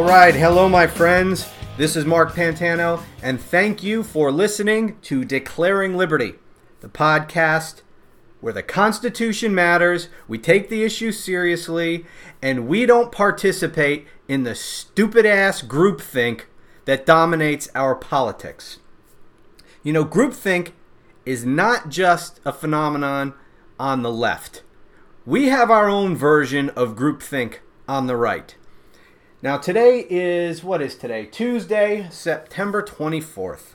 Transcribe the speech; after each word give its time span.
All 0.00 0.06
right, 0.06 0.34
hello, 0.34 0.66
my 0.66 0.86
friends. 0.86 1.46
This 1.76 1.94
is 1.94 2.06
Mark 2.06 2.32
Pantano, 2.32 3.02
and 3.22 3.38
thank 3.38 3.82
you 3.82 4.02
for 4.02 4.32
listening 4.32 4.98
to 5.02 5.26
Declaring 5.26 5.94
Liberty, 5.94 6.36
the 6.80 6.88
podcast 6.88 7.82
where 8.40 8.54
the 8.54 8.62
Constitution 8.62 9.54
matters, 9.54 10.08
we 10.26 10.38
take 10.38 10.70
the 10.70 10.84
issue 10.84 11.12
seriously, 11.12 12.06
and 12.40 12.66
we 12.66 12.86
don't 12.86 13.12
participate 13.12 14.06
in 14.26 14.44
the 14.44 14.54
stupid 14.54 15.26
ass 15.26 15.60
groupthink 15.60 16.44
that 16.86 17.04
dominates 17.04 17.68
our 17.74 17.94
politics. 17.94 18.78
You 19.82 19.92
know, 19.92 20.06
groupthink 20.06 20.70
is 21.26 21.44
not 21.44 21.90
just 21.90 22.40
a 22.46 22.54
phenomenon 22.54 23.34
on 23.78 24.00
the 24.00 24.10
left. 24.10 24.62
We 25.26 25.48
have 25.48 25.70
our 25.70 25.90
own 25.90 26.16
version 26.16 26.70
of 26.70 26.96
groupthink 26.96 27.58
on 27.86 28.06
the 28.06 28.16
right. 28.16 28.56
Now, 29.42 29.56
today 29.56 30.06
is 30.10 30.62
what 30.62 30.82
is 30.82 30.96
today? 30.96 31.24
Tuesday, 31.24 32.08
September 32.10 32.82
24th. 32.82 33.72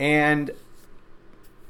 And 0.00 0.50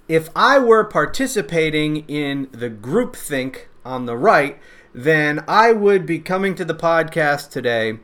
if 0.08 0.30
I 0.34 0.58
were 0.58 0.82
participating 0.82 2.08
in 2.08 2.48
the 2.50 2.70
groupthink 2.70 3.66
on 3.84 4.06
the 4.06 4.16
right, 4.16 4.58
then 4.94 5.44
I 5.46 5.72
would 5.72 6.06
be 6.06 6.18
coming 6.18 6.54
to 6.54 6.64
the 6.64 6.74
podcast 6.74 7.50
today 7.50 7.98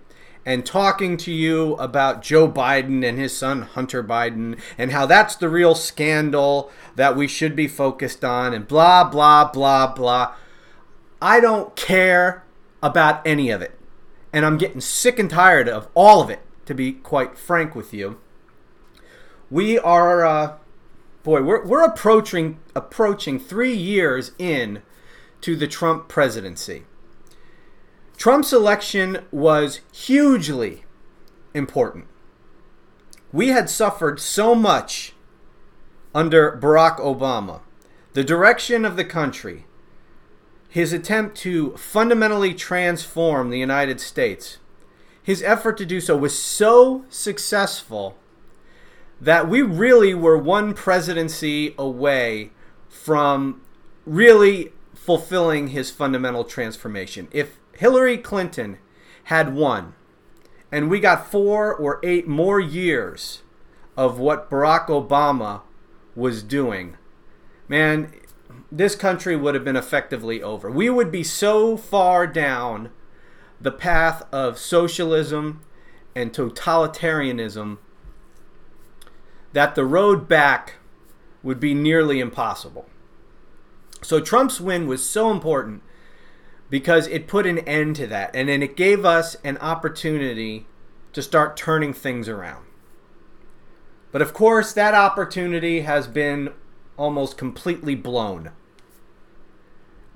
and 0.44 0.66
talking 0.66 1.16
to 1.16 1.32
you 1.32 1.72
about 1.76 2.20
Joe 2.20 2.46
Biden 2.46 3.02
and 3.02 3.18
his 3.18 3.34
son 3.34 3.62
Hunter 3.62 4.04
Biden 4.04 4.60
and 4.76 4.92
how 4.92 5.06
that's 5.06 5.34
the 5.34 5.48
real 5.48 5.74
scandal 5.74 6.70
that 6.94 7.16
we 7.16 7.26
should 7.26 7.56
be 7.56 7.68
focused 7.68 8.22
on 8.22 8.52
and 8.52 8.68
blah, 8.68 9.04
blah, 9.04 9.50
blah, 9.50 9.94
blah. 9.94 10.34
I 11.22 11.40
don't 11.40 11.74
care 11.74 12.44
about 12.82 13.26
any 13.26 13.48
of 13.48 13.62
it 13.62 13.77
and 14.32 14.44
I'm 14.44 14.58
getting 14.58 14.80
sick 14.80 15.18
and 15.18 15.30
tired 15.30 15.68
of 15.68 15.88
all 15.94 16.20
of 16.20 16.30
it, 16.30 16.40
to 16.66 16.74
be 16.74 16.92
quite 16.92 17.38
frank 17.38 17.74
with 17.74 17.94
you. 17.94 18.20
We 19.50 19.78
are, 19.78 20.24
uh, 20.24 20.56
boy, 21.22 21.42
we're, 21.42 21.64
we're 21.64 21.84
approaching 21.84 22.60
approaching 22.74 23.38
three 23.38 23.74
years 23.74 24.32
in 24.38 24.82
to 25.40 25.56
the 25.56 25.66
Trump 25.66 26.08
presidency. 26.08 26.84
Trump's 28.18 28.52
election 28.52 29.24
was 29.30 29.80
hugely 29.92 30.84
important. 31.54 32.06
We 33.32 33.48
had 33.48 33.70
suffered 33.70 34.20
so 34.20 34.54
much 34.54 35.14
under 36.14 36.58
Barack 36.60 36.98
Obama. 36.98 37.60
The 38.14 38.24
direction 38.24 38.84
of 38.84 38.96
the 38.96 39.04
country, 39.04 39.66
his 40.78 40.92
attempt 40.92 41.36
to 41.36 41.76
fundamentally 41.76 42.54
transform 42.54 43.50
the 43.50 43.58
United 43.58 44.00
States, 44.00 44.58
his 45.20 45.42
effort 45.42 45.76
to 45.76 45.84
do 45.84 46.00
so 46.00 46.16
was 46.16 46.40
so 46.40 47.04
successful 47.08 48.16
that 49.20 49.48
we 49.48 49.60
really 49.60 50.14
were 50.14 50.38
one 50.38 50.72
presidency 50.72 51.74
away 51.76 52.52
from 52.88 53.60
really 54.06 54.70
fulfilling 54.94 55.66
his 55.66 55.90
fundamental 55.90 56.44
transformation. 56.44 57.26
If 57.32 57.58
Hillary 57.72 58.16
Clinton 58.16 58.78
had 59.24 59.56
won, 59.56 59.94
and 60.70 60.88
we 60.88 61.00
got 61.00 61.28
four 61.28 61.74
or 61.74 61.98
eight 62.04 62.28
more 62.28 62.60
years 62.60 63.42
of 63.96 64.20
what 64.20 64.48
Barack 64.48 64.86
Obama 64.86 65.62
was 66.14 66.44
doing, 66.44 66.96
man, 67.66 68.12
this 68.70 68.94
country 68.94 69.36
would 69.36 69.54
have 69.54 69.64
been 69.64 69.76
effectively 69.76 70.42
over. 70.42 70.70
We 70.70 70.90
would 70.90 71.10
be 71.10 71.24
so 71.24 71.76
far 71.76 72.26
down 72.26 72.90
the 73.60 73.72
path 73.72 74.26
of 74.32 74.58
socialism 74.58 75.62
and 76.14 76.32
totalitarianism 76.32 77.78
that 79.52 79.74
the 79.74 79.84
road 79.84 80.28
back 80.28 80.74
would 81.42 81.58
be 81.58 81.74
nearly 81.74 82.20
impossible. 82.20 82.86
So 84.02 84.20
Trump's 84.20 84.60
win 84.60 84.86
was 84.86 85.08
so 85.08 85.30
important 85.30 85.82
because 86.70 87.06
it 87.08 87.26
put 87.26 87.46
an 87.46 87.58
end 87.60 87.96
to 87.96 88.06
that 88.06 88.30
and 88.34 88.48
then 88.48 88.62
it 88.62 88.76
gave 88.76 89.04
us 89.04 89.36
an 89.42 89.56
opportunity 89.58 90.66
to 91.14 91.22
start 91.22 91.56
turning 91.56 91.92
things 91.92 92.28
around. 92.28 92.64
But 94.12 94.22
of 94.22 94.32
course, 94.32 94.72
that 94.72 94.94
opportunity 94.94 95.80
has 95.80 96.06
been 96.06 96.50
almost 96.96 97.36
completely 97.36 97.94
blown. 97.94 98.50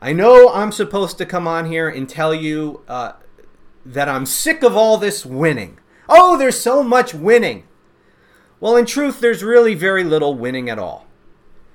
I 0.03 0.13
know 0.13 0.49
I'm 0.49 0.73
supposed 0.73 1.17
to 1.19 1.27
come 1.27 1.47
on 1.47 1.67
here 1.67 1.89
and 1.89 2.09
tell 2.09 2.35
you 2.35 2.83
uh, 2.89 3.13
that 3.87 4.09
I'm 4.09 4.27
sick 4.27 4.65
of 4.65 4.77
all 4.77 4.97
this 4.99 5.25
winning. 5.25 5.79
Oh, 6.09 6.37
there's 6.37 6.59
so 6.59 6.83
much 6.83 7.15
winning. 7.15 7.69
Well, 8.59 8.77
in 8.77 8.85
truth, 8.85 9.21
there's 9.21 9.45
really 9.45 9.77
very 9.77 10.03
little 10.03 10.35
winning 10.35 10.69
at 10.69 10.77
all. 10.77 11.07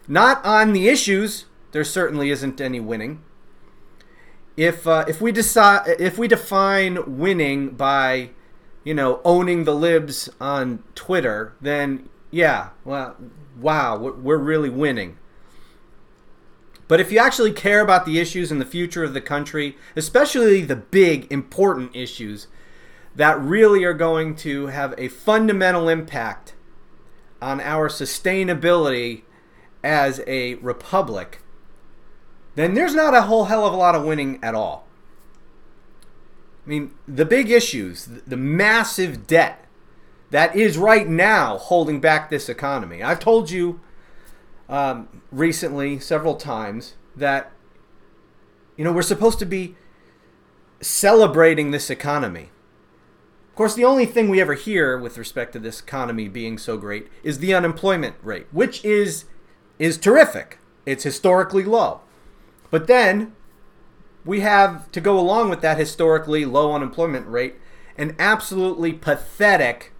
Not 0.10 0.44
on 0.44 0.74
the 0.74 0.90
issues. 0.90 1.46
There 1.72 1.86
certainly 1.86 2.30
isn't 2.30 2.60
any 2.60 2.82
winning. 2.82 3.24
If 4.58 4.86
uh, 4.86 5.06
if 5.08 5.22
we 5.22 5.32
decide 5.32 5.88
if 5.98 6.18
we 6.18 6.28
define 6.28 7.18
winning 7.18 7.70
by, 7.70 8.32
you 8.84 8.94
know, 8.94 9.22
owning 9.24 9.64
the 9.64 9.76
libs 9.76 10.30
on 10.42 10.84
Twitter, 10.96 11.54
then 11.62 12.10
yeah, 12.30 12.72
well, 12.84 13.16
wow, 13.58 13.98
we're 13.98 14.38
really 14.38 14.70
winning. 14.70 15.18
But 16.88 17.00
if 17.00 17.12
you 17.12 17.20
actually 17.20 17.52
care 17.52 17.82
about 17.82 18.06
the 18.06 18.20
issues 18.20 18.52
and 18.52 18.62
the 18.62 18.66
future 18.66 19.04
of 19.04 19.14
the 19.14 19.22
country, 19.22 19.78
especially 19.96 20.62
the 20.62 20.76
big, 20.76 21.32
important 21.32 21.96
issues 21.96 22.48
that 23.16 23.40
really 23.40 23.84
are 23.84 23.94
going 23.94 24.36
to 24.38 24.68
have 24.68 24.94
a 24.98 25.10
fundamental 25.10 25.90
impact 25.90 26.54
on 27.42 27.60
our 27.60 27.90
sustainability 27.90 29.24
as 29.84 30.22
a 30.28 30.56
republic, 30.56 31.42
then 32.56 32.74
there's 32.74 32.96
not 32.96 33.14
a 33.14 33.24
whole 33.24 33.46
hell 33.46 33.66
of 33.66 33.74
a 33.74 33.78
lot 33.78 33.96
of 33.96 34.06
winning 34.06 34.40
at 34.42 34.56
all. 34.56 34.88
I 36.66 36.70
mean, 36.70 36.94
the 37.08 37.26
big 37.26 37.50
issues, 37.50 38.06
the 38.06 38.38
massive 38.38 39.28
debt 39.28 39.66
that 40.32 40.56
is 40.56 40.78
right 40.78 41.08
now 41.08 41.58
holding 41.58 42.00
back 42.02 42.30
this 42.30 42.50
economy. 42.50 43.02
I've 43.02 43.20
told 43.20 43.50
you 43.50 43.80
um, 44.70 45.22
recently 45.32 46.00
several 46.00 46.36
times 46.36 46.96
that 47.16 47.52
you 48.76 48.84
know 48.84 48.92
we're 48.92 49.02
supposed 49.02 49.40
to 49.40 49.46
be 49.46 49.76
celebrating 50.82 51.72
this 51.72 51.90
economy. 51.90 52.50
Of 53.50 53.56
course, 53.56 53.74
the 53.74 53.86
only 53.86 54.06
thing 54.06 54.30
we 54.30 54.40
ever 54.40 54.54
hear 54.54 54.98
with 54.98 55.18
respect 55.18 55.54
to 55.54 55.60
this 55.60 55.80
economy 55.80 56.28
being 56.28 56.58
so 56.58 56.78
great 56.78 57.08
is 57.24 57.40
the 57.40 57.54
unemployment 57.54 58.16
rate, 58.22 58.48
which 58.52 58.84
is 58.86 59.26
is 59.80 59.98
terrific. 59.98 60.60
It's 60.86 61.04
historically 61.04 61.64
low. 61.64 62.02
But 62.70 62.88
then 62.88 63.36
we 64.26 64.42
have 64.42 64.92
to 64.92 65.02
go 65.02 65.20
along 65.20 65.50
with 65.50 65.62
that 65.62 65.78
historically 65.78 66.46
low 66.46 66.74
unemployment 66.74 67.28
rate 67.28 67.56
an 67.98 68.16
absolutely 68.20 68.94
pathetic 68.94 69.92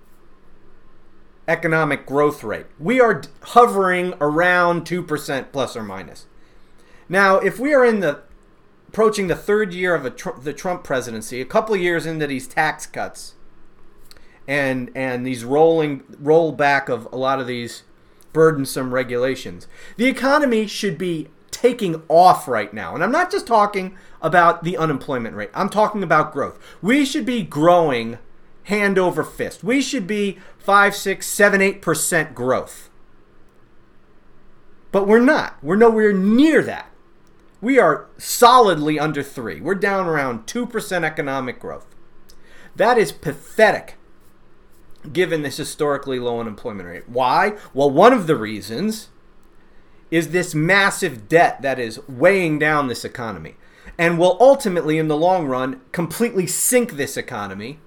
economic 1.48 2.06
growth 2.06 2.44
rate. 2.44 2.66
We 2.80 3.00
are 3.00 3.22
hovering 3.42 4.14
around 4.20 4.86
2% 4.86 5.52
plus 5.52 5.76
or 5.76 5.84
minus. 5.84 6.26
Now, 7.10 7.38
if 7.38 7.58
we 7.60 7.74
are 7.74 7.86
in 7.86 8.02
the 8.02 8.22
approaching 8.90 9.28
the 9.28 9.36
third 9.36 9.74
year 9.74 9.94
of 9.96 10.16
tr- 10.16 10.32
the 10.42 10.54
Trump 10.54 10.84
presidency, 10.84 11.40
a 11.42 11.46
couple 11.46 11.76
years 11.76 12.06
into 12.06 12.28
these 12.28 12.48
tax 12.48 12.86
cuts 12.86 13.36
and 14.48 14.92
and 14.96 15.26
these 15.26 15.44
rolling 15.44 16.02
rollback 16.22 16.90
of 16.90 17.08
a 17.12 17.18
lot 17.18 17.40
of 17.40 17.48
these 17.48 17.84
burdensome 18.34 18.94
regulations, 18.94 19.68
the 19.98 20.06
economy 20.06 20.68
should 20.68 20.98
be 20.98 21.28
taking 21.52 22.02
off 22.08 22.48
right 22.48 22.74
now. 22.74 22.94
And 22.94 23.04
I'm 23.04 23.12
not 23.12 23.32
just 23.32 23.48
talking 23.48 23.96
about 24.22 24.64
the 24.64 24.78
unemployment 24.78 25.36
rate. 25.36 25.50
I'm 25.54 25.70
talking 25.70 26.04
about 26.04 26.34
growth. 26.34 26.60
We 26.82 27.06
should 27.06 27.26
be 27.26 27.44
growing 27.44 28.20
hand 28.68 29.00
over 29.00 29.24
fist. 29.24 29.64
We 29.64 29.82
should 29.82 30.06
be 30.06 30.40
5, 30.60 30.94
6, 30.94 31.26
7, 31.26 31.62
8% 31.62 32.34
growth. 32.34 32.90
But 34.92 35.08
we're 35.08 35.22
not. 35.22 35.58
We're 35.64 35.78
nowhere 35.78 36.12
near 36.12 36.62
that. 36.64 36.92
We 37.62 37.80
are 37.80 38.08
solidly 38.18 39.00
under 39.00 39.24
3. 39.24 39.62
We're 39.62 39.76
down 39.76 40.06
around 40.06 40.48
2% 40.48 41.04
economic 41.04 41.62
growth. 41.62 41.88
That 42.76 42.98
is 42.98 43.14
pathetic 43.14 43.96
given 45.14 45.44
this 45.44 45.56
historically 45.56 46.20
low 46.20 46.42
unemployment 46.42 46.90
rate. 46.90 47.08
Why? 47.08 47.54
Well, 47.74 47.90
one 47.90 48.12
of 48.12 48.28
the 48.28 48.36
reasons 48.36 49.08
is 50.12 50.30
this 50.30 50.54
massive 50.54 51.30
debt 51.30 51.62
that 51.62 51.80
is 51.80 52.06
weighing 52.10 52.60
down 52.60 52.88
this 52.88 53.06
economy 53.06 53.56
and 53.98 54.20
will 54.20 54.38
ultimately, 54.42 54.98
in 54.98 55.08
the 55.08 55.16
long 55.16 55.48
run, 55.48 55.80
completely 55.94 56.48
sink 56.48 56.94
this 56.94 57.16
economy 57.16 57.80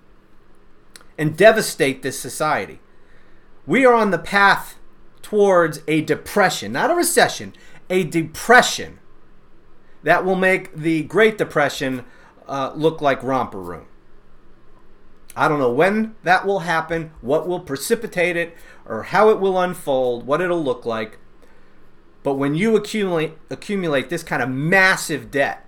and 1.21 1.37
devastate 1.37 2.01
this 2.01 2.19
society. 2.19 2.81
We 3.67 3.85
are 3.85 3.93
on 3.93 4.11
the 4.11 4.19
path 4.19 4.79
towards 5.21 5.83
a 5.87 6.01
depression, 6.01 6.73
not 6.73 6.91
a 6.91 6.95
recession, 6.95 7.53
a 7.91 8.05
depression 8.05 8.99
that 10.03 10.25
will 10.25 10.35
make 10.35 10.75
the 10.75 11.03
Great 11.03 11.37
Depression 11.37 12.07
uh, 12.49 12.73
look 12.75 13.03
like 13.03 13.23
romper 13.23 13.61
room. 13.61 13.87
I 15.37 15.47
don't 15.47 15.59
know 15.59 15.71
when 15.71 16.17
that 16.23 16.47
will 16.47 16.61
happen, 16.61 17.13
what 17.21 17.47
will 17.47 17.61
precipitate 17.61 18.37
it, 18.37 18.57
or 18.87 19.03
how 19.05 19.29
it 19.29 19.41
will 19.41 19.61
unfold, 19.61 20.27
what 20.27 20.41
it'll 20.41 20.65
look 20.65 20.87
like. 20.87 21.19
But 22.23 22.35
when 22.35 22.55
you 22.55 22.77
accumulate 22.77 23.35
accumulate 23.51 24.09
this 24.09 24.23
kind 24.23 24.43
of 24.43 24.49
massive 24.49 25.31
debt, 25.31 25.67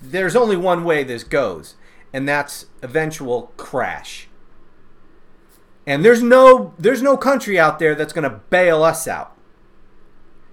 there's 0.00 0.36
only 0.36 0.56
one 0.56 0.84
way 0.84 1.02
this 1.02 1.24
goes, 1.24 1.74
and 2.12 2.28
that's 2.28 2.66
eventual 2.82 3.52
crash. 3.56 4.28
And 5.86 6.04
there's 6.04 6.22
no 6.22 6.74
there's 6.78 7.02
no 7.02 7.16
country 7.16 7.58
out 7.58 7.78
there 7.78 7.94
that's 7.94 8.12
going 8.12 8.28
to 8.28 8.40
bail 8.50 8.82
us 8.82 9.06
out. 9.06 9.36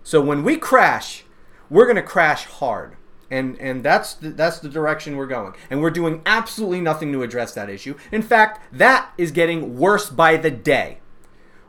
So 0.04 0.22
when 0.22 0.44
we 0.44 0.58
crash, 0.58 1.24
we're 1.70 1.86
going 1.86 1.96
to 1.96 2.02
crash 2.02 2.46
hard. 2.46 2.98
And 3.30 3.58
and 3.62 3.82
that's 3.84 4.14
the, 4.16 4.30
that's 4.30 4.60
the 4.60 4.68
direction 4.68 5.16
we're 5.16 5.28
going. 5.28 5.54
And 5.70 5.82
we're 5.82 5.90
doing 5.90 6.22
absolutely 6.26 6.82
nothing 6.82 7.14
to 7.14 7.24
address 7.24 7.54
that 7.54 7.70
issue. 7.70 7.96
In 8.12 8.22
fact, 8.22 8.62
that 8.74 9.12
is 9.18 9.32
getting 9.32 9.78
worse 9.78 10.10
by 10.10 10.36
the 10.36 10.52
day. 10.52 11.00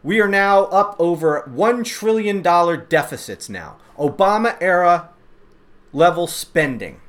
We 0.02 0.20
are 0.20 0.28
now 0.28 0.64
up 0.64 0.96
over 0.98 1.42
1 1.46 1.84
trillion 1.84 2.42
dollar 2.42 2.76
deficits 2.76 3.48
now. 3.48 3.76
Obama 3.96 4.56
era 4.60 5.10
level 5.92 6.26
spending. 6.26 7.00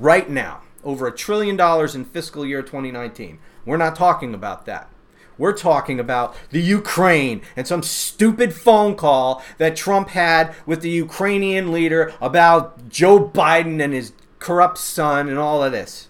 Right 0.00 0.28
now, 0.28 0.62
over 0.82 1.06
a 1.06 1.16
trillion 1.16 1.56
dollars 1.56 1.94
in 1.94 2.04
fiscal 2.04 2.44
year 2.44 2.62
2019. 2.62 3.38
We're 3.64 3.76
not 3.76 3.94
talking 3.94 4.34
about 4.34 4.66
that. 4.66 4.90
We're 5.36 5.56
talking 5.56 5.98
about 5.98 6.36
the 6.50 6.60
Ukraine 6.60 7.42
and 7.56 7.66
some 7.66 7.82
stupid 7.82 8.54
phone 8.54 8.94
call 8.94 9.42
that 9.58 9.76
Trump 9.76 10.10
had 10.10 10.54
with 10.64 10.80
the 10.80 10.90
Ukrainian 10.90 11.72
leader 11.72 12.12
about 12.20 12.88
Joe 12.88 13.28
Biden 13.28 13.82
and 13.82 13.92
his 13.92 14.12
corrupt 14.38 14.78
son 14.78 15.28
and 15.28 15.38
all 15.38 15.62
of 15.64 15.72
this. 15.72 16.08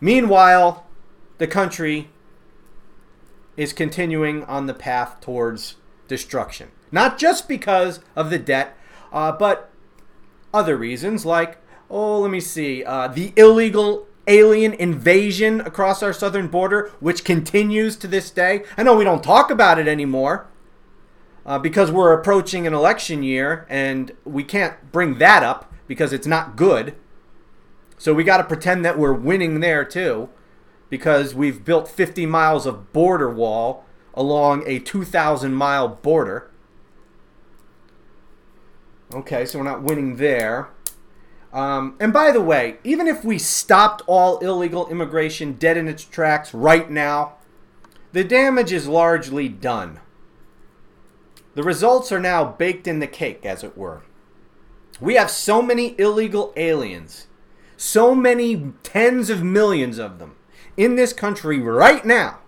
Meanwhile, 0.00 0.86
the 1.38 1.46
country 1.46 2.08
is 3.56 3.72
continuing 3.72 4.44
on 4.44 4.66
the 4.66 4.74
path 4.74 5.20
towards 5.20 5.76
destruction. 6.08 6.70
Not 6.90 7.18
just 7.18 7.48
because 7.48 8.00
of 8.16 8.30
the 8.30 8.38
debt, 8.38 8.76
uh, 9.12 9.32
but 9.32 9.70
other 10.52 10.76
reasons 10.76 11.24
like, 11.24 11.58
oh, 11.90 12.20
let 12.20 12.30
me 12.30 12.40
see, 12.40 12.84
uh, 12.84 13.08
the 13.08 13.32
illegal 13.36 14.06
alien 14.26 14.72
invasion 14.74 15.60
across 15.60 16.02
our 16.02 16.12
southern 16.12 16.48
border, 16.48 16.92
which 17.00 17.24
continues 17.24 17.96
to 17.96 18.06
this 18.06 18.30
day. 18.30 18.64
I 18.76 18.82
know 18.82 18.96
we 18.96 19.04
don't 19.04 19.24
talk 19.24 19.50
about 19.50 19.78
it 19.78 19.88
anymore 19.88 20.46
uh, 21.44 21.58
because 21.58 21.90
we're 21.90 22.12
approaching 22.12 22.66
an 22.66 22.74
election 22.74 23.22
year 23.22 23.66
and 23.68 24.12
we 24.24 24.44
can't 24.44 24.92
bring 24.92 25.18
that 25.18 25.42
up 25.42 25.72
because 25.86 26.12
it's 26.12 26.26
not 26.26 26.56
good. 26.56 26.94
So 27.98 28.14
we 28.14 28.24
got 28.24 28.38
to 28.38 28.44
pretend 28.44 28.84
that 28.84 28.98
we're 28.98 29.12
winning 29.12 29.60
there 29.60 29.84
too 29.84 30.28
because 30.90 31.34
we've 31.34 31.64
built 31.64 31.88
50 31.88 32.26
miles 32.26 32.66
of 32.66 32.92
border 32.92 33.30
wall 33.30 33.84
along 34.14 34.64
a 34.66 34.78
2,000 34.78 35.54
mile 35.54 35.88
border. 35.88 36.50
Okay, 39.14 39.44
so 39.44 39.58
we're 39.58 39.64
not 39.64 39.82
winning 39.82 40.16
there. 40.16 40.68
Um, 41.52 41.96
and 42.00 42.12
by 42.12 42.32
the 42.32 42.40
way, 42.40 42.78
even 42.82 43.06
if 43.06 43.24
we 43.24 43.38
stopped 43.38 44.02
all 44.06 44.38
illegal 44.38 44.88
immigration 44.88 45.52
dead 45.52 45.76
in 45.76 45.86
its 45.86 46.04
tracks 46.04 46.54
right 46.54 46.90
now, 46.90 47.34
the 48.12 48.24
damage 48.24 48.72
is 48.72 48.88
largely 48.88 49.48
done. 49.48 50.00
The 51.54 51.62
results 51.62 52.10
are 52.10 52.20
now 52.20 52.44
baked 52.44 52.86
in 52.86 53.00
the 53.00 53.06
cake, 53.06 53.44
as 53.44 53.62
it 53.62 53.76
were. 53.76 54.02
We 55.00 55.14
have 55.16 55.30
so 55.30 55.60
many 55.60 55.94
illegal 55.98 56.52
aliens, 56.56 57.26
so 57.76 58.14
many 58.14 58.72
tens 58.82 59.28
of 59.28 59.42
millions 59.42 59.98
of 59.98 60.18
them 60.18 60.36
in 60.76 60.96
this 60.96 61.12
country 61.12 61.58
right 61.58 62.04
now, 62.04 62.38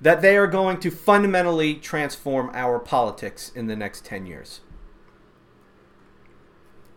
that 0.00 0.22
they 0.22 0.36
are 0.36 0.48
going 0.48 0.80
to 0.80 0.90
fundamentally 0.90 1.74
transform 1.74 2.50
our 2.52 2.80
politics 2.80 3.52
in 3.54 3.68
the 3.68 3.76
next 3.76 4.04
10 4.04 4.26
years. 4.26 4.60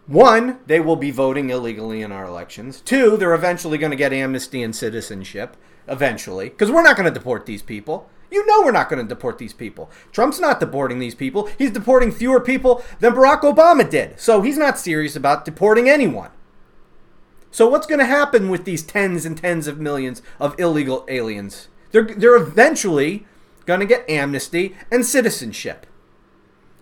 One, 0.07 0.59
they 0.65 0.80
will 0.80 0.95
be 0.95 1.12
voting 1.12 1.50
illegally 1.50 2.01
in 2.01 2.12
our 2.12 2.25
elections. 2.25 2.81
Two, 2.81 3.18
they're 3.18 3.33
eventually 3.33 3.77
going 3.77 3.92
to 3.92 3.98
get 3.98 4.13
amnesty 4.13 4.63
and 4.63 4.75
citizenship. 4.75 5.57
Eventually. 5.88 6.50
Because 6.50 6.71
we're 6.71 6.83
not 6.83 6.98
going 6.98 7.12
to 7.12 7.18
deport 7.18 7.45
these 7.45 7.62
people. 7.62 8.09
You 8.30 8.45
know 8.45 8.62
we're 8.62 8.71
not 8.71 8.89
going 8.89 9.01
to 9.01 9.07
deport 9.07 9.38
these 9.38 9.54
people. 9.54 9.89
Trump's 10.12 10.39
not 10.39 10.59
deporting 10.59 11.00
these 11.00 11.15
people. 11.15 11.50
He's 11.57 11.71
deporting 11.71 12.12
fewer 12.12 12.42
people 12.42 12.83
than 13.00 13.13
Barack 13.13 13.42
Obama 13.42 13.89
did. 13.89 14.19
So 14.19 14.42
he's 14.42 14.57
not 14.57 14.77
serious 14.77 15.15
about 15.15 15.45
deporting 15.45 15.88
anyone. 15.88 16.31
So 17.51 17.69
what's 17.69 17.88
going 17.88 18.00
to 18.00 18.06
happen 18.06 18.50
with 18.50 18.65
these 18.65 18.83
tens 18.83 19.25
and 19.25 19.38
tens 19.38 19.65
of 19.68 19.80
millions 19.80 20.21
of 20.39 20.60
illegal 20.60 21.06
aliens? 21.07 21.69
They're, 21.92 22.03
they're 22.03 22.36
eventually 22.36 23.25
going 23.65 23.80
to 23.80 23.86
get 23.86 24.10
amnesty 24.10 24.75
and 24.92 25.06
citizenship. 25.06 25.87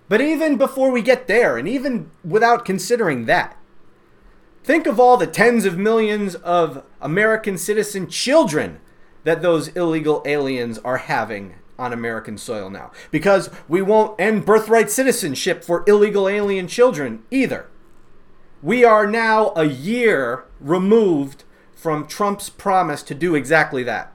But 0.08 0.22
even 0.22 0.58
before 0.58 0.92
we 0.92 1.02
get 1.02 1.28
there, 1.28 1.58
and 1.58 1.68
even 1.68 2.12
without 2.24 2.66
considering 2.66 3.26
that, 3.26 3.58
think 4.64 4.88
of 4.88 5.00
all 5.00 5.18
the 5.18 5.28
tens 5.28 5.66
of 5.66 5.78
millions 5.78 6.36
of 6.36 6.84
American 7.02 7.58
citizen 7.58 8.08
children 8.08 8.80
that 9.24 9.42
those 9.42 9.70
illegal 9.70 10.22
aliens 10.26 10.78
are 10.80 10.98
having 10.98 11.56
on 11.78 11.92
American 11.92 12.38
soil 12.38 12.70
now. 12.70 12.92
Because 13.12 13.50
we 13.68 13.82
won't 13.82 14.20
end 14.20 14.46
birthright 14.46 14.90
citizenship 14.90 15.64
for 15.64 15.84
illegal 15.88 16.30
alien 16.30 16.68
children 16.68 17.24
either. 17.32 17.68
We 18.62 18.84
are 18.84 19.06
now 19.08 19.52
a 19.56 19.66
year 19.66 20.46
removed 20.60 21.44
from 21.74 22.08
Trump's 22.08 22.50
promise 22.50 23.04
to 23.04 23.14
do 23.14 23.36
exactly 23.36 23.84
that. 23.84 24.14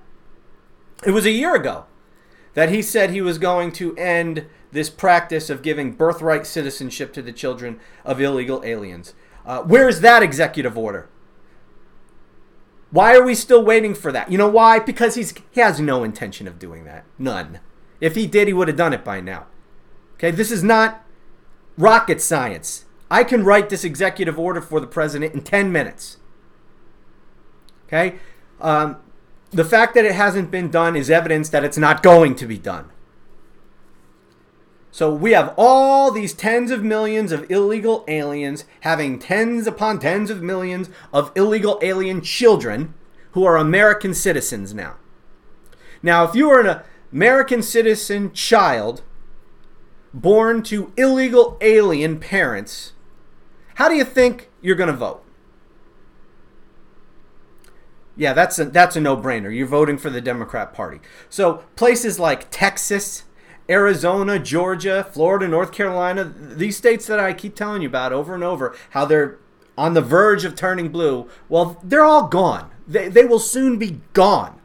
It 1.05 1.11
was 1.11 1.27
a 1.27 1.31
year 1.31 1.55
ago 1.55 1.85
that 2.55 2.71
he 2.71 2.83
said 2.83 3.11
he 3.11 3.21
was 3.21 3.39
going 3.39 3.73
to 3.73 3.97
end 3.97 4.47
this 4.73 4.91
practice 4.91 5.51
of 5.51 5.63
giving 5.63 5.93
birthright 5.93 6.47
citizenship 6.47 7.13
to 7.13 7.23
the 7.23 7.33
children 7.33 7.81
of 8.05 8.21
illegal 8.21 8.63
aliens. 8.65 9.15
Uh, 9.45 9.63
where 9.63 9.89
is 9.89 10.01
that 10.01 10.23
executive 10.23 10.77
order? 10.79 11.09
Why 12.91 13.15
are 13.15 13.25
we 13.25 13.35
still 13.35 13.65
waiting 13.65 13.95
for 13.95 14.11
that? 14.13 14.31
You 14.31 14.39
know 14.39 14.49
why? 14.49 14.79
Because 14.79 15.15
he's 15.15 15.35
he 15.51 15.61
has 15.61 15.81
no 15.81 16.03
intention 16.03 16.49
of 16.49 16.59
doing 16.59 16.85
that. 16.85 17.05
None. 17.19 17.61
If 18.01 18.15
he 18.15 18.27
did, 18.27 18.49
he 18.49 18.55
would 18.55 18.69
have 18.69 18.77
done 18.77 18.93
it 18.93 19.05
by 19.05 19.21
now. 19.21 19.47
Okay, 20.15 20.31
this 20.31 20.51
is 20.51 20.65
not 20.65 21.05
rocket 21.79 22.21
science. 22.21 22.85
I 23.11 23.25
can 23.25 23.45
write 23.45 23.69
this 23.69 23.85
executive 23.85 24.39
order 24.39 24.61
for 24.61 24.81
the 24.81 24.87
president 24.87 25.35
in 25.35 25.43
10 25.43 25.73
minutes. 25.73 26.19
Okay? 27.87 28.19
Um, 28.61 28.99
the 29.51 29.65
fact 29.65 29.95
that 29.95 30.05
it 30.05 30.13
hasn't 30.13 30.51
been 30.51 30.71
done 30.71 30.95
is 30.95 31.11
evidence 31.11 31.49
that 31.49 31.65
it's 31.65 31.79
not 31.79 32.03
going 32.03 32.37
to 32.37 32.47
be 32.47 32.57
done. 32.57 32.91
So 34.91 35.13
we 35.15 35.33
have 35.33 35.55
all 35.57 36.11
these 36.11 36.35
tens 36.35 36.71
of 36.71 36.83
millions 36.83 37.31
of 37.33 37.49
illegal 37.51 38.05
aliens 38.09 38.65
having 38.81 39.19
tens 39.19 39.67
upon 39.67 40.01
tens 40.01 40.31
of 40.31 40.43
millions 40.43 40.91
of 41.13 41.31
illegal 41.37 41.79
alien 41.83 42.23
children 42.23 42.95
who 43.33 43.45
are 43.45 43.57
American 43.57 44.15
citizens 44.15 44.75
now. 44.75 44.97
Now, 46.03 46.25
if 46.25 46.35
you 46.35 46.51
are 46.51 46.61
an 46.61 46.81
American 47.13 47.63
citizen 47.63 48.33
child 48.33 49.03
born 50.13 50.63
to 50.65 50.93
illegal 50.97 51.57
alien 51.61 52.19
parents, 52.19 52.93
how 53.75 53.89
do 53.89 53.95
you 53.95 54.05
think 54.05 54.49
you're 54.61 54.77
going 54.77 54.91
to 54.91 54.97
vote? 54.97 55.25
Yeah, 58.17 58.33
that's 58.33 58.59
a, 58.59 58.65
that's 58.65 58.97
a 58.97 59.01
no-brainer. 59.01 59.55
You're 59.57 59.67
voting 59.67 59.97
for 59.99 60.11
the 60.11 60.21
Democrat 60.21 60.75
Party. 60.75 61.01
So 61.29 61.65
places 61.77 62.19
like 62.19 62.51
Texas, 62.51 63.23
Arizona, 63.71 64.39
Georgia, 64.39 65.07
Florida, 65.13 65.47
North 65.47 65.71
Carolina, 65.71 66.25
these 66.25 66.77
states 66.77 67.07
that 67.07 67.21
I 67.21 67.33
keep 67.33 67.55
telling 67.55 67.83
you 67.83 67.89
about 67.89 68.13
over 68.13 68.35
and 68.35 68.43
over, 68.43 68.77
how 68.91 69.05
they're 69.05 69.39
on 69.79 69.95
the 69.95 70.01
verge 70.01 70.45
of 70.45 70.57
turning 70.57 70.89
blue, 70.89 71.29
well, 71.49 71.81
they're 71.83 72.05
all 72.05 72.27
gone. 72.27 72.71
They, 72.87 73.09
they 73.09 73.25
will 73.25 73.39
soon 73.39 73.79
be 73.79 74.01
gone. 74.13 74.61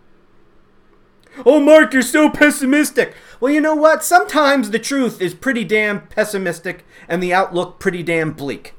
Oh, 1.46 1.60
Mark, 1.60 1.94
you're 1.94 2.02
so 2.02 2.30
pessimistic. 2.30 3.14
Well, 3.40 3.54
you 3.54 3.62
know 3.62 3.76
what? 3.76 4.04
Sometimes 4.04 4.72
the 4.72 4.80
truth 4.80 5.22
is 5.22 5.34
pretty 5.34 5.64
damn 5.64 6.08
pessimistic 6.08 6.86
and 7.08 7.22
the 7.22 7.34
outlook 7.34 7.80
pretty 7.80 8.04
damn 8.04 8.32
bleak. 8.32 8.74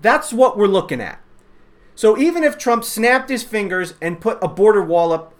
That's 0.00 0.32
what 0.32 0.56
we're 0.56 0.66
looking 0.66 1.00
at. 1.00 1.20
So 1.94 2.18
even 2.18 2.44
if 2.44 2.58
Trump 2.58 2.84
snapped 2.84 3.30
his 3.30 3.42
fingers 3.42 3.94
and 4.02 4.20
put 4.20 4.38
a 4.42 4.48
border 4.48 4.82
wall 4.82 5.12
up 5.12 5.34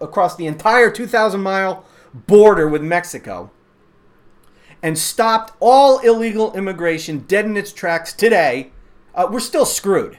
across 0.00 0.36
the 0.36 0.46
entire 0.46 0.90
2,000 0.90 1.40
mile 1.40 1.84
border 2.14 2.68
with 2.68 2.82
Mexico 2.82 3.50
and 4.82 4.98
stopped 4.98 5.54
all 5.60 5.98
illegal 6.00 6.52
immigration 6.54 7.20
dead 7.20 7.44
in 7.44 7.56
its 7.56 7.72
tracks 7.72 8.12
today, 8.12 8.72
uh, 9.14 9.28
we're 9.30 9.40
still 9.40 9.66
screwed 9.66 10.18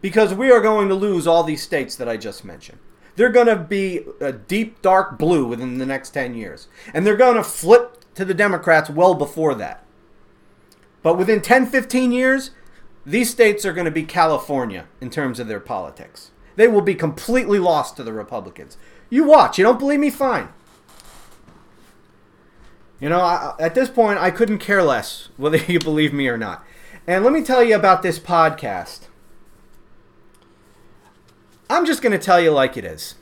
because 0.00 0.34
we 0.34 0.50
are 0.50 0.60
going 0.60 0.88
to 0.88 0.94
lose 0.94 1.26
all 1.26 1.44
these 1.44 1.62
states 1.62 1.94
that 1.96 2.08
I 2.08 2.16
just 2.16 2.44
mentioned. 2.44 2.78
They're 3.14 3.30
going 3.30 3.46
to 3.46 3.56
be 3.56 4.00
a 4.20 4.32
deep, 4.32 4.82
dark 4.82 5.18
blue 5.18 5.46
within 5.46 5.78
the 5.78 5.86
next 5.86 6.10
10 6.10 6.34
years. 6.34 6.68
And 6.92 7.06
they're 7.06 7.16
going 7.16 7.36
to 7.36 7.44
flip 7.44 8.04
to 8.14 8.24
the 8.24 8.34
Democrats 8.34 8.90
well 8.90 9.14
before 9.14 9.54
that. 9.54 9.84
But 11.02 11.18
within 11.18 11.40
10, 11.40 11.66
15 11.66 12.12
years, 12.12 12.50
these 13.04 13.30
states 13.30 13.64
are 13.64 13.72
going 13.72 13.84
to 13.84 13.90
be 13.90 14.04
California 14.04 14.86
in 15.00 15.10
terms 15.10 15.38
of 15.38 15.48
their 15.48 15.60
politics. 15.60 16.30
They 16.56 16.68
will 16.68 16.82
be 16.82 16.94
completely 16.94 17.58
lost 17.58 17.96
to 17.96 18.02
the 18.02 18.12
Republicans. 18.12 18.76
You 19.10 19.24
watch. 19.24 19.58
You 19.58 19.64
don't 19.64 19.78
believe 19.78 20.00
me? 20.00 20.10
Fine. 20.10 20.48
You 23.02 23.08
know, 23.08 23.20
I, 23.20 23.56
at 23.58 23.74
this 23.74 23.90
point, 23.90 24.20
I 24.20 24.30
couldn't 24.30 24.58
care 24.58 24.80
less 24.80 25.28
whether 25.36 25.56
you 25.68 25.80
believe 25.80 26.12
me 26.12 26.28
or 26.28 26.38
not. 26.38 26.64
And 27.04 27.24
let 27.24 27.32
me 27.32 27.42
tell 27.42 27.62
you 27.62 27.74
about 27.74 28.02
this 28.02 28.20
podcast. 28.20 29.08
I'm 31.68 31.84
just 31.84 32.00
going 32.00 32.12
to 32.12 32.24
tell 32.24 32.40
you 32.40 32.52
like 32.52 32.76
it 32.76 32.84
is. 32.84 33.16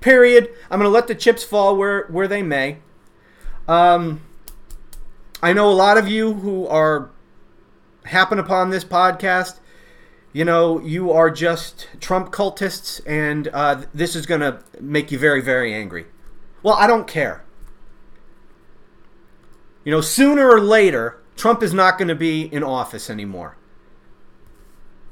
Period. 0.00 0.48
I'm 0.70 0.78
going 0.78 0.88
to 0.88 0.94
let 0.94 1.06
the 1.06 1.14
chips 1.14 1.44
fall 1.44 1.76
where, 1.76 2.06
where 2.06 2.26
they 2.26 2.42
may. 2.42 2.78
Um, 3.68 4.22
I 5.42 5.52
know 5.52 5.68
a 5.68 5.74
lot 5.74 5.98
of 5.98 6.08
you 6.08 6.32
who 6.32 6.66
are 6.66 7.10
happen 8.04 8.38
upon 8.38 8.70
this 8.70 8.84
podcast. 8.84 9.60
You 10.32 10.46
know, 10.46 10.80
you 10.80 11.10
are 11.12 11.30
just 11.30 11.88
Trump 12.00 12.32
cultists, 12.32 13.02
and 13.06 13.48
uh, 13.48 13.82
this 13.92 14.16
is 14.16 14.24
going 14.24 14.40
to 14.40 14.62
make 14.80 15.12
you 15.12 15.18
very, 15.18 15.42
very 15.42 15.74
angry. 15.74 16.06
Well, 16.62 16.74
I 16.74 16.86
don't 16.86 17.06
care. 17.06 17.44
You 19.84 19.92
know, 19.92 20.00
sooner 20.00 20.48
or 20.48 20.60
later, 20.60 21.20
Trump 21.36 21.62
is 21.62 21.72
not 21.72 21.96
going 21.96 22.08
to 22.08 22.14
be 22.14 22.42
in 22.42 22.62
office 22.62 23.08
anymore. 23.08 23.56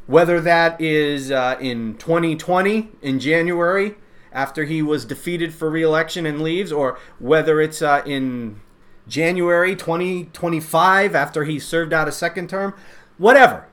Whether 0.07 0.41
that 0.41 0.81
is 0.81 1.31
uh, 1.31 1.57
in 1.61 1.97
2020, 1.97 2.89
in 3.03 3.21
January, 3.21 3.97
after 4.33 4.65
he 4.65 4.83
was 4.83 5.05
defeated 5.05 5.55
for 5.55 5.71
reelection 5.71 6.27
and 6.27 6.43
leaves, 6.43 6.71
or 6.71 6.99
whether 7.19 7.61
it's 7.61 7.81
uh, 7.81 8.03
in 8.05 8.61
January 9.07 9.75
2025 9.75 11.15
after 11.15 11.45
he 11.45 11.59
served 11.59 11.93
out 11.93 12.09
a 12.09 12.13
second 12.13 12.51
term, 12.51 12.75
whatever. 13.17 13.67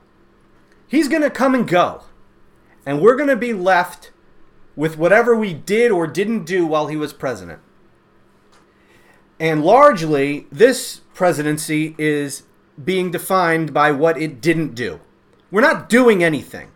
He's 0.88 1.08
going 1.08 1.22
to 1.22 1.30
come 1.30 1.54
and 1.54 1.68
go. 1.68 2.04
And 2.86 3.00
we're 3.00 3.16
going 3.16 3.28
to 3.28 3.36
be 3.36 3.52
left 3.52 4.12
with 4.74 4.96
whatever 4.96 5.34
we 5.34 5.52
did 5.52 5.90
or 5.90 6.06
didn't 6.06 6.44
do 6.44 6.66
while 6.66 6.86
he 6.86 6.96
was 6.96 7.12
president. 7.12 7.60
And 9.38 9.64
largely, 9.64 10.46
this 10.50 11.00
presidency 11.14 11.94
is 11.98 12.44
being 12.82 13.10
defined 13.10 13.72
by 13.72 13.92
what 13.92 14.20
it 14.20 14.40
didn't 14.40 14.74
do. 14.74 15.00
We're 15.50 15.60
not 15.60 15.88
doing 15.88 16.24
anything. 16.24 16.68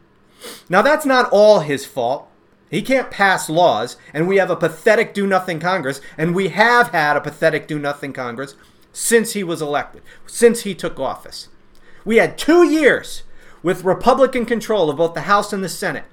Now, 0.68 0.82
that's 0.82 1.06
not 1.06 1.30
all 1.30 1.60
his 1.60 1.86
fault. 1.86 2.28
He 2.70 2.82
can't 2.82 3.10
pass 3.10 3.50
laws, 3.50 3.96
and 4.14 4.28
we 4.28 4.36
have 4.36 4.50
a 4.50 4.56
pathetic 4.56 5.12
do 5.12 5.26
nothing 5.26 5.58
Congress, 5.58 6.00
and 6.16 6.34
we 6.34 6.48
have 6.48 6.90
had 6.90 7.16
a 7.16 7.20
pathetic 7.20 7.66
do 7.66 7.78
nothing 7.78 8.12
Congress 8.12 8.54
since 8.92 9.32
he 9.32 9.42
was 9.42 9.60
elected, 9.60 10.02
since 10.26 10.60
he 10.60 10.74
took 10.74 11.00
office. 11.00 11.48
We 12.04 12.16
had 12.16 12.38
two 12.38 12.64
years 12.64 13.24
with 13.62 13.84
Republican 13.84 14.46
control 14.46 14.88
of 14.88 14.96
both 14.96 15.14
the 15.14 15.22
House 15.22 15.52
and 15.52 15.64
the 15.64 15.68
Senate 15.68 16.04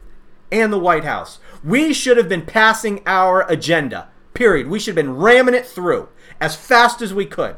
and 0.52 0.74
the 0.74 0.80
White 0.80 1.04
House. 1.04 1.40
We 1.64 1.94
should 1.94 2.18
have 2.18 2.30
been 2.30 2.46
passing 2.46 3.02
our 3.06 3.50
agenda, 3.50 4.10
period. 4.34 4.68
We 4.68 4.80
should 4.80 4.98
have 4.98 5.06
been 5.06 5.16
ramming 5.16 5.56
it 5.56 5.66
through 5.66 6.10
as 6.40 6.56
fast 6.56 7.02
as 7.02 7.14
we 7.14 7.26
could. 7.26 7.56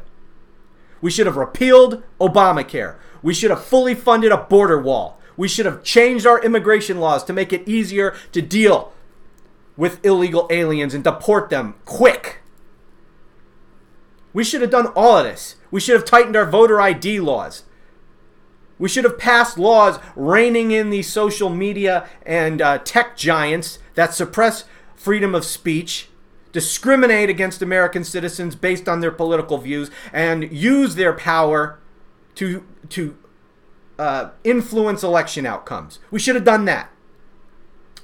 We 1.00 1.10
should 1.10 1.26
have 1.26 1.36
repealed 1.36 2.02
Obamacare. 2.20 2.96
We 3.22 3.34
should 3.34 3.50
have 3.50 3.64
fully 3.64 3.94
funded 3.94 4.32
a 4.32 4.36
border 4.36 4.80
wall. 4.80 5.18
We 5.36 5.48
should 5.48 5.66
have 5.66 5.82
changed 5.82 6.26
our 6.26 6.42
immigration 6.42 7.00
laws 7.00 7.24
to 7.24 7.32
make 7.32 7.52
it 7.52 7.66
easier 7.66 8.14
to 8.32 8.42
deal 8.42 8.92
with 9.76 10.04
illegal 10.04 10.46
aliens 10.50 10.92
and 10.92 11.02
deport 11.02 11.48
them 11.48 11.74
quick. 11.86 12.40
We 14.34 14.44
should 14.44 14.60
have 14.60 14.70
done 14.70 14.88
all 14.88 15.16
of 15.16 15.24
this. 15.24 15.56
We 15.70 15.80
should 15.80 15.94
have 15.96 16.04
tightened 16.04 16.36
our 16.36 16.44
voter 16.44 16.80
ID 16.80 17.20
laws. 17.20 17.64
We 18.78 18.88
should 18.88 19.04
have 19.04 19.18
passed 19.18 19.58
laws 19.58 19.98
reining 20.14 20.70
in 20.70 20.90
the 20.90 21.02
social 21.02 21.48
media 21.48 22.08
and 22.26 22.60
uh, 22.60 22.78
tech 22.78 23.16
giants 23.16 23.78
that 23.94 24.12
suppress 24.12 24.64
freedom 24.94 25.34
of 25.34 25.46
speech, 25.46 26.09
discriminate 26.52 27.30
against 27.30 27.62
American 27.62 28.04
citizens 28.04 28.54
based 28.54 28.88
on 28.88 29.00
their 29.00 29.10
political 29.10 29.58
views, 29.58 29.90
and 30.12 30.52
use 30.52 30.94
their 30.94 31.12
power 31.12 31.78
to 32.36 32.64
to 32.88 33.16
uh, 33.98 34.30
influence 34.44 35.02
election 35.02 35.46
outcomes. 35.46 35.98
We 36.10 36.18
should 36.18 36.34
have 36.34 36.44
done 36.44 36.64
that. 36.64 36.90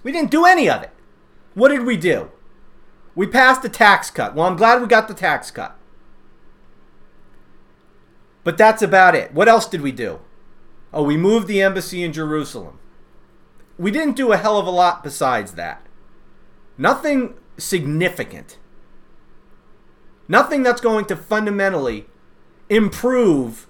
We 0.02 0.12
didn't 0.12 0.30
do 0.30 0.44
any 0.44 0.68
of 0.68 0.82
it. 0.82 0.90
What 1.54 1.68
did 1.68 1.84
we 1.84 1.96
do? 1.96 2.30
We 3.14 3.26
passed 3.26 3.64
a 3.64 3.68
tax 3.68 4.10
cut. 4.10 4.34
Well, 4.34 4.46
I'm 4.46 4.56
glad 4.56 4.80
we 4.80 4.88
got 4.88 5.08
the 5.08 5.14
tax 5.14 5.50
cut. 5.50 5.76
But 8.44 8.58
that's 8.58 8.82
about 8.82 9.14
it. 9.14 9.32
What 9.32 9.48
else 9.48 9.66
did 9.66 9.80
we 9.80 9.90
do? 9.90 10.20
Oh, 10.92 11.02
we 11.02 11.16
moved 11.16 11.48
the 11.48 11.62
embassy 11.62 12.04
in 12.04 12.12
Jerusalem. 12.12 12.78
We 13.78 13.90
didn't 13.90 14.16
do 14.16 14.32
a 14.32 14.36
hell 14.36 14.58
of 14.58 14.66
a 14.66 14.70
lot 14.70 15.02
besides 15.02 15.52
that. 15.52 15.84
Nothing 16.78 17.34
significant. 17.58 18.58
Nothing 20.28 20.62
that's 20.62 20.80
going 20.80 21.04
to 21.06 21.16
fundamentally 21.16 22.06
improve 22.68 23.66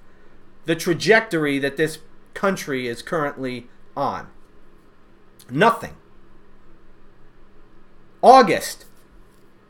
the 0.64 0.74
trajectory 0.74 1.58
that 1.58 1.76
this 1.76 1.98
country 2.34 2.86
is 2.88 3.02
currently 3.02 3.68
on. 3.96 4.28
Nothing. 5.50 5.96
August 8.22 8.86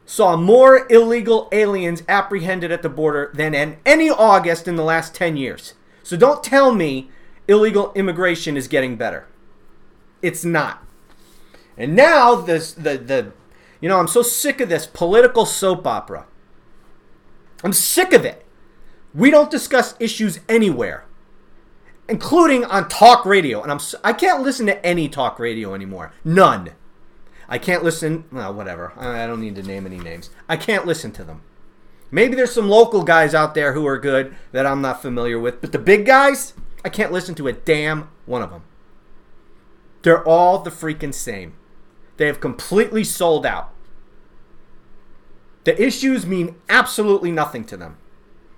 saw 0.06 0.36
more 0.36 0.86
illegal 0.90 1.48
aliens 1.50 2.02
apprehended 2.08 2.70
at 2.70 2.82
the 2.82 2.88
border 2.88 3.30
than 3.34 3.54
in 3.54 3.76
any 3.84 4.08
August 4.08 4.68
in 4.68 4.76
the 4.76 4.84
last 4.84 5.14
10 5.14 5.36
years. 5.36 5.74
So 6.02 6.16
don't 6.16 6.42
tell 6.42 6.72
me 6.72 7.10
illegal 7.48 7.92
immigration 7.94 8.56
is 8.56 8.68
getting 8.68 8.96
better. 8.96 9.26
It's 10.22 10.44
not. 10.44 10.82
And 11.76 11.94
now 11.94 12.36
this 12.36 12.72
the 12.72 12.96
the 12.96 13.32
you 13.80 13.88
know, 13.88 13.98
I'm 13.98 14.08
so 14.08 14.22
sick 14.22 14.60
of 14.60 14.68
this 14.68 14.86
political 14.86 15.46
soap 15.46 15.86
opera. 15.86 16.26
I'm 17.62 17.72
sick 17.72 18.12
of 18.12 18.24
it. 18.24 18.44
We 19.14 19.30
don't 19.30 19.50
discuss 19.50 19.94
issues 19.98 20.40
anywhere, 20.48 21.04
including 22.08 22.64
on 22.64 22.88
talk 22.88 23.24
radio. 23.24 23.62
And 23.62 23.72
I'm 23.72 23.80
I 24.04 24.12
can't 24.12 24.42
listen 24.42 24.66
to 24.66 24.84
any 24.84 25.08
talk 25.08 25.38
radio 25.38 25.74
anymore. 25.74 26.12
None. 26.24 26.72
I 27.48 27.58
can't 27.58 27.84
listen. 27.84 28.24
Well, 28.30 28.52
whatever. 28.52 28.92
I 28.96 29.26
don't 29.26 29.40
need 29.40 29.56
to 29.56 29.62
name 29.62 29.86
any 29.86 29.98
names. 29.98 30.30
I 30.48 30.56
can't 30.56 30.86
listen 30.86 31.12
to 31.12 31.24
them. 31.24 31.42
Maybe 32.10 32.36
there's 32.36 32.52
some 32.52 32.68
local 32.68 33.02
guys 33.02 33.34
out 33.34 33.54
there 33.54 33.72
who 33.72 33.86
are 33.86 33.98
good 33.98 34.34
that 34.52 34.66
I'm 34.66 34.80
not 34.80 35.02
familiar 35.02 35.38
with, 35.38 35.60
but 35.60 35.72
the 35.72 35.78
big 35.78 36.06
guys, 36.06 36.54
I 36.84 36.88
can't 36.88 37.12
listen 37.12 37.34
to 37.36 37.48
a 37.48 37.52
damn 37.52 38.08
one 38.26 38.42
of 38.42 38.50
them. 38.50 38.62
They're 40.02 40.26
all 40.26 40.60
the 40.60 40.70
freaking 40.70 41.12
same. 41.12 41.54
They 42.16 42.26
have 42.26 42.40
completely 42.40 43.04
sold 43.04 43.44
out. 43.44 43.72
The 45.64 45.80
issues 45.82 46.26
mean 46.26 46.56
absolutely 46.68 47.32
nothing 47.32 47.64
to 47.64 47.76
them. 47.76 47.96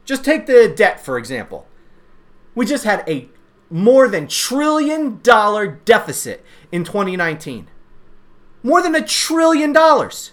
Just 0.04 0.24
take 0.24 0.46
the 0.46 0.72
debt, 0.74 1.00
for 1.04 1.18
example. 1.18 1.66
We 2.54 2.66
just 2.66 2.84
had 2.84 3.08
a 3.08 3.28
more 3.70 4.08
than 4.08 4.28
trillion 4.28 5.20
dollar 5.22 5.66
deficit 5.66 6.44
in 6.72 6.84
2019. 6.84 7.68
More 8.62 8.82
than 8.82 8.94
a 8.94 9.04
trillion 9.04 9.72
dollars. 9.72 10.32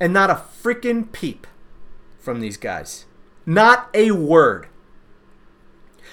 And 0.00 0.12
not 0.12 0.30
a 0.30 0.34
freaking 0.34 1.10
peep 1.12 1.46
from 2.18 2.40
these 2.40 2.56
guys. 2.56 3.06
Not 3.46 3.88
a 3.94 4.10
word. 4.10 4.68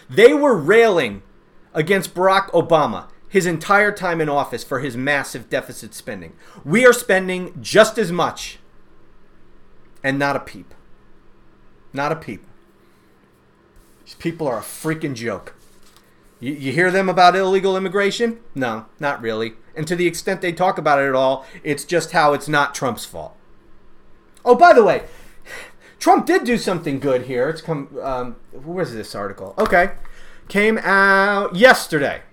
They 0.09 0.33
were 0.33 0.55
railing 0.55 1.23
against 1.73 2.13
Barack 2.13 2.49
Obama 2.51 3.07
his 3.31 3.45
entire 3.45 3.93
time 3.93 4.19
in 4.19 4.27
office 4.27 4.61
for 4.61 4.81
his 4.81 4.97
massive 4.97 5.49
deficit 5.49 5.93
spending. 5.93 6.33
We 6.65 6.85
are 6.85 6.91
spending 6.91 7.53
just 7.61 7.97
as 7.97 8.11
much 8.11 8.59
and 10.03 10.19
not 10.19 10.35
a 10.35 10.39
peep. 10.41 10.73
Not 11.93 12.11
a 12.11 12.17
peep. 12.17 12.43
These 14.03 14.15
people 14.15 14.49
are 14.49 14.57
a 14.57 14.61
freaking 14.61 15.15
joke. 15.15 15.55
You, 16.41 16.51
you 16.51 16.73
hear 16.73 16.91
them 16.91 17.07
about 17.07 17.37
illegal 17.37 17.77
immigration? 17.77 18.41
No, 18.53 18.87
not 18.99 19.21
really. 19.21 19.53
And 19.77 19.87
to 19.87 19.95
the 19.95 20.07
extent 20.07 20.41
they 20.41 20.51
talk 20.51 20.77
about 20.77 20.99
it 20.99 21.07
at 21.07 21.15
all, 21.15 21.45
it's 21.63 21.85
just 21.85 22.11
how 22.11 22.33
it's 22.33 22.49
not 22.49 22.75
Trump's 22.75 23.05
fault. 23.05 23.37
Oh, 24.43 24.55
by 24.55 24.73
the 24.73 24.83
way, 24.83 25.05
Trump 25.99 26.25
did 26.25 26.43
do 26.43 26.57
something 26.57 26.99
good 26.99 27.27
here. 27.27 27.47
It's 27.47 27.61
come. 27.61 27.97
Um, 28.01 28.35
where's 28.51 28.91
this 28.91 29.15
article? 29.15 29.53
Okay, 29.57 29.91
came 30.49 30.77
out 30.79 31.55
yesterday. 31.55 32.23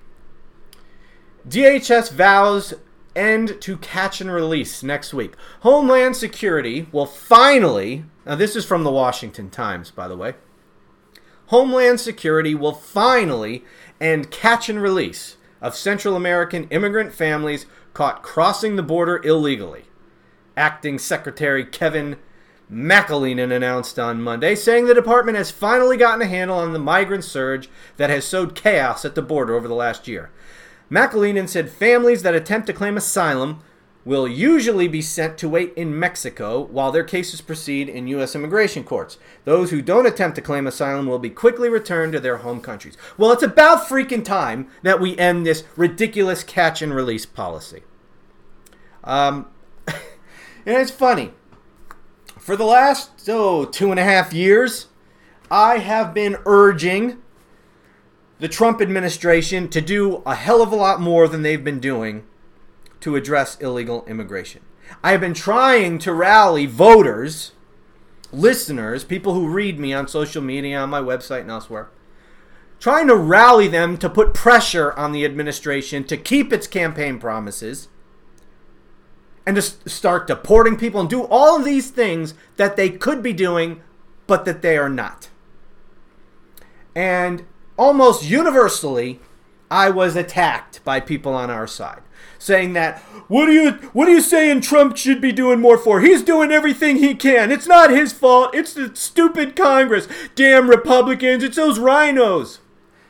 DHS 1.46 2.12
vows 2.12 2.74
end 3.14 3.60
to 3.60 3.76
catch 3.78 4.20
and 4.20 4.30
release 4.30 4.82
next 4.82 5.12
week. 5.12 5.34
Homeland 5.60 6.16
Security 6.16 6.86
will 6.92 7.06
finally. 7.06 8.04
Now, 8.24 8.36
this 8.36 8.56
is 8.56 8.64
from 8.64 8.84
the 8.84 8.90
Washington 8.92 9.50
Times, 9.50 9.90
by 9.90 10.08
the 10.08 10.16
way. 10.16 10.34
Homeland 11.46 12.00
Security 12.00 12.54
will 12.54 12.74
finally 12.74 13.64
end 14.00 14.30
catch 14.30 14.68
and 14.68 14.80
release 14.80 15.36
of 15.60 15.74
Central 15.74 16.14
American 16.14 16.68
immigrant 16.68 17.12
families 17.12 17.66
caught 17.94 18.22
crossing 18.22 18.76
the 18.76 18.82
border 18.82 19.20
illegally. 19.24 19.84
Acting 20.56 20.98
Secretary 20.98 21.64
Kevin 21.64 22.16
McAleenan 22.70 23.50
announced 23.50 23.98
on 23.98 24.20
Monday, 24.20 24.54
saying 24.54 24.86
the 24.86 24.94
department 24.94 25.38
has 25.38 25.50
finally 25.50 25.96
gotten 25.96 26.20
a 26.20 26.26
handle 26.26 26.58
on 26.58 26.72
the 26.72 26.78
migrant 26.78 27.24
surge 27.24 27.68
that 27.96 28.10
has 28.10 28.26
sowed 28.26 28.54
chaos 28.54 29.04
at 29.04 29.14
the 29.14 29.22
border 29.22 29.54
over 29.54 29.66
the 29.66 29.74
last 29.74 30.06
year. 30.06 30.30
McAleenan 30.90 31.48
said 31.48 31.70
families 31.70 32.22
that 32.22 32.34
attempt 32.34 32.66
to 32.66 32.72
claim 32.72 32.96
asylum 32.96 33.62
will 34.04 34.26
usually 34.26 34.88
be 34.88 35.02
sent 35.02 35.36
to 35.36 35.48
wait 35.48 35.74
in 35.76 35.98
Mexico 35.98 36.62
while 36.62 36.90
their 36.90 37.04
cases 37.04 37.42
proceed 37.42 37.90
in 37.90 38.06
U.S. 38.08 38.34
immigration 38.34 38.82
courts. 38.82 39.18
Those 39.44 39.70
who 39.70 39.82
don't 39.82 40.06
attempt 40.06 40.36
to 40.36 40.40
claim 40.40 40.66
asylum 40.66 41.06
will 41.06 41.18
be 41.18 41.28
quickly 41.28 41.68
returned 41.68 42.14
to 42.14 42.20
their 42.20 42.38
home 42.38 42.62
countries. 42.62 42.96
Well, 43.18 43.32
it's 43.32 43.42
about 43.42 43.86
freaking 43.86 44.24
time 44.24 44.70
that 44.82 44.98
we 44.98 45.18
end 45.18 45.44
this 45.44 45.64
ridiculous 45.76 46.42
catch 46.42 46.80
and 46.80 46.94
release 46.94 47.26
policy. 47.26 47.82
Um, 49.04 49.46
and 49.86 49.98
it's 50.64 50.90
funny. 50.90 51.32
For 52.38 52.56
the 52.56 52.64
last, 52.64 53.28
oh, 53.28 53.66
two 53.66 53.90
and 53.90 54.00
a 54.00 54.04
half 54.04 54.32
years, 54.32 54.86
I 55.50 55.78
have 55.78 56.14
been 56.14 56.38
urging 56.46 57.18
the 58.38 58.48
Trump 58.48 58.80
administration 58.80 59.68
to 59.68 59.80
do 59.80 60.22
a 60.24 60.34
hell 60.34 60.62
of 60.62 60.72
a 60.72 60.76
lot 60.76 61.00
more 61.00 61.26
than 61.26 61.42
they've 61.42 61.64
been 61.64 61.80
doing 61.80 62.24
to 63.00 63.16
address 63.16 63.56
illegal 63.60 64.04
immigration. 64.06 64.62
I 65.02 65.12
have 65.12 65.20
been 65.20 65.34
trying 65.34 65.98
to 66.00 66.12
rally 66.12 66.66
voters, 66.66 67.52
listeners, 68.32 69.04
people 69.04 69.34
who 69.34 69.48
read 69.48 69.78
me 69.78 69.92
on 69.92 70.08
social 70.08 70.42
media, 70.42 70.78
on 70.78 70.90
my 70.90 71.00
website, 71.00 71.42
and 71.42 71.50
elsewhere, 71.50 71.90
trying 72.80 73.08
to 73.08 73.16
rally 73.16 73.68
them 73.68 73.96
to 73.98 74.08
put 74.08 74.34
pressure 74.34 74.92
on 74.92 75.12
the 75.12 75.24
administration 75.24 76.04
to 76.04 76.16
keep 76.16 76.52
its 76.52 76.66
campaign 76.66 77.18
promises 77.18 77.88
and 79.46 79.56
to 79.56 79.62
start 79.62 80.26
deporting 80.26 80.76
people 80.76 81.00
and 81.00 81.10
do 81.10 81.24
all 81.24 81.58
of 81.58 81.64
these 81.64 81.90
things 81.90 82.34
that 82.56 82.76
they 82.76 82.90
could 82.90 83.22
be 83.22 83.32
doing, 83.32 83.80
but 84.26 84.44
that 84.44 84.62
they 84.62 84.76
are 84.76 84.90
not. 84.90 85.28
And 86.94 87.44
almost 87.78 88.24
universally, 88.24 89.20
I 89.70 89.88
was 89.90 90.16
attacked 90.16 90.84
by 90.84 91.00
people 91.00 91.34
on 91.34 91.50
our 91.50 91.66
side 91.66 92.02
saying 92.38 92.72
that 92.72 92.98
what 93.28 93.48
are 93.48 93.52
you 93.52 93.72
what 93.92 94.08
are 94.08 94.12
you 94.12 94.20
saying 94.20 94.60
Trump 94.60 94.96
should 94.96 95.20
be 95.20 95.32
doing 95.32 95.60
more 95.60 95.78
for? 95.78 96.00
He's 96.00 96.22
doing 96.22 96.52
everything 96.52 96.96
he 96.96 97.14
can. 97.14 97.50
It's 97.50 97.66
not 97.66 97.90
his 97.90 98.12
fault. 98.12 98.54
It's 98.54 98.72
the 98.72 98.94
stupid 98.94 99.56
Congress. 99.56 100.08
Damn 100.34 100.70
Republicans. 100.70 101.42
It's 101.42 101.56
those 101.56 101.78
RINOs. 101.78 102.58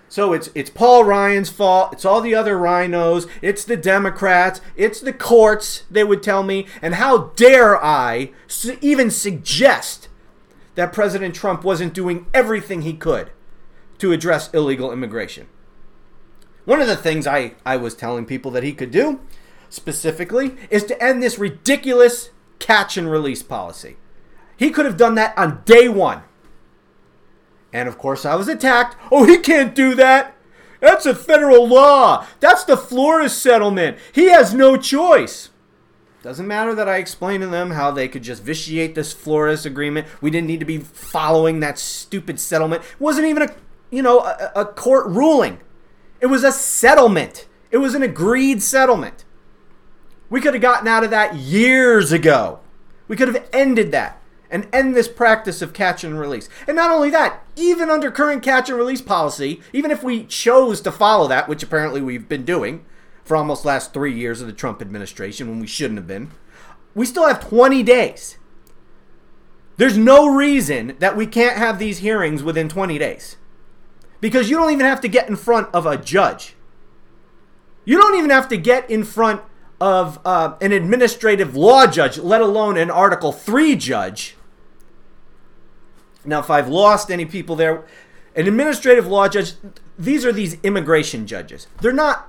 So 0.09 0.33
it's 0.33 0.51
it's 0.55 0.71
Paul 0.71 1.05
Ryan's 1.05 1.51
fault. 1.51 1.93
It's 1.93 2.05
all 2.05 2.21
the 2.21 2.35
other 2.35 2.57
RINOs. 2.57 3.29
It's 3.43 3.65
the 3.65 3.77
Democrats. 3.77 4.61
It's 4.77 5.01
the 5.01 5.13
courts. 5.13 5.85
They 5.91 6.05
would 6.05 6.23
tell 6.23 6.43
me. 6.43 6.67
And 6.81 6.95
how 6.95 7.33
dare 7.37 7.83
I 7.83 8.33
even 8.81 9.11
suggest 9.11 10.09
that 10.75 10.93
President 10.93 11.35
Trump 11.35 11.63
wasn't 11.63 11.93
doing 11.93 12.27
everything 12.33 12.83
he 12.83 12.95
could 12.95 13.31
to 13.99 14.13
address 14.13 14.53
illegal 14.53 14.93
immigration? 14.93 15.47
One 16.65 16.81
of 16.81 16.87
the 16.87 16.97
things 16.97 17.27
I, 17.27 17.55
I 17.65 17.77
was 17.77 17.95
telling 17.95 18.27
people 18.27 18.51
that 18.53 18.63
he 18.63 18.73
could 18.73 18.91
do 18.91 19.21
specifically 19.71 20.57
is 20.71 20.85
to 20.85 21.03
end 21.03 21.23
this 21.23 21.39
ridiculous 21.39 22.31
catch 22.59 22.97
and 22.97 23.11
release 23.11 23.43
policy. 23.43 23.97
He 24.57 24.71
could 24.71 24.85
have 24.85 24.97
done 24.97 25.15
that 25.15 25.37
on 25.39 25.63
day 25.65 25.89
one. 25.89 26.23
And 27.73 27.89
of 27.89 27.99
course, 27.99 28.25
I 28.25 28.35
was 28.35 28.49
attacked. 28.49 28.97
Oh, 29.11 29.25
he 29.25 29.39
can't 29.39 29.75
do 29.75 29.95
that. 29.95 30.35
That's 30.81 31.07
a 31.07 31.15
federal 31.15 31.67
law. 31.67 32.27
That's 32.41 32.65
the 32.65 32.77
Flores 32.77 33.33
settlement. 33.33 33.99
He 34.13 34.27
has 34.27 34.55
no 34.55 34.77
choice. 34.77 35.51
Doesn't 36.23 36.47
matter 36.47 36.75
that 36.75 36.89
I 36.89 36.97
explained 36.97 37.43
to 37.43 37.47
them 37.49 37.71
how 37.71 37.91
they 37.91 38.09
could 38.09 38.23
just 38.23 38.43
vitiate 38.43 38.95
this 38.95 39.13
Flores 39.13 39.65
agreement. 39.65 40.07
We 40.21 40.31
didn't 40.31 40.49
need 40.49 40.61
to 40.61 40.67
be 40.67 40.79
following 40.79 41.61
that 41.61 41.79
stupid 41.79 42.41
settlement. 42.41 42.83
It 42.83 43.01
wasn't 43.01 43.29
even 43.29 43.43
a, 43.43 43.55
you 43.91 44.03
know, 44.03 44.21
a, 44.21 44.53
a 44.55 44.65
court 44.65 45.07
ruling. 45.07 45.61
It 46.21 46.27
was 46.27 46.45
a 46.45 46.53
settlement. 46.53 47.47
It 47.71 47.79
was 47.79 47.95
an 47.95 48.03
agreed 48.03 48.63
settlement. 48.63 49.25
We 50.31 50.41
could 50.41 50.55
have 50.55 50.63
gotten 50.63 50.89
out 50.89 51.05
of 51.05 51.11
that 51.11 51.37
years 51.37 52.13
ago. 52.13 52.61
We 53.07 53.17
could 53.17 53.29
have 53.29 53.49
ended 53.53 53.93
that 53.93 54.21
and 54.51 54.67
end 54.73 54.95
this 54.95 55.09
practice 55.09 55.63
of 55.63 55.73
catch 55.73 56.05
and 56.05 56.19
release. 56.19 56.49
And 56.67 56.77
not 56.77 56.91
only 56.91 57.11
that, 57.11 57.43
even 57.57 57.91
under 57.91 58.11
current 58.11 58.43
catch 58.43 58.69
and 58.69 58.79
release 58.79 59.01
policy, 59.01 59.61
even 59.73 59.91
if 59.91 60.03
we 60.03 60.25
chose 60.25 60.81
to 60.83 60.93
follow 60.93 61.29
that, 61.29 61.49
which 61.49 61.63
apparently 61.63 62.01
we've 62.01 62.29
been 62.29 62.45
doing 62.45 62.85
for 63.25 63.37
almost 63.37 63.65
last 63.65 63.93
3 63.93 64.13
years 64.13 64.41
of 64.41 64.47
the 64.47 64.53
Trump 64.53 64.81
administration 64.81 65.49
when 65.49 65.61
we 65.61 65.67
shouldn't 65.67 65.99
have 65.99 66.07
been, 66.07 66.31
we 66.95 67.05
still 67.05 67.29
have 67.29 67.47
20 67.47 67.83
days. 67.83 68.39
There's 69.77 69.99
no 69.99 70.27
reason 70.35 70.97
that 70.99 71.17
we 71.17 71.27
can't 71.27 71.57
have 71.57 71.79
these 71.79 71.99
hearings 71.99 72.43
within 72.43 72.69
20 72.69 72.99
days 72.99 73.37
because 74.21 74.51
you 74.51 74.57
don't 74.57 74.73
even 74.73 74.87
have 74.87 75.01
to 75.03 75.09
get 75.09 75.29
in 75.29 75.37
front 75.37 75.69
of 75.73 75.87
a 75.87 75.97
judge. 75.97 76.55
You 77.85 77.99
don't 77.99 78.17
even 78.17 78.31
have 78.31 78.49
to 78.49 78.57
get 78.57 78.91
in 78.91 79.05
front 79.05 79.43
of 79.81 80.19
uh, 80.25 80.57
an 80.61 80.73
administrative 80.73 81.57
law 81.57 81.87
judge, 81.87 82.19
let 82.19 82.41
alone 82.41 82.77
an 82.77 82.91
Article 82.91 83.33
3 83.33 83.77
judge. 83.77 84.37
Now, 86.25 86.41
if 86.41 86.51
I've 86.51 86.69
lost 86.69 87.11
any 87.11 87.25
people 87.25 87.57
there, 87.57 87.85
an 88.35 88.47
administrative 88.47 89.07
law 89.07 89.29
judge, 89.29 89.53
these 89.99 90.25
are 90.25 90.33
these 90.33 90.59
immigration 90.63 91.27
judges. 91.27 91.69
They're 91.81 91.93
not 91.93 92.29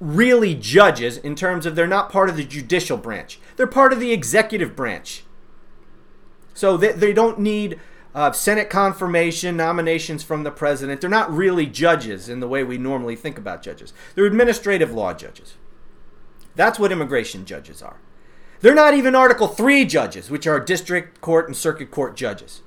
really 0.00 0.54
judges 0.54 1.16
in 1.16 1.34
terms 1.34 1.66
of 1.66 1.74
they're 1.74 1.86
not 1.86 2.10
part 2.10 2.28
of 2.28 2.36
the 2.36 2.44
judicial 2.44 2.96
branch, 2.96 3.40
they're 3.56 3.66
part 3.66 3.92
of 3.92 4.00
the 4.00 4.12
executive 4.12 4.76
branch. 4.76 5.24
So 6.54 6.76
they, 6.76 6.92
they 6.92 7.12
don't 7.12 7.38
need 7.38 7.78
uh, 8.14 8.32
Senate 8.32 8.70
confirmation, 8.70 9.56
nominations 9.56 10.22
from 10.22 10.42
the 10.42 10.50
president. 10.50 11.00
They're 11.00 11.10
not 11.10 11.32
really 11.32 11.66
judges 11.66 12.28
in 12.28 12.40
the 12.40 12.48
way 12.48 12.64
we 12.64 12.78
normally 12.78 13.16
think 13.16 13.38
about 13.38 13.62
judges. 13.62 13.92
They're 14.14 14.26
administrative 14.26 14.92
law 14.92 15.14
judges. 15.14 15.54
That's 16.54 16.78
what 16.78 16.90
immigration 16.90 17.44
judges 17.44 17.82
are. 17.82 18.00
They're 18.60 18.74
not 18.74 18.94
even 18.94 19.14
Article 19.14 19.46
3 19.46 19.84
judges, 19.84 20.30
which 20.30 20.46
are 20.46 20.58
district 20.58 21.20
court 21.20 21.46
and 21.46 21.56
circuit 21.56 21.90
court 21.90 22.16
judges. 22.16 22.62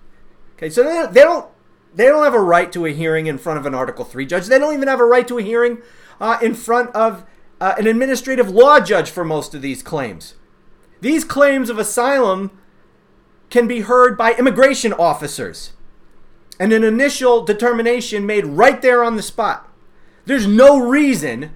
Okay, 0.55 0.69
so 0.69 0.83
they, 0.83 1.11
they 1.11 1.21
don't 1.21 1.47
they 1.93 2.05
don't 2.05 2.23
have 2.23 2.33
a 2.33 2.39
right 2.39 2.71
to 2.71 2.85
a 2.85 2.91
hearing 2.91 3.27
in 3.27 3.37
front 3.37 3.59
of 3.59 3.65
an 3.65 3.75
Article 3.75 4.05
3 4.05 4.25
judge. 4.25 4.45
They 4.45 4.59
don't 4.59 4.73
even 4.73 4.87
have 4.87 5.01
a 5.01 5.05
right 5.05 5.27
to 5.27 5.37
a 5.37 5.41
hearing 5.41 5.79
uh, 6.21 6.37
in 6.41 6.53
front 6.53 6.95
of 6.95 7.25
uh, 7.59 7.75
an 7.77 7.87
administrative 7.87 8.49
law 8.49 8.79
judge 8.79 9.09
for 9.09 9.25
most 9.25 9.53
of 9.53 9.61
these 9.61 9.83
claims. 9.83 10.35
These 11.01 11.25
claims 11.25 11.69
of 11.69 11.77
asylum 11.77 12.51
can 13.51 13.67
be 13.67 13.81
heard 13.81 14.17
by 14.17 14.33
immigration 14.33 14.93
officers 14.93 15.73
and 16.59 16.73
an 16.73 16.83
initial 16.83 17.43
determination 17.43 18.25
made 18.25 18.45
right 18.45 18.81
there 18.81 19.03
on 19.03 19.15
the 19.15 19.21
spot. 19.21 19.69
There's 20.25 20.47
no 20.47 20.79
reason 20.79 21.55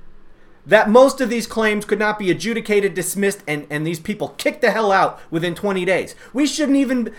that 0.65 0.89
most 0.89 1.21
of 1.21 1.29
these 1.29 1.45
claims 1.47 1.86
could 1.86 1.99
not 1.99 2.17
be 2.17 2.31
adjudicated, 2.31 2.93
dismissed, 2.93 3.43
and, 3.47 3.67
and 3.69 3.86
these 3.86 3.99
people 3.99 4.29
kicked 4.29 4.62
the 4.62 4.71
hell 4.71 4.91
out 4.91 5.19
within 5.29 5.53
20 5.55 5.86
days. 5.86 6.15
We 6.34 6.47
shouldn't 6.47 6.77
even, 6.77 7.13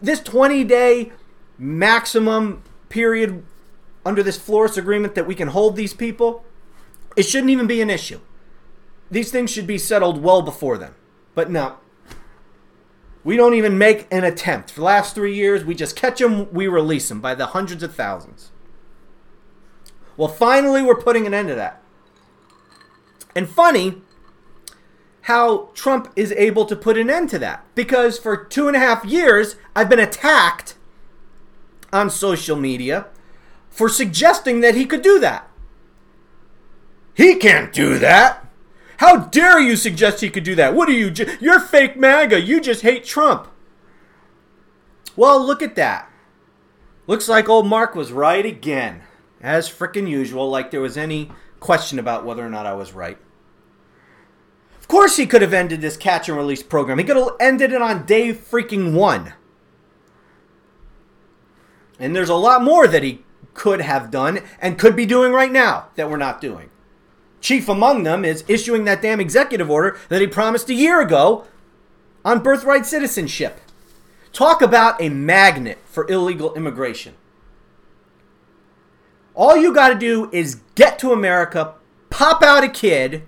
this 0.00 0.20
20 0.20 0.64
day 0.64 1.12
maximum 1.58 2.62
period 2.88 3.42
under 4.04 4.22
this 4.22 4.38
Flores 4.38 4.78
agreement 4.78 5.14
that 5.14 5.26
we 5.26 5.34
can 5.34 5.48
hold 5.48 5.76
these 5.76 5.94
people, 5.94 6.44
it 7.16 7.24
shouldn't 7.24 7.50
even 7.50 7.66
be 7.66 7.80
an 7.80 7.90
issue. 7.90 8.20
These 9.10 9.30
things 9.30 9.50
should 9.50 9.66
be 9.66 9.78
settled 9.78 10.22
well 10.22 10.42
before 10.42 10.78
then. 10.78 10.94
But 11.34 11.50
no, 11.50 11.76
we 13.24 13.36
don't 13.36 13.54
even 13.54 13.78
make 13.78 14.06
an 14.10 14.24
attempt. 14.24 14.70
For 14.70 14.80
the 14.80 14.86
last 14.86 15.14
three 15.14 15.34
years, 15.34 15.64
we 15.64 15.74
just 15.74 15.96
catch 15.96 16.18
them, 16.18 16.52
we 16.52 16.66
release 16.66 17.08
them 17.08 17.20
by 17.20 17.34
the 17.34 17.46
hundreds 17.46 17.82
of 17.82 17.94
thousands. 17.94 18.50
Well, 20.16 20.28
finally, 20.28 20.82
we're 20.82 21.00
putting 21.00 21.26
an 21.26 21.34
end 21.34 21.48
to 21.48 21.54
that. 21.54 21.82
And 23.34 23.48
funny 23.48 24.02
how 25.22 25.70
Trump 25.74 26.12
is 26.16 26.32
able 26.32 26.66
to 26.66 26.76
put 26.76 26.98
an 26.98 27.08
end 27.08 27.30
to 27.30 27.38
that. 27.38 27.64
Because 27.74 28.18
for 28.18 28.36
two 28.36 28.66
and 28.66 28.76
a 28.76 28.80
half 28.80 29.04
years, 29.04 29.56
I've 29.74 29.88
been 29.88 30.00
attacked 30.00 30.74
on 31.92 32.10
social 32.10 32.56
media 32.56 33.06
for 33.70 33.88
suggesting 33.88 34.60
that 34.60 34.74
he 34.74 34.84
could 34.84 35.02
do 35.02 35.18
that. 35.20 35.48
He 37.14 37.36
can't 37.36 37.72
do 37.72 37.98
that. 37.98 38.46
How 39.02 39.16
dare 39.16 39.58
you 39.58 39.74
suggest 39.74 40.20
he 40.20 40.30
could 40.30 40.44
do 40.44 40.54
that? 40.54 40.74
What 40.76 40.88
are 40.88 40.92
you? 40.92 41.12
You're 41.40 41.58
fake 41.58 41.96
MAGA. 41.96 42.40
You 42.40 42.60
just 42.60 42.82
hate 42.82 43.02
Trump. 43.04 43.48
Well, 45.16 45.44
look 45.44 45.60
at 45.60 45.74
that. 45.74 46.08
Looks 47.08 47.28
like 47.28 47.48
old 47.48 47.66
Mark 47.66 47.96
was 47.96 48.12
right 48.12 48.46
again. 48.46 49.02
As 49.40 49.68
frickin' 49.68 50.08
usual, 50.08 50.48
like 50.48 50.70
there 50.70 50.80
was 50.80 50.96
any 50.96 51.32
question 51.58 51.98
about 51.98 52.24
whether 52.24 52.46
or 52.46 52.48
not 52.48 52.64
I 52.64 52.74
was 52.74 52.92
right. 52.92 53.18
Of 54.78 54.86
course, 54.86 55.16
he 55.16 55.26
could 55.26 55.42
have 55.42 55.52
ended 55.52 55.80
this 55.80 55.96
catch 55.96 56.28
and 56.28 56.38
release 56.38 56.62
program. 56.62 57.00
He 57.00 57.04
could 57.04 57.16
have 57.16 57.30
ended 57.40 57.72
it 57.72 57.82
on 57.82 58.06
day 58.06 58.32
freaking 58.32 58.92
one. 58.92 59.32
And 61.98 62.14
there's 62.14 62.28
a 62.28 62.36
lot 62.36 62.62
more 62.62 62.86
that 62.86 63.02
he 63.02 63.24
could 63.52 63.80
have 63.80 64.12
done 64.12 64.42
and 64.60 64.78
could 64.78 64.94
be 64.94 65.06
doing 65.06 65.32
right 65.32 65.50
now 65.50 65.88
that 65.96 66.08
we're 66.08 66.18
not 66.18 66.40
doing. 66.40 66.70
Chief 67.42 67.68
among 67.68 68.04
them 68.04 68.24
is 68.24 68.44
issuing 68.48 68.84
that 68.84 69.02
damn 69.02 69.20
executive 69.20 69.68
order 69.68 69.98
that 70.08 70.20
he 70.20 70.26
promised 70.26 70.70
a 70.70 70.74
year 70.74 71.00
ago 71.00 71.44
on 72.24 72.42
birthright 72.42 72.86
citizenship. 72.86 73.60
Talk 74.32 74.62
about 74.62 75.02
a 75.02 75.10
magnet 75.10 75.78
for 75.84 76.08
illegal 76.08 76.54
immigration. 76.54 77.14
All 79.34 79.56
you 79.56 79.74
got 79.74 79.88
to 79.88 79.94
do 79.94 80.30
is 80.32 80.60
get 80.76 80.98
to 81.00 81.12
America, 81.12 81.74
pop 82.10 82.42
out 82.42 82.64
a 82.64 82.68
kid 82.68 83.24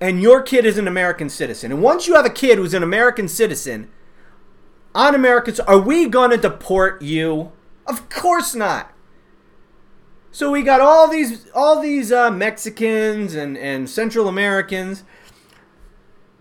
and 0.00 0.22
your 0.22 0.42
kid 0.42 0.64
is 0.64 0.78
an 0.78 0.86
American 0.86 1.28
citizen. 1.28 1.72
And 1.72 1.82
once 1.82 2.06
you 2.06 2.14
have 2.14 2.26
a 2.26 2.30
kid 2.30 2.58
who's 2.58 2.74
an 2.74 2.82
American 2.82 3.26
citizen 3.26 3.90
on 4.94 5.14
Americans, 5.14 5.58
are 5.60 5.80
we 5.80 6.08
going 6.08 6.30
to 6.30 6.36
deport 6.36 7.02
you? 7.02 7.50
Of 7.86 8.08
course 8.08 8.54
not. 8.54 8.93
So 10.34 10.50
we 10.50 10.64
got 10.64 10.80
all 10.80 11.06
these 11.06 11.48
all 11.54 11.80
these 11.80 12.10
uh, 12.10 12.28
Mexicans 12.28 13.36
and, 13.36 13.56
and 13.56 13.88
Central 13.88 14.26
Americans 14.26 15.04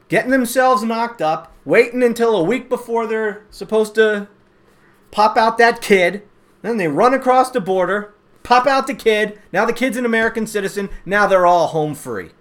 getting 0.10 0.32
themselves 0.32 0.82
knocked 0.82 1.22
up, 1.22 1.56
waiting 1.64 2.02
until 2.02 2.36
a 2.36 2.44
week 2.44 2.70
before 2.70 3.06
they're 3.06 3.46
supposed 3.52 3.94
to 3.94 4.28
pop 5.12 5.38
out 5.38 5.60
that 5.60 5.80
kid. 5.80 6.24
Then 6.64 6.78
they 6.78 6.88
run 6.88 7.14
across 7.14 7.52
the 7.52 7.62
border, 7.62 8.16
pop 8.42 8.66
out 8.66 8.88
the 8.88 8.96
kid. 8.96 9.40
Now 9.52 9.64
the 9.64 9.74
kid's 9.74 9.96
an 9.96 10.08
American 10.08 10.48
citizen. 10.48 10.90
Now 11.06 11.28
they're 11.28 11.46
all 11.46 11.68
home 11.68 11.94
free. 11.94 12.32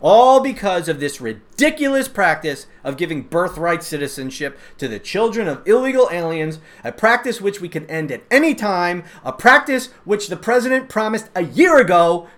All 0.00 0.40
because 0.40 0.88
of 0.88 1.00
this 1.00 1.20
ridiculous 1.20 2.08
practice 2.08 2.66
of 2.84 2.96
giving 2.96 3.22
birthright 3.22 3.82
citizenship 3.82 4.58
to 4.78 4.88
the 4.88 4.98
children 4.98 5.48
of 5.48 5.66
illegal 5.66 6.08
aliens, 6.12 6.58
a 6.84 6.92
practice 6.92 7.40
which 7.40 7.60
we 7.60 7.68
can 7.68 7.86
end 7.86 8.12
at 8.12 8.22
any 8.30 8.54
time, 8.54 9.04
a 9.24 9.32
practice 9.32 9.86
which 10.04 10.28
the 10.28 10.36
president 10.36 10.88
promised 10.88 11.28
a 11.34 11.44
year 11.44 11.78
ago 11.78 12.28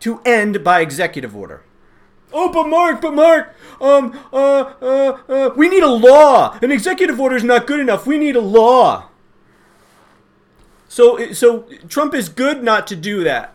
to 0.00 0.20
end 0.24 0.64
by 0.64 0.80
executive 0.80 1.36
order. 1.36 1.62
Oh, 2.32 2.50
but 2.50 2.66
Mark, 2.68 3.00
but 3.00 3.14
Mark, 3.14 3.54
um, 3.80 4.18
uh, 4.32 4.72
uh, 4.80 5.18
uh, 5.28 5.50
we 5.54 5.68
need 5.68 5.82
a 5.82 5.90
law. 5.90 6.58
An 6.62 6.72
executive 6.72 7.20
order 7.20 7.36
is 7.36 7.44
not 7.44 7.66
good 7.66 7.80
enough. 7.80 8.06
We 8.06 8.16
need 8.16 8.36
a 8.36 8.40
law. 8.40 9.08
So, 10.88 11.32
so 11.32 11.68
Trump 11.88 12.14
is 12.14 12.28
good 12.28 12.62
not 12.62 12.86
to 12.88 12.96
do 12.96 13.22
that. 13.24 13.54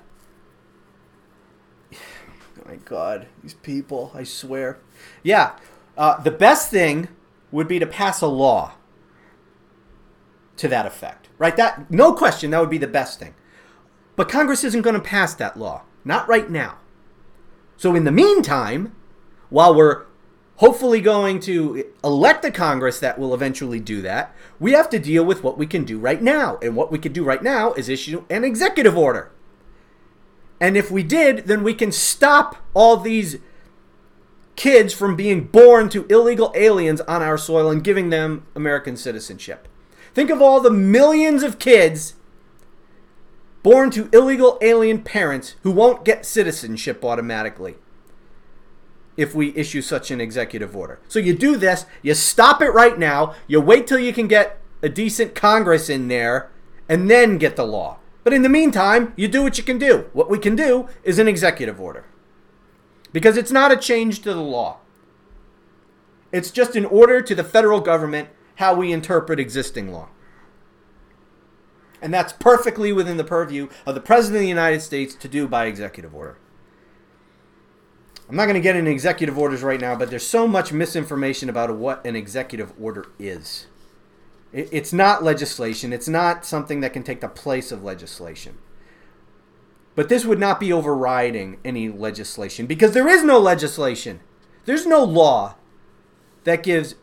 God, 2.88 3.28
these 3.44 3.54
people! 3.54 4.12
I 4.14 4.24
swear. 4.24 4.80
Yeah, 5.22 5.58
uh, 5.98 6.22
the 6.22 6.32
best 6.32 6.72
thing 6.72 7.10
would 7.52 7.68
be 7.68 7.80
to 7.80 7.86
pass 7.86 8.22
a 8.22 8.28
law 8.28 8.76
to 10.56 10.70
that 10.70 10.86
effect, 10.86 11.28
right? 11.38 11.58
That 11.58 11.92
no 11.92 12.14
question, 12.14 12.52
that 12.52 12.62
would 12.62 12.70
be 12.70 12.78
the 12.78 12.88
best 12.88 13.20
thing. 13.20 13.36
But 14.16 14.30
Congress 14.30 14.64
isn't 14.64 14.84
going 14.84 14.96
to 14.96 15.02
pass 15.02 15.34
that 15.36 15.60
law, 15.60 15.84
not 16.06 16.30
right 16.30 16.50
now. 16.50 16.78
So, 17.76 17.94
in 17.94 18.06
the 18.06 18.12
meantime, 18.12 18.96
while 19.50 19.76
we're 19.76 20.06
hopefully 20.56 21.02
going 21.02 21.42
to 21.42 21.92
elect 22.06 22.46
a 22.46 22.52
Congress 22.52 23.00
that 23.02 23.20
will 23.20 23.34
eventually 23.34 23.82
do 23.82 24.02
that, 24.02 24.34
we 24.62 24.72
have 24.72 24.90
to 24.92 24.98
deal 24.98 25.26
with 25.26 25.44
what 25.44 25.58
we 25.58 25.68
can 25.68 25.84
do 25.84 26.00
right 26.00 26.22
now. 26.22 26.58
And 26.62 26.76
what 26.76 26.92
we 26.92 27.00
can 27.00 27.12
do 27.12 27.26
right 27.26 27.44
now 27.44 27.74
is 27.74 27.90
issue 27.90 28.24
an 28.30 28.46
executive 28.46 28.98
order. 28.98 29.32
And 30.60 30.76
if 30.76 30.90
we 30.90 31.04
did, 31.04 31.48
then 31.48 31.64
we 31.64 31.74
can 31.74 31.92
stop 31.92 32.58
all 32.74 32.98
these 32.98 33.38
kids 34.56 34.94
from 34.94 35.16
being 35.16 35.46
born 35.46 35.88
to 35.90 36.06
illegal 36.08 36.52
aliens 36.56 37.00
on 37.02 37.22
our 37.22 37.38
soil 37.38 37.70
and 37.70 37.84
giving 37.84 38.10
them 38.10 38.48
American 38.56 38.98
citizenship. 38.98 39.68
Think 40.14 40.32
of 40.32 40.42
all 40.42 40.60
the 40.60 40.72
millions 40.72 41.44
of 41.44 41.60
kids 41.60 42.16
born 43.62 43.92
to 43.92 44.10
illegal 44.12 44.58
alien 44.62 45.04
parents 45.04 45.56
who 45.62 45.72
won't 45.72 46.04
get 46.04 46.26
citizenship 46.26 47.06
automatically 47.06 47.76
if 49.16 49.36
we 49.36 49.56
issue 49.56 49.82
such 49.82 50.10
an 50.10 50.22
executive 50.22 50.76
order. 50.76 51.00
So 51.08 51.20
you 51.20 51.36
do 51.36 51.58
this, 51.58 51.86
you 52.02 52.14
stop 52.14 52.62
it 52.62 52.70
right 52.70 52.98
now, 52.98 53.36
you 53.48 53.60
wait 53.60 53.86
till 53.86 54.00
you 54.00 54.14
can 54.14 54.28
get 54.28 54.60
a 54.82 54.90
decent 54.90 55.36
Congress 55.36 55.90
in 55.90 56.08
there, 56.08 56.50
and 56.88 57.10
then 57.10 57.38
get 57.38 57.56
the 57.56 57.66
law. 57.66 57.98
But 58.28 58.34
in 58.34 58.42
the 58.42 58.50
meantime, 58.50 59.14
you 59.16 59.30
do 59.30 59.42
what 59.42 59.58
you 59.58 59.64
can 59.64 59.78
do. 59.78 60.10
What 60.12 60.30
we 60.30 60.38
can 60.38 60.54
do 60.54 60.90
is 61.02 61.18
an 61.18 61.30
executive 61.30 61.80
order. 61.80 62.04
Because 63.14 63.38
it's 63.38 63.54
not 63.54 63.72
a 63.72 63.78
change 63.78 64.20
to 64.24 64.34
the 64.34 64.42
law. 64.42 64.80
It's 66.34 66.52
just 66.52 66.76
an 66.76 66.84
order 66.84 67.22
to 67.22 67.34
the 67.34 67.46
federal 67.46 67.80
government 67.80 68.28
how 68.56 68.76
we 68.76 68.92
interpret 68.92 69.40
existing 69.40 69.94
law. 69.94 70.10
And 72.02 72.14
that's 72.14 72.34
perfectly 72.34 72.92
within 72.92 73.16
the 73.16 73.24
purview 73.24 73.70
of 73.86 73.96
the 73.96 74.02
President 74.02 74.40
of 74.40 74.42
the 74.42 74.50
United 74.50 74.82
States 74.82 75.16
to 75.16 75.30
do 75.30 75.48
by 75.48 75.68
executive 75.68 76.14
order. 76.14 76.38
I'm 78.28 78.36
not 78.36 78.48
going 78.48 78.56
to 78.56 78.60
get 78.60 78.76
into 78.76 78.92
executive 78.92 79.38
orders 79.38 79.64
right 79.64 79.80
now, 79.80 79.96
but 79.96 80.10
there's 80.10 80.28
so 80.28 80.50
much 80.50 80.74
misinformation 80.74 81.48
about 81.48 81.74
what 81.78 82.06
an 82.06 82.18
executive 82.18 82.74
order 82.78 83.06
is. 83.18 83.68
It's 84.58 84.92
not 84.92 85.24
legislation, 85.24 85.94
it's 85.94 86.08
not 86.08 86.44
something 86.44 86.80
that 86.82 86.92
can 86.92 87.04
take 87.04 87.22
the 87.22 87.28
place 87.28 87.72
of 87.72 87.84
legislation. 87.84 88.58
But 89.94 90.10
this 90.10 90.26
would 90.26 90.40
not 90.40 90.60
be 90.60 90.74
overriding 90.74 91.60
any 91.64 91.90
legislation 91.90 92.66
because 92.66 92.94
there 92.94 93.08
is 93.08 93.24
no 93.24 93.38
legislation. 93.38 94.20
There's 94.66 94.86
no 94.86 95.04
law 95.04 95.56
that 96.44 96.64
gives 96.64 96.96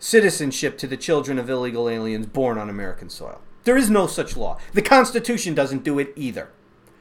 citizenship 0.00 0.76
to 0.78 0.86
the 0.86 0.96
children 0.96 1.38
of 1.38 1.48
illegal 1.48 1.88
aliens 1.88 2.26
born 2.26 2.58
on 2.58 2.68
American 2.68 3.10
soil. 3.10 3.40
There 3.64 3.76
is 3.76 3.90
no 3.90 4.06
such 4.06 4.36
law. 4.36 4.58
The 4.72 4.82
Constitution 4.82 5.54
doesn't 5.54 5.84
do 5.84 5.98
it 5.98 6.12
either. 6.16 6.50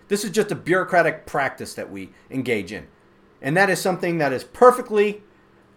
This 0.10 0.24
is 0.24 0.32
just 0.32 0.52
a 0.52 0.56
bureaucratic 0.56 1.26
practice 1.26 1.74
that 1.74 1.90
we 1.90 2.12
engage 2.30 2.72
in. 2.72 2.88
And 3.42 3.56
that 3.58 3.70
is 3.70 3.82
something 3.82 4.18
that 4.18 4.34
is 4.34 4.44
perfectly 4.44 5.24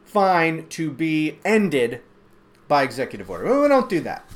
fine 0.04 0.66
to 0.68 0.90
be 0.90 1.38
ended 1.44 2.02
by 2.72 2.82
executive 2.82 3.28
order. 3.28 3.60
We 3.60 3.68
don't 3.68 3.90
do 3.90 4.00
that. 4.00 4.26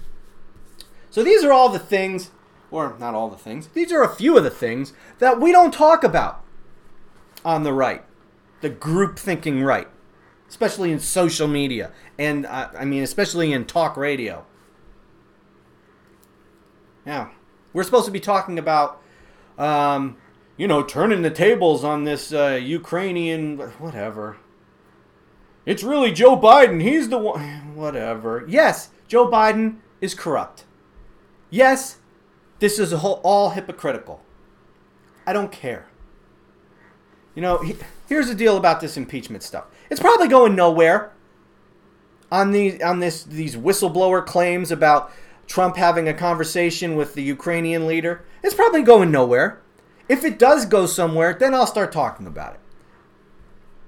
So 1.09 1.25
these 1.25 1.43
are 1.43 1.55
all 1.55 1.71
the 1.71 1.79
things, 1.79 2.33
or 2.71 2.95
not 2.99 3.15
all 3.15 3.31
the 3.31 3.39
things, 3.39 3.69
these 3.69 3.91
are 3.93 4.03
a 4.03 4.15
few 4.15 4.37
of 4.37 4.45
the 4.45 4.51
things 4.51 4.93
that 5.21 5.41
we 5.41 5.53
don't 5.53 5.73
talk 5.73 6.05
about 6.05 6.45
on 7.47 7.63
the 7.63 7.73
right, 7.73 8.05
the 8.61 8.69
group 8.69 9.19
thinking 9.19 9.63
right, 9.63 9.89
especially 10.51 10.93
in 10.93 11.01
social 11.01 11.49
media, 11.49 11.93
and 12.19 12.45
uh, 12.45 12.69
I 12.79 12.85
mean, 12.85 13.03
especially 13.03 13.55
in 13.55 13.65
talk 13.65 13.97
radio. 13.97 14.45
Now, 17.07 17.31
we're 17.73 17.85
supposed 17.85 18.05
to 18.05 18.13
be 18.13 18.21
talking 18.21 18.59
about, 18.59 19.01
um, 19.57 20.19
you 20.59 20.69
know, 20.69 20.83
turning 20.83 21.23
the 21.23 21.31
tables 21.31 21.85
on 21.85 22.05
this 22.05 22.35
uh, 22.35 22.61
Ukrainian, 22.63 23.57
whatever. 23.79 24.37
It's 25.67 25.83
really 25.83 26.13
Joe 26.13 26.39
Biden. 26.39 26.81
He's 26.81 27.09
the 27.09 27.19
one. 27.19 27.75
Whatever. 27.75 28.45
Yes, 28.49 28.91
Joe 29.09 29.29
Biden 29.29 29.79
is 30.01 30.15
corrupt. 30.15 30.65
Yes, 31.51 31.99
this 32.61 32.79
is 32.79 32.95
all 32.95 33.51
hypocritical. 33.51 34.23
I 35.27 35.33
don't 35.33 35.53
care. 35.53 35.89
You 37.35 37.43
know, 37.43 37.59
he, 37.59 37.77
here's 38.09 38.29
the 38.29 38.35
deal 38.35 38.57
about 38.57 38.81
this 38.81 38.97
impeachment 38.97 39.43
stuff. 39.43 39.67
It's 39.91 40.01
probably 40.01 40.29
going 40.29 40.55
nowhere. 40.55 41.13
On 42.31 42.51
these 42.51 42.81
on 42.83 43.01
this 43.01 43.23
these 43.23 43.57
whistleblower 43.57 44.25
claims 44.25 44.73
about 44.73 45.13
Trump 45.47 45.77
having 45.77 46.09
a 46.09 46.15
conversation 46.15 46.97
with 46.97 47.15
the 47.15 47.23
Ukrainian 47.23 47.87
leader, 47.87 48.25
it's 48.43 48.55
probably 48.55 48.83
going 48.83 49.11
nowhere. 49.11 49.63
If 50.09 50.25
it 50.25 50.39
does 50.39 50.67
go 50.67 50.87
somewhere, 50.87 51.37
then 51.39 51.55
I'll 51.55 51.67
start 51.67 51.93
talking 51.93 52.27
about 52.27 52.55
it. 52.55 52.61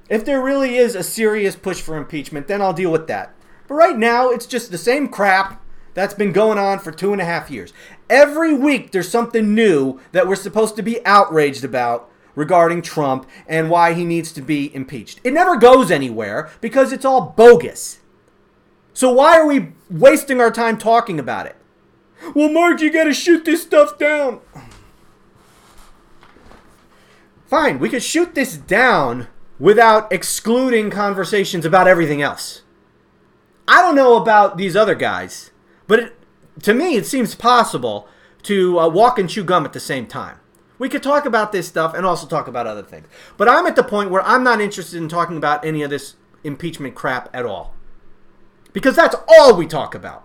If 0.08 0.24
there 0.24 0.42
really 0.42 0.76
is 0.76 0.94
a 0.94 1.02
serious 1.02 1.54
push 1.54 1.80
for 1.80 1.96
impeachment, 1.96 2.46
then 2.46 2.62
I'll 2.62 2.72
deal 2.72 2.90
with 2.90 3.06
that. 3.08 3.34
But 3.66 3.74
right 3.74 3.96
now, 3.96 4.30
it's 4.30 4.46
just 4.46 4.70
the 4.70 4.78
same 4.78 5.08
crap 5.08 5.62
that's 5.92 6.14
been 6.14 6.32
going 6.32 6.58
on 6.58 6.78
for 6.78 6.92
two 6.92 7.12
and 7.12 7.20
a 7.20 7.26
half 7.26 7.50
years. 7.50 7.72
Every 8.08 8.54
week, 8.54 8.92
there's 8.92 9.10
something 9.10 9.54
new 9.54 10.00
that 10.12 10.26
we're 10.26 10.36
supposed 10.36 10.76
to 10.76 10.82
be 10.82 11.04
outraged 11.04 11.64
about 11.64 12.10
regarding 12.34 12.80
Trump 12.80 13.28
and 13.46 13.68
why 13.68 13.92
he 13.92 14.04
needs 14.04 14.32
to 14.32 14.40
be 14.40 14.74
impeached. 14.74 15.20
It 15.24 15.32
never 15.32 15.56
goes 15.56 15.90
anywhere 15.90 16.50
because 16.60 16.92
it's 16.92 17.04
all 17.04 17.34
bogus. 17.36 17.98
So 18.94 19.10
why 19.12 19.38
are 19.38 19.46
we 19.46 19.72
wasting 19.90 20.40
our 20.40 20.50
time 20.50 20.78
talking 20.78 21.18
about 21.18 21.46
it? 21.46 21.56
Well, 22.34 22.48
Mark, 22.48 22.80
you 22.80 22.92
gotta 22.92 23.12
shoot 23.12 23.44
this 23.44 23.62
stuff 23.62 23.98
down. 23.98 24.40
Fine, 27.46 27.78
we 27.78 27.88
could 27.88 28.02
shoot 28.02 28.34
this 28.34 28.56
down 28.56 29.28
without 29.58 30.12
excluding 30.12 30.90
conversations 30.90 31.64
about 31.64 31.88
everything 31.88 32.22
else. 32.22 32.62
I 33.66 33.82
don't 33.82 33.96
know 33.96 34.16
about 34.16 34.56
these 34.56 34.76
other 34.76 34.94
guys, 34.94 35.50
but 35.86 35.98
it, 35.98 36.16
to 36.62 36.74
me, 36.74 36.96
it 36.96 37.06
seems 37.06 37.34
possible 37.34 38.08
to 38.44 38.78
uh, 38.78 38.88
walk 38.88 39.18
and 39.18 39.28
chew 39.28 39.44
gum 39.44 39.64
at 39.64 39.72
the 39.72 39.80
same 39.80 40.06
time. 40.06 40.38
We 40.78 40.88
could 40.88 41.02
talk 41.02 41.26
about 41.26 41.52
this 41.52 41.66
stuff 41.66 41.92
and 41.92 42.06
also 42.06 42.26
talk 42.26 42.46
about 42.46 42.66
other 42.66 42.82
things. 42.82 43.08
But 43.36 43.48
I'm 43.48 43.66
at 43.66 43.76
the 43.76 43.82
point 43.82 44.10
where 44.10 44.22
I'm 44.22 44.44
not 44.44 44.60
interested 44.60 44.96
in 44.96 45.08
talking 45.08 45.36
about 45.36 45.64
any 45.64 45.82
of 45.82 45.90
this 45.90 46.14
impeachment 46.44 46.94
crap 46.94 47.28
at 47.34 47.44
all 47.44 47.74
because 48.72 48.94
that's 48.94 49.16
all 49.28 49.56
we 49.56 49.66
talk 49.66 49.94
about. 49.94 50.24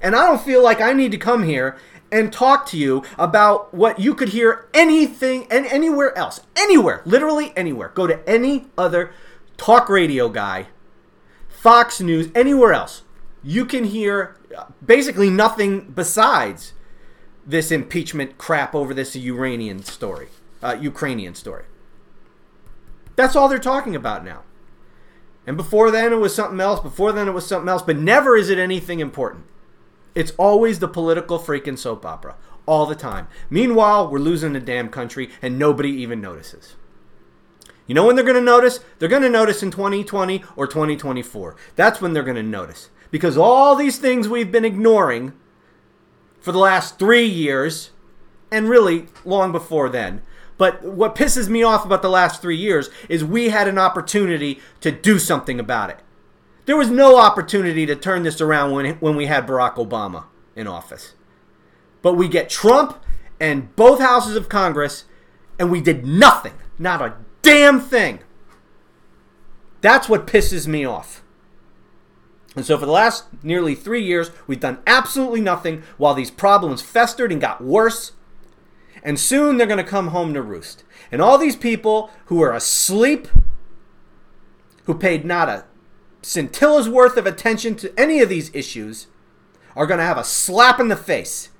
And 0.00 0.16
I 0.16 0.26
don't 0.26 0.40
feel 0.40 0.62
like 0.62 0.80
I 0.80 0.92
need 0.92 1.12
to 1.12 1.18
come 1.18 1.42
here 1.42 1.76
and 2.12 2.32
talk 2.32 2.66
to 2.66 2.76
you 2.76 3.02
about 3.18 3.74
what 3.74 3.98
you 3.98 4.14
could 4.14 4.28
hear 4.28 4.68
anything 4.74 5.46
and 5.50 5.66
anywhere 5.66 6.16
else. 6.16 6.40
Anywhere, 6.54 7.02
literally 7.04 7.52
anywhere. 7.56 7.88
Go 7.88 8.06
to 8.06 8.28
any 8.28 8.66
other 8.78 9.12
talk 9.56 9.88
radio 9.88 10.28
guy, 10.28 10.66
Fox 11.48 12.00
News, 12.00 12.28
anywhere 12.34 12.72
else. 12.72 13.02
You 13.42 13.64
can 13.64 13.84
hear 13.84 14.36
basically 14.84 15.30
nothing 15.30 15.90
besides 15.90 16.74
this 17.44 17.72
impeachment 17.72 18.38
crap 18.38 18.74
over 18.74 18.94
this 18.94 19.16
Uranian 19.16 19.82
story. 19.82 20.28
uh, 20.62 20.76
Ukrainian 20.80 21.34
story. 21.34 21.64
That's 23.16 23.36
all 23.36 23.48
they're 23.48 23.58
talking 23.58 23.96
about 23.96 24.24
now. 24.24 24.42
And 25.46 25.56
before 25.56 25.90
then, 25.90 26.12
it 26.12 26.16
was 26.16 26.34
something 26.34 26.60
else. 26.60 26.80
Before 26.80 27.12
then, 27.12 27.26
it 27.26 27.32
was 27.32 27.46
something 27.46 27.68
else. 27.68 27.82
But 27.82 27.98
never 27.98 28.36
is 28.36 28.48
it 28.48 28.58
anything 28.58 29.00
important. 29.00 29.44
It's 30.14 30.32
always 30.32 30.78
the 30.78 30.88
political 30.88 31.38
freaking 31.38 31.78
soap 31.78 32.04
opera, 32.04 32.36
all 32.66 32.86
the 32.86 32.94
time. 32.94 33.28
Meanwhile, 33.48 34.10
we're 34.10 34.18
losing 34.18 34.52
the 34.52 34.60
damn 34.60 34.88
country, 34.88 35.30
and 35.40 35.58
nobody 35.58 35.90
even 35.90 36.20
notices. 36.20 36.76
You 37.86 37.94
know 37.94 38.06
when 38.06 38.16
they're 38.16 38.24
going 38.24 38.36
to 38.36 38.42
notice? 38.42 38.80
They're 38.98 39.08
going 39.08 39.22
to 39.22 39.28
notice 39.28 39.62
in 39.62 39.70
2020 39.70 40.44
or 40.56 40.66
2024. 40.66 41.56
That's 41.76 42.00
when 42.00 42.12
they're 42.12 42.22
going 42.22 42.36
to 42.36 42.42
notice. 42.42 42.90
Because 43.10 43.36
all 43.36 43.74
these 43.74 43.98
things 43.98 44.28
we've 44.28 44.52
been 44.52 44.64
ignoring 44.64 45.32
for 46.40 46.52
the 46.52 46.58
last 46.58 46.98
three 46.98 47.26
years, 47.26 47.90
and 48.50 48.68
really 48.68 49.06
long 49.24 49.52
before 49.52 49.88
then, 49.88 50.22
but 50.58 50.82
what 50.82 51.16
pisses 51.16 51.48
me 51.48 51.62
off 51.62 51.84
about 51.84 52.02
the 52.02 52.10
last 52.10 52.40
three 52.40 52.56
years 52.56 52.90
is 53.08 53.24
we 53.24 53.48
had 53.48 53.66
an 53.66 53.78
opportunity 53.78 54.60
to 54.80 54.92
do 54.92 55.18
something 55.18 55.58
about 55.58 55.90
it. 55.90 55.98
There 56.64 56.76
was 56.76 56.90
no 56.90 57.18
opportunity 57.18 57.86
to 57.86 57.96
turn 57.96 58.22
this 58.22 58.40
around 58.40 58.72
when, 58.72 58.94
when 58.96 59.16
we 59.16 59.26
had 59.26 59.46
Barack 59.46 59.74
Obama 59.74 60.24
in 60.54 60.66
office. 60.66 61.14
But 62.02 62.14
we 62.14 62.28
get 62.28 62.48
Trump 62.48 63.02
and 63.40 63.74
both 63.74 64.00
houses 64.00 64.36
of 64.36 64.48
Congress, 64.48 65.04
and 65.58 65.70
we 65.70 65.80
did 65.80 66.06
nothing. 66.06 66.54
Not 66.78 67.02
a 67.02 67.14
damn 67.42 67.80
thing. 67.80 68.20
That's 69.80 70.08
what 70.08 70.26
pisses 70.26 70.66
me 70.66 70.84
off. 70.84 71.22
And 72.54 72.64
so, 72.64 72.78
for 72.78 72.86
the 72.86 72.92
last 72.92 73.24
nearly 73.42 73.74
three 73.74 74.02
years, 74.02 74.30
we've 74.46 74.60
done 74.60 74.78
absolutely 74.86 75.40
nothing 75.40 75.82
while 75.96 76.14
these 76.14 76.30
problems 76.30 76.82
festered 76.82 77.32
and 77.32 77.40
got 77.40 77.62
worse 77.64 78.12
and 79.02 79.18
soon 79.18 79.56
they're 79.56 79.66
going 79.66 79.84
to 79.84 79.90
come 79.90 80.08
home 80.08 80.32
to 80.34 80.42
roost. 80.42 80.84
And 81.10 81.20
all 81.20 81.38
these 81.38 81.56
people 81.56 82.10
who 82.26 82.40
are 82.42 82.52
asleep, 82.52 83.28
who 84.84 84.94
paid 84.94 85.24
not 85.24 85.48
a 85.48 85.64
scintilla's 86.22 86.88
worth 86.88 87.16
of 87.16 87.26
attention 87.26 87.74
to 87.76 87.92
any 87.98 88.20
of 88.20 88.28
these 88.28 88.54
issues, 88.54 89.08
are 89.76 89.86
going 89.86 89.98
to 89.98 90.04
have 90.04 90.18
a 90.18 90.24
slap 90.24 90.80
in 90.80 90.88
the 90.88 90.96
face. 90.96 91.50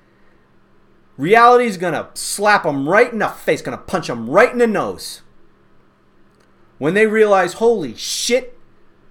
Reality 1.17 1.67
is 1.67 1.77
going 1.77 1.95
to 1.95 2.09
slap 2.15 2.63
them 2.63 2.89
right 2.89 3.13
in 3.13 3.19
the 3.19 3.29
face, 3.29 3.63
going 3.63 3.77
to 3.77 3.85
punch 3.85 4.07
them 4.07 4.29
right 4.29 4.51
in 4.51 4.59
the 4.59 4.67
nose. 4.67 5.23
When 6.79 6.95
they 6.95 7.07
realize, 7.07 7.55
holy 7.55 7.95
shit, 7.95 8.59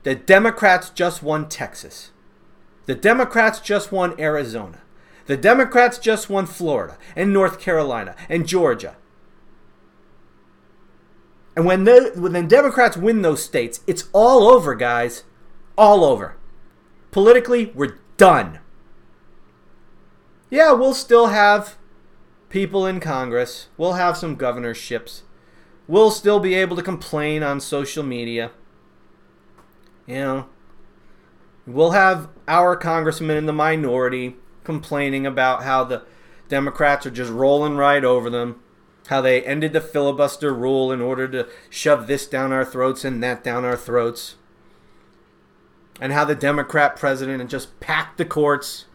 the 0.03 0.15
Democrats 0.15 0.89
just 0.89 1.23
won 1.23 1.47
Texas. 1.47 2.11
The 2.85 2.95
Democrats 2.95 3.59
just 3.59 3.91
won 3.91 4.19
Arizona. 4.19 4.81
The 5.27 5.37
Democrats 5.37 5.97
just 5.99 6.29
won 6.29 6.47
Florida 6.47 6.97
and 7.15 7.31
North 7.31 7.59
Carolina 7.59 8.15
and 8.27 8.47
Georgia. 8.47 8.95
And 11.55 11.65
when 11.65 11.83
the 11.83 12.11
when 12.15 12.33
the 12.33 12.43
Democrats 12.43 12.97
win 12.97 13.21
those 13.21 13.43
states, 13.43 13.81
it's 13.85 14.09
all 14.13 14.49
over, 14.49 14.73
guys. 14.73 15.23
All 15.77 16.03
over. 16.03 16.35
Politically, 17.11 17.71
we're 17.75 17.99
done. 18.17 18.59
Yeah, 20.49 20.73
we'll 20.73 20.93
still 20.93 21.27
have 21.27 21.77
people 22.49 22.85
in 22.85 22.99
Congress. 22.99 23.67
We'll 23.77 23.93
have 23.93 24.17
some 24.17 24.35
governorships. 24.35 25.23
We'll 25.87 26.11
still 26.11 26.39
be 26.39 26.53
able 26.53 26.75
to 26.75 26.83
complain 26.83 27.43
on 27.43 27.59
social 27.59 28.03
media. 28.03 28.51
You 30.05 30.15
know, 30.15 30.49
we'll 31.65 31.91
have 31.91 32.29
our 32.47 32.75
congressmen 32.75 33.37
in 33.37 33.45
the 33.45 33.53
minority 33.53 34.35
complaining 34.63 35.25
about 35.25 35.63
how 35.63 35.83
the 35.83 36.03
Democrats 36.49 37.05
are 37.05 37.11
just 37.11 37.31
rolling 37.31 37.77
right 37.77 38.03
over 38.03 38.29
them, 38.29 38.61
how 39.07 39.21
they 39.21 39.41
ended 39.43 39.73
the 39.73 39.81
filibuster 39.81 40.53
rule 40.53 40.91
in 40.91 41.01
order 41.01 41.27
to 41.29 41.47
shove 41.69 42.07
this 42.07 42.27
down 42.27 42.51
our 42.51 42.65
throats 42.65 43.05
and 43.05 43.23
that 43.23 43.43
down 43.43 43.63
our 43.63 43.77
throats, 43.77 44.35
and 46.01 46.11
how 46.11 46.25
the 46.25 46.35
Democrat 46.35 46.97
president 46.97 47.39
and 47.39 47.49
just 47.49 47.79
packed 47.79 48.17
the 48.17 48.25
courts. 48.25 48.85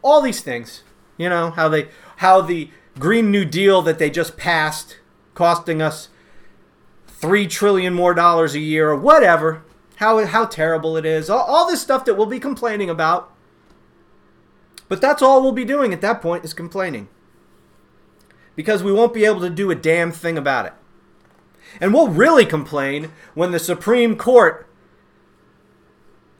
All 0.00 0.22
these 0.22 0.40
things, 0.40 0.82
you 1.18 1.28
know, 1.28 1.50
how 1.50 1.68
they 1.68 1.88
how 2.16 2.40
the 2.40 2.70
Green 2.98 3.30
New 3.30 3.44
Deal 3.44 3.82
that 3.82 3.98
they 3.98 4.08
just 4.08 4.38
passed 4.38 4.98
costing 5.34 5.82
us 5.82 6.08
three 7.06 7.46
trillion 7.46 7.92
more 7.92 8.14
dollars 8.14 8.54
a 8.54 8.60
year 8.60 8.88
or 8.88 8.96
whatever. 8.96 9.62
How 9.96 10.24
how 10.24 10.46
terrible 10.46 10.96
it 10.96 11.04
is. 11.04 11.28
All, 11.28 11.42
all 11.42 11.66
this 11.66 11.82
stuff 11.82 12.06
that 12.06 12.16
we'll 12.16 12.24
be 12.24 12.40
complaining 12.40 12.88
about 12.88 13.32
but 14.92 15.00
that's 15.00 15.22
all 15.22 15.40
we'll 15.40 15.52
be 15.52 15.64
doing 15.64 15.94
at 15.94 16.02
that 16.02 16.20
point 16.20 16.44
is 16.44 16.52
complaining. 16.52 17.08
Because 18.54 18.82
we 18.82 18.92
won't 18.92 19.14
be 19.14 19.24
able 19.24 19.40
to 19.40 19.48
do 19.48 19.70
a 19.70 19.74
damn 19.74 20.12
thing 20.12 20.36
about 20.36 20.66
it. 20.66 20.74
And 21.80 21.94
we'll 21.94 22.08
really 22.08 22.44
complain 22.44 23.10
when 23.32 23.52
the 23.52 23.58
Supreme 23.58 24.16
Court 24.16 24.68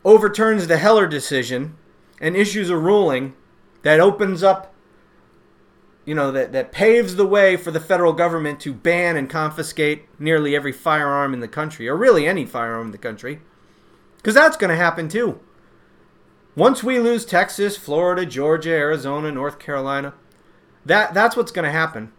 overturns 0.04 0.66
the 0.66 0.78
Heller 0.78 1.06
decision 1.06 1.76
and 2.20 2.36
issues 2.36 2.70
a 2.70 2.76
ruling 2.76 3.34
that 3.82 4.00
opens 4.00 4.42
up, 4.42 4.74
you 6.04 6.14
know, 6.14 6.30
that, 6.32 6.52
that 6.52 6.72
paves 6.72 7.16
the 7.16 7.26
way 7.26 7.56
for 7.56 7.70
the 7.70 7.80
federal 7.80 8.12
government 8.12 8.60
to 8.60 8.72
ban 8.72 9.16
and 9.16 9.28
confiscate 9.28 10.06
nearly 10.18 10.54
every 10.54 10.72
firearm 10.72 11.34
in 11.34 11.40
the 11.40 11.48
country, 11.48 11.88
or 11.88 11.96
really 11.96 12.26
any 12.26 12.44
firearm 12.44 12.86
in 12.86 12.92
the 12.92 12.98
country. 12.98 13.40
Because 14.16 14.34
that's 14.34 14.56
going 14.56 14.70
to 14.70 14.76
happen 14.76 15.08
too. 15.08 15.40
Once 16.54 16.82
we 16.82 16.98
lose 16.98 17.24
Texas, 17.24 17.76
Florida, 17.76 18.26
Georgia, 18.26 18.70
Arizona, 18.70 19.32
North 19.32 19.58
Carolina, 19.58 20.14
that 20.84 21.14
that's 21.14 21.36
what's 21.36 21.52
going 21.52 21.64
to 21.64 21.70
happen. 21.70 22.12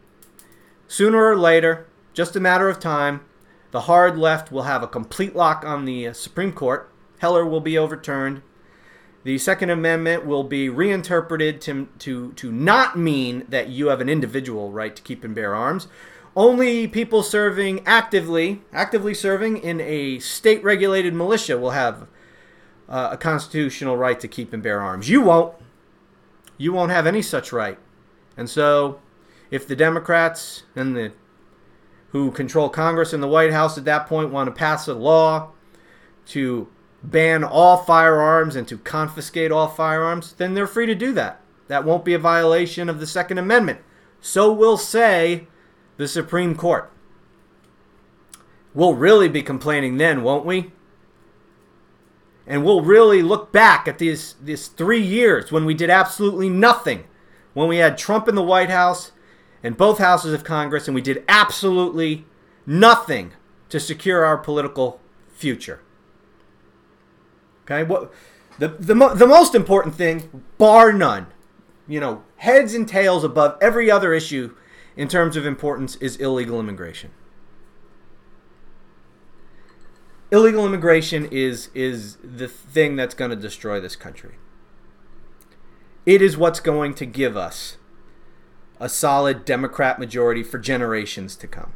Sooner 0.88 1.24
or 1.24 1.38
later, 1.38 1.88
just 2.14 2.36
a 2.36 2.40
matter 2.40 2.68
of 2.68 2.80
time, 2.80 3.22
the 3.72 3.82
hard 3.82 4.18
left 4.18 4.52
will 4.52 4.64
have 4.64 4.84
a 4.84 4.88
complete 4.88 5.36
lock 5.36 5.64
on 5.66 5.86
the 5.86 6.08
uh, 6.08 6.14
Supreme 6.14 6.52
Court. 6.52 6.90
Heller 7.24 7.46
will 7.46 7.62
be 7.62 7.78
overturned. 7.78 8.42
The 9.24 9.38
Second 9.38 9.70
Amendment 9.70 10.26
will 10.26 10.44
be 10.44 10.68
reinterpreted 10.68 11.62
to, 11.62 11.88
to, 12.00 12.34
to 12.34 12.52
not 12.52 12.98
mean 12.98 13.46
that 13.48 13.70
you 13.70 13.88
have 13.88 14.02
an 14.02 14.10
individual 14.10 14.74
right 14.74 14.94
to 14.94 15.02
keep 15.02 15.24
and 15.24 15.34
bear 15.34 15.56
arms. 15.56 15.88
Only 16.36 16.86
people 16.86 17.24
serving 17.24 17.82
actively, 17.86 18.62
actively 18.74 19.14
serving 19.14 19.56
in 19.60 19.80
a 19.80 20.20
state 20.20 20.62
regulated 20.66 21.14
militia 21.14 21.58
will 21.58 21.70
have 21.72 22.08
uh, 22.90 23.12
a 23.14 23.18
constitutional 23.18 23.96
right 23.96 24.20
to 24.20 24.28
keep 24.28 24.52
and 24.52 24.62
bear 24.62 24.82
arms. 24.82 25.08
You 25.10 25.22
won't. 25.22 25.56
You 26.58 26.74
won't 26.74 26.92
have 26.92 27.08
any 27.08 27.22
such 27.22 27.54
right. 27.54 27.80
And 28.36 28.50
so, 28.50 29.00
if 29.50 29.66
the 29.66 29.78
Democrats 29.78 30.64
and 30.76 30.94
the 30.94 31.14
who 32.10 32.32
control 32.32 32.68
Congress 32.68 33.14
and 33.14 33.24
the 33.24 33.30
White 33.30 33.54
House 33.54 33.78
at 33.78 33.86
that 33.86 34.08
point 34.08 34.30
want 34.30 34.48
to 34.48 34.52
pass 34.52 34.90
a 34.90 34.94
law 34.94 35.52
to 36.26 36.68
ban 37.04 37.44
all 37.44 37.78
firearms 37.78 38.56
and 38.56 38.68
to 38.68 38.78
confiscate 38.78 39.52
all 39.52 39.68
firearms, 39.68 40.34
then 40.34 40.54
they're 40.54 40.68
free 40.68 40.86
to 40.86 40.96
do 40.96 41.12
that. 41.14 41.42
That 41.68 41.86
won't 41.86 42.06
be 42.06 42.14
a 42.14 42.20
violation 42.20 42.90
of 42.90 43.00
the 43.00 43.08
Second 43.08 43.38
Amendment. 43.38 43.80
So 44.22 44.52
will 44.52 44.78
say 44.78 45.48
the 45.98 46.08
Supreme 46.08 46.56
Court. 46.56 46.92
We'll 48.74 48.96
really 48.96 49.30
be 49.30 49.44
complaining 49.44 49.98
then, 49.98 50.24
won't 50.24 50.46
we? 50.46 50.72
and 52.46 52.64
we'll 52.64 52.82
really 52.82 53.22
look 53.22 53.52
back 53.52 53.88
at 53.88 54.00
these 54.00 54.36
these 54.42 54.68
three 54.68 55.02
years 55.02 55.52
when 55.52 55.66
we 55.66 55.74
did 55.74 55.90
absolutely 55.90 56.50
nothing, 56.50 57.06
when 57.54 57.68
we 57.68 57.78
had 57.78 57.98
Trump 57.98 58.28
in 58.28 58.36
the 58.36 58.44
White 58.44 58.70
House 58.70 59.12
and 59.64 59.78
both 59.78 59.98
houses 59.98 60.34
of 60.34 60.44
Congress, 60.44 60.88
and 60.88 60.96
we 60.96 61.02
did 61.02 61.24
absolutely 61.28 62.26
nothing 62.66 63.34
to 63.70 63.80
secure 63.80 64.26
our 64.26 64.38
political 64.38 65.00
future. 65.30 65.82
Okay, 67.64 67.84
what 67.84 68.14
the 68.60 68.70
the 68.70 68.94
the 68.94 69.28
most 69.28 69.56
important 69.56 69.96
thing, 69.96 70.44
bar 70.58 70.94
none, 70.94 71.28
you 71.88 72.00
know, 72.00 72.24
heads 72.38 72.74
and 72.74 72.88
tails 72.88 73.24
above 73.24 73.58
every 73.62 73.90
other 73.90 74.14
issue 74.14 74.56
in 74.96 75.08
terms 75.08 75.36
of 75.36 75.46
importance, 75.46 75.96
is 75.98 76.18
illegal 76.18 76.60
immigration. 76.60 77.12
illegal 80.34 80.66
immigration 80.66 81.28
is 81.32 81.70
is 81.76 82.18
the 82.24 82.48
thing 82.48 82.96
that's 82.96 83.14
going 83.14 83.30
to 83.30 83.38
destroy 83.38 83.80
this 83.80 83.96
country. 83.96 84.36
It 86.08 86.24
is 86.24 86.36
what's 86.36 86.60
going 86.60 86.96
to 86.96 87.06
give 87.06 87.38
us 87.38 87.78
a 88.80 88.90
solid 88.90 89.46
Democrat 89.46 90.00
majority 90.00 90.42
for 90.42 90.58
generations 90.58 91.36
to 91.38 91.48
come. 91.48 91.74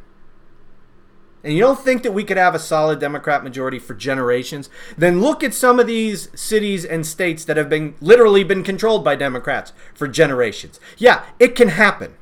And 1.44 1.52
you 1.52 1.60
don't 1.60 1.78
think 1.78 2.02
that 2.02 2.12
we 2.12 2.24
could 2.24 2.36
have 2.36 2.54
a 2.54 2.58
solid 2.58 2.98
Democrat 2.98 3.44
majority 3.44 3.78
for 3.78 3.94
generations? 3.94 4.68
Then 4.96 5.20
look 5.20 5.44
at 5.44 5.54
some 5.54 5.78
of 5.78 5.86
these 5.86 6.28
cities 6.38 6.84
and 6.84 7.06
states 7.06 7.44
that 7.44 7.56
have 7.56 7.68
been 7.68 7.94
literally 8.00 8.42
been 8.42 8.64
controlled 8.64 9.04
by 9.04 9.14
Democrats 9.14 9.72
for 9.94 10.08
generations. 10.08 10.80
Yeah, 10.96 11.24
it 11.38 11.54
can 11.54 11.68
happen. 11.68 12.16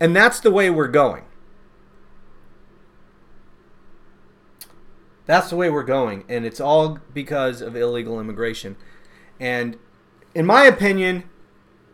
And 0.00 0.16
that's 0.16 0.40
the 0.40 0.50
way 0.50 0.70
we're 0.70 0.88
going. 0.88 1.24
That's 5.26 5.50
the 5.50 5.56
way 5.56 5.68
we're 5.68 5.82
going, 5.82 6.24
and 6.26 6.46
it's 6.46 6.60
all 6.60 7.00
because 7.12 7.60
of 7.60 7.76
illegal 7.76 8.18
immigration. 8.18 8.76
And 9.38 9.76
in 10.34 10.46
my 10.46 10.64
opinion, 10.64 11.24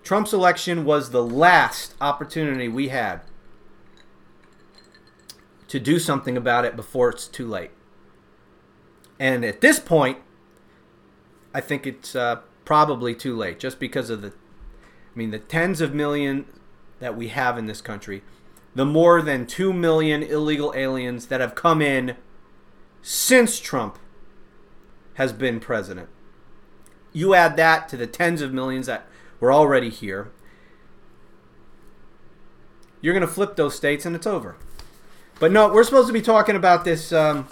Trump's 0.05 0.33
election 0.33 0.85
was 0.85 1.11
the 1.11 1.25
last 1.25 1.97
opportunity 2.01 2.69
we 2.69 2.89
had 2.89 3.23
to 5.69 5.81
do 5.81 5.99
something 5.99 6.37
about 6.37 6.65
it 6.65 6.77
before 6.77 7.09
it's 7.11 7.27
too 7.27 7.47
late. 7.47 7.71
And 9.19 9.45
at 9.45 9.61
this 9.61 9.79
point, 9.79 10.19
I 11.55 11.61
think 11.61 11.87
it's 11.87 12.17
uh, 12.17 12.41
probably 12.65 13.15
too 13.15 13.37
late 13.37 13.59
just 13.59 13.79
because 13.79 14.11
of 14.11 14.23
the, 14.23 14.29
I 14.29 15.17
mean, 15.19 15.31
the 15.31 15.39
tens 15.39 15.81
of 15.81 15.95
millions 15.95 16.47
that 16.99 17.17
we 17.17 17.29
have 17.29 17.57
in 17.59 17.67
this 17.67 17.81
country, 17.81 18.23
the 18.75 18.85
more 18.85 19.23
than 19.23 19.47
2 19.47 19.73
million 19.73 20.23
illegal 20.23 20.73
aliens 20.77 21.27
that 21.27 21.41
have 21.41 21.55
come 21.55 21.81
in 21.81 22.17
since 23.03 23.61
Trump 23.61 23.99
has 25.15 25.33
been 25.33 25.61
president. 25.61 26.09
You 27.13 27.35
add 27.35 27.57
that 27.57 27.89
to 27.91 27.97
the 27.97 28.07
tens 28.07 28.41
of 28.41 28.53
millions 28.53 28.87
that 28.87 29.07
were 29.39 29.53
already 29.53 29.91
here. 29.91 30.33
You're 33.01 33.15
going 33.15 33.27
to 33.27 33.33
flip 33.33 33.55
those 33.55 33.77
states 33.77 34.05
and 34.05 34.17
it's 34.17 34.27
over. 34.27 34.57
But 35.41 35.53
no, 35.53 35.69
we're 35.69 35.85
supposed 35.85 36.07
to 36.07 36.13
be 36.13 36.23
talking 36.23 36.57
about 36.57 36.85
this 36.85 37.13
um, 37.13 37.49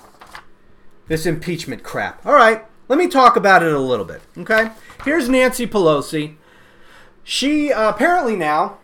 this 1.08 1.26
impeachment 1.26 1.82
crap. 1.82 2.24
All 2.24 2.34
right, 2.34 2.64
let 2.88 2.98
me 2.98 3.08
talk 3.08 3.36
about 3.36 3.62
it 3.62 3.72
a 3.72 3.78
little 3.78 4.04
bit. 4.04 4.22
Okay, 4.38 4.70
here's 5.04 5.28
Nancy 5.28 5.66
Pelosi. 5.66 6.36
She 7.24 7.72
uh, 7.72 7.90
apparently 7.90 8.36
now 8.36 8.78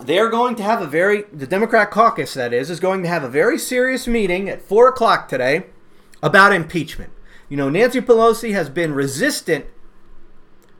they 0.00 0.18
are 0.18 0.28
going 0.28 0.54
to 0.56 0.62
have 0.62 0.80
a 0.80 0.86
very 0.86 1.22
the 1.32 1.46
Democrat 1.46 1.90
caucus 1.90 2.34
that 2.34 2.52
is 2.52 2.70
is 2.70 2.80
going 2.80 3.02
to 3.02 3.08
have 3.08 3.22
a 3.22 3.28
very 3.28 3.58
serious 3.58 4.06
meeting 4.06 4.48
at 4.48 4.62
four 4.62 4.88
o'clock 4.88 5.28
today 5.28 5.66
about 6.22 6.52
impeachment. 6.52 7.12
You 7.48 7.56
know, 7.56 7.68
Nancy 7.68 8.00
Pelosi 8.00 8.52
has 8.52 8.68
been 8.68 8.92
resistant 8.92 9.66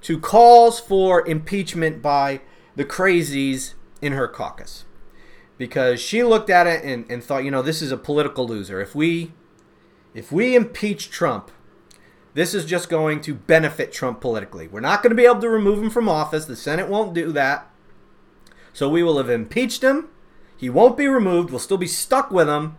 to 0.02 0.18
calls 0.18 0.80
for 0.80 1.26
impeachment 1.26 2.00
by 2.00 2.40
the 2.76 2.84
crazies 2.84 3.74
in 4.00 4.12
her 4.12 4.28
caucus 4.28 4.84
because 5.58 6.00
she 6.00 6.22
looked 6.22 6.48
at 6.48 6.66
it 6.66 6.84
and, 6.84 7.04
and 7.10 7.22
thought, 7.22 7.44
you 7.44 7.50
know, 7.50 7.62
this 7.62 7.82
is 7.82 7.92
a 7.92 7.96
political 7.96 8.46
loser. 8.46 8.80
If 8.80 8.94
we 8.94 9.32
if 10.14 10.32
we 10.32 10.56
impeach 10.56 11.10
Trump, 11.10 11.50
this 12.34 12.54
is 12.54 12.64
just 12.64 12.88
going 12.88 13.20
to 13.22 13.34
benefit 13.34 13.92
Trump 13.92 14.20
politically. 14.20 14.68
We're 14.68 14.80
not 14.80 15.02
going 15.02 15.10
to 15.10 15.16
be 15.16 15.26
able 15.26 15.40
to 15.40 15.48
remove 15.48 15.82
him 15.82 15.90
from 15.90 16.08
office. 16.08 16.46
The 16.46 16.56
Senate 16.56 16.88
won't 16.88 17.14
do 17.14 17.30
that. 17.32 17.70
So 18.72 18.88
we 18.88 19.02
will 19.02 19.18
have 19.18 19.28
impeached 19.28 19.82
him. 19.82 20.08
He 20.56 20.70
won't 20.70 20.96
be 20.96 21.06
removed. 21.06 21.50
We'll 21.50 21.58
still 21.58 21.76
be 21.76 21.86
stuck 21.86 22.30
with 22.30 22.48
him. 22.48 22.76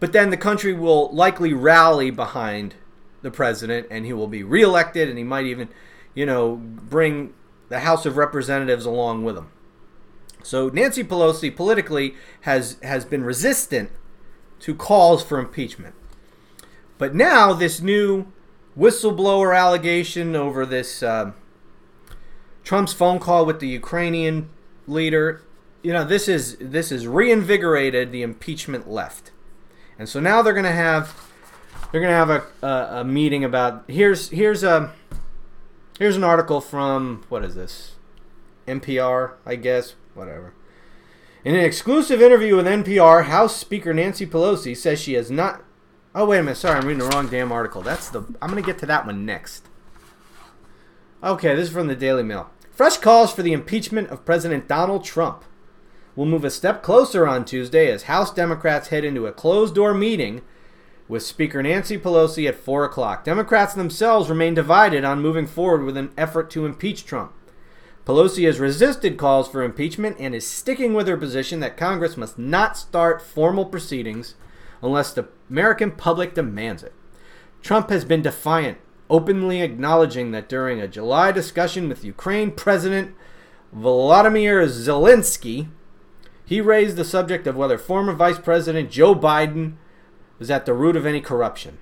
But 0.00 0.12
then 0.12 0.30
the 0.30 0.36
country 0.36 0.72
will 0.72 1.10
likely 1.12 1.52
rally 1.52 2.10
behind 2.10 2.76
the 3.22 3.30
president 3.30 3.88
and 3.90 4.06
he 4.06 4.12
will 4.12 4.28
be 4.28 4.44
reelected 4.44 5.08
and 5.08 5.18
he 5.18 5.24
might 5.24 5.46
even, 5.46 5.68
you 6.14 6.24
know, 6.24 6.56
bring 6.56 7.34
the 7.68 7.80
House 7.80 8.06
of 8.06 8.16
Representatives 8.16 8.86
along 8.86 9.24
with 9.24 9.36
him. 9.36 9.50
So 10.42 10.68
Nancy 10.68 11.04
Pelosi 11.04 11.54
politically 11.54 12.14
has 12.42 12.76
has 12.82 13.04
been 13.04 13.24
resistant 13.24 13.90
to 14.60 14.74
calls 14.74 15.22
for 15.22 15.38
impeachment. 15.38 15.94
But 16.96 17.14
now 17.14 17.52
this 17.52 17.80
new 17.80 18.26
whistleblower 18.78 19.56
allegation 19.56 20.34
over 20.36 20.64
this 20.64 21.02
uh, 21.02 21.32
Trump's 22.64 22.92
phone 22.92 23.18
call 23.18 23.46
with 23.46 23.60
the 23.60 23.68
Ukrainian 23.68 24.50
leader, 24.86 25.42
you 25.82 25.92
know, 25.92 26.04
this 26.04 26.28
is 26.28 26.56
this 26.60 26.90
is 26.92 27.06
reinvigorated 27.06 28.12
the 28.12 28.22
impeachment 28.22 28.90
left, 28.90 29.30
and 29.98 30.08
so 30.08 30.20
now 30.20 30.42
they're 30.42 30.52
going 30.52 30.64
to 30.64 30.72
have 30.72 31.14
they're 31.90 32.00
going 32.00 32.12
to 32.12 32.16
have 32.16 32.30
a, 32.30 32.66
a, 32.66 33.00
a 33.00 33.04
meeting 33.04 33.44
about 33.44 33.84
here's 33.88 34.30
here's 34.30 34.62
a 34.62 34.92
here's 35.98 36.16
an 36.16 36.24
article 36.24 36.60
from 36.60 37.24
what 37.28 37.44
is 37.44 37.54
this? 37.54 37.94
NPR 38.66 39.32
I 39.46 39.54
guess 39.56 39.94
whatever. 40.18 40.52
In 41.44 41.54
an 41.54 41.64
exclusive 41.64 42.20
interview 42.20 42.56
with 42.56 42.66
NPR, 42.66 43.24
House 43.24 43.56
Speaker 43.56 43.94
Nancy 43.94 44.26
Pelosi 44.26 44.76
says 44.76 45.00
she 45.00 45.14
has 45.14 45.30
not. 45.30 45.64
Oh 46.14 46.26
wait 46.26 46.40
a 46.40 46.42
minute, 46.42 46.56
sorry, 46.56 46.78
I'm 46.78 46.86
reading 46.86 46.98
the 46.98 47.14
wrong 47.14 47.28
damn 47.28 47.52
article. 47.52 47.80
That's 47.80 48.08
the. 48.08 48.22
I'm 48.42 48.48
gonna 48.50 48.60
get 48.62 48.78
to 48.78 48.86
that 48.86 49.06
one 49.06 49.24
next. 49.24 49.66
Okay, 51.22 51.54
this 51.54 51.68
is 51.68 51.72
from 51.72 51.86
the 51.86 51.96
Daily 51.96 52.22
Mail. 52.22 52.50
Fresh 52.70 52.98
calls 52.98 53.32
for 53.32 53.42
the 53.42 53.52
impeachment 53.52 54.08
of 54.10 54.24
President 54.24 54.68
Donald 54.68 55.04
Trump 55.04 55.44
will 56.14 56.26
move 56.26 56.44
a 56.44 56.50
step 56.50 56.82
closer 56.82 57.26
on 57.26 57.44
Tuesday 57.44 57.90
as 57.90 58.04
House 58.04 58.32
Democrats 58.34 58.88
head 58.88 59.04
into 59.04 59.26
a 59.26 59.32
closed 59.32 59.74
door 59.74 59.94
meeting 59.94 60.42
with 61.08 61.22
Speaker 61.22 61.62
Nancy 61.62 61.96
Pelosi 61.96 62.48
at 62.48 62.56
4 62.56 62.84
o'clock. 62.84 63.24
Democrats 63.24 63.74
themselves 63.74 64.28
remain 64.28 64.54
divided 64.54 65.04
on 65.04 65.22
moving 65.22 65.46
forward 65.46 65.84
with 65.84 65.96
an 65.96 66.12
effort 66.18 66.50
to 66.50 66.66
impeach 66.66 67.06
Trump. 67.06 67.32
Pelosi 68.08 68.46
has 68.46 68.58
resisted 68.58 69.18
calls 69.18 69.48
for 69.48 69.62
impeachment 69.62 70.16
and 70.18 70.34
is 70.34 70.46
sticking 70.46 70.94
with 70.94 71.06
her 71.06 71.16
position 71.18 71.60
that 71.60 71.76
Congress 71.76 72.16
must 72.16 72.38
not 72.38 72.74
start 72.74 73.20
formal 73.20 73.66
proceedings 73.66 74.34
unless 74.80 75.12
the 75.12 75.28
American 75.50 75.90
public 75.90 76.32
demands 76.32 76.82
it. 76.82 76.94
Trump 77.60 77.90
has 77.90 78.06
been 78.06 78.22
defiant, 78.22 78.78
openly 79.10 79.60
acknowledging 79.60 80.30
that 80.30 80.48
during 80.48 80.80
a 80.80 80.88
July 80.88 81.32
discussion 81.32 81.86
with 81.86 82.02
Ukraine 82.02 82.50
President 82.50 83.14
Volodymyr 83.76 84.66
Zelensky, 84.66 85.68
he 86.46 86.62
raised 86.62 86.96
the 86.96 87.04
subject 87.04 87.46
of 87.46 87.56
whether 87.56 87.76
former 87.76 88.14
Vice 88.14 88.38
President 88.38 88.90
Joe 88.90 89.14
Biden 89.14 89.74
was 90.38 90.50
at 90.50 90.64
the 90.64 90.72
root 90.72 90.96
of 90.96 91.04
any 91.04 91.20
corruption. 91.20 91.76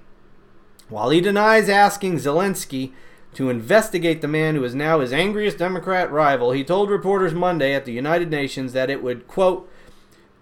While 0.88 1.10
he 1.10 1.20
denies 1.20 1.68
asking 1.68 2.16
Zelensky 2.16 2.90
to 3.36 3.50
investigate 3.50 4.22
the 4.22 4.28
man 4.28 4.54
who 4.54 4.64
is 4.64 4.74
now 4.74 5.00
his 5.00 5.12
angriest 5.12 5.58
Democrat 5.58 6.10
rival, 6.10 6.52
he 6.52 6.64
told 6.64 6.88
reporters 6.88 7.34
Monday 7.34 7.74
at 7.74 7.84
the 7.84 7.92
United 7.92 8.30
Nations 8.30 8.72
that 8.72 8.88
it 8.88 9.02
would, 9.02 9.28
quote, 9.28 9.70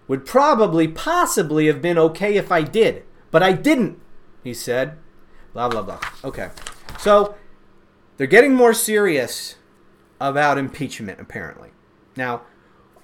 would 0.07 0.25
probably, 0.25 0.87
possibly 0.87 1.67
have 1.67 1.81
been 1.81 1.97
okay 1.97 2.37
if 2.37 2.53
I 2.53 2.61
did, 2.61 3.03
but 3.31 3.43
I 3.43 3.51
didn't, 3.51 3.99
he 4.45 4.53
said. 4.53 4.97
Blah, 5.51 5.67
blah, 5.67 5.81
blah. 5.81 5.99
Okay. 6.23 6.51
So 6.97 7.35
they're 8.15 8.27
getting 8.27 8.55
more 8.55 8.73
serious 8.73 9.55
about 10.21 10.57
impeachment, 10.57 11.19
apparently. 11.19 11.71
Now, 12.15 12.43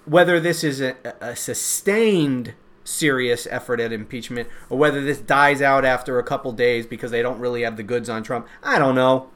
whether 0.06 0.40
this 0.40 0.64
is 0.64 0.80
a, 0.80 0.96
a 1.20 1.36
sustained 1.36 2.54
serious 2.86 3.46
effort 3.52 3.82
at 3.82 3.92
impeachment 3.92 4.48
or 4.70 4.78
whether 4.78 5.02
this 5.04 5.20
dies 5.20 5.62
out 5.62 5.84
after 5.84 6.18
a 6.18 6.24
couple 6.24 6.54
days 6.54 6.86
because 6.86 7.12
they 7.12 7.22
don't 7.22 7.40
really 7.42 7.64
have 7.64 7.76
the 7.76 7.84
goods 7.84 8.10
on 8.10 8.24
Trump, 8.24 8.48
I 8.64 8.80
don't 8.80 8.96
know 8.96 9.30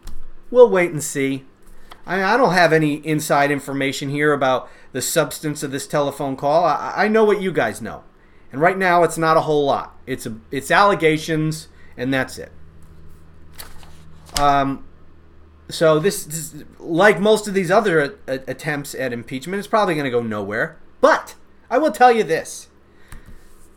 we'll 0.51 0.69
wait 0.69 0.91
and 0.91 1.03
see. 1.03 1.45
I, 2.05 2.23
I 2.23 2.38
don't 2.38 2.53
have 2.53 2.73
any 2.73 2.95
inside 2.95 3.51
information 3.51 4.10
here 4.10 4.34
about 4.34 4.69
the 4.91 5.01
substance 5.01 5.63
of 5.63 5.71
this 5.71 5.88
telephone 5.88 6.36
call. 6.36 6.63
I, 6.63 6.93
I 6.95 7.08
know 7.08 7.23
what 7.23 7.41
you 7.41 7.51
guys 7.51 7.81
know, 7.81 8.03
and 8.51 8.62
right 8.62 8.77
now 8.77 9.03
it's 9.03 9.17
not 9.17 9.38
a 9.38 9.41
whole 9.41 9.65
lot. 9.65 9.97
It's 10.05 10.25
a, 10.25 10.36
it's 10.51 10.71
allegations, 10.71 11.67
and 11.97 12.13
that's 12.13 12.38
it. 12.38 12.51
Um, 14.39 14.86
so 15.69 15.99
this, 15.99 16.25
this, 16.25 16.63
like 16.79 17.19
most 17.19 17.47
of 17.47 17.53
these 17.53 17.71
other 17.71 18.17
a, 18.27 18.34
attempts 18.47 18.93
at 18.93 19.12
impeachment, 19.12 19.60
it's 19.60 19.67
probably 19.67 19.95
going 19.95 20.05
to 20.05 20.12
go 20.12 20.21
nowhere. 20.21 20.77
But 21.01 21.36
I 21.69 21.77
will 21.77 21.91
tell 21.91 22.12
you 22.12 22.23
this: 22.23 22.67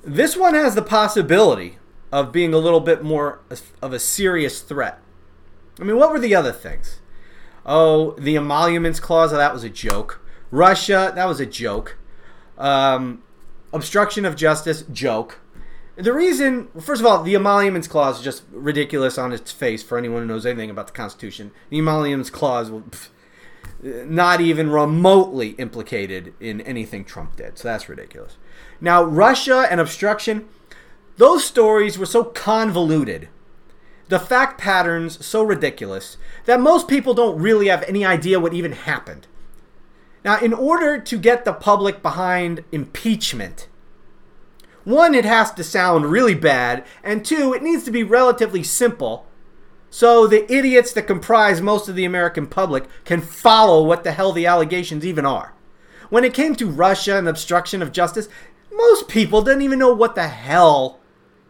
this 0.05 0.37
one 0.37 0.55
has 0.55 0.75
the 0.75 0.83
possibility 0.83 1.79
of 2.13 2.33
being 2.33 2.55
a 2.55 2.59
little 2.59 2.81
bit 2.81 3.03
more 3.03 3.41
of 3.83 3.93
a 3.93 3.99
serious 3.99 4.61
threat. 4.61 5.01
I 5.81 5.85
mean, 5.85 5.97
what 5.97 6.11
were 6.11 6.19
the 6.19 6.35
other 6.35 6.53
things? 6.53 7.01
Oh, 7.65 8.13
the 8.13 8.37
emoluments 8.37 9.01
clause. 9.01 9.31
That 9.31 9.53
was 9.53 9.65
a 9.65 9.69
joke. 9.69 10.21
Russia. 10.51 11.13
That 11.15 11.27
was 11.27 11.41
a 11.41 11.47
joke. 11.47 11.97
Um, 12.57 13.23
obstruction 13.73 14.25
of 14.25 14.37
justice. 14.37 14.83
Joke. 14.93 15.41
The 15.97 16.13
reason, 16.13 16.69
first 16.81 17.01
of 17.01 17.07
all, 17.07 17.23
the 17.23 17.35
emoluments 17.35 17.89
clause 17.89 18.19
is 18.19 18.25
just 18.25 18.45
ridiculous 18.53 19.19
on 19.19 19.33
its 19.33 19.51
face 19.51 19.83
for 19.83 19.99
anyone 19.99 20.23
who 20.23 20.29
knows 20.29 20.47
anything 20.47 20.71
about 20.71 20.87
the 20.87 20.93
Constitution. 20.93 21.51
The 21.71 21.79
emoluments 21.79 22.31
clause 22.31 22.71
will. 22.71 22.83
Pff, 22.83 23.09
not 23.83 24.41
even 24.41 24.71
remotely 24.71 25.51
implicated 25.51 26.35
in 26.41 26.61
anything 26.63 27.05
Trump 27.05 27.37
did. 27.37 27.59
So 27.59 27.69
that's 27.69 27.89
ridiculous. 27.89 28.37
Now, 28.81 29.03
Russia 29.03 29.67
and 29.71 29.81
obstruction, 29.81 30.49
those 31.17 31.45
stories 31.45 31.99
were 31.99 32.07
so 32.07 32.25
convoluted 32.25 33.29
the 34.09 34.19
fact 34.19 34.59
patterns 34.59 35.25
so 35.25 35.43
ridiculous 35.43 36.17
that 36.47 36.61
most 36.61 36.89
people 36.89 37.15
don't 37.15 37.41
really 37.41 37.69
have 37.69 37.83
any 37.83 38.05
idea 38.05 38.41
what 38.41 38.55
even 38.55 38.73
happened. 38.73 39.27
Now, 40.25 40.39
in 40.41 40.53
order 40.53 40.99
to 40.99 41.19
get 41.19 41.45
the 41.45 41.53
public 41.53 42.03
behind 42.03 42.65
impeachment, 42.73 43.69
one, 44.85 45.15
it 45.15 45.25
has 45.25 45.53
to 45.53 45.65
sound 45.65 46.07
really 46.07 46.35
bad, 46.35 46.85
and 47.05 47.25
two, 47.25 47.53
it 47.53 47.63
needs 47.63 47.85
to 47.85 47.91
be 47.91 48.03
relatively 48.03 48.63
simple 48.63 49.27
so 49.91 50.27
the 50.27 50.51
idiots 50.53 50.93
that 50.93 51.07
comprise 51.07 51.61
most 51.61 51.89
of 51.89 51.95
the 51.95 52.05
American 52.05 52.47
public 52.47 52.85
can 53.05 53.21
follow 53.21 53.83
what 53.83 54.05
the 54.05 54.13
hell 54.13 54.33
the 54.33 54.47
allegations 54.47 55.05
even 55.05 55.25
are. 55.25 55.55
When 56.11 56.25
it 56.25 56.35
came 56.35 56.55
to 56.57 56.67
Russia 56.67 57.17
and 57.17 57.29
obstruction 57.29 57.83
of 57.83 57.93
justice, 57.93 58.29
most 58.71 59.09
people 59.09 59.43
didn't 59.43 59.63
even 59.63 59.79
know 59.79 59.93
what 59.93 60.15
the 60.15 60.29
hell 60.29 61.01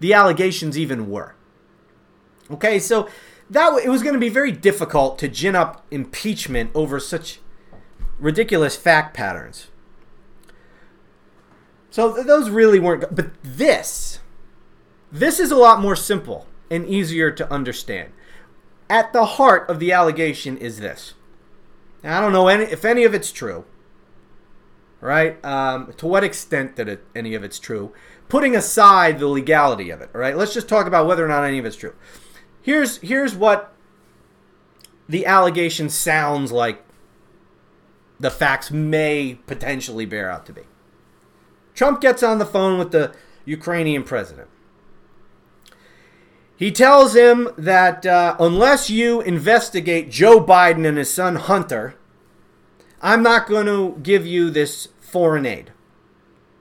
the 0.01 0.15
allegations 0.15 0.79
even 0.79 1.11
were. 1.11 1.35
Okay, 2.51 2.79
so 2.79 3.09
that 3.51 3.81
it 3.85 3.89
was 3.89 4.03
going 4.03 4.15
to 4.15 4.21
be 4.21 4.29
very 4.29 4.53
difficult 4.53 5.19
to 5.19 5.29
gin 5.29 5.57
up 5.57 5.87
impeachment 5.91 6.71
over 6.75 7.01
such 7.01 7.41
ridiculous 8.19 8.77
fact 8.77 9.15
patterns. 9.15 9.69
So 11.91 12.23
those 12.23 12.51
really 12.51 12.79
weren't. 12.79 13.15
But 13.15 13.31
this, 13.43 14.21
this 15.11 15.41
is 15.41 15.51
a 15.51 15.57
lot 15.57 15.81
more 15.81 15.97
simple 15.97 16.47
and 16.71 16.87
easier 16.87 17.31
to 17.31 17.53
understand. 17.53 18.13
At 18.91 19.13
the 19.13 19.25
heart 19.25 19.69
of 19.69 19.81
the 19.81 19.93
allegation 19.93 20.57
is 20.57 20.81
this. 20.81 21.15
Now, 22.03 22.19
I 22.19 22.21
don't 22.21 22.33
know 22.33 22.49
any, 22.49 22.65
if 22.65 22.85
any 22.85 23.05
of 23.05 23.15
it's 23.15 23.33
true. 23.33 23.65
Right? 25.01 25.43
Um, 25.45 25.93
to 25.99 26.07
what 26.07 26.25
extent 26.25 26.77
that 26.77 26.89
it, 26.89 27.05
any 27.15 27.35
of 27.35 27.45
it's 27.45 27.59
true? 27.59 27.93
Putting 28.29 28.57
aside 28.57 29.19
the 29.19 29.29
legality 29.29 29.91
of 29.91 30.01
it. 30.01 30.11
All 30.15 30.21
right. 30.21 30.37
Let's 30.37 30.55
just 30.55 30.69
talk 30.69 30.87
about 30.87 31.07
whether 31.07 31.25
or 31.25 31.29
not 31.29 31.45
any 31.45 31.59
of 31.59 31.65
it's 31.65 31.77
true. 31.77 31.95
Here's 32.69 32.99
here's 32.99 33.35
what 33.35 33.73
the 35.09 35.25
allegation 35.25 35.89
sounds 35.89 36.53
like. 36.53 36.85
The 38.21 38.31
facts 38.31 38.71
may 38.71 39.39
potentially 39.47 40.05
bear 40.05 40.31
out 40.31 40.45
to 40.45 40.53
be. 40.53 40.65
Trump 41.75 42.03
gets 42.03 42.23
on 42.23 42.39
the 42.39 42.45
phone 42.45 42.79
with 42.79 42.91
the 42.93 43.15
Ukrainian 43.47 44.05
president. 44.05 44.49
He 46.59 46.71
tells 46.71 47.17
him 47.17 47.49
that 47.57 48.05
uh, 48.05 48.37
unless 48.39 48.91
you 48.91 49.23
investigate 49.23 50.11
Joe 50.11 50.39
Biden 50.39 50.87
and 50.87 50.99
his 50.99 51.11
son 51.11 51.37
Hunter, 51.37 51.95
I'm 53.01 53.23
not 53.23 53.49
going 53.49 53.65
to 53.65 53.99
give 54.03 54.27
you 54.27 54.51
this 54.51 54.89
foreign 55.01 55.47
aid. 55.47 55.73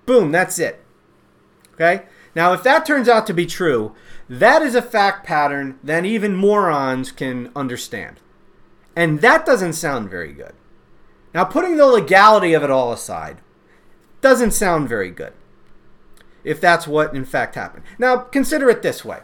Boom, 0.06 0.32
that's 0.32 0.58
it. 0.58 0.86
Okay? 1.74 2.04
Now, 2.34 2.54
if 2.54 2.64
that 2.64 2.86
turns 2.86 3.10
out 3.10 3.28
to 3.28 3.34
be 3.34 3.46
true, 3.46 3.94
that 4.30 4.62
is 4.62 4.76
a 4.76 4.82
fact 4.82 5.26
pattern 5.26 5.80
that 5.84 6.06
even 6.06 6.36
morons 6.36 7.12
can 7.12 7.52
understand. 7.56 8.20
And 8.96 9.22
that 9.22 9.46
doesn't 9.46 9.74
sound 9.74 10.10
very 10.10 10.34
good. 10.34 10.54
Now, 11.34 11.44
putting 11.44 11.78
the 11.78 11.86
legality 11.86 12.54
of 12.54 12.64
it 12.64 12.72
all 12.72 12.92
aside, 12.92 13.38
doesn't 14.22 14.52
sound 14.52 14.90
very 14.90 15.12
good. 15.12 15.34
If 16.44 16.60
that's 16.60 16.88
what 16.88 17.14
in 17.14 17.26
fact 17.26 17.56
happened. 17.56 17.84
Now, 18.00 18.18
consider 18.18 18.70
it 18.70 18.82
this 18.82 19.06
way. 19.06 19.20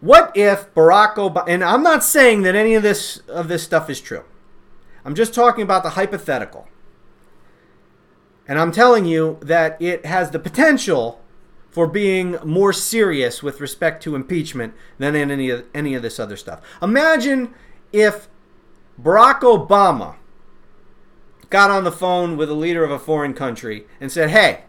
What 0.00 0.32
if 0.36 0.72
Barack 0.74 1.14
Obama 1.14 1.44
and 1.48 1.64
I'm 1.64 1.82
not 1.82 2.04
saying 2.04 2.42
that 2.42 2.54
any 2.54 2.74
of 2.74 2.82
this 2.82 3.18
of 3.28 3.48
this 3.48 3.62
stuff 3.62 3.90
is 3.90 4.00
true. 4.00 4.24
I'm 5.04 5.14
just 5.14 5.34
talking 5.34 5.62
about 5.62 5.82
the 5.82 5.90
hypothetical. 5.90 6.68
And 8.48 8.58
I'm 8.58 8.72
telling 8.72 9.04
you 9.04 9.38
that 9.42 9.80
it 9.80 10.06
has 10.06 10.30
the 10.30 10.38
potential 10.38 11.20
for 11.76 11.86
being 11.86 12.38
more 12.42 12.72
serious 12.72 13.42
with 13.42 13.60
respect 13.60 14.02
to 14.02 14.14
impeachment 14.14 14.72
than 14.96 15.14
in 15.14 15.30
any 15.30 15.50
of, 15.50 15.62
any 15.74 15.94
of 15.94 16.00
this 16.00 16.18
other 16.18 16.34
stuff. 16.34 16.62
Imagine 16.80 17.52
if 17.92 18.28
Barack 18.98 19.40
Obama 19.40 20.14
got 21.50 21.70
on 21.70 21.84
the 21.84 21.92
phone 21.92 22.38
with 22.38 22.48
a 22.48 22.54
leader 22.54 22.82
of 22.82 22.90
a 22.90 22.98
foreign 22.98 23.34
country 23.34 23.86
and 24.00 24.10
said, 24.10 24.30
Hey, 24.30 24.62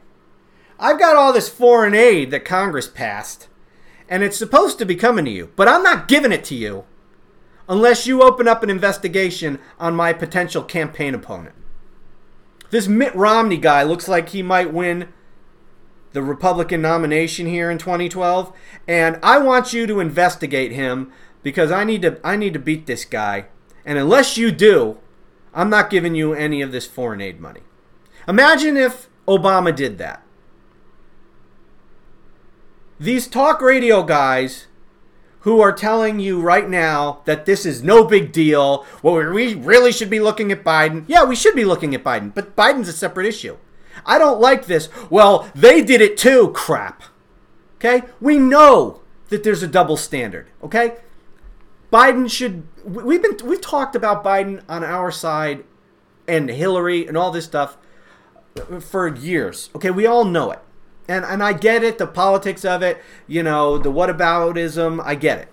I've 0.78 1.00
got 1.00 1.16
all 1.16 1.32
this 1.32 1.48
foreign 1.48 1.96
aid 1.96 2.30
that 2.32 2.44
Congress 2.44 2.90
passed, 2.90 3.48
and 4.10 4.22
it's 4.22 4.36
supposed 4.36 4.78
to 4.80 4.86
be 4.86 4.98
coming 4.98 5.24
to 5.24 5.32
you, 5.32 5.54
but 5.56 5.70
I'm 5.70 5.84
not 5.84 6.10
giving 6.10 6.34
it 6.34 6.44
to 6.44 6.56
you 6.56 6.84
unless 7.70 8.06
you 8.06 8.22
open 8.22 8.50
up 8.50 8.64
an 8.64 8.70
investigation 8.70 9.60
on 9.80 9.96
my 9.96 10.12
potential 10.12 10.62
campaign 10.62 11.16
opponent. 11.16 11.56
This 12.70 12.90
Mitt 12.90 13.16
Romney 13.16 13.56
guy 13.56 13.84
looks 13.84 14.10
like 14.10 14.28
he 14.28 14.44
might 14.44 14.74
win 14.74 15.14
the 16.18 16.24
Republican 16.24 16.82
nomination 16.82 17.46
here 17.46 17.70
in 17.70 17.78
2012, 17.78 18.52
and 18.88 19.20
I 19.22 19.38
want 19.38 19.72
you 19.72 19.86
to 19.86 20.00
investigate 20.00 20.72
him 20.72 21.12
because 21.44 21.72
I 21.72 21.84
need 21.84 22.02
to 22.02 22.20
I 22.24 22.36
need 22.36 22.54
to 22.54 22.60
beat 22.60 22.88
this 22.88 23.06
guy. 23.06 23.46
And 23.86 24.00
unless 24.00 24.36
you 24.36 24.50
do, 24.50 24.98
I'm 25.54 25.70
not 25.70 25.92
giving 25.92 26.16
you 26.16 26.34
any 26.34 26.64
of 26.64 26.72
this 26.72 26.88
foreign 26.88 27.22
aid 27.22 27.40
money. 27.40 27.62
Imagine 28.28 28.78
if 28.78 29.10
Obama 29.28 29.76
did 29.76 30.00
that. 30.00 30.24
These 33.00 33.28
talk 33.28 33.62
radio 33.62 34.02
guys 34.02 34.66
who 35.42 35.62
are 35.62 35.72
telling 35.72 36.20
you 36.20 36.42
right 36.42 36.68
now 36.68 37.22
that 37.26 37.46
this 37.46 37.64
is 37.64 37.84
no 37.84 38.04
big 38.06 38.32
deal, 38.32 38.88
well, 39.04 39.32
we 39.32 39.54
really 39.54 39.92
should 39.92 40.10
be 40.10 40.20
looking 40.20 40.52
at 40.52 40.64
Biden. 40.64 41.06
Yeah, 41.08 41.26
we 41.26 41.36
should 41.36 41.54
be 41.54 41.64
looking 41.64 41.94
at 41.94 42.04
Biden, 42.04 42.34
but 42.34 42.56
Biden's 42.56 42.90
a 42.90 42.94
separate 42.94 43.28
issue. 43.28 43.58
I 44.06 44.18
don't 44.18 44.40
like 44.40 44.66
this. 44.66 44.90
Well, 45.10 45.50
they 45.56 45.82
did 45.82 46.02
it 46.02 46.18
too, 46.18 46.52
crap. 46.54 47.04
Okay? 47.76 48.04
We 48.20 48.40
know 48.40 49.02
that 49.30 49.44
there's 49.44 49.64
a 49.64 49.68
double 49.68 49.98
standard, 49.98 50.50
okay? 50.64 50.98
Biden 51.92 52.30
should 52.30 52.68
we've 52.84 53.22
been 53.22 53.38
we've 53.46 53.62
talked 53.62 53.96
about 53.96 54.24
Biden 54.24 54.62
on 54.68 54.84
our 54.84 55.12
side 55.12 55.64
and 56.28 56.50
Hillary 56.50 57.08
and 57.08 57.18
all 57.18 57.32
this 57.32 57.46
stuff 57.46 57.78
for 58.82 59.08
years. 59.08 59.70
Okay, 59.76 59.92
we 59.92 60.06
all 60.06 60.26
know 60.26 60.52
it. 60.52 60.60
And 61.08 61.24
and 61.24 61.42
I 61.42 61.54
get 61.54 61.84
it, 61.84 61.98
the 61.98 62.08
politics 62.08 62.66
of 62.66 62.82
it, 62.82 63.02
you 63.26 63.42
know, 63.42 63.78
the 63.78 63.92
whataboutism, 63.92 65.02
I 65.04 65.16
get 65.16 65.40
it. 65.40 65.48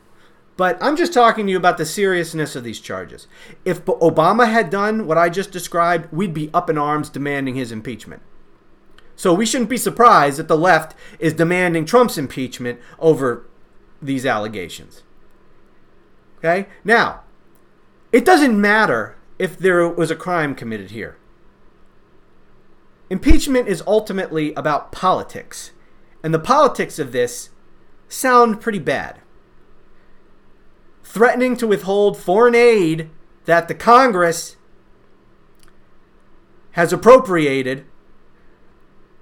But 0.57 0.79
I'm 0.81 0.97
just 0.97 1.13
talking 1.13 1.47
to 1.47 1.53
you 1.53 1.59
about 1.59 1.79
the 1.79 1.87
seriousness 1.87 2.55
of 2.55 2.63
these 2.63 2.81
charges. 2.81 3.27
If 3.65 3.85
Obama 3.85 4.51
had 4.51 4.71
done 4.71 5.07
what 5.07 5.19
I 5.19 5.29
just 5.29 5.51
described, 5.51 6.13
we'd 6.13 6.35
be 6.35 6.51
up 6.55 6.71
in 6.71 6.79
arms 6.79 7.11
demanding 7.11 7.57
his 7.57 7.73
impeachment. 7.73 8.23
So 9.17 9.33
we 9.33 9.47
shouldn't 9.47 9.71
be 9.71 9.77
surprised 9.77 10.39
that 10.39 10.49
the 10.49 10.57
left 10.57 10.95
is 11.19 11.35
demanding 11.35 11.85
Trump's 11.85 12.19
impeachment 12.19 12.81
over 12.99 13.47
these 14.03 14.27
allegations. 14.27 15.03
Okay? 16.39 16.67
Now, 16.83 17.23
it 18.13 18.25
doesn't 18.25 18.61
matter 18.61 19.17
if 19.39 19.59
there 19.59 19.89
was 19.89 20.11
a 20.11 20.17
crime 20.17 20.55
committed 20.55 20.91
here. 20.91 21.17
Impeachment 23.11 23.69
is 23.69 23.83
ultimately 23.87 24.53
about 24.55 24.93
politics. 24.93 25.73
And 26.23 26.33
the 26.33 26.39
politics 26.39 26.99
of 26.99 27.13
this 27.13 27.51
sound 28.09 28.61
pretty 28.61 28.79
bad. 28.79 29.21
Threatening 31.03 31.57
to 31.59 31.67
withhold 31.67 32.17
foreign 32.17 32.55
aid 32.55 33.11
that 33.45 33.69
the 33.69 33.75
Congress 33.75 34.57
has 36.73 36.93
appropriated, 36.93 37.85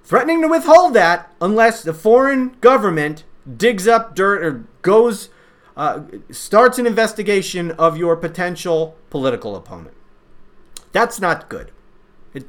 threatening 0.03 0.41
to 0.41 0.47
withhold 0.47 0.93
that 0.93 1.31
unless 1.41 1.81
the 1.81 1.93
foreign 1.93 2.55
government 2.61 3.23
digs 3.57 3.87
up 3.87 4.15
dirt 4.15 4.43
or 4.43 4.65
goes 4.81 5.29
uh, 5.75 6.03
starts 6.29 6.77
an 6.77 6.85
investigation 6.85 7.71
of 7.71 7.97
your 7.97 8.15
potential 8.15 8.95
political 9.09 9.55
opponent. 9.55 9.95
That's 10.91 11.19
not 11.19 11.49
good. 11.49 11.71
It, 12.33 12.45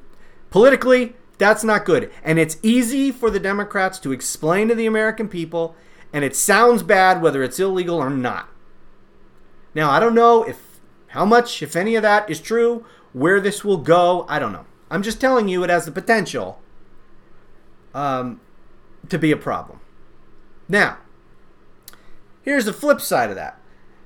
politically, 0.51 1.15
that's 1.39 1.65
not 1.65 1.85
good. 1.85 2.11
And 2.23 2.39
it's 2.39 2.59
easy 2.63 3.11
for 3.11 3.31
the 3.31 3.41
Democrats 3.41 3.99
to 4.01 4.13
explain 4.13 4.69
to 4.69 4.75
the 4.75 4.87
American 4.87 5.29
people, 5.29 5.75
and 6.13 6.25
it 6.25 6.37
sounds 6.37 6.83
bad 6.83 7.23
whether 7.23 7.43
it's 7.43 7.59
illegal 7.59 7.97
or 7.97 8.11
not. 8.11 8.49
Now, 9.75 9.91
I 9.91 10.01
don't 10.01 10.15
know 10.15 10.45
if 10.45 10.81
how 11.09 11.25
much, 11.25 11.63
if 11.63 11.77
any 11.77 11.95
of 11.95 12.03
that 12.03 12.29
is 12.29 12.41
true, 12.41 12.85
where 13.13 13.41
this 13.41 13.65
will 13.65 13.79
go, 13.79 14.27
I 14.29 14.39
don't 14.39 14.53
know. 14.53 14.67
I'm 14.91 15.03
just 15.03 15.21
telling 15.21 15.49
you 15.49 15.65
it 15.65 15.71
has 15.71 15.85
the 15.87 15.93
potential 15.93 16.61
um, 17.95 18.41
to 19.09 19.19
be 19.19 19.31
a 19.31 19.37
problem. 19.37 19.81
Now, 20.69 20.99
Here's 22.45 22.67
the 22.67 22.75
flip 22.75 23.01
side 23.01 23.31
of 23.31 23.37
that. 23.37 23.59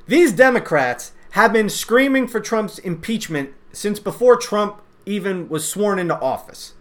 These 0.06 0.32
Democrats 0.32 1.12
have 1.32 1.52
been 1.52 1.68
screaming 1.68 2.28
for 2.28 2.38
Trump's 2.40 2.78
impeachment 2.78 3.50
since 3.72 3.98
before 3.98 4.36
Trump 4.36 4.80
even 5.04 5.48
was 5.48 5.68
sworn 5.68 5.98
into 5.98 6.18
office. 6.20 6.74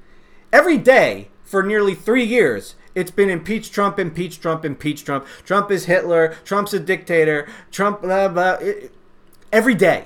Every 0.54 0.78
day 0.78 1.30
for 1.44 1.64
nearly 1.64 1.96
three 1.96 2.24
years, 2.24 2.76
it's 2.94 3.12
been 3.12 3.30
impeach 3.30 3.72
Trump, 3.72 3.98
impeach 3.98 4.40
Trump, 4.40 4.64
impeach 4.64 5.04
Trump. 5.04 5.26
Trump 5.46 5.72
is 5.72 5.86
Hitler. 5.86 6.36
Trump's 6.46 6.74
a 6.74 6.80
dictator. 6.80 7.48
Trump, 7.72 8.04
blah, 8.04 8.28
blah. 8.28 8.60
every 9.52 9.76
day. 9.76 10.06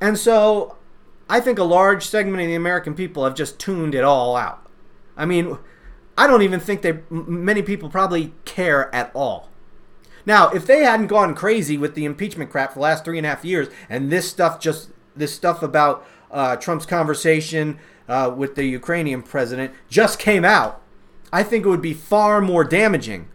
And 0.00 0.18
so 0.18 0.76
I 1.30 1.40
think 1.40 1.58
a 1.58 1.64
large 1.64 2.06
segment 2.06 2.42
of 2.42 2.48
the 2.48 2.54
American 2.54 2.94
people 2.94 3.24
have 3.24 3.34
just 3.34 3.58
tuned 3.58 3.94
it 3.94 4.04
all 4.04 4.36
out. 4.36 4.68
I 5.16 5.24
mean, 5.24 5.58
I 6.18 6.26
don't 6.26 6.42
even 6.42 6.58
think 6.58 6.82
they, 6.82 6.98
many 7.10 7.62
people 7.62 7.88
probably 7.88 8.34
care 8.44 8.92
at 8.92 9.12
all. 9.14 9.50
Now, 10.26 10.50
if 10.50 10.66
they 10.66 10.82
hadn't 10.82 11.06
gone 11.06 11.32
crazy 11.36 11.78
with 11.78 11.94
the 11.94 12.04
impeachment 12.04 12.50
crap 12.50 12.72
for 12.72 12.80
the 12.80 12.82
last 12.82 13.04
three 13.04 13.18
and 13.18 13.26
a 13.26 13.30
half 13.30 13.44
years, 13.44 13.68
and 13.88 14.10
this 14.10 14.28
stuff 14.28 14.58
just 14.58 14.90
this 15.16 15.32
stuff 15.32 15.62
about 15.62 16.06
uh, 16.30 16.56
Trump's 16.56 16.86
conversation 16.86 17.78
uh, 18.08 18.34
with 18.36 18.56
the 18.56 18.64
Ukrainian 18.64 19.22
president 19.22 19.72
just 19.88 20.18
came 20.18 20.44
out, 20.44 20.82
I 21.32 21.44
think 21.44 21.64
it 21.64 21.68
would 21.68 21.80
be 21.80 21.94
far 21.94 22.40
more 22.40 22.64
damaging 22.64 23.28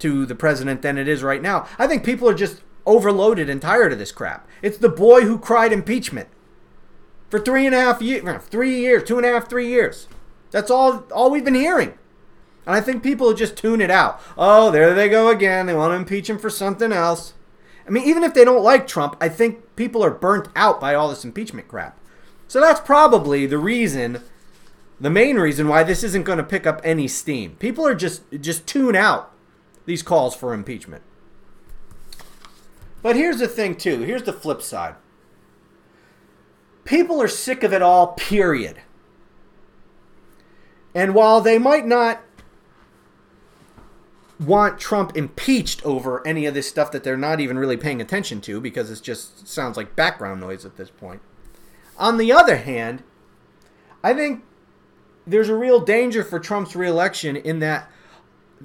to 0.00 0.26
the 0.26 0.34
president 0.34 0.82
than 0.82 0.98
it 0.98 1.08
is 1.08 1.22
right 1.22 1.40
now. 1.40 1.66
I 1.78 1.86
think 1.86 2.04
people 2.04 2.28
are 2.28 2.34
just 2.34 2.60
overloaded 2.84 3.48
and 3.48 3.62
tired 3.62 3.92
of 3.92 3.98
this 3.98 4.12
crap. 4.12 4.46
It's 4.60 4.78
the 4.78 4.90
boy 4.90 5.22
who 5.22 5.38
cried 5.38 5.72
impeachment 5.72 6.28
for 7.30 7.40
three 7.40 7.64
and 7.64 7.74
a 7.74 7.80
half 7.80 8.02
years, 8.02 8.44
three 8.44 8.78
years, 8.78 9.04
two 9.04 9.16
and 9.16 9.26
a 9.26 9.30
half, 9.30 9.48
three 9.48 9.68
years. 9.68 10.06
That's 10.50 10.70
all 10.70 11.06
all 11.10 11.30
we've 11.30 11.44
been 11.44 11.54
hearing. 11.54 11.98
And 12.66 12.74
I 12.74 12.80
think 12.80 13.02
people 13.02 13.32
just 13.32 13.56
tune 13.56 13.80
it 13.80 13.90
out. 13.90 14.20
Oh, 14.36 14.70
there 14.70 14.92
they 14.92 15.08
go 15.08 15.28
again. 15.28 15.66
They 15.66 15.74
want 15.74 15.92
to 15.92 15.96
impeach 15.96 16.28
him 16.28 16.38
for 16.38 16.50
something 16.50 16.92
else. 16.92 17.32
I 17.86 17.90
mean, 17.90 18.04
even 18.04 18.24
if 18.24 18.34
they 18.34 18.44
don't 18.44 18.64
like 18.64 18.88
Trump, 18.88 19.16
I 19.20 19.28
think 19.28 19.76
people 19.76 20.04
are 20.04 20.10
burnt 20.10 20.48
out 20.56 20.80
by 20.80 20.94
all 20.94 21.08
this 21.08 21.24
impeachment 21.24 21.68
crap. 21.68 21.98
So 22.48 22.60
that's 22.60 22.80
probably 22.80 23.46
the 23.46 23.58
reason 23.58 24.22
the 24.98 25.10
main 25.10 25.36
reason 25.36 25.68
why 25.68 25.82
this 25.82 26.02
isn't 26.02 26.24
going 26.24 26.38
to 26.38 26.44
pick 26.44 26.66
up 26.66 26.80
any 26.82 27.06
steam. 27.06 27.56
People 27.56 27.86
are 27.86 27.94
just 27.94 28.22
just 28.40 28.66
tune 28.66 28.96
out 28.96 29.32
these 29.84 30.02
calls 30.02 30.34
for 30.34 30.54
impeachment. 30.54 31.02
But 33.02 33.14
here's 33.16 33.38
the 33.38 33.48
thing 33.48 33.76
too. 33.76 34.00
Here's 34.00 34.24
the 34.24 34.32
flip 34.32 34.62
side. 34.62 34.96
People 36.84 37.20
are 37.20 37.28
sick 37.28 37.62
of 37.62 37.72
it 37.72 37.82
all, 37.82 38.08
period. 38.14 38.80
And 40.94 41.14
while 41.14 41.40
they 41.40 41.58
might 41.58 41.86
not 41.86 42.22
want 44.38 44.78
Trump 44.78 45.16
impeached 45.16 45.84
over 45.84 46.26
any 46.26 46.46
of 46.46 46.54
this 46.54 46.68
stuff 46.68 46.92
that 46.92 47.04
they're 47.04 47.16
not 47.16 47.40
even 47.40 47.58
really 47.58 47.76
paying 47.76 48.00
attention 48.00 48.40
to 48.42 48.60
because 48.60 48.90
it 48.90 49.02
just 49.02 49.48
sounds 49.48 49.76
like 49.76 49.96
background 49.96 50.40
noise 50.40 50.64
at 50.64 50.76
this 50.76 50.90
point. 50.90 51.22
On 51.96 52.18
the 52.18 52.32
other 52.32 52.56
hand, 52.56 53.02
I 54.04 54.12
think 54.12 54.44
there's 55.26 55.48
a 55.48 55.56
real 55.56 55.80
danger 55.80 56.22
for 56.22 56.38
Trump's 56.38 56.76
reelection 56.76 57.36
in 57.36 57.60
that 57.60 57.90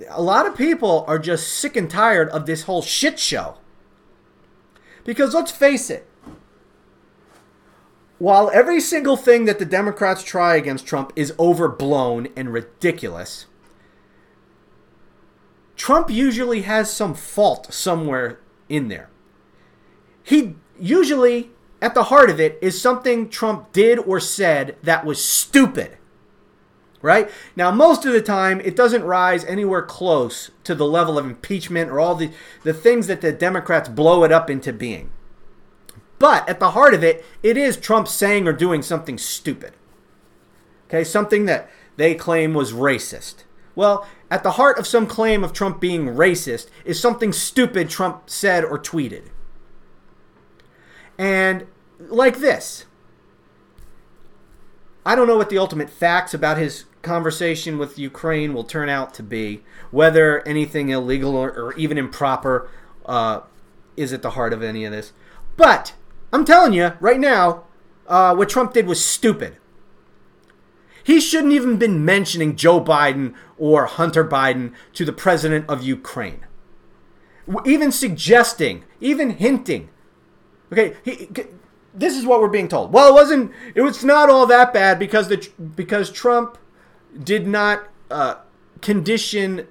a 0.09 0.21
lot 0.21 0.45
of 0.45 0.57
people 0.57 1.05
are 1.07 1.19
just 1.19 1.47
sick 1.47 1.75
and 1.75 1.89
tired 1.89 2.29
of 2.29 2.45
this 2.45 2.63
whole 2.63 2.81
shit 2.81 3.19
show. 3.19 3.57
Because 5.03 5.33
let's 5.33 5.51
face 5.51 5.89
it, 5.89 6.07
while 8.19 8.51
every 8.53 8.79
single 8.79 9.17
thing 9.17 9.45
that 9.45 9.57
the 9.57 9.65
Democrats 9.65 10.23
try 10.23 10.55
against 10.55 10.85
Trump 10.85 11.11
is 11.15 11.33
overblown 11.39 12.27
and 12.35 12.53
ridiculous, 12.53 13.47
Trump 15.75 16.09
usually 16.09 16.61
has 16.61 16.91
some 16.93 17.13
fault 17.13 17.73
somewhere 17.73 18.39
in 18.69 18.87
there. 18.87 19.09
He 20.23 20.55
usually, 20.79 21.51
at 21.81 21.93
the 21.93 22.05
heart 22.05 22.29
of 22.29 22.39
it, 22.39 22.57
is 22.61 22.81
something 22.81 23.29
Trump 23.29 23.71
did 23.71 23.99
or 23.99 24.19
said 24.19 24.77
that 24.83 25.05
was 25.05 25.23
stupid. 25.23 25.97
Right? 27.01 27.31
Now, 27.55 27.71
most 27.71 28.05
of 28.05 28.13
the 28.13 28.21
time, 28.21 28.61
it 28.61 28.75
doesn't 28.75 29.03
rise 29.03 29.43
anywhere 29.45 29.81
close 29.81 30.51
to 30.63 30.75
the 30.75 30.85
level 30.85 31.17
of 31.17 31.25
impeachment 31.25 31.89
or 31.89 31.99
all 31.99 32.13
the, 32.13 32.29
the 32.63 32.75
things 32.75 33.07
that 33.07 33.21
the 33.21 33.31
Democrats 33.31 33.89
blow 33.89 34.23
it 34.23 34.31
up 34.31 34.51
into 34.51 34.71
being. 34.71 35.09
But 36.19 36.47
at 36.47 36.59
the 36.59 36.71
heart 36.71 36.93
of 36.93 37.03
it, 37.03 37.25
it 37.41 37.57
is 37.57 37.77
Trump 37.77 38.07
saying 38.07 38.47
or 38.47 38.53
doing 38.53 38.83
something 38.83 39.17
stupid. 39.17 39.73
Okay, 40.87 41.03
something 41.03 41.45
that 41.45 41.71
they 41.97 42.13
claim 42.13 42.53
was 42.53 42.73
racist. 42.73 43.45
Well, 43.73 44.07
at 44.31 44.43
the 44.43 44.51
heart 44.51 44.79
of 44.79 44.87
some 44.87 45.05
claim 45.05 45.43
of 45.43 45.51
Trump 45.51 45.81
being 45.81 46.05
racist 46.05 46.69
is 46.85 46.99
something 46.99 47.33
stupid 47.33 47.89
Trump 47.89 48.29
said 48.29 48.63
or 48.63 48.79
tweeted. 48.79 49.25
And 51.19 51.67
like 51.99 52.39
this 52.39 52.85
I 55.05 55.15
don't 55.15 55.27
know 55.27 55.37
what 55.37 55.49
the 55.49 55.57
ultimate 55.57 55.89
facts 55.89 56.33
about 56.33 56.57
his 56.57 56.85
conversation 57.01 57.77
with 57.77 57.99
Ukraine 57.99 58.53
will 58.53 58.63
turn 58.63 58.87
out 58.87 59.13
to 59.15 59.23
be, 59.23 59.63
whether 59.89 60.47
anything 60.47 60.89
illegal 60.89 61.35
or, 61.35 61.49
or 61.51 61.73
even 61.73 61.97
improper 61.97 62.69
uh, 63.07 63.41
is 63.97 64.13
at 64.13 64.21
the 64.21 64.31
heart 64.31 64.53
of 64.53 64.61
any 64.61 64.85
of 64.85 64.91
this. 64.91 65.11
But 65.57 65.93
I'm 66.31 66.45
telling 66.45 66.73
you 66.73 66.93
right 66.99 67.19
now, 67.19 67.63
uh, 68.07 68.35
what 68.35 68.49
Trump 68.49 68.73
did 68.73 68.85
was 68.85 69.03
stupid. 69.03 69.57
He 71.03 71.19
shouldn't 71.19 71.53
even 71.53 71.77
been 71.77 72.05
mentioning 72.05 72.55
Joe 72.55 72.83
Biden 72.83 73.33
or 73.57 73.85
Hunter 73.85 74.23
Biden 74.23 74.73
to 74.93 75.05
the 75.05 75.13
president 75.13 75.69
of 75.69 75.83
Ukraine. 75.83 76.45
Even 77.65 77.91
suggesting, 77.91 78.83
even 78.99 79.31
hinting. 79.31 79.89
Okay, 80.71 80.95
he, 81.03 81.27
this 81.93 82.15
is 82.15 82.25
what 82.25 82.39
we're 82.39 82.47
being 82.47 82.67
told. 82.67 82.93
Well, 82.93 83.09
it 83.09 83.13
wasn't. 83.13 83.51
It 83.75 83.81
was 83.81 84.03
not 84.03 84.29
all 84.29 84.45
that 84.47 84.73
bad 84.73 84.99
because 84.99 85.27
the 85.27 85.49
because 85.75 86.11
Trump 86.11 86.57
did 87.21 87.47
not 87.47 87.89
uh, 88.09 88.35
condition 88.81 89.67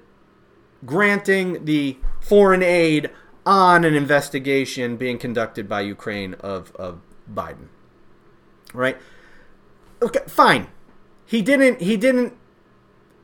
granting 0.85 1.65
the 1.65 1.97
foreign 2.19 2.63
aid 2.63 3.09
on 3.45 3.83
an 3.83 3.95
investigation 3.95 4.97
being 4.97 5.17
conducted 5.17 5.67
by 5.67 5.81
Ukraine 5.81 6.35
of, 6.35 6.75
of 6.75 7.01
Biden. 7.31 7.67
Right? 8.73 8.97
Okay, 10.01 10.21
fine. 10.27 10.67
He 11.31 11.41
didn't 11.41 11.79
he 11.79 11.95
didn't 11.95 12.33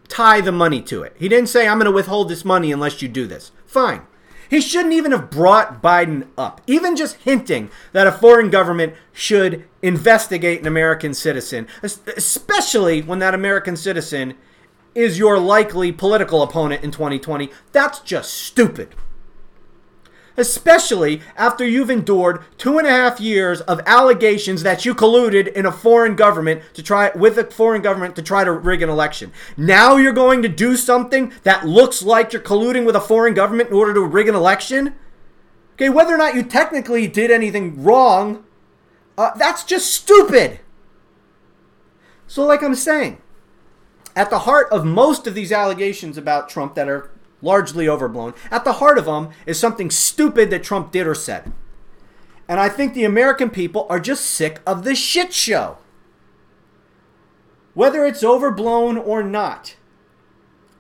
tie 0.08 0.40
the 0.40 0.54
money 0.54 0.82
to 0.84 1.04
it. 1.04 1.14
He 1.20 1.28
didn't 1.28 1.50
say 1.50 1.68
I'm 1.68 1.78
going 1.78 1.92
to 1.92 1.92
withhold 1.92 2.30
this 2.30 2.46
money 2.46 2.72
unless 2.72 3.02
you 3.02 3.10
do 3.10 3.28
this. 3.28 3.52
Fine. 3.66 4.04
He 4.50 4.62
shouldn't 4.62 4.94
even 4.94 5.12
have 5.12 5.30
brought 5.30 5.84
Biden 5.84 6.28
up. 6.38 6.62
Even 6.68 6.96
just 6.96 7.18
hinting 7.18 7.70
that 7.92 8.08
a 8.08 8.14
foreign 8.14 8.50
government 8.50 8.94
should 9.12 9.68
investigate 9.82 10.62
an 10.62 10.68
American 10.68 11.14
citizen, 11.14 11.68
especially 11.84 13.02
when 13.02 13.20
that 13.20 13.34
American 13.34 13.76
citizen 13.76 14.36
is 14.96 15.20
your 15.20 15.38
likely 15.38 15.92
political 15.92 16.42
opponent 16.42 16.86
in 16.86 16.92
2020. 16.92 17.52
That's 17.74 18.00
just 18.00 18.34
stupid 18.34 18.96
especially 20.38 21.22
after 21.36 21.66
you've 21.66 21.90
endured 21.90 22.44
two 22.58 22.78
and 22.78 22.88
a 22.88 22.92
half 22.92 23.20
years 23.20 23.60
of 23.62 23.82
allegations 23.86 24.64
that 24.64 24.86
you 24.86 24.94
colluded 24.94 25.52
in 25.54 25.66
a 25.66 25.72
foreign 25.72 26.16
government 26.16 26.62
to 26.74 26.84
try 26.84 27.12
with 27.16 27.38
a 27.38 27.44
foreign 27.44 27.82
government 27.82 28.16
to 28.16 28.22
try 28.22 28.44
to 28.44 28.52
rig 28.52 28.82
an 28.82 28.90
election. 28.90 29.34
Now 29.58 29.98
you're 29.98 30.14
going 30.14 30.44
to 30.44 30.50
do 30.50 30.78
something 30.78 31.34
that 31.44 31.66
looks 31.66 32.04
like 32.04 32.32
you're 32.32 32.42
colluding 32.42 32.86
with 32.86 32.96
a 32.96 33.02
foreign 33.02 33.34
government 33.34 33.70
in 33.70 33.76
order 33.76 33.94
to 33.96 34.02
rig 34.02 34.30
an 34.30 34.36
election. 34.36 34.94
Okay, 35.74 35.90
whether 35.90 36.14
or 36.14 36.18
not 36.18 36.36
you 36.36 36.44
technically 36.44 37.08
did 37.08 37.30
anything 37.32 37.84
wrong, 37.84 38.46
uh, 39.18 39.32
that's 39.36 39.64
just 39.64 39.94
stupid. 39.94 40.60
So, 42.28 42.46
like 42.46 42.62
I'm 42.62 42.76
saying, 42.76 43.20
at 44.16 44.30
the 44.30 44.40
heart 44.40 44.68
of 44.72 44.86
most 44.86 45.28
of 45.28 45.36
these 45.36 45.52
allegations 45.52 46.18
about 46.18 46.50
Trump 46.50 46.76
that 46.76 46.90
are 46.90 47.12
largely 47.42 47.88
overblown. 47.88 48.34
At 48.52 48.64
the 48.64 48.74
heart 48.74 48.98
of 48.98 49.06
them 49.06 49.30
is 49.46 49.60
something 49.60 49.90
stupid 49.90 50.50
that 50.50 50.64
Trump 50.64 50.92
did 50.92 51.08
or 51.08 51.16
said. 51.16 51.52
And 52.48 52.60
I 52.60 52.70
think 52.70 52.94
the 52.94 53.04
American 53.04 53.50
people 53.50 53.86
are 53.90 54.00
just 54.00 54.26
sick 54.26 54.62
of 54.66 54.84
this 54.84 54.98
shit 54.98 55.34
show. 55.34 55.78
Whether 57.74 58.06
it's 58.06 58.24
overblown 58.24 58.98
or 58.98 59.22
not, 59.22 59.76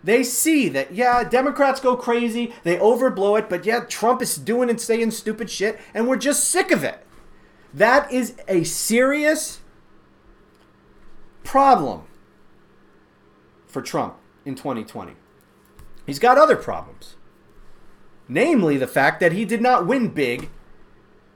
they 0.04 0.24
see 0.24 0.70
that, 0.70 0.94
yeah, 0.94 1.24
Democrats 1.24 1.80
go 1.80 1.96
crazy, 1.96 2.54
they 2.64 2.78
overblow 2.78 3.38
it, 3.38 3.50
but 3.50 3.66
yeah, 3.66 3.82
Trump 3.82 4.22
is 4.22 4.38
doing 4.38 4.70
and 4.70 4.80
saying 4.80 5.12
stupid 5.12 5.50
shit, 5.50 5.80
and 5.94 6.08
we're 6.08 6.18
just 6.18 6.50
sick 6.50 6.72
of 6.72 6.84
it. 6.84 7.06
That 7.74 8.12
is 8.12 8.36
a 8.48 8.64
serious 8.64 9.60
problem 11.44 12.04
for 13.68 13.82
Trump 13.82 14.16
in 14.46 14.56
2020. 14.56 15.14
He's 16.08 16.18
got 16.18 16.40
other 16.40 16.56
problems. 16.56 17.18
Namely, 18.28 18.78
the 18.78 18.88
fact 18.88 19.20
that 19.20 19.34
he 19.34 19.46
did 19.46 19.62
not 19.62 19.86
win 19.86 20.08
big 20.08 20.50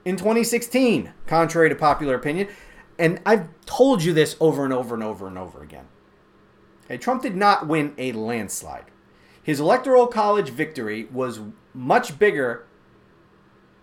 in 0.03 0.17
2016, 0.17 1.13
contrary 1.27 1.69
to 1.69 1.75
popular 1.75 2.15
opinion. 2.15 2.47
And 2.97 3.21
I've 3.25 3.47
told 3.65 4.03
you 4.03 4.13
this 4.13 4.35
over 4.39 4.63
and 4.63 4.73
over 4.73 4.95
and 4.95 5.03
over 5.03 5.27
and 5.27 5.37
over 5.37 5.61
again. 5.61 5.87
Trump 6.99 7.21
did 7.21 7.35
not 7.35 7.67
win 7.67 7.93
a 7.97 8.11
landslide. 8.13 8.85
His 9.43 9.59
electoral 9.59 10.07
college 10.07 10.49
victory 10.49 11.05
was 11.11 11.39
much 11.73 12.17
bigger 12.19 12.65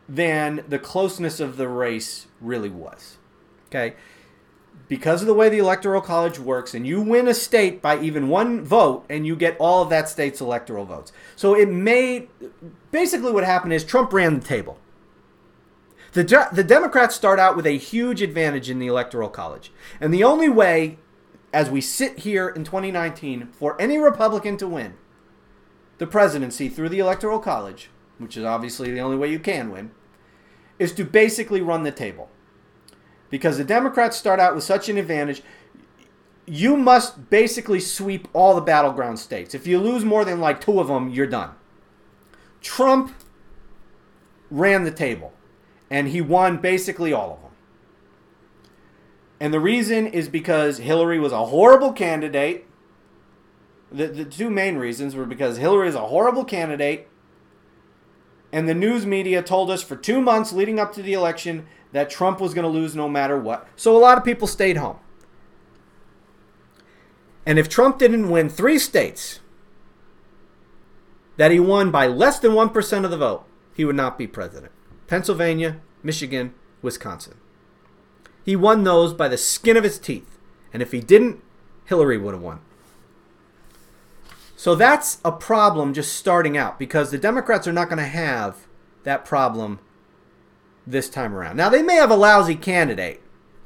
than 0.09 0.65
the 0.69 0.79
closeness 0.79 1.41
of 1.41 1.57
the 1.57 1.69
race 1.69 2.27
really 2.41 2.71
was. 2.71 3.17
Okay? 3.67 3.95
Because 4.89 5.21
of 5.21 5.27
the 5.27 5.35
way 5.35 5.49
the 5.49 5.59
electoral 5.59 6.01
college 6.01 6.39
works 6.39 6.75
and 6.75 6.87
you 6.87 7.01
win 7.01 7.29
a 7.29 7.35
state 7.35 7.81
by 7.81 8.01
even 8.01 8.29
one 8.29 8.65
vote 8.65 9.05
and 9.09 9.27
you 9.27 9.37
get 9.37 9.57
all 9.59 9.83
of 9.83 9.91
that 9.91 10.09
state's 10.09 10.41
electoral 10.41 10.85
votes. 10.85 11.13
So 11.37 11.55
it 11.55 11.69
made 11.69 12.29
basically 12.91 13.31
what 13.31 13.45
happened 13.45 13.75
is 13.75 13.85
trump 13.85 14.13
ran 14.13 14.41
the 14.41 14.47
table. 14.47 14.79
The, 16.15 16.49
the 16.53 16.65
democrats 16.65 17.15
start 17.15 17.39
out 17.39 17.55
with 17.55 17.67
a 17.67 17.77
huge 17.77 18.23
advantage 18.23 18.71
in 18.71 18.79
the 18.79 18.87
electoral 18.87 19.29
college. 19.29 19.71
And 20.01 20.13
the 20.13 20.25
only 20.25 20.49
way 20.49 20.99
as 21.53 21.71
we 21.71 21.81
sit 21.81 22.21
here 22.21 22.49
in 22.49 22.65
2019 22.65 23.49
for 23.53 23.81
any 23.81 23.99
republican 23.99 24.57
to 24.59 24.69
win 24.69 24.95
the 25.99 26.07
presidency 26.07 26.69
through 26.69 26.89
the 26.89 26.99
electoral 26.99 27.39
college 27.39 27.91
which 28.19 28.37
is 28.37 28.45
obviously 28.45 28.91
the 28.91 29.01
only 29.01 29.17
way 29.17 29.31
you 29.31 29.39
can 29.39 29.71
win 29.71 29.91
is 30.79 30.93
to 30.93 31.05
basically 31.05 31.61
run 31.61 31.83
the 31.83 31.91
table 31.91 32.29
because 33.31 33.59
the 33.59 33.65
Democrats 33.65 34.17
start 34.17 34.41
out 34.41 34.55
with 34.55 34.65
such 34.65 34.89
an 34.89 34.97
advantage. 34.97 35.43
You 36.47 36.77
must 36.77 37.29
basically 37.31 37.81
sweep 37.81 38.27
all 38.33 38.55
the 38.55 38.61
battleground 38.61 39.19
states. 39.19 39.55
If 39.55 39.67
you 39.67 39.79
lose 39.79 40.05
more 40.05 40.25
than 40.25 40.41
like 40.41 40.61
two 40.61 40.81
of 40.81 40.89
them, 40.89 41.11
you're 41.11 41.27
done. 41.27 41.51
Trump 42.61 43.15
ran 44.51 44.85
the 44.85 44.91
table, 44.91 45.33
and 45.91 46.09
he 46.09 46.21
won 46.21 46.57
basically 46.59 47.13
all 47.13 47.35
of 47.35 47.43
them. 47.43 47.51
And 49.41 49.55
the 49.55 49.61
reason 49.61 50.07
is 50.07 50.29
because 50.29 50.79
Hillary 50.79 51.21
was 51.21 51.33
a 51.33 51.47
horrible 51.47 51.93
candidate. 51.93 52.67
The, 53.93 54.09
the 54.09 54.25
two 54.25 54.51
main 54.51 54.77
reasons 54.77 55.15
were 55.15 55.27
because 55.27 55.59
Hillary 55.59 55.89
is 55.89 55.95
a 55.95 56.07
horrible 56.07 56.45
candidate, 56.45 57.09
and 58.53 58.69
the 58.69 58.75
news 58.75 59.07
media 59.07 59.43
told 59.43 59.71
us 59.71 59.83
for 59.83 59.97
two 59.97 60.21
months 60.21 60.53
leading 60.53 60.79
up 60.81 60.93
to 60.95 61.03
the 61.03 61.13
election 61.13 61.67
that 61.93 62.11
Trump 62.11 62.41
was 62.41 62.55
going 62.55 62.65
to 62.65 62.69
lose 62.69 62.95
no 62.95 63.09
matter 63.09 63.39
what. 63.39 63.67
So 63.77 63.97
a 63.97 63.99
lot 63.99 64.19
of 64.19 64.25
people 64.25 64.47
stayed 64.47 64.77
home. 64.77 64.99
And 67.47 67.59
if 67.59 67.69
Trump 67.69 67.99
didn't 67.99 68.29
win 68.29 68.49
three 68.49 68.79
states 68.79 69.41
that 71.39 71.51
he 71.51 71.59
won 71.59 71.91
by 71.91 72.07
less 72.07 72.39
than 72.39 72.53
1% 72.53 73.05
of 73.05 73.11
the 73.11 73.17
vote, 73.17 73.45
he 73.75 73.85
would 73.85 73.97
not 73.97 74.19
be 74.19 74.27
president 74.27 74.73
Pennsylvania, 75.07 75.81
Michigan, 76.03 76.53
Wisconsin. 76.83 77.35
He 78.45 78.57
won 78.57 78.85
those 78.85 79.15
by 79.15 79.29
the 79.29 79.39
skin 79.39 79.77
of 79.77 79.85
his 79.85 79.99
teeth. 79.99 80.39
And 80.73 80.83
if 80.83 80.93
he 80.93 81.01
didn't, 81.01 81.43
Hillary 81.87 82.19
would 82.19 82.35
have 82.35 82.43
won. 82.43 82.61
So 84.57 84.75
that's 84.75 85.19
a 85.25 85.33
problem 85.33 85.95
just 85.95 86.17
starting 86.17 86.57
out 86.57 86.79
because 86.79 87.11
the 87.11 87.19
Democrats 87.19 87.67
are 87.69 87.73
not 87.73 87.89
going 87.89 87.99
to 87.99 88.05
have 88.05 88.67
that 89.05 89.25
problem 89.25 89.79
this 90.91 91.09
time 91.09 91.35
around. 91.35 91.57
Now, 91.57 91.69
they 91.69 91.83
may 91.83 91.95
have 91.95 92.11
a 92.11 92.17
lousy 92.17 92.55
candidate. 92.55 93.21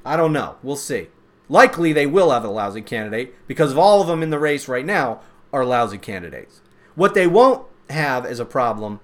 I 0.04 0.16
don't 0.16 0.32
know. 0.32 0.56
We'll 0.62 0.76
see. 0.76 1.08
Likely 1.48 1.92
they 1.92 2.06
will 2.06 2.30
have 2.30 2.44
a 2.44 2.50
lousy 2.50 2.82
candidate 2.82 3.34
because 3.46 3.72
of 3.72 3.78
all 3.78 4.00
of 4.00 4.06
them 4.06 4.22
in 4.22 4.30
the 4.30 4.38
race 4.38 4.68
right 4.68 4.84
now 4.84 5.20
are 5.52 5.64
lousy 5.64 5.98
candidates. 5.98 6.62
What 6.94 7.14
they 7.14 7.26
won't 7.26 7.66
have 7.90 8.24
as 8.24 8.40
a 8.40 8.44
problem 8.44 9.00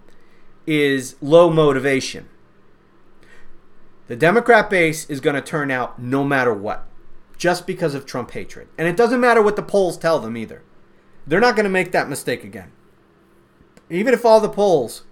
is 0.66 1.16
low 1.20 1.50
motivation. 1.50 2.28
The 4.06 4.16
Democrat 4.16 4.70
base 4.70 5.08
is 5.10 5.20
going 5.20 5.36
to 5.36 5.42
turn 5.42 5.70
out 5.70 5.98
no 5.98 6.24
matter 6.24 6.52
what, 6.54 6.86
just 7.36 7.66
because 7.66 7.94
of 7.94 8.06
Trump 8.06 8.30
hatred. 8.30 8.68
And 8.78 8.88
it 8.88 8.96
doesn't 8.96 9.20
matter 9.20 9.42
what 9.42 9.56
the 9.56 9.62
polls 9.62 9.98
tell 9.98 10.18
them 10.18 10.36
either. 10.36 10.62
They're 11.26 11.40
not 11.40 11.56
going 11.56 11.64
to 11.64 11.70
make 11.70 11.92
that 11.92 12.08
mistake 12.08 12.42
again. 12.42 12.72
Even 13.90 14.14
if 14.14 14.24
all 14.24 14.40
the 14.40 14.48
polls 14.48 15.02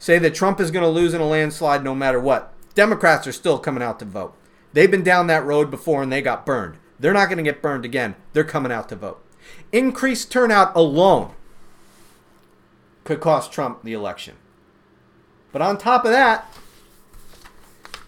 say 0.00 0.18
that 0.18 0.34
Trump 0.34 0.58
is 0.58 0.72
going 0.72 0.82
to 0.82 0.88
lose 0.88 1.14
in 1.14 1.20
a 1.20 1.26
landslide 1.26 1.84
no 1.84 1.94
matter 1.94 2.18
what, 2.18 2.52
Democrats 2.74 3.26
are 3.26 3.32
still 3.32 3.58
coming 3.58 3.82
out 3.82 3.98
to 4.00 4.04
vote. 4.04 4.34
They've 4.72 4.90
been 4.90 5.04
down 5.04 5.26
that 5.28 5.44
road 5.44 5.70
before 5.70 6.02
and 6.02 6.10
they 6.10 6.22
got 6.22 6.46
burned. 6.46 6.78
They're 6.98 7.12
not 7.12 7.26
going 7.26 7.36
to 7.36 7.44
get 7.44 7.62
burned 7.62 7.84
again. 7.84 8.16
They're 8.32 8.42
coming 8.42 8.72
out 8.72 8.88
to 8.88 8.96
vote. 8.96 9.22
Increased 9.72 10.32
turnout 10.32 10.74
alone 10.74 11.34
could 13.04 13.20
cost 13.20 13.52
Trump 13.52 13.82
the 13.82 13.92
election. 13.92 14.36
But 15.52 15.62
on 15.62 15.76
top 15.76 16.04
of 16.04 16.12
that, 16.12 16.50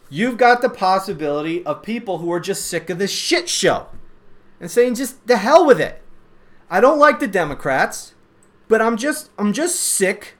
you've 0.08 0.38
got 0.38 0.62
the 0.62 0.70
possibility 0.70 1.64
of 1.66 1.82
people 1.82 2.18
who 2.18 2.32
are 2.32 2.40
just 2.40 2.66
sick 2.66 2.88
of 2.88 2.98
this 2.98 3.10
shit 3.10 3.48
show 3.48 3.88
and 4.60 4.70
saying 4.70 4.94
just 4.94 5.26
the 5.26 5.36
hell 5.36 5.66
with 5.66 5.80
it. 5.80 6.00
I 6.70 6.80
don't 6.80 6.98
like 6.98 7.20
the 7.20 7.26
Democrats, 7.26 8.14
but 8.68 8.80
I'm 8.80 8.96
just 8.96 9.30
I'm 9.38 9.52
just 9.52 9.78
sick 9.78 10.36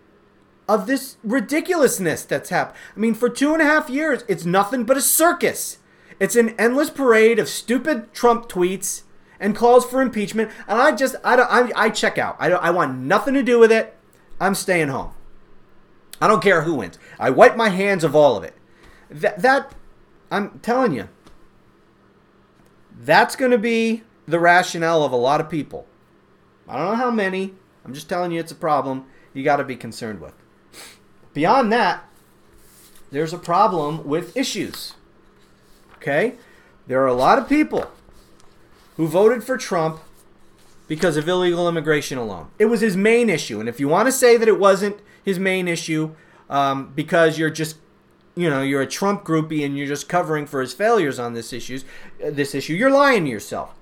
of 0.69 0.87
this 0.87 1.17
ridiculousness 1.23 2.25
that's 2.25 2.51
happened. 2.51 2.79
I 2.97 3.01
mean, 3.01 3.15
for 3.15 3.29
two 3.29 3.53
and 3.53 3.63
a 3.63 3.67
half 3.67 3.91
years, 3.91 4.25
it's 4.29 4.45
nothing 4.45 4.85
but 4.85 4.97
a 4.97 5.03
circus. 5.03 5.79
It's 6.21 6.37
an 6.37 6.51
endless 6.59 6.91
parade 6.91 7.39
of 7.39 7.49
stupid 7.49 8.13
Trump 8.13 8.49
tweets 8.49 9.03
and 9.41 9.57
calls 9.57 9.85
for 9.85 10.01
impeachment, 10.01 10.51
and 10.69 10.81
I 10.81 10.93
just 10.93 11.17
I 11.25 11.37
don't 11.37 11.51
I, 11.51 11.71
I 11.75 11.91
check 11.91 12.17
out. 12.17 12.37
I 12.39 12.49
don't 12.49 12.63
I 12.63 12.71
want 12.71 12.99
nothing 12.99 13.35
to 13.35 13.43
do 13.43 13.59
with 13.59 13.73
it. 13.73 13.97
I'm 14.41 14.55
staying 14.55 14.89
home. 14.89 15.13
I 16.21 16.29
don't 16.29 16.43
care 16.43 16.63
who 16.63 16.75
wins. 16.75 16.99
I 17.19 17.31
wipe 17.31 17.57
my 17.57 17.69
hands 17.69 18.05
of 18.05 18.15
all 18.15 18.37
of 18.37 18.45
it. 18.45 18.55
That 19.11 19.43
that 19.43 19.75
I'm 20.31 20.61
telling 20.61 20.93
you. 20.93 21.09
That's 22.97 23.35
going 23.35 23.51
to 23.51 23.59
be 23.59 24.03
the 24.27 24.39
rationale 24.39 25.03
of 25.03 25.11
a 25.11 25.17
lot 25.17 25.41
of 25.41 25.51
people. 25.51 25.87
I 26.69 26.77
don't 26.79 26.87
know 26.87 26.95
how 26.95 27.11
many. 27.11 27.55
I'm 27.85 27.93
just 27.93 28.09
telling 28.09 28.31
you 28.31 28.39
it's 28.39 28.53
a 28.53 28.57
problem 28.57 29.07
you 29.35 29.43
got 29.43 29.57
to 29.57 29.65
be 29.65 29.75
concerned 29.75 30.21
with. 30.21 30.35
Beyond 31.35 31.72
that, 31.72 32.05
there's 33.11 33.33
a 33.33 33.39
problem 33.39 34.07
with 34.07 34.37
issues. 34.37 34.95
Okay? 35.97 36.35
There 36.87 37.03
are 37.03 37.07
a 37.07 37.14
lot 37.14 37.39
of 37.39 37.49
people 37.49 37.91
who 38.97 39.07
voted 39.07 39.45
for 39.45 39.57
Trump 39.57 40.01
because 40.89 41.16
of 41.16 41.28
illegal 41.28 41.68
immigration 41.68 42.18
alone. 42.18 42.49
It 42.59 42.66
was 42.66 42.80
his 42.80 42.97
main 42.97 43.30
issue. 43.30 43.61
And 43.61 43.68
if 43.68 43.80
you 43.80 43.89
want 43.89 44.07
to 44.09 44.12
say 44.12 44.37
that 44.37 44.49
it 44.49 44.59
wasn't 44.59 44.97
his 45.24 45.39
main 45.39 45.68
issue 45.68 46.14
um, 46.51 46.93
because 46.95 47.39
you're 47.39 47.51
just 47.51 47.76
you 48.35 48.49
know 48.49 48.62
you're 48.62 48.80
a 48.80 48.87
Trump 48.87 49.24
groupie 49.24 49.64
and 49.64 49.76
you're 49.76 49.87
just 49.87 50.09
covering 50.09 50.47
for 50.47 50.62
his 50.62 50.72
failures 50.72 51.18
on 51.18 51.35
this 51.35 51.53
issues 51.53 51.85
uh, 52.24 52.30
this 52.30 52.55
issue 52.55 52.72
you're 52.72 52.91
lying 52.91 53.24
to 53.24 53.30
yourself 53.30 53.74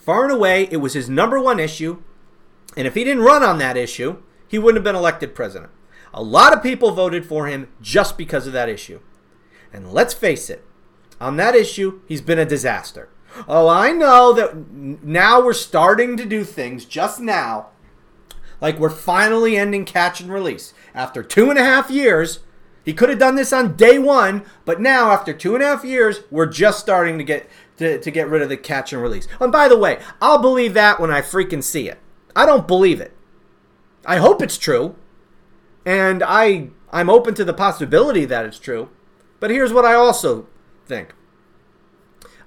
Far 0.00 0.24
and 0.24 0.32
away, 0.32 0.66
it 0.70 0.78
was 0.78 0.94
his 0.94 1.10
number 1.10 1.38
one 1.38 1.60
issue. 1.60 2.02
And 2.76 2.86
if 2.86 2.94
he 2.94 3.04
didn't 3.04 3.22
run 3.22 3.42
on 3.42 3.58
that 3.58 3.76
issue, 3.76 4.16
he 4.50 4.58
wouldn't 4.58 4.78
have 4.78 4.92
been 4.92 4.98
elected 4.98 5.32
president. 5.32 5.70
A 6.12 6.20
lot 6.20 6.52
of 6.52 6.60
people 6.60 6.90
voted 6.90 7.24
for 7.24 7.46
him 7.46 7.68
just 7.80 8.18
because 8.18 8.48
of 8.48 8.52
that 8.52 8.68
issue. 8.68 8.98
And 9.72 9.92
let's 9.92 10.12
face 10.12 10.50
it, 10.50 10.64
on 11.20 11.36
that 11.36 11.54
issue, 11.54 12.00
he's 12.08 12.20
been 12.20 12.40
a 12.40 12.44
disaster. 12.44 13.10
Oh, 13.46 13.68
I 13.68 13.92
know 13.92 14.32
that 14.32 14.72
now 14.72 15.40
we're 15.40 15.52
starting 15.52 16.16
to 16.16 16.26
do 16.26 16.42
things 16.42 16.84
just 16.84 17.20
now, 17.20 17.68
like 18.60 18.76
we're 18.80 18.90
finally 18.90 19.56
ending 19.56 19.84
catch 19.84 20.20
and 20.20 20.32
release. 20.32 20.74
After 20.96 21.22
two 21.22 21.48
and 21.48 21.56
a 21.56 21.64
half 21.64 21.88
years, 21.88 22.40
he 22.84 22.92
could 22.92 23.08
have 23.08 23.20
done 23.20 23.36
this 23.36 23.52
on 23.52 23.76
day 23.76 24.00
one, 24.00 24.44
but 24.64 24.80
now 24.80 25.12
after 25.12 25.32
two 25.32 25.54
and 25.54 25.62
a 25.62 25.66
half 25.66 25.84
years, 25.84 26.24
we're 26.28 26.46
just 26.46 26.80
starting 26.80 27.18
to 27.18 27.24
get 27.24 27.48
to, 27.76 28.00
to 28.00 28.10
get 28.10 28.28
rid 28.28 28.42
of 28.42 28.48
the 28.48 28.56
catch 28.56 28.92
and 28.92 29.00
release. 29.00 29.28
And 29.38 29.52
by 29.52 29.68
the 29.68 29.78
way, 29.78 30.00
I'll 30.20 30.42
believe 30.42 30.74
that 30.74 30.98
when 30.98 31.12
I 31.12 31.20
freaking 31.20 31.62
see 31.62 31.88
it. 31.88 32.00
I 32.34 32.46
don't 32.46 32.66
believe 32.66 33.00
it. 33.00 33.16
I 34.04 34.16
hope 34.16 34.42
it's 34.42 34.58
true. 34.58 34.96
And 35.84 36.22
I 36.22 36.70
I'm 36.92 37.10
open 37.10 37.34
to 37.34 37.44
the 37.44 37.54
possibility 37.54 38.24
that 38.24 38.44
it's 38.44 38.58
true. 38.58 38.88
But 39.38 39.50
here's 39.50 39.72
what 39.72 39.84
I 39.84 39.94
also 39.94 40.46
think. 40.86 41.14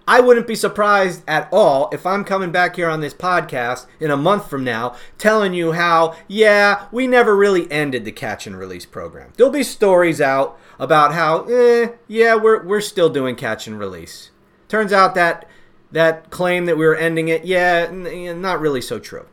I 0.05 0.19
wouldn't 0.19 0.47
be 0.47 0.55
surprised 0.55 1.23
at 1.27 1.47
all 1.51 1.89
if 1.93 2.05
I'm 2.05 2.25
coming 2.25 2.51
back 2.51 2.75
here 2.75 2.89
on 2.89 2.99
this 2.99 3.13
podcast 3.13 3.85
in 4.01 4.11
a 4.11 4.17
month 4.17 4.49
from 4.49 4.63
now 4.63 4.95
telling 5.17 5.53
you 5.53 5.71
how, 5.71 6.15
yeah, 6.27 6.87
we 6.91 7.07
never 7.07 7.35
really 7.35 7.71
ended 7.71 8.03
the 8.03 8.11
catch 8.11 8.45
and 8.45 8.57
release 8.57 8.85
program. 8.85 9.31
There'll 9.37 9.51
be 9.51 9.63
stories 9.63 10.19
out 10.19 10.59
about 10.77 11.13
how, 11.13 11.45
eh, 11.45 11.91
yeah, 12.09 12.35
we're, 12.35 12.61
we're 12.63 12.81
still 12.81 13.09
doing 13.09 13.37
catch 13.37 13.65
and 13.65 13.79
release. 13.79 14.31
Turns 14.67 14.91
out 14.91 15.15
that 15.15 15.47
that 15.91 16.31
claim 16.31 16.65
that 16.65 16.75
we 16.75 16.85
were 16.85 16.95
ending 16.95 17.27
it, 17.27 17.45
yeah, 17.45 17.89
not 17.91 18.59
really 18.59 18.81
so 18.81 18.99
true. 18.99 19.27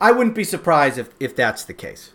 I 0.00 0.12
wouldn't 0.12 0.36
be 0.36 0.44
surprised 0.44 0.98
if, 0.98 1.10
if 1.18 1.34
that's 1.34 1.64
the 1.64 1.74
case. 1.74 2.12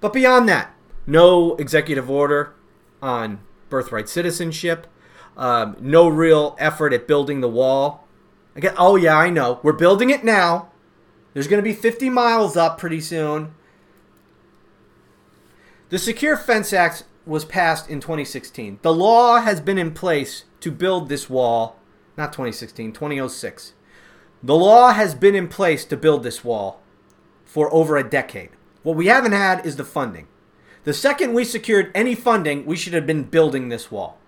But 0.00 0.12
beyond 0.12 0.48
that, 0.48 0.74
no 1.06 1.56
executive 1.56 2.10
order 2.10 2.54
on 3.02 3.40
birthright 3.68 4.08
citizenship, 4.08 4.86
um, 5.36 5.76
no 5.80 6.08
real 6.08 6.56
effort 6.58 6.92
at 6.92 7.08
building 7.08 7.40
the 7.40 7.48
wall. 7.48 8.06
Again, 8.54 8.74
oh 8.78 8.96
yeah, 8.96 9.16
I 9.16 9.30
know. 9.30 9.60
We're 9.62 9.72
building 9.72 10.10
it 10.10 10.24
now. 10.24 10.70
There's 11.32 11.48
going 11.48 11.62
to 11.62 11.68
be 11.68 11.74
50 11.74 12.08
miles 12.10 12.56
up 12.56 12.78
pretty 12.78 13.00
soon. 13.00 13.54
The 15.88 15.98
Secure 15.98 16.36
Fence 16.36 16.72
Act 16.72 17.04
was 17.26 17.44
passed 17.44 17.90
in 17.90 18.00
2016. 18.00 18.78
The 18.82 18.94
law 18.94 19.40
has 19.40 19.60
been 19.60 19.78
in 19.78 19.92
place 19.92 20.44
to 20.60 20.70
build 20.70 21.08
this 21.08 21.28
wall, 21.28 21.78
not 22.16 22.32
2016, 22.32 22.92
2006. 22.92 23.72
The 24.44 24.54
law 24.54 24.92
has 24.92 25.14
been 25.14 25.34
in 25.34 25.48
place 25.48 25.86
to 25.86 25.96
build 25.96 26.22
this 26.22 26.44
wall 26.44 26.82
for 27.46 27.72
over 27.72 27.96
a 27.96 28.08
decade. 28.08 28.50
What 28.82 28.94
we 28.94 29.06
haven't 29.06 29.32
had 29.32 29.64
is 29.64 29.76
the 29.76 29.84
funding. 29.84 30.28
The 30.84 30.92
second 30.92 31.32
we 31.32 31.46
secured 31.46 31.90
any 31.94 32.14
funding, 32.14 32.66
we 32.66 32.76
should 32.76 32.92
have 32.92 33.06
been 33.06 33.22
building 33.22 33.70
this 33.70 33.90
wall. 33.90 34.18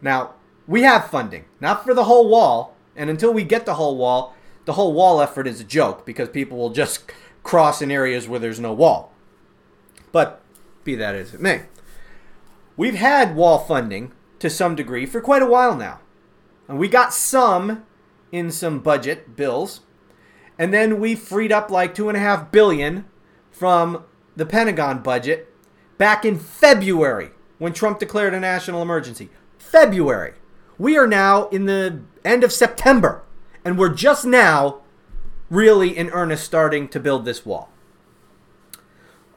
Now, 0.00 0.34
we 0.68 0.82
have 0.82 1.10
funding, 1.10 1.46
not 1.60 1.84
for 1.84 1.92
the 1.92 2.04
whole 2.04 2.28
wall, 2.28 2.76
and 2.94 3.10
until 3.10 3.32
we 3.32 3.42
get 3.42 3.66
the 3.66 3.74
whole 3.74 3.96
wall, 3.96 4.36
the 4.64 4.74
whole 4.74 4.92
wall 4.92 5.20
effort 5.20 5.48
is 5.48 5.60
a 5.60 5.64
joke 5.64 6.06
because 6.06 6.28
people 6.28 6.56
will 6.56 6.70
just 6.70 7.10
cross 7.42 7.82
in 7.82 7.90
areas 7.90 8.28
where 8.28 8.38
there's 8.38 8.60
no 8.60 8.72
wall. 8.72 9.12
But 10.12 10.40
be 10.84 10.94
that 10.94 11.16
as 11.16 11.34
it 11.34 11.40
may. 11.40 11.62
We've 12.76 12.94
had 12.94 13.34
wall 13.34 13.58
funding 13.58 14.12
to 14.38 14.48
some 14.48 14.76
degree 14.76 15.04
for 15.04 15.20
quite 15.20 15.42
a 15.42 15.46
while 15.46 15.74
now. 15.74 15.98
And 16.68 16.78
we 16.78 16.86
got 16.86 17.12
some 17.12 17.84
in 18.32 18.50
some 18.50 18.80
budget 18.80 19.36
bills. 19.36 19.80
And 20.58 20.74
then 20.74 21.00
we 21.00 21.14
freed 21.14 21.52
up 21.52 21.70
like 21.70 21.94
two 21.94 22.08
and 22.08 22.16
a 22.16 22.20
half 22.20 22.52
billion 22.52 23.06
from 23.50 24.04
the 24.36 24.46
Pentagon 24.46 25.02
budget 25.02 25.52
back 25.98 26.24
in 26.24 26.38
February 26.38 27.30
when 27.58 27.72
Trump 27.72 27.98
declared 27.98 28.34
a 28.34 28.40
national 28.40 28.82
emergency. 28.82 29.30
February. 29.58 30.34
We 30.78 30.96
are 30.96 31.06
now 31.06 31.48
in 31.48 31.66
the 31.66 32.00
end 32.24 32.44
of 32.44 32.52
September. 32.52 33.22
And 33.64 33.78
we're 33.78 33.94
just 33.94 34.24
now 34.24 34.80
really 35.50 35.96
in 35.96 36.08
earnest 36.10 36.44
starting 36.44 36.88
to 36.88 37.00
build 37.00 37.24
this 37.24 37.44
wall. 37.44 37.70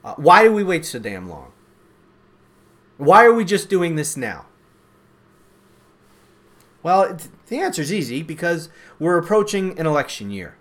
Uh, 0.04 0.16
why 0.16 0.44
do 0.44 0.54
we 0.54 0.64
wait 0.64 0.86
so 0.86 1.00
damn 1.00 1.30
long? 1.30 1.52
Why 2.98 3.26
are 3.26 3.34
we 3.34 3.44
just 3.44 3.70
doing 3.70 3.96
this 3.96 4.16
now? 4.16 4.46
Well, 6.84 7.18
the 7.48 7.60
answer 7.60 7.82
is 7.82 7.92
easy 7.92 8.22
because 8.22 8.70
we're 9.00 9.18
approaching 9.18 9.80
an 9.80 9.88
election 9.88 10.30
year. 10.30 10.58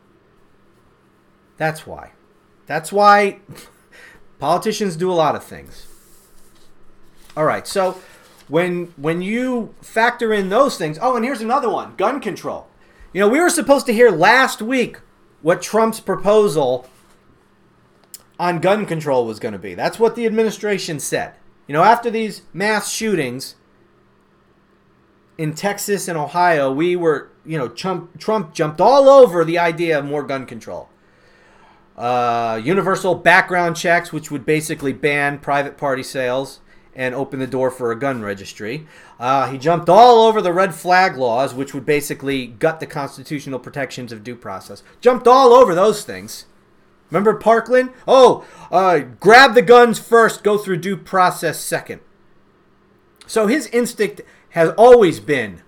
That's 1.57 1.87
why. 1.87 2.13
That's 2.67 2.93
why 2.93 3.41
politicians 4.39 4.97
do 4.97 5.11
a 5.11 5.15
lot 5.15 5.35
of 5.35 5.45
things. 5.45 5.87
All 7.37 7.45
right, 7.45 7.67
so 7.67 8.01
when 8.49 8.93
when 8.97 9.23
you 9.23 9.75
factor 9.81 10.33
in 10.33 10.49
those 10.49 10.79
things, 10.79 10.99
oh, 11.01 11.17
and 11.17 11.25
here's 11.25 11.41
another 11.41 11.69
one: 11.69 11.97
gun 11.97 12.21
control. 12.21 12.69
You 13.13 13.21
know, 13.21 13.29
we 13.29 13.41
were 13.41 13.51
supposed 13.51 13.87
to 13.87 13.93
hear 13.93 14.11
last 14.11 14.63
week 14.63 14.99
what 15.43 15.61
Trump's 15.61 16.01
proposal 16.01 16.89
on 18.39 18.61
gun 18.61 18.87
control 18.87 19.27
was 19.27 19.39
going 19.39 19.53
to 19.53 19.59
be. 19.59 19.75
That's 19.75 19.99
what 19.99 20.15
the 20.15 20.27
administration 20.27 20.99
said. 20.99 21.35
You 21.67 21.75
know, 21.75 21.83
after 21.83 22.11
these 22.11 22.43
mass 22.53 22.91
shootings 22.91 23.57
in 25.39 25.55
Texas 25.55 26.09
and 26.09 26.19
Ohio, 26.19 26.73
we 26.73 26.97
were, 26.97 27.31
you 27.45 27.59
know, 27.59 27.69
Trump, 27.69 28.19
Trump 28.19 28.55
jumped 28.55 28.81
all 28.81 29.09
over 29.09 29.45
the 29.45 29.59
idea 29.59 29.99
of 29.99 30.05
more 30.05 30.23
gun 30.23 30.47
control. 30.47 30.89
Uh, 31.97 32.61
universal 32.63 33.15
background 33.15 33.77
checks, 33.77 34.13
which 34.13 34.31
would 34.31 34.47
basically 34.47 34.93
ban 34.93 35.39
private 35.39 35.77
party 35.77 36.03
sales 36.03 36.61
and 36.95 37.15
open 37.15 37.39
the 37.39 37.47
door 37.47 37.71
for 37.71 37.91
a 37.91 37.99
gun 37.99 38.23
registry. 38.23 38.87
Uh, 39.19 39.51
he 39.51 39.59
jumped 39.59 39.89
all 39.89 40.27
over 40.27 40.43
the 40.43 40.53
red 40.53 40.75
flag 40.75 41.17
laws, 41.17 41.55
which 41.55 41.73
would 41.73 41.87
basically 41.87 42.47
gut 42.47 42.81
the 42.81 42.87
constitutional 42.87 43.59
protections 43.59 44.13
of 44.13 44.25
due 44.25 44.37
process. 44.37 44.83
Jumped 45.01 45.27
all 45.27 45.53
over 45.53 45.75
those 45.75 46.05
things. 46.05 46.47
Remember 47.11 47.35
Parkland? 47.35 47.91
Oh, 48.09 48.45
uh, 48.71 49.01
grab 49.21 49.55
the 49.55 49.63
guns 49.63 49.99
first, 49.99 50.43
go 50.43 50.57
through 50.57 50.79
due 50.79 50.97
process 50.97 51.61
second. 51.61 52.01
So 53.27 53.47
his 53.47 53.67
instinct 53.69 54.23
has 54.53 54.71
always 54.77 55.19
been 55.21 55.63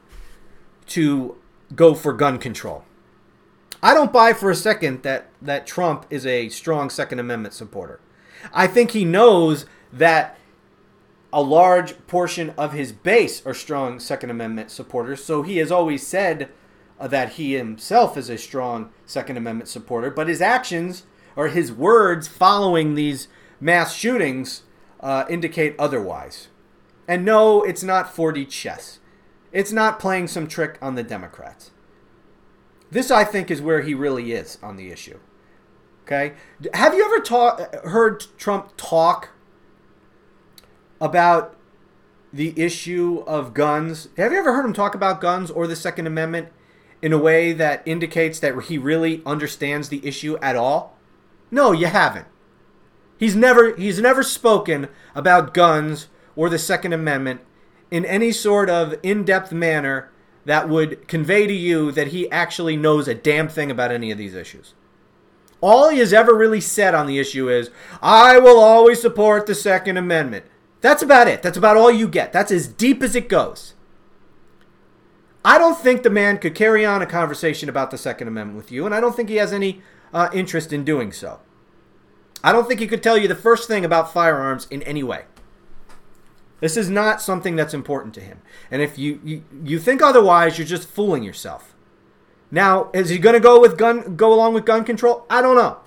to 0.86 1.36
go 1.74 1.94
for 1.94 2.12
gun 2.12 2.38
control. 2.38 2.84
I 3.82 3.92
don't 3.92 4.12
buy 4.12 4.32
for 4.32 4.50
a 4.50 4.54
second 4.54 5.02
that, 5.02 5.28
that 5.42 5.66
Trump 5.66 6.06
is 6.08 6.24
a 6.24 6.48
strong 6.48 6.88
Second 6.88 7.18
Amendment 7.18 7.54
supporter. 7.54 8.00
I 8.52 8.66
think 8.66 8.92
he 8.92 9.04
knows 9.04 9.66
that 9.92 10.38
a 11.32 11.42
large 11.42 12.06
portion 12.06 12.50
of 12.56 12.72
his 12.72 12.92
base 12.92 13.44
are 13.44 13.54
strong 13.54 13.98
Second 13.98 14.30
Amendment 14.30 14.70
supporters, 14.70 15.24
so 15.24 15.42
he 15.42 15.58
has 15.58 15.72
always 15.72 16.06
said 16.06 16.50
uh, 17.00 17.08
that 17.08 17.32
he 17.32 17.54
himself 17.54 18.16
is 18.16 18.30
a 18.30 18.38
strong 18.38 18.90
Second 19.06 19.36
Amendment 19.36 19.68
supporter, 19.68 20.10
but 20.10 20.28
his 20.28 20.40
actions 20.40 21.04
or 21.36 21.48
his 21.48 21.72
words 21.72 22.28
following 22.28 22.94
these 22.94 23.28
mass 23.60 23.94
shootings 23.94 24.62
uh, 25.00 25.24
indicate 25.28 25.74
otherwise. 25.78 26.48
And 27.06 27.24
no, 27.24 27.62
it's 27.62 27.82
not 27.82 28.14
4D 28.14 28.48
chess. 28.48 28.98
It's 29.52 29.72
not 29.72 30.00
playing 30.00 30.28
some 30.28 30.46
trick 30.46 30.78
on 30.80 30.94
the 30.94 31.02
Democrats. 31.02 31.70
This, 32.90 33.10
I 33.10 33.24
think, 33.24 33.50
is 33.50 33.60
where 33.60 33.82
he 33.82 33.94
really 33.94 34.32
is 34.32 34.58
on 34.62 34.76
the 34.76 34.90
issue. 34.90 35.18
Okay, 36.04 36.34
have 36.74 36.92
you 36.92 37.04
ever 37.04 37.18
ta- 37.18 37.66
heard 37.88 38.24
Trump 38.36 38.72
talk 38.76 39.30
about 41.00 41.56
the 42.32 42.52
issue 42.60 43.24
of 43.26 43.54
guns? 43.54 44.08
Have 44.18 44.32
you 44.32 44.38
ever 44.38 44.52
heard 44.54 44.66
him 44.66 44.74
talk 44.74 44.94
about 44.94 45.20
guns 45.20 45.50
or 45.50 45.66
the 45.66 45.76
Second 45.76 46.06
Amendment 46.06 46.48
in 47.00 47.12
a 47.12 47.18
way 47.18 47.52
that 47.54 47.82
indicates 47.86 48.38
that 48.40 48.64
he 48.64 48.76
really 48.76 49.22
understands 49.24 49.88
the 49.88 50.06
issue 50.06 50.36
at 50.42 50.56
all? 50.56 50.98
No, 51.50 51.72
you 51.72 51.86
haven't. 51.86 52.26
He's 53.18 53.34
never 53.34 53.74
he's 53.76 54.00
never 54.00 54.22
spoken 54.22 54.88
about 55.14 55.54
guns 55.54 56.08
or 56.36 56.48
the 56.48 56.58
Second 56.58 56.92
Amendment 56.92 57.40
in 57.90 58.04
any 58.04 58.32
sort 58.32 58.68
of 58.68 58.94
in-depth 59.02 59.52
manner 59.52 60.10
that 60.44 60.68
would 60.68 61.06
convey 61.08 61.46
to 61.46 61.52
you 61.52 61.90
that 61.92 62.08
he 62.08 62.30
actually 62.30 62.76
knows 62.76 63.08
a 63.08 63.14
damn 63.14 63.48
thing 63.48 63.70
about 63.70 63.90
any 63.90 64.10
of 64.10 64.18
these 64.18 64.34
issues. 64.34 64.74
All 65.60 65.88
he 65.88 65.98
has 66.00 66.12
ever 66.12 66.34
really 66.34 66.60
said 66.60 66.94
on 66.94 67.06
the 67.06 67.18
issue 67.18 67.48
is, 67.48 67.70
I 68.02 68.38
will 68.38 68.58
always 68.58 69.00
support 69.00 69.46
the 69.46 69.54
Second 69.54 69.96
Amendment. 69.96 70.44
That's 70.82 71.02
about 71.02 71.28
it. 71.28 71.42
That's 71.42 71.56
about 71.56 71.78
all 71.78 71.90
you 71.90 72.06
get. 72.06 72.32
That's 72.32 72.52
as 72.52 72.68
deep 72.68 73.02
as 73.02 73.16
it 73.16 73.28
goes. 73.28 73.72
I 75.42 75.56
don't 75.56 75.78
think 75.78 76.02
the 76.02 76.10
man 76.10 76.38
could 76.38 76.54
carry 76.54 76.84
on 76.84 77.00
a 77.00 77.06
conversation 77.06 77.68
about 77.68 77.90
the 77.90 77.98
Second 77.98 78.28
Amendment 78.28 78.58
with 78.58 78.72
you, 78.72 78.84
and 78.84 78.94
I 78.94 79.00
don't 79.00 79.16
think 79.16 79.28
he 79.28 79.36
has 79.36 79.52
any 79.52 79.80
uh, 80.12 80.28
interest 80.34 80.72
in 80.72 80.84
doing 80.84 81.12
so. 81.12 81.40
I 82.42 82.52
don't 82.52 82.68
think 82.68 82.80
he 82.80 82.86
could 82.86 83.02
tell 83.02 83.16
you 83.16 83.28
the 83.28 83.34
first 83.34 83.66
thing 83.66 83.84
about 83.84 84.12
firearms 84.12 84.66
in 84.70 84.82
any 84.82 85.02
way. 85.02 85.24
This 86.60 86.76
is 86.76 86.88
not 86.88 87.20
something 87.20 87.56
that's 87.56 87.74
important 87.74 88.14
to 88.14 88.20
him. 88.20 88.40
And 88.70 88.80
if 88.80 88.98
you, 88.98 89.20
you, 89.24 89.44
you 89.62 89.78
think 89.78 90.00
otherwise, 90.00 90.58
you're 90.58 90.66
just 90.66 90.88
fooling 90.88 91.22
yourself. 91.22 91.74
Now, 92.50 92.90
is 92.94 93.08
he 93.08 93.18
going 93.18 93.34
to 93.34 93.40
go 93.40 93.60
with 93.60 93.76
gun 93.76 94.16
go 94.16 94.32
along 94.32 94.54
with 94.54 94.64
gun 94.64 94.84
control? 94.84 95.26
I 95.28 95.42
don't 95.42 95.56
know. 95.56 95.78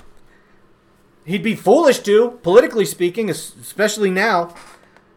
He'd 1.26 1.44
be 1.44 1.56
foolish 1.56 2.00
to, 2.00 2.40
politically 2.44 2.86
speaking, 2.86 3.30
especially 3.30 4.12
now. 4.12 4.54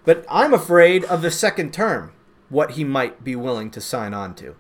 But 0.05 0.25
I'm 0.29 0.55
afraid 0.55 1.05
of 1.05 1.23
the 1.23 1.31
second 1.31 1.73
term, 1.73 2.13
what 2.49 2.73
he 2.73 2.85
might 2.85 3.23
be 3.23 3.37
willing 3.37 3.71
to 3.73 3.81
sign 3.81 4.15
on 4.15 4.35
to. 4.37 4.57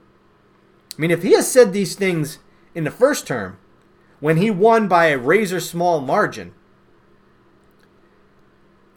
I 0.97 1.01
mean, 1.01 1.11
if 1.11 1.22
he 1.22 1.32
has 1.32 1.51
said 1.51 1.72
these 1.72 1.95
things 1.95 2.38
in 2.74 2.84
the 2.84 2.91
first 2.91 3.26
term, 3.26 3.59
when 4.20 4.36
he 4.36 4.51
won 4.51 4.86
by 4.86 5.07
a 5.07 5.18
razor 5.18 5.61
small 5.61 6.01
margin. 6.01 6.53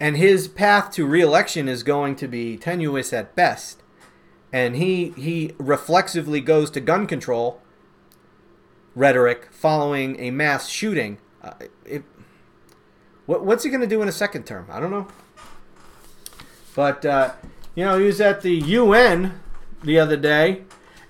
And 0.03 0.17
his 0.17 0.49
path 0.49 0.91
to 0.95 1.05
reelection 1.05 1.69
is 1.69 1.81
going 1.81 2.17
to 2.17 2.27
be 2.27 2.57
tenuous 2.57 3.13
at 3.13 3.37
best. 3.37 3.81
And 4.51 4.75
he 4.75 5.11
he 5.11 5.53
reflexively 5.57 6.41
goes 6.41 6.69
to 6.71 6.81
gun 6.81 7.07
control 7.07 7.61
rhetoric 8.95 9.47
following 9.49 10.19
a 10.19 10.29
mass 10.29 10.67
shooting. 10.67 11.19
Uh, 11.41 11.53
it, 11.85 12.03
what, 13.27 13.45
what's 13.45 13.63
he 13.63 13.69
going 13.69 13.79
to 13.79 13.87
do 13.87 14.01
in 14.01 14.09
a 14.09 14.11
second 14.11 14.45
term? 14.45 14.67
I 14.69 14.81
don't 14.81 14.91
know. 14.91 15.07
But, 16.75 17.05
uh, 17.05 17.31
you 17.73 17.85
know, 17.85 17.97
he 17.97 18.05
was 18.05 18.19
at 18.19 18.41
the 18.41 18.55
UN 18.55 19.39
the 19.85 19.97
other 19.99 20.17
day 20.17 20.63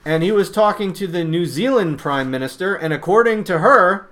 and 0.05 0.21
he 0.21 0.31
was 0.31 0.51
talking 0.51 0.93
to 0.93 1.07
the 1.07 1.23
New 1.23 1.47
Zealand 1.47 1.97
Prime 1.97 2.29
Minister, 2.29 2.75
and 2.75 2.93
according 2.93 3.43
to 3.45 3.57
her, 3.57 4.11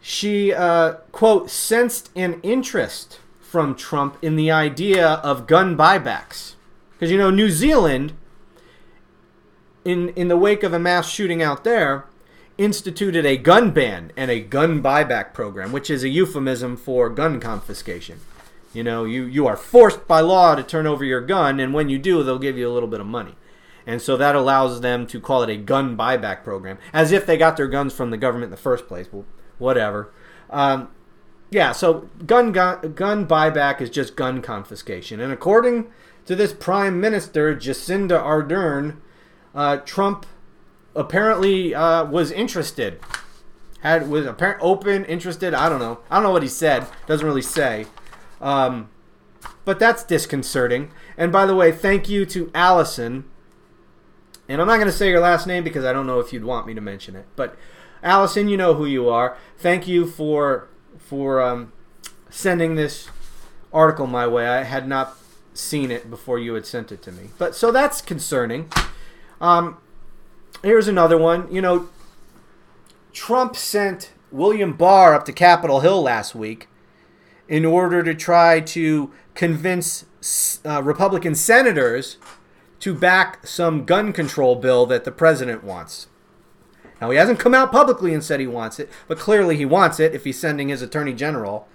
she, 0.00 0.52
uh, 0.52 0.94
quote, 1.12 1.48
sensed 1.48 2.10
an 2.16 2.40
interest 2.42 3.20
from 3.56 3.74
Trump 3.74 4.18
in 4.20 4.36
the 4.36 4.50
idea 4.50 5.12
of 5.24 5.46
gun 5.46 5.78
buybacks. 5.78 6.56
Because, 6.92 7.10
you 7.10 7.16
know, 7.16 7.30
New 7.30 7.48
Zealand, 7.48 8.12
in, 9.82 10.10
in 10.10 10.28
the 10.28 10.36
wake 10.36 10.62
of 10.62 10.74
a 10.74 10.78
mass 10.78 11.08
shooting 11.08 11.42
out 11.42 11.64
there, 11.64 12.04
instituted 12.58 13.24
a 13.24 13.38
gun 13.38 13.70
ban 13.70 14.12
and 14.14 14.30
a 14.30 14.40
gun 14.40 14.82
buyback 14.82 15.32
program, 15.32 15.72
which 15.72 15.88
is 15.88 16.04
a 16.04 16.10
euphemism 16.10 16.76
for 16.76 17.08
gun 17.08 17.40
confiscation. 17.40 18.20
You 18.74 18.84
know, 18.84 19.06
you, 19.06 19.24
you 19.24 19.46
are 19.46 19.56
forced 19.56 20.06
by 20.06 20.20
law 20.20 20.54
to 20.54 20.62
turn 20.62 20.86
over 20.86 21.02
your 21.02 21.22
gun, 21.22 21.58
and 21.58 21.72
when 21.72 21.88
you 21.88 21.98
do, 21.98 22.22
they'll 22.22 22.38
give 22.38 22.58
you 22.58 22.68
a 22.68 22.74
little 22.74 22.90
bit 22.90 23.00
of 23.00 23.06
money. 23.06 23.36
And 23.86 24.02
so 24.02 24.18
that 24.18 24.36
allows 24.36 24.82
them 24.82 25.06
to 25.06 25.18
call 25.18 25.42
it 25.42 25.48
a 25.48 25.56
gun 25.56 25.96
buyback 25.96 26.44
program, 26.44 26.76
as 26.92 27.10
if 27.10 27.24
they 27.24 27.38
got 27.38 27.56
their 27.56 27.68
guns 27.68 27.94
from 27.94 28.10
the 28.10 28.18
government 28.18 28.48
in 28.48 28.50
the 28.50 28.58
first 28.58 28.86
place. 28.86 29.08
Well, 29.10 29.24
whatever. 29.56 30.12
Um, 30.50 30.90
yeah, 31.56 31.72
so 31.72 32.10
gun, 32.26 32.52
gun 32.52 32.92
gun 32.92 33.26
buyback 33.26 33.80
is 33.80 33.88
just 33.88 34.14
gun 34.14 34.42
confiscation, 34.42 35.20
and 35.20 35.32
according 35.32 35.86
to 36.26 36.36
this 36.36 36.52
Prime 36.52 37.00
Minister 37.00 37.56
Jacinda 37.56 38.22
Ardern, 38.22 38.96
uh, 39.54 39.78
Trump 39.78 40.26
apparently 40.94 41.74
uh, 41.74 42.04
was 42.04 42.30
interested, 42.30 43.00
had 43.80 44.10
was 44.10 44.26
apparent 44.26 44.58
open, 44.60 45.06
interested. 45.06 45.54
I 45.54 45.70
don't 45.70 45.80
know. 45.80 46.00
I 46.10 46.16
don't 46.16 46.24
know 46.24 46.30
what 46.30 46.42
he 46.42 46.48
said. 46.48 46.86
Doesn't 47.06 47.26
really 47.26 47.40
say. 47.40 47.86
Um, 48.38 48.90
but 49.64 49.78
that's 49.78 50.04
disconcerting. 50.04 50.90
And 51.16 51.32
by 51.32 51.46
the 51.46 51.56
way, 51.56 51.72
thank 51.72 52.06
you 52.06 52.26
to 52.26 52.50
Allison 52.54 53.24
and 54.46 54.60
I'm 54.60 54.66
not 54.66 54.76
going 54.76 54.86
to 54.86 54.92
say 54.92 55.08
your 55.08 55.20
last 55.20 55.46
name 55.46 55.64
because 55.64 55.84
I 55.84 55.92
don't 55.94 56.06
know 56.06 56.20
if 56.20 56.34
you'd 56.34 56.44
want 56.44 56.66
me 56.66 56.74
to 56.74 56.80
mention 56.80 57.16
it. 57.16 57.26
But 57.34 57.56
Allison, 58.02 58.48
you 58.48 58.56
know 58.56 58.74
who 58.74 58.86
you 58.86 59.08
are. 59.08 59.36
Thank 59.58 59.88
you 59.88 60.06
for 60.06 60.68
for 61.08 61.40
um, 61.40 61.72
sending 62.30 62.74
this 62.74 63.08
article 63.72 64.06
my 64.06 64.26
way. 64.26 64.46
I 64.46 64.64
had 64.64 64.88
not 64.88 65.16
seen 65.54 65.90
it 65.90 66.10
before 66.10 66.38
you 66.38 66.54
had 66.54 66.66
sent 66.66 66.92
it 66.92 67.02
to 67.02 67.12
me. 67.12 67.30
But 67.38 67.54
so 67.54 67.70
that's 67.70 68.00
concerning. 68.00 68.70
Um, 69.40 69.78
here's 70.62 70.88
another 70.88 71.18
one. 71.18 71.52
You 71.52 71.60
know, 71.60 71.88
Trump 73.12 73.56
sent 73.56 74.12
William 74.30 74.72
Barr 74.72 75.14
up 75.14 75.24
to 75.26 75.32
Capitol 75.32 75.80
Hill 75.80 76.02
last 76.02 76.34
week 76.34 76.68
in 77.48 77.64
order 77.64 78.02
to 78.02 78.14
try 78.14 78.60
to 78.60 79.12
convince 79.34 80.04
uh, 80.64 80.82
Republican 80.82 81.34
senators 81.34 82.16
to 82.80 82.94
back 82.94 83.46
some 83.46 83.84
gun 83.84 84.12
control 84.12 84.56
bill 84.56 84.86
that 84.86 85.04
the 85.04 85.12
president 85.12 85.62
wants. 85.62 86.08
Now, 87.00 87.10
he 87.10 87.18
hasn't 87.18 87.38
come 87.38 87.54
out 87.54 87.72
publicly 87.72 88.14
and 88.14 88.24
said 88.24 88.40
he 88.40 88.46
wants 88.46 88.78
it, 88.78 88.90
but 89.06 89.18
clearly 89.18 89.56
he 89.56 89.66
wants 89.66 90.00
it 90.00 90.14
if 90.14 90.24
he's 90.24 90.38
sending 90.38 90.68
his 90.68 90.82
attorney 90.82 91.12
general 91.12 91.68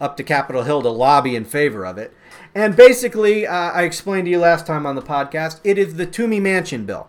up 0.00 0.16
to 0.16 0.24
Capitol 0.24 0.64
Hill 0.64 0.82
to 0.82 0.88
lobby 0.90 1.36
in 1.36 1.44
favor 1.44 1.86
of 1.86 1.98
it. 1.98 2.12
And 2.54 2.76
basically, 2.76 3.46
uh, 3.46 3.52
I 3.52 3.82
explained 3.82 4.26
to 4.26 4.30
you 4.30 4.38
last 4.38 4.66
time 4.66 4.86
on 4.86 4.96
the 4.96 5.02
podcast, 5.02 5.60
it 5.64 5.78
is 5.78 5.94
the 5.94 6.06
Toomey 6.06 6.40
Manchin 6.40 6.86
bill. 6.86 7.08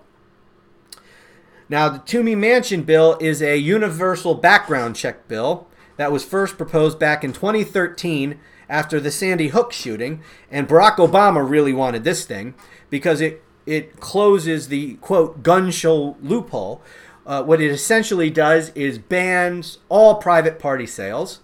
Now, 1.67 1.89
the 1.89 1.99
Toomey 1.99 2.35
Manchin 2.35 2.85
bill 2.85 3.17
is 3.19 3.41
a 3.41 3.57
universal 3.57 4.35
background 4.35 4.95
check 4.95 5.27
bill 5.27 5.67
that 5.97 6.11
was 6.11 6.23
first 6.23 6.57
proposed 6.57 6.99
back 6.99 7.23
in 7.23 7.33
2013 7.33 8.39
after 8.69 8.99
the 8.99 9.11
Sandy 9.11 9.49
Hook 9.49 9.71
shooting, 9.71 10.21
and 10.51 10.67
Barack 10.67 10.97
Obama 10.97 11.47
really 11.47 11.73
wanted 11.73 12.03
this 12.03 12.25
thing 12.25 12.55
because 12.89 13.21
it 13.21 13.41
it 13.65 13.99
closes 13.99 14.67
the 14.67 14.93
quote 14.95 15.41
gun 15.41 15.71
show 15.71 16.17
loophole. 16.21 16.81
Uh, 17.25 17.43
what 17.43 17.59
it 17.59 17.71
essentially 17.71 18.29
does 18.29 18.69
is 18.69 18.99
bans 18.99 19.79
all 19.89 20.15
private 20.15 20.59
party 20.59 20.85
sales. 20.85 21.39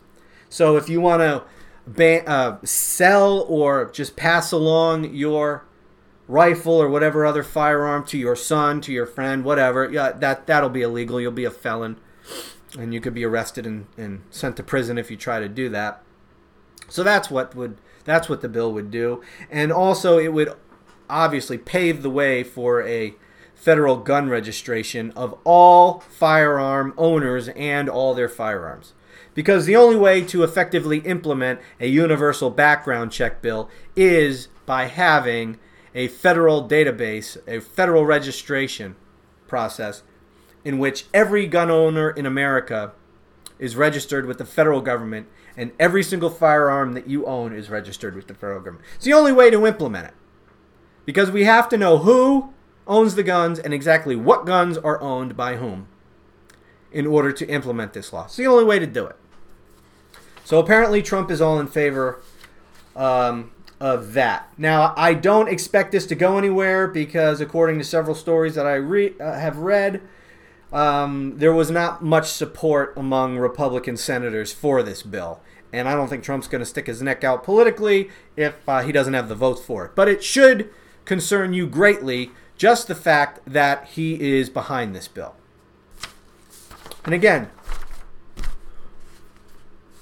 So 0.50 0.78
if 0.78 0.90
you 0.90 1.02
want 1.02 1.22
to 1.22 1.44
ban, 1.88 2.28
uh, 2.28 2.60
sell 2.64 3.42
or 3.48 3.90
just 3.92 4.16
pass 4.16 4.52
along 4.52 5.14
your 5.14 5.66
rifle 6.28 6.74
or 6.74 6.88
whatever 6.88 7.26
other 7.26 7.44
firearm 7.44 8.06
to 8.06 8.18
your 8.18 8.36
son, 8.36 8.80
to 8.82 8.94
your 8.94 9.06
friend, 9.06 9.44
whatever, 9.44 9.90
yeah, 9.92 10.12
that 10.12 10.46
that'll 10.46 10.70
be 10.70 10.82
illegal. 10.82 11.20
You'll 11.20 11.32
be 11.32 11.46
a 11.46 11.52
felon, 11.52 11.98
and 12.78 12.94
you 12.94 13.02
could 13.02 13.14
be 13.14 13.26
arrested 13.26 13.66
and, 13.66 13.88
and 13.98 14.22
sent 14.30 14.58
to 14.58 14.64
prison 14.64 14.98
if 14.98 15.10
you 15.10 15.18
try 15.18 15.40
to 15.40 15.50
do 15.50 15.68
that. 15.70 16.04
So 16.88 17.04
that's 17.04 17.30
what 17.32 17.56
would 17.56 17.78
that's 18.04 18.30
what 18.30 18.42
the 18.42 18.50
bill 18.50 18.72
would 18.74 18.92
do, 18.92 19.22
and 19.50 19.72
also 19.72 20.18
it 20.20 20.34
would 20.34 20.54
obviously 21.10 21.58
pave 21.58 22.02
the 22.02 22.10
way 22.10 22.44
for 22.44 22.82
a 22.84 23.16
federal 23.62 23.98
gun 23.98 24.28
registration 24.28 25.12
of 25.12 25.38
all 25.44 26.00
firearm 26.00 26.92
owners 26.98 27.48
and 27.50 27.88
all 27.88 28.16
their 28.16 28.28
firearms. 28.28 28.94
Because 29.36 29.68
the 29.68 29.76
only 29.76 29.96
way 29.96 30.22
to 30.24 30.44
effectively 30.44 30.98
implement 31.00 31.60
a 31.80 31.86
universal 31.86 32.50
background 32.50 33.12
check 33.12 33.40
bill 33.40 33.70
is 33.96 34.48
by 34.66 34.86
having 34.86 35.60
a 35.94 36.08
federal 36.08 36.68
database, 36.68 37.38
a 37.48 37.62
federal 37.62 38.04
registration 38.04 38.96
process 39.48 40.02
in 40.66 40.80
which 40.80 41.06
every 41.14 41.46
gun 41.46 41.70
owner 41.70 42.10
in 42.10 42.26
America 42.26 42.94
is 43.60 43.76
registered 43.76 44.26
with 44.26 44.40
the 44.40 44.46
federal 44.46 44.82
government 44.82 45.28
and 45.56 45.72
every 45.80 46.02
single 46.02 46.32
firearm 46.32 46.94
that 46.94 47.08
you 47.08 47.28
own 47.28 47.54
is 47.54 47.70
registered 47.70 48.16
with 48.16 48.26
the 48.26 48.34
federal 48.34 48.60
government. 48.60 48.86
It's 48.96 49.06
the 49.06 49.14
only 49.14 49.32
way 49.32 49.52
to 49.52 49.68
implement 49.68 50.08
it. 50.08 50.14
Because 51.06 51.30
we 51.30 51.44
have 51.44 51.70
to 51.70 51.78
know 51.78 52.00
who 52.00 52.54
owns 52.88 53.16
the 53.16 53.24
guns 53.24 53.60
and 53.60 53.74
exactly 53.74 54.16
what 54.16 54.46
guns 54.46 54.78
are 54.78 55.02
owned 55.02 55.38
by 55.38 55.58
whom 55.58 55.88
in 56.92 57.08
order 57.08 57.32
to 57.32 57.48
implement 57.48 57.94
this 57.94 58.12
law. 58.12 58.26
It's 58.26 58.36
the 58.36 58.48
only 58.48 58.64
way 58.64 58.80
to 58.80 58.88
do 58.88 59.06
it. 59.06 59.16
So 60.44 60.60
apparently, 60.60 61.02
Trump 61.02 61.32
is 61.32 61.40
all 61.40 61.60
in 61.60 61.68
favor 61.68 62.22
um, 62.96 63.52
of 63.80 64.14
that. 64.14 64.52
Now, 64.58 64.94
I 64.98 65.14
don't 65.14 65.48
expect 65.48 65.92
this 65.92 66.06
to 66.08 66.16
go 66.16 66.38
anywhere 66.38 66.88
because, 66.88 67.40
according 67.40 67.78
to 67.78 67.84
several 67.84 68.16
stories 68.16 68.56
that 68.56 68.66
I 68.66 68.76
re- 68.76 69.14
uh, 69.20 69.40
have 69.40 69.58
read, 69.58 70.02
um, 70.74 71.38
there 71.38 71.54
was 71.54 71.72
not 71.72 72.04
much 72.04 72.28
support 72.28 72.94
among 72.98 73.38
Republican 73.38 73.98
senators 73.98 74.52
for 74.52 74.84
this 74.84 75.04
bill. 75.04 75.42
And 75.74 75.88
I 75.88 75.96
don't 75.96 76.10
think 76.10 76.24
Trump's 76.24 76.48
going 76.48 76.60
to 76.60 76.66
stick 76.66 76.88
his 76.88 77.02
neck 77.02 77.24
out 77.24 77.44
politically 77.44 78.10
if 78.36 78.56
uh, 78.68 78.82
he 78.82 78.92
doesn't 78.92 79.14
have 79.14 79.30
the 79.30 79.36
votes 79.36 79.62
for 79.62 79.86
it. 79.86 79.92
But 79.96 80.10
it 80.10 80.24
should 80.24 80.70
concern 81.06 81.54
you 81.54 81.66
greatly 81.66 82.32
just 82.62 82.88
the 82.88 82.94
fact 82.94 83.40
that 83.48 83.88
he 83.88 84.38
is 84.38 84.48
behind 84.48 84.96
this 84.96 85.08
bill. 85.08 85.34
And 87.04 87.12
again, 87.12 87.50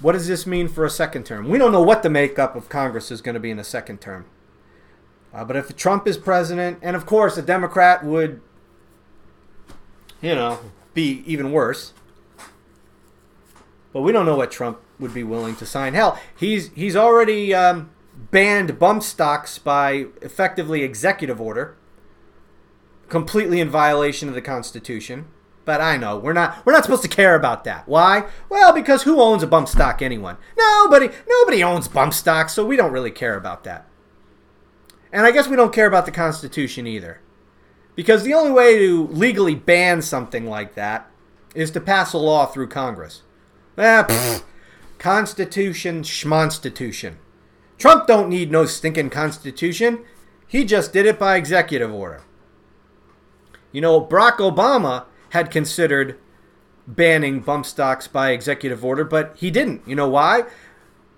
what 0.01 0.11
does 0.11 0.27
this 0.27 0.45
mean 0.45 0.67
for 0.67 0.83
a 0.83 0.89
second 0.89 1.25
term? 1.25 1.47
We 1.47 1.57
don't 1.57 1.71
know 1.71 1.81
what 1.81 2.03
the 2.03 2.09
makeup 2.09 2.57
of 2.57 2.67
Congress 2.67 3.11
is 3.11 3.21
going 3.21 3.35
to 3.35 3.39
be 3.39 3.49
in 3.49 3.59
a 3.59 3.63
second 3.63 4.01
term. 4.01 4.25
Uh, 5.33 5.45
but 5.45 5.55
if 5.55 5.73
Trump 5.77 6.05
is 6.05 6.17
president, 6.17 6.79
and 6.81 6.97
of 6.97 7.05
course 7.05 7.37
a 7.37 7.41
Democrat 7.41 8.03
would, 8.03 8.41
you 10.21 10.35
know, 10.35 10.59
be 10.93 11.23
even 11.25 11.53
worse. 11.53 11.93
But 13.93 14.01
we 14.01 14.11
don't 14.11 14.25
know 14.25 14.35
what 14.35 14.51
Trump 14.51 14.81
would 14.99 15.13
be 15.13 15.23
willing 15.23 15.55
to 15.55 15.65
sign. 15.65 15.93
Hell, 15.93 16.19
he's 16.37 16.71
he's 16.73 16.97
already 16.97 17.53
um, 17.53 17.89
banned 18.31 18.77
bump 18.77 19.03
stocks 19.03 19.57
by 19.57 20.07
effectively 20.21 20.83
executive 20.83 21.39
order, 21.39 21.77
completely 23.09 23.59
in 23.59 23.69
violation 23.69 24.29
of 24.29 24.35
the 24.35 24.41
Constitution. 24.41 25.27
But 25.65 25.81
I 25.81 25.97
know 25.97 26.17
we're 26.17 26.33
not 26.33 26.65
we're 26.65 26.73
not 26.73 26.83
supposed 26.83 27.03
to 27.03 27.07
care 27.07 27.35
about 27.35 27.63
that. 27.65 27.87
Why? 27.87 28.25
Well, 28.49 28.73
because 28.73 29.03
who 29.03 29.21
owns 29.21 29.43
a 29.43 29.47
bump 29.47 29.67
stock? 29.67 30.01
Anyone? 30.01 30.37
Nobody. 30.57 31.09
Nobody 31.27 31.63
owns 31.63 31.87
bump 31.87 32.13
stocks, 32.13 32.53
so 32.53 32.65
we 32.65 32.75
don't 32.75 32.91
really 32.91 33.11
care 33.11 33.35
about 33.35 33.63
that. 33.65 33.85
And 35.11 35.25
I 35.25 35.31
guess 35.31 35.47
we 35.47 35.55
don't 35.55 35.73
care 35.73 35.87
about 35.87 36.05
the 36.05 36.11
Constitution 36.11 36.87
either. 36.87 37.19
Because 37.95 38.23
the 38.23 38.33
only 38.33 38.51
way 38.51 38.79
to 38.79 39.07
legally 39.07 39.55
ban 39.55 40.01
something 40.01 40.47
like 40.47 40.75
that 40.75 41.09
is 41.53 41.71
to 41.71 41.81
pass 41.81 42.13
a 42.13 42.17
law 42.17 42.45
through 42.45 42.69
Congress. 42.69 43.23
Ah, 43.77 44.05
pfft. 44.07 44.43
Constitution, 44.97 46.03
schmonstitution. 46.03 47.15
Trump 47.77 48.07
don't 48.07 48.29
need 48.29 48.51
no 48.51 48.65
stinking 48.65 49.09
constitution. 49.09 50.03
He 50.45 50.65
just 50.65 50.91
did 50.91 51.05
it 51.05 51.17
by 51.17 51.37
executive 51.37 51.93
order. 51.93 52.21
You 53.71 53.81
know, 53.81 54.01
Barack 54.01 54.37
Obama 54.37 55.05
had 55.29 55.51
considered 55.51 56.17
banning 56.87 57.39
bump 57.39 57.65
stocks 57.65 58.07
by 58.07 58.31
executive 58.31 58.83
order, 58.83 59.03
but 59.03 59.33
he 59.37 59.51
didn't. 59.51 59.87
You 59.87 59.95
know 59.95 60.09
why? 60.09 60.45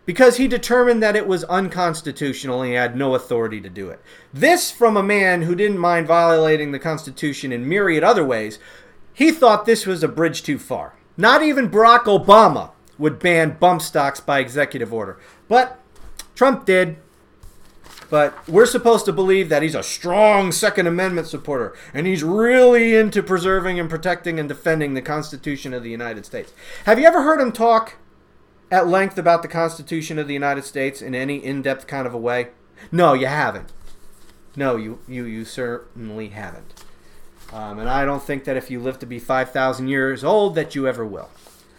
Because 0.06 0.38
he 0.38 0.48
determined 0.48 1.02
that 1.02 1.16
it 1.16 1.28
was 1.28 1.44
unconstitutional 1.46 2.62
and 2.62 2.72
he 2.72 2.76
had 2.76 2.98
no 2.98 3.16
authority 3.16 3.62
to 3.62 3.70
do 3.70 3.90
it. 3.90 4.02
This 4.34 4.72
from 4.72 4.98
a 4.98 5.04
man 5.04 5.44
who 5.44 5.56
didn't 5.56 5.78
mind 5.78 6.08
violating 6.08 6.72
the 6.72 6.80
Constitution 6.80 7.52
in 7.52 7.70
myriad 7.70 8.04
other 8.04 8.26
ways. 8.26 8.60
He 9.14 9.32
thought 9.32 9.66
this 9.66 9.86
was 9.86 10.04
a 10.04 10.08
bridge 10.08 10.44
too 10.44 10.58
far. 10.58 10.96
Not 11.16 11.44
even 11.44 11.70
Barack 11.70 12.04
Obama 12.04 12.72
would 12.98 13.20
ban 13.20 13.58
bump 13.60 13.82
stocks 13.82 14.20
by 14.20 14.40
executive 14.40 14.94
order. 14.94 15.20
But 15.48 15.80
Trump 16.36 16.66
did. 16.66 16.98
But 18.12 18.46
we're 18.46 18.66
supposed 18.66 19.06
to 19.06 19.14
believe 19.14 19.48
that 19.48 19.64
he's 19.64 19.74
a 19.74 19.82
strong 19.82 20.52
Second 20.52 20.86
Amendment 20.86 21.28
supporter 21.28 21.74
and 21.94 22.06
he's 22.06 22.26
really 22.26 22.94
into 22.94 23.24
preserving 23.24 23.80
and 23.80 23.90
protecting 23.90 24.38
and 24.38 24.50
defending 24.50 24.94
the 24.94 25.02
Constitution 25.02 25.74
of 25.74 25.82
the 25.82 25.90
United 25.90 26.26
States. 26.26 26.52
Have 26.86 27.00
you 27.00 27.06
ever 27.06 27.24
heard 27.24 27.40
him 27.40 27.54
talk 27.54 27.96
at 28.70 28.86
length 28.86 29.18
about 29.18 29.44
the 29.44 29.48
Constitution 29.48 30.20
of 30.20 30.28
the 30.28 30.34
United 30.34 30.66
States 30.66 31.02
in 31.02 31.16
any 31.16 31.38
in 31.38 31.62
depth 31.62 31.88
kind 31.88 32.06
of 32.06 32.14
a 32.14 32.18
way? 32.18 32.50
No, 32.92 33.14
you 33.14 33.28
haven't. 33.28 33.72
No, 34.58 34.76
you, 34.76 35.00
you, 35.08 35.24
you 35.24 35.46
certainly 35.46 36.30
haven't. 36.30 36.84
Um, 37.54 37.80
and 37.80 37.90
I 37.90 38.04
don't 38.04 38.22
think 38.24 38.44
that 38.44 38.58
if 38.58 38.70
you 38.70 38.82
live 38.82 39.00
to 39.00 39.06
be 39.06 39.20
5,000 39.20 39.88
years 39.88 40.22
old 40.22 40.56
that 40.56 40.76
you 40.76 40.86
ever 40.86 41.06
will. 41.06 41.30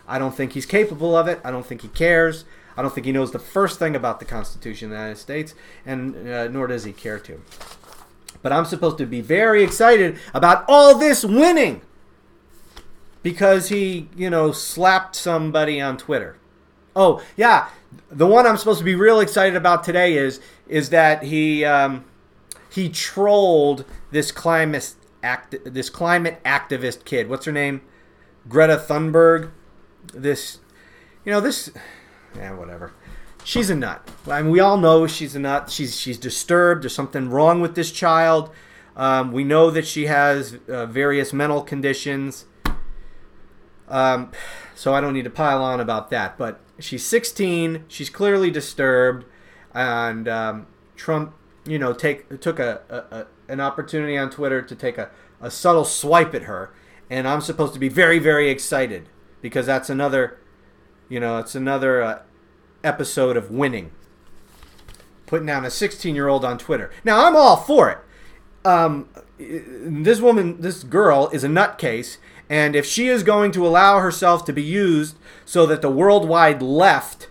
I 0.09 0.19
don't 0.19 0.35
think 0.35 0.53
he's 0.53 0.65
capable 0.65 1.15
of 1.15 1.29
it. 1.29 1.41
I 1.45 1.51
don't 1.51 1.67
think 1.67 1.83
he 1.83 1.89
cares. 1.89 2.47
I 2.77 2.83
don't 2.83 2.95
think 2.95 3.07
he 3.07 3.13
knows 3.13 3.33
the 3.33 3.39
first 3.39 3.79
thing 3.79 3.95
about 3.95 4.19
the 4.19 4.25
Constitution 4.25 4.87
of 4.87 4.91
the 4.91 4.97
United 4.97 5.19
States, 5.19 5.55
and 5.85 6.29
uh, 6.29 6.49
nor 6.49 6.67
does 6.67 6.85
he 6.85 6.93
care 6.93 7.19
to. 7.21 7.41
But 8.41 8.53
I'm 8.53 8.65
supposed 8.65 8.99
to 8.99 9.07
be 9.07 9.21
very 9.21 9.63
excited 9.63 10.19
about 10.35 10.65
all 10.69 10.99
this 10.99 11.25
winning 11.25 11.83
because 13.23 13.69
he, 13.69 14.09
you 14.17 14.31
know, 14.31 14.53
slapped 14.53 15.15
somebody 15.15 15.81
on 15.81 15.97
Twitter. 15.97 16.37
Oh 16.95 17.23
yeah, 17.37 17.69
the 18.11 18.27
one 18.27 18.47
I'm 18.47 18.57
supposed 18.57 18.79
to 18.79 18.85
be 18.85 18.95
real 18.95 19.21
excited 19.21 19.57
about 19.57 19.85
today 19.85 20.17
is 20.17 20.41
is 20.67 20.91
that 20.91 21.25
he 21.25 21.65
um, 21.65 22.05
he 22.71 22.89
trolled 22.89 23.85
this 24.11 24.33
climate 24.33 24.95
act 25.23 25.57
this 25.65 25.89
climate 25.91 26.43
activist 26.45 27.05
kid. 27.05 27.29
What's 27.29 27.47
her 27.47 27.53
name? 27.53 27.83
Greta 28.49 28.77
Thunberg. 28.77 29.51
This, 30.13 30.59
you 31.25 31.33
know, 31.33 31.41
this 31.41 31.71
yeah, 32.37 32.55
whatever. 32.55 32.93
She's 33.45 33.71
a 33.71 33.75
nut. 33.75 34.09
I 34.29 34.43
mean, 34.43 34.53
we 34.53 34.61
all 34.61 34.77
know 34.77 35.07
she's 35.07 35.35
a 35.35 35.41
nut. 35.41 35.71
She's 35.71 35.99
she's 35.99 36.19
disturbed. 36.19 36.85
There's 36.85 36.95
something 36.95 37.29
wrong 37.29 37.61
with 37.61 37.75
this 37.75 37.91
child. 37.91 38.51
Um, 38.97 39.33
we 39.33 39.43
know 39.43 39.71
that 39.71 39.87
she 39.87 40.07
has 40.07 40.59
uh, 40.69 40.87
various 40.87 41.33
mental 41.33 41.63
conditions. 41.63 42.45
Um, 43.89 44.31
so 44.75 44.95
I 44.95 45.01
don't 45.01 45.13
need 45.13 45.25
to 45.25 45.31
pile 45.31 45.63
on 45.63 45.81
about 45.81 46.11
that. 46.11 46.39
But 46.39 46.61
she's 46.79 47.05
16. 47.05 47.85
She's 47.89 48.11
clearly 48.11 48.51
disturbed, 48.51 49.27
and 49.75 50.29
um, 50.29 50.67
Trump, 50.97 51.35
you 51.67 51.79
know, 51.79 51.93
take 51.93 52.41
took 52.41 52.59
a, 52.59 52.83
a, 52.89 53.17
a, 53.17 53.27
an 53.49 53.61
opportunity 53.61 54.17
on 54.17 54.31
Twitter 54.31 54.63
to 54.63 54.75
take 54.75 54.99
a, 54.99 55.11
a 55.41 55.51
subtle 55.51 55.85
swipe 55.85 56.35
at 56.35 56.43
her, 56.43 56.73
and 57.11 57.27
I'm 57.27 57.41
supposed 57.41 57.75
to 57.75 57.81
be 57.81 57.89
very 57.89 58.19
very 58.19 58.51
excited 58.51 59.09
because 59.41 59.67
that's 59.67 59.91
another 59.91 60.39
you 61.13 61.21
know, 61.21 61.37
it's 61.37 61.55
another 61.55 62.03
uh, 62.03 62.23
episode 62.83 63.37
of 63.37 63.51
winning. 63.51 63.91
Putting 65.27 65.47
down 65.47 65.63
a 65.63 65.71
16 65.71 66.15
year 66.15 66.27
old 66.27 66.43
on 66.43 66.57
Twitter. 66.57 66.91
Now, 67.05 67.27
I'm 67.27 67.37
all 67.37 67.57
for 67.57 67.91
it. 67.91 67.99
Um, 68.65 69.11
this 69.39 70.23
woman, 70.23 70.63
this 70.63 70.83
girl, 70.83 71.29
is 71.31 71.45
a 71.45 71.49
nutcase, 71.49 72.17
and 72.49 72.75
if 72.75 72.87
she 72.87 73.09
is 73.09 73.23
going 73.23 73.53
to 73.53 73.67
allow 73.67 73.99
herself 73.99 74.47
to 74.47 74.55
be 74.55 74.63
used 74.63 75.19
so 75.45 75.67
that 75.67 75.83
the 75.83 75.91
worldwide 75.91 76.63
left 76.63 77.29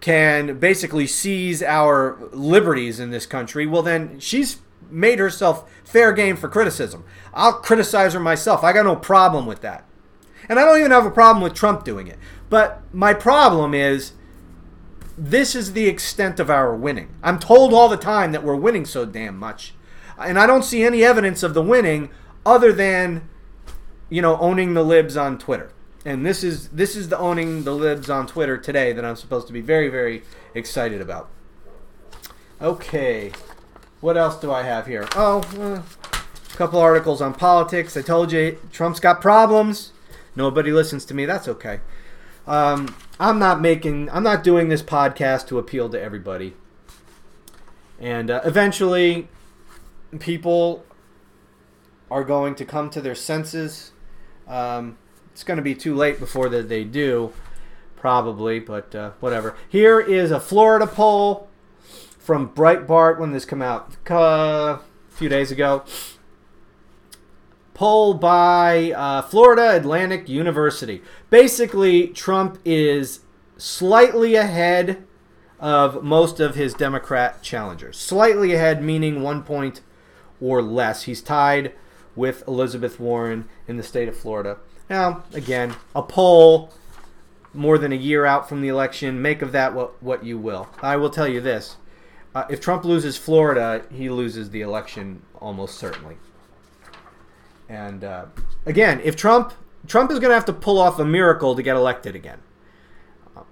can 0.00 0.58
basically 0.58 1.06
seize 1.06 1.62
our 1.62 2.16
liberties 2.32 2.98
in 2.98 3.10
this 3.10 3.26
country, 3.26 3.66
well, 3.66 3.82
then 3.82 4.18
she's 4.18 4.60
made 4.88 5.18
herself 5.18 5.70
fair 5.84 6.12
game 6.12 6.36
for 6.36 6.48
criticism. 6.48 7.04
I'll 7.34 7.52
criticize 7.52 8.14
her 8.14 8.20
myself. 8.20 8.64
I 8.64 8.72
got 8.72 8.86
no 8.86 8.96
problem 8.96 9.44
with 9.44 9.60
that. 9.60 9.84
And 10.48 10.58
I 10.58 10.64
don't 10.64 10.78
even 10.78 10.90
have 10.90 11.06
a 11.06 11.10
problem 11.10 11.42
with 11.42 11.54
Trump 11.54 11.84
doing 11.84 12.06
it. 12.06 12.18
But 12.50 12.82
my 12.92 13.14
problem 13.14 13.72
is 13.72 14.12
this 15.16 15.54
is 15.54 15.72
the 15.72 15.86
extent 15.86 16.40
of 16.40 16.50
our 16.50 16.74
winning. 16.74 17.14
I'm 17.22 17.38
told 17.38 17.72
all 17.72 17.88
the 17.88 17.96
time 17.96 18.32
that 18.32 18.42
we're 18.42 18.56
winning 18.56 18.84
so 18.84 19.06
damn 19.06 19.38
much. 19.38 19.74
And 20.18 20.38
I 20.38 20.46
don't 20.46 20.64
see 20.64 20.82
any 20.82 21.02
evidence 21.02 21.42
of 21.42 21.54
the 21.54 21.62
winning 21.62 22.10
other 22.44 22.72
than, 22.72 23.28
you 24.10 24.20
know, 24.20 24.36
owning 24.38 24.74
the 24.74 24.82
libs 24.82 25.16
on 25.16 25.38
Twitter. 25.38 25.72
And 26.04 26.24
this 26.24 26.42
is 26.42 26.68
this 26.70 26.96
is 26.96 27.10
the 27.10 27.18
owning 27.18 27.64
the 27.64 27.74
libs 27.74 28.08
on 28.08 28.26
Twitter 28.26 28.56
today 28.56 28.92
that 28.92 29.04
I'm 29.04 29.16
supposed 29.16 29.46
to 29.48 29.52
be 29.52 29.60
very 29.60 29.88
very 29.88 30.22
excited 30.54 31.00
about. 31.00 31.28
Okay, 32.60 33.32
what 34.00 34.16
else 34.16 34.40
do 34.40 34.50
I 34.50 34.62
have 34.62 34.86
here? 34.86 35.06
Oh, 35.14 35.42
uh, 35.58 35.82
a 35.82 36.56
couple 36.56 36.80
articles 36.80 37.20
on 37.20 37.34
politics. 37.34 37.96
I 37.96 38.02
told 38.02 38.32
you 38.32 38.58
Trump's 38.72 39.00
got 39.00 39.20
problems. 39.20 39.92
Nobody 40.34 40.72
listens 40.72 41.04
to 41.06 41.14
me. 41.14 41.26
That's 41.26 41.48
okay. 41.48 41.80
Um, 42.46 42.94
I'm 43.18 43.38
not 43.38 43.60
making. 43.60 44.10
I'm 44.10 44.22
not 44.22 44.42
doing 44.42 44.68
this 44.68 44.82
podcast 44.82 45.46
to 45.48 45.58
appeal 45.58 45.88
to 45.90 46.00
everybody. 46.00 46.54
And 47.98 48.30
uh, 48.30 48.40
eventually, 48.44 49.28
people 50.18 50.84
are 52.10 52.24
going 52.24 52.54
to 52.56 52.64
come 52.64 52.90
to 52.90 53.00
their 53.00 53.14
senses. 53.14 53.92
Um, 54.48 54.96
it's 55.32 55.44
going 55.44 55.58
to 55.58 55.62
be 55.62 55.74
too 55.74 55.94
late 55.94 56.18
before 56.18 56.48
that 56.48 56.68
they 56.68 56.82
do, 56.82 57.32
probably, 57.96 58.58
but 58.58 58.94
uh, 58.94 59.10
whatever. 59.20 59.56
Here 59.68 60.00
is 60.00 60.30
a 60.30 60.40
Florida 60.40 60.86
poll 60.86 61.48
from 62.18 62.48
Breitbart 62.50 63.18
when 63.18 63.32
this 63.32 63.44
came 63.44 63.62
out 63.62 63.96
uh, 64.10 64.14
a 64.14 64.80
few 65.10 65.28
days 65.28 65.50
ago. 65.50 65.84
Poll 67.80 68.12
by 68.12 68.92
uh, 68.92 69.22
Florida 69.22 69.74
Atlantic 69.74 70.28
University. 70.28 71.00
Basically, 71.30 72.08
Trump 72.08 72.58
is 72.62 73.20
slightly 73.56 74.34
ahead 74.34 75.02
of 75.58 76.04
most 76.04 76.40
of 76.40 76.56
his 76.56 76.74
Democrat 76.74 77.42
challengers. 77.42 77.96
Slightly 77.96 78.52
ahead, 78.52 78.82
meaning 78.82 79.22
one 79.22 79.42
point 79.42 79.80
or 80.42 80.60
less. 80.60 81.04
He's 81.04 81.22
tied 81.22 81.72
with 82.14 82.46
Elizabeth 82.46 83.00
Warren 83.00 83.48
in 83.66 83.78
the 83.78 83.82
state 83.82 84.10
of 84.10 84.16
Florida. 84.18 84.58
Now, 84.90 85.24
again, 85.32 85.74
a 85.96 86.02
poll 86.02 86.74
more 87.54 87.78
than 87.78 87.92
a 87.92 87.96
year 87.96 88.26
out 88.26 88.46
from 88.46 88.60
the 88.60 88.68
election. 88.68 89.22
Make 89.22 89.40
of 89.40 89.52
that 89.52 89.72
what, 89.72 90.02
what 90.02 90.22
you 90.22 90.36
will. 90.36 90.68
I 90.82 90.96
will 90.96 91.08
tell 91.08 91.26
you 91.26 91.40
this. 91.40 91.76
Uh, 92.34 92.44
if 92.50 92.60
Trump 92.60 92.84
loses 92.84 93.16
Florida, 93.16 93.86
he 93.90 94.10
loses 94.10 94.50
the 94.50 94.60
election 94.60 95.22
almost 95.40 95.78
certainly. 95.78 96.18
And 97.70 98.02
uh, 98.02 98.26
again, 98.66 99.00
if 99.04 99.14
Trump 99.14 99.54
Trump 99.86 100.10
is 100.10 100.18
going 100.18 100.30
to 100.30 100.34
have 100.34 100.44
to 100.46 100.52
pull 100.52 100.78
off 100.78 100.98
a 100.98 101.04
miracle 101.04 101.54
to 101.54 101.62
get 101.62 101.76
elected 101.76 102.14
again. 102.14 102.40
Um, 103.36 103.46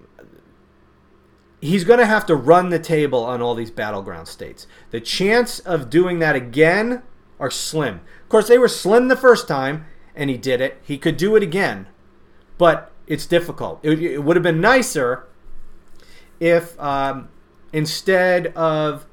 he's 1.60 1.84
going 1.84 2.00
to 2.00 2.06
have 2.06 2.26
to 2.26 2.34
run 2.34 2.68
the 2.68 2.78
table 2.78 3.24
on 3.24 3.40
all 3.40 3.54
these 3.54 3.70
battleground 3.70 4.28
states. 4.28 4.66
The 4.90 5.00
chance 5.00 5.60
of 5.60 5.88
doing 5.88 6.18
that 6.18 6.36
again 6.36 7.02
are 7.40 7.50
slim. 7.50 8.00
Of 8.22 8.28
course, 8.28 8.48
they 8.48 8.58
were 8.58 8.68
slim 8.68 9.08
the 9.08 9.16
first 9.16 9.48
time, 9.48 9.86
and 10.14 10.28
he 10.28 10.36
did 10.36 10.60
it. 10.60 10.78
He 10.82 10.98
could 10.98 11.16
do 11.16 11.34
it 11.36 11.42
again, 11.42 11.86
but 12.58 12.92
it's 13.06 13.24
difficult. 13.24 13.80
It, 13.82 14.02
it 14.02 14.18
would 14.18 14.36
have 14.36 14.42
been 14.42 14.60
nicer 14.60 15.26
if 16.40 16.78
um, 16.78 17.30
instead 17.72 18.48
of 18.48 19.06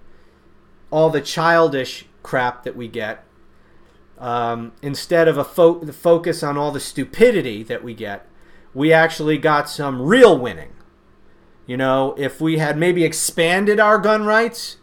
all 0.92 1.10
the 1.10 1.22
childish 1.22 2.06
crap 2.24 2.64
that 2.64 2.76
we 2.76 2.88
get, 2.88 3.25
um, 4.18 4.72
instead 4.82 5.28
of 5.28 5.38
a 5.38 5.44
fo- 5.44 5.80
the 5.80 5.94
focus 5.94 6.44
on 6.44 6.58
all 6.58 6.72
the 6.72 6.80
stupidity 6.80 7.64
that 7.64 7.84
we 7.84 7.94
get, 7.94 8.28
we 8.74 8.94
actually 8.94 9.38
got 9.38 9.70
some 9.70 10.02
real 10.02 10.38
winning. 10.38 10.74
You 11.66 11.78
know, 11.78 12.16
if 12.18 12.40
we 12.40 12.58
had 12.58 12.78
maybe 12.78 13.04
expanded 13.04 13.80
our 13.80 13.98
gun 13.98 14.26
rights, 14.26 14.78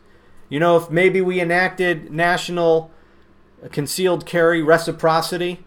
you 0.48 0.58
know, 0.58 0.76
if 0.76 0.90
maybe 0.90 1.20
we 1.20 1.40
enacted 1.40 2.10
national 2.10 2.90
concealed 3.70 4.26
carry 4.26 4.62
reciprocity, 4.62 5.64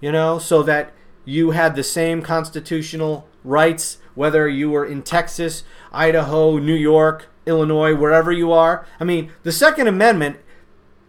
you 0.00 0.12
know, 0.12 0.38
so 0.38 0.62
that 0.62 0.92
you 1.24 1.52
had 1.52 1.74
the 1.74 1.82
same 1.82 2.22
constitutional 2.22 3.26
rights 3.44 3.98
whether 4.18 4.48
you 4.48 4.68
were 4.68 4.84
in 4.84 5.00
Texas, 5.00 5.62
Idaho, 5.92 6.58
New 6.58 6.74
York, 6.74 7.28
Illinois, 7.46 7.94
wherever 7.94 8.32
you 8.32 8.52
are. 8.52 8.84
I 8.98 9.04
mean, 9.04 9.30
the 9.44 9.52
Second 9.52 9.86
Amendment 9.86 10.38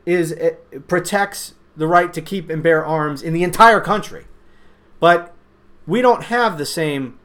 is 0.06 0.36
protects 0.88 1.56
the 1.80 1.88
right 1.88 2.14
to 2.14 2.22
keep 2.22 2.50
and 2.50 2.62
bear 2.62 2.86
arms 2.86 3.24
in 3.24 3.34
the 3.34 3.42
entire 3.42 3.80
country. 3.80 4.26
But 5.00 5.34
we 5.88 6.02
don't 6.02 6.26
have 6.26 6.58
the 6.58 6.66
same 6.66 7.18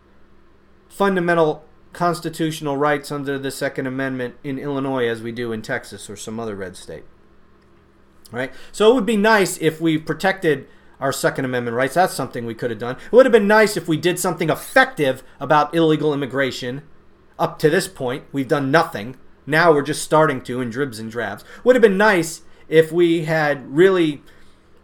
fundamental 0.88 1.64
constitutional 1.92 2.76
rights 2.76 3.10
under 3.10 3.38
the 3.38 3.50
Second 3.50 3.86
Amendment 3.86 4.36
in 4.44 4.58
Illinois 4.58 5.08
as 5.08 5.22
we 5.22 5.32
do 5.32 5.52
in 5.52 5.60
Texas 5.60 6.08
or 6.08 6.16
some 6.16 6.38
other 6.38 6.54
red 6.54 6.76
state. 6.76 7.04
Right? 8.30 8.52
So 8.70 8.90
it 8.90 8.94
would 8.94 9.06
be 9.06 9.16
nice 9.16 9.58
if 9.58 9.80
we 9.80 9.98
protected 9.98 10.68
our 11.00 11.12
Second 11.12 11.44
Amendment 11.44 11.76
rights. 11.76 11.94
That's 11.94 12.14
something 12.14 12.46
we 12.46 12.54
could 12.54 12.70
have 12.70 12.78
done. 12.78 12.96
It 12.96 13.12
would 13.12 13.26
have 13.26 13.32
been 13.32 13.48
nice 13.48 13.76
if 13.76 13.88
we 13.88 13.96
did 13.96 14.18
something 14.18 14.50
effective 14.50 15.24
about 15.40 15.74
illegal 15.74 16.14
immigration. 16.14 16.82
Up 17.38 17.58
to 17.58 17.68
this 17.68 17.88
point, 17.88 18.24
we've 18.30 18.48
done 18.48 18.70
nothing. 18.70 19.16
Now 19.46 19.72
we're 19.72 19.82
just 19.82 20.04
starting 20.04 20.40
to 20.42 20.60
in 20.60 20.70
dribs 20.70 21.00
and 21.00 21.10
drabs. 21.10 21.44
Would 21.64 21.74
have 21.74 21.82
been 21.82 21.98
nice 21.98 22.42
if 22.68 22.92
we 22.92 23.24
had 23.24 23.74
really 23.74 24.22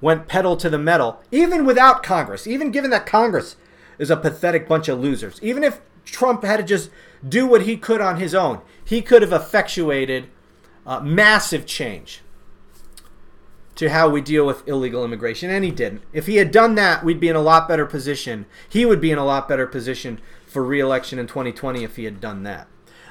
went 0.00 0.28
pedal 0.28 0.56
to 0.56 0.70
the 0.70 0.78
metal, 0.78 1.22
even 1.30 1.64
without 1.64 2.02
Congress, 2.02 2.46
even 2.46 2.70
given 2.70 2.90
that 2.90 3.06
Congress 3.06 3.56
is 3.98 4.10
a 4.10 4.16
pathetic 4.16 4.66
bunch 4.66 4.88
of 4.88 4.98
losers. 4.98 5.38
Even 5.42 5.62
if 5.62 5.80
Trump 6.04 6.42
had 6.42 6.56
to 6.58 6.62
just 6.62 6.90
do 7.26 7.46
what 7.46 7.62
he 7.62 7.76
could 7.76 8.00
on 8.00 8.18
his 8.18 8.34
own, 8.34 8.60
he 8.84 9.02
could 9.02 9.22
have 9.22 9.32
effectuated 9.32 10.28
uh, 10.86 11.00
massive 11.00 11.66
change 11.66 12.22
to 13.74 13.90
how 13.90 14.08
we 14.08 14.20
deal 14.20 14.46
with 14.46 14.66
illegal 14.66 15.04
immigration, 15.04 15.50
and 15.50 15.64
he 15.64 15.70
didn't. 15.70 16.02
If 16.12 16.26
he 16.26 16.36
had 16.36 16.50
done 16.50 16.74
that, 16.74 17.04
we'd 17.04 17.20
be 17.20 17.28
in 17.28 17.36
a 17.36 17.40
lot 17.40 17.68
better 17.68 17.86
position. 17.86 18.46
He 18.68 18.84
would 18.84 19.00
be 19.00 19.10
in 19.10 19.18
a 19.18 19.24
lot 19.24 19.48
better 19.48 19.66
position 19.66 20.20
for 20.46 20.64
re-election 20.64 21.18
in 21.18 21.26
2020 21.26 21.84
if 21.84 21.96
he 21.96 22.04
had 22.04 22.20
done 22.20 22.42
that. 22.42 22.66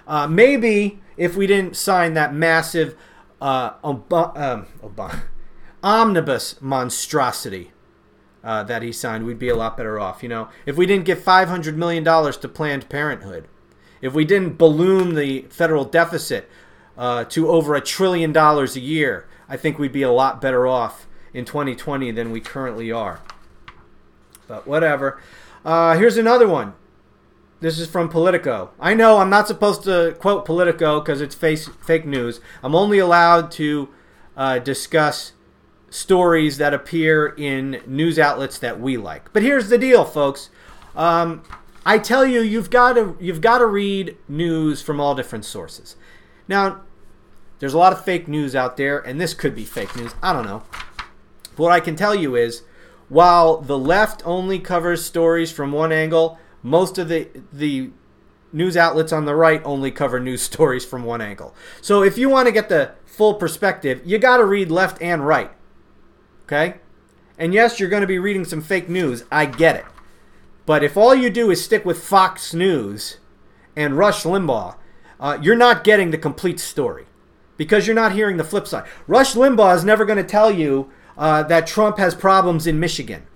Uh, 0.08 0.28
maybe 0.28 1.00
if 1.18 1.36
we 1.36 1.48
didn't 1.48 1.76
sign 1.76 2.14
that 2.16 2.34
massive 2.34 2.96
uh, 3.42 3.74
um, 3.84 4.04
Obama 4.10 5.22
omnibus 5.84 6.62
monstrosity 6.62 7.72
uh, 8.44 8.64
that 8.64 8.82
he 8.82 8.92
signed, 8.92 9.26
we'd 9.26 9.40
be 9.40 9.50
a 9.50 9.56
lot 9.56 9.78
better 9.78 10.00
off. 10.00 10.24
You 10.24 10.30
know, 10.30 10.50
if 10.66 10.78
we 10.78 10.86
didn't 10.86 11.06
give 11.06 11.20
$500 11.20 11.76
million 11.76 12.04
to 12.04 12.48
Planned 12.48 12.90
Parenthood, 12.90 13.48
if 14.02 14.14
we 14.14 14.26
didn't 14.26 14.58
balloon 14.58 15.16
the 15.16 15.42
federal 15.50 15.84
deficit 15.84 16.50
uh, 16.98 17.26
to 17.26 17.50
over 17.50 17.76
a 17.76 17.82
trillion 17.82 18.32
dollars 18.32 18.76
a 18.76 18.80
year, 18.80 19.28
I 19.48 19.58
think 19.58 19.78
we'd 19.78 19.92
be 19.92 20.04
a 20.04 20.12
lot 20.12 20.42
better 20.42 20.68
off 20.68 21.08
in 21.34 21.46
2020 21.46 22.12
than 22.12 22.32
we 22.32 22.40
currently 22.40 22.92
are. 22.92 23.22
But 24.48 24.68
whatever. 24.68 25.22
Uh, 25.66 25.98
here's 25.98 26.18
another 26.18 26.48
one. 26.48 26.74
This 27.62 27.78
is 27.78 27.90
from 27.90 28.08
Politico. 28.08 28.72
I 28.80 28.94
know 28.94 29.18
I'm 29.18 29.30
not 29.30 29.48
supposed 29.48 29.84
to 29.84 30.16
quote 30.18 30.46
Politico 30.46 31.02
because 31.02 31.20
it's 31.20 31.36
face, 31.36 31.68
fake 31.68 32.06
news. 32.06 32.40
I'm 32.64 32.74
only 32.74 33.00
allowed 33.00 33.52
to 33.52 33.90
uh, 34.38 34.60
discuss 34.60 35.34
stories 35.90 36.58
that 36.58 36.74
appear 36.74 37.28
in 37.38 37.82
news 37.86 38.20
outlets 38.20 38.60
that 38.60 38.80
we 38.80 38.98
like. 38.98 39.32
But 39.34 39.44
here's 39.44 39.70
the 39.70 39.78
deal, 39.78 40.06
folks. 40.06 40.50
Um, 40.96 41.44
I 41.86 41.98
tell 41.98 42.26
you, 42.26 42.42
you've 42.42 42.70
got 42.70 42.94
to 42.94 43.18
you've 43.20 43.42
got 43.42 43.60
to 43.60 43.66
read 43.66 44.18
news 44.28 44.82
from 44.82 45.00
all 45.00 45.16
different 45.16 45.46
sources. 45.46 45.96
Now, 46.48 46.82
there's 47.60 47.74
a 47.74 47.78
lot 47.78 47.94
of 47.94 48.04
fake 48.04 48.28
news 48.28 48.56
out 48.56 48.78
there, 48.78 49.00
and 49.00 49.20
this 49.20 49.34
could 49.34 49.56
be 49.56 49.66
fake 49.66 49.96
news. 49.96 50.14
I 50.22 50.34
don't 50.34 50.46
know. 50.46 50.64
But 51.56 51.64
what 51.64 51.72
I 51.72 51.80
can 51.80 51.96
tell 51.96 52.16
you 52.16 52.36
is, 52.36 52.64
while 53.08 53.58
the 53.58 53.78
left 53.78 54.22
only 54.26 54.60
covers 54.60 55.04
stories 55.04 55.52
from 55.52 55.72
one 55.72 55.92
angle, 55.92 56.38
most 56.64 56.98
of 56.98 57.08
the 57.08 57.28
the 57.52 57.92
news 58.52 58.76
outlets 58.76 59.14
on 59.14 59.26
the 59.26 59.36
right 59.36 59.62
only 59.64 59.92
cover 59.92 60.20
news 60.20 60.42
stories 60.52 60.86
from 60.86 61.04
one 61.04 61.22
angle. 61.22 61.56
So 61.82 62.04
if 62.04 62.18
you 62.18 62.30
want 62.30 62.48
to 62.48 62.52
get 62.52 62.70
the 62.70 62.92
full 63.06 63.36
perspective, 63.36 64.02
you 64.06 64.18
got 64.18 64.38
to 64.38 64.46
read 64.46 64.72
left 64.72 65.02
and 65.02 65.26
right. 65.26 65.52
Okay? 66.50 66.78
And 67.38 67.54
yes, 67.54 67.80
you're 67.80 67.90
going 67.90 68.02
to 68.02 68.08
be 68.08 68.18
reading 68.18 68.44
some 68.44 68.60
fake 68.62 68.90
news. 68.90 69.24
I 69.32 69.46
get 69.46 69.76
it. 69.76 69.86
But 70.66 70.84
if 70.84 70.98
all 70.98 71.14
you 71.14 71.30
do 71.30 71.52
is 71.52 71.64
stick 71.64 71.86
with 71.86 72.04
Fox 72.04 72.56
News 72.56 73.18
and 73.76 73.98
Rush 73.98 74.24
Limbaugh, 74.24 74.76
uh, 75.20 75.38
you're 75.42 75.56
not 75.56 75.84
getting 75.84 76.10
the 76.10 76.18
complete 76.18 76.60
story 76.60 77.06
because 77.56 77.86
you're 77.86 77.96
not 77.96 78.14
hearing 78.14 78.38
the 78.38 78.44
flip 78.44 78.68
side. 78.68 78.88
Rush 79.06 79.36
Limbaugh 79.36 79.76
is 79.76 79.84
never 79.84 80.06
going 80.06 80.18
to 80.18 80.24
tell 80.24 80.50
you 80.50 80.92
uh, 81.18 81.44
that 81.44 81.68
Trump 81.68 82.00
has 82.00 82.16
problems 82.16 82.66
in 82.66 82.80
Michigan, 82.80 83.28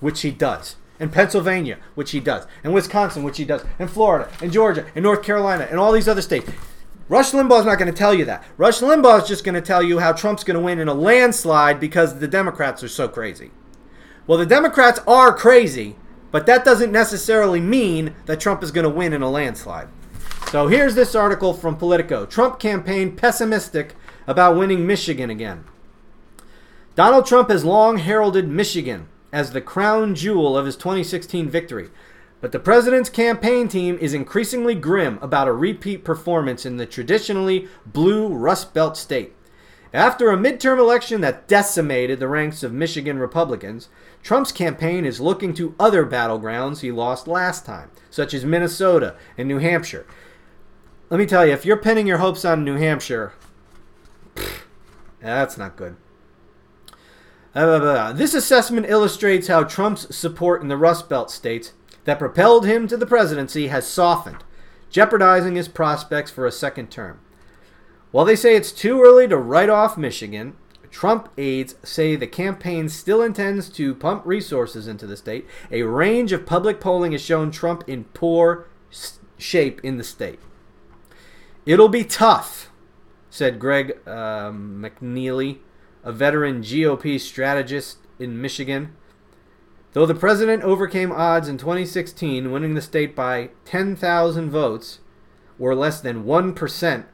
which 0.00 0.22
he 0.22 0.32
does, 0.32 0.76
and 0.98 1.12
Pennsylvania, 1.12 1.78
which 1.94 2.10
he 2.10 2.18
does, 2.18 2.46
and 2.64 2.74
Wisconsin, 2.74 3.22
which 3.22 3.38
he 3.38 3.44
does, 3.44 3.64
and 3.78 3.90
Florida, 3.90 4.28
and 4.42 4.50
Georgia, 4.50 4.86
and 4.94 5.04
North 5.04 5.22
Carolina, 5.22 5.68
and 5.70 5.78
all 5.78 5.92
these 5.92 6.08
other 6.08 6.22
states. 6.22 6.50
Rush 7.10 7.32
Limbaugh's 7.32 7.66
not 7.66 7.76
going 7.76 7.92
to 7.92 7.98
tell 7.98 8.14
you 8.14 8.24
that. 8.26 8.44
Rush 8.56 8.78
Limbaugh's 8.78 9.26
just 9.26 9.42
going 9.42 9.56
to 9.56 9.60
tell 9.60 9.82
you 9.82 9.98
how 9.98 10.12
Trump's 10.12 10.44
going 10.44 10.54
to 10.54 10.62
win 10.62 10.78
in 10.78 10.86
a 10.86 10.94
landslide 10.94 11.80
because 11.80 12.20
the 12.20 12.28
Democrats 12.28 12.84
are 12.84 12.88
so 12.88 13.08
crazy. 13.08 13.50
Well, 14.28 14.38
the 14.38 14.46
Democrats 14.46 15.00
are 15.08 15.36
crazy, 15.36 15.96
but 16.30 16.46
that 16.46 16.64
doesn't 16.64 16.92
necessarily 16.92 17.60
mean 17.60 18.14
that 18.26 18.38
Trump 18.38 18.62
is 18.62 18.70
going 18.70 18.84
to 18.84 18.88
win 18.88 19.12
in 19.12 19.22
a 19.22 19.28
landslide. 19.28 19.88
So 20.52 20.68
here's 20.68 20.94
this 20.94 21.16
article 21.16 21.52
from 21.52 21.76
Politico 21.76 22.26
Trump 22.26 22.60
campaign 22.60 23.16
pessimistic 23.16 23.96
about 24.28 24.56
winning 24.56 24.86
Michigan 24.86 25.30
again. 25.30 25.64
Donald 26.94 27.26
Trump 27.26 27.50
has 27.50 27.64
long 27.64 27.98
heralded 27.98 28.46
Michigan 28.46 29.08
as 29.32 29.50
the 29.50 29.60
crown 29.60 30.14
jewel 30.14 30.56
of 30.56 30.64
his 30.64 30.76
2016 30.76 31.50
victory. 31.50 31.88
But 32.40 32.52
the 32.52 32.58
president's 32.58 33.10
campaign 33.10 33.68
team 33.68 33.98
is 34.00 34.14
increasingly 34.14 34.74
grim 34.74 35.18
about 35.20 35.48
a 35.48 35.52
repeat 35.52 36.04
performance 36.04 36.64
in 36.64 36.78
the 36.78 36.86
traditionally 36.86 37.68
blue 37.84 38.28
Rust 38.28 38.72
Belt 38.72 38.96
state. 38.96 39.34
After 39.92 40.30
a 40.30 40.36
midterm 40.36 40.78
election 40.78 41.20
that 41.20 41.48
decimated 41.48 42.20
the 42.20 42.28
ranks 42.28 42.62
of 42.62 42.72
Michigan 42.72 43.18
Republicans, 43.18 43.88
Trump's 44.22 44.52
campaign 44.52 45.04
is 45.04 45.20
looking 45.20 45.52
to 45.54 45.74
other 45.80 46.06
battlegrounds 46.06 46.80
he 46.80 46.92
lost 46.92 47.26
last 47.26 47.66
time, 47.66 47.90
such 48.08 48.32
as 48.32 48.44
Minnesota 48.44 49.16
and 49.36 49.48
New 49.48 49.58
Hampshire. 49.58 50.06
Let 51.10 51.18
me 51.18 51.26
tell 51.26 51.44
you, 51.44 51.52
if 51.52 51.66
you're 51.66 51.76
pinning 51.76 52.06
your 52.06 52.18
hopes 52.18 52.44
on 52.44 52.64
New 52.64 52.76
Hampshire, 52.76 53.32
that's 55.20 55.58
not 55.58 55.76
good. 55.76 55.96
Uh, 57.52 58.12
this 58.12 58.32
assessment 58.32 58.86
illustrates 58.88 59.48
how 59.48 59.64
Trump's 59.64 60.14
support 60.14 60.62
in 60.62 60.68
the 60.68 60.76
Rust 60.76 61.08
Belt 61.08 61.32
states 61.32 61.72
that 62.04 62.18
propelled 62.18 62.66
him 62.66 62.88
to 62.88 62.96
the 62.96 63.06
presidency 63.06 63.68
has 63.68 63.86
softened, 63.86 64.44
jeopardizing 64.90 65.56
his 65.56 65.68
prospects 65.68 66.30
for 66.30 66.46
a 66.46 66.52
second 66.52 66.90
term. 66.90 67.20
While 68.10 68.24
they 68.24 68.36
say 68.36 68.56
it's 68.56 68.72
too 68.72 69.02
early 69.02 69.28
to 69.28 69.36
write 69.36 69.68
off 69.68 69.96
Michigan, 69.96 70.56
Trump 70.90 71.28
aides 71.38 71.76
say 71.84 72.16
the 72.16 72.26
campaign 72.26 72.88
still 72.88 73.22
intends 73.22 73.68
to 73.70 73.94
pump 73.94 74.26
resources 74.26 74.88
into 74.88 75.06
the 75.06 75.16
state. 75.16 75.46
A 75.70 75.82
range 75.82 76.32
of 76.32 76.46
public 76.46 76.80
polling 76.80 77.12
has 77.12 77.22
shown 77.22 77.50
Trump 77.50 77.84
in 77.86 78.04
poor 78.04 78.66
shape 79.38 79.80
in 79.84 79.98
the 79.98 80.04
state. 80.04 80.40
It'll 81.64 81.88
be 81.88 82.04
tough, 82.04 82.70
said 83.28 83.60
Greg 83.60 83.98
uh, 84.06 84.50
McNeilly, 84.50 85.58
a 86.02 86.12
veteran 86.12 86.62
GOP 86.62 87.20
strategist 87.20 87.98
in 88.18 88.40
Michigan. 88.40 88.96
Though 89.92 90.06
the 90.06 90.14
president 90.14 90.62
overcame 90.62 91.10
odds 91.10 91.48
in 91.48 91.58
2016, 91.58 92.52
winning 92.52 92.74
the 92.74 92.80
state 92.80 93.16
by 93.16 93.50
10,000 93.64 94.50
votes, 94.50 95.00
or 95.58 95.74
less 95.74 96.00
than 96.00 96.24
1%, 96.24 97.04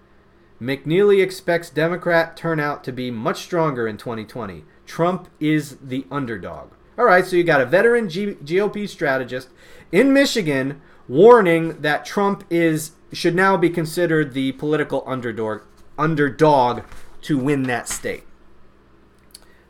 McNeilly 0.61 1.23
expects 1.23 1.71
Democrat 1.71 2.37
turnout 2.37 2.85
to 2.85 2.93
be 2.93 3.11
much 3.11 3.43
stronger 3.43 3.87
in 3.87 3.97
2020. 3.97 4.65
Trump 4.87 5.29
is 5.41 5.77
the 5.83 6.07
underdog. 6.11 6.71
All 6.99 7.05
right, 7.05 7.27
so 7.27 7.37
you 7.37 7.45
got 7.45 7.61
a 7.61 7.67
veteran 7.67 8.09
G- 8.09 8.37
GOP 8.43 8.89
strategist 8.89 9.49
in 9.93 10.13
Michigan 10.13 10.81
warning 11.09 11.81
that 11.81 12.07
Trump 12.07 12.45
is 12.51 12.93
should 13.13 13.35
now 13.35 13.57
be 13.57 13.71
considered 13.71 14.33
the 14.33 14.53
political 14.53 15.05
underdog 15.07 15.63
underdog 15.97 16.83
to 17.23 17.39
win 17.39 17.65
that 17.65 17.89
state. 17.89 18.25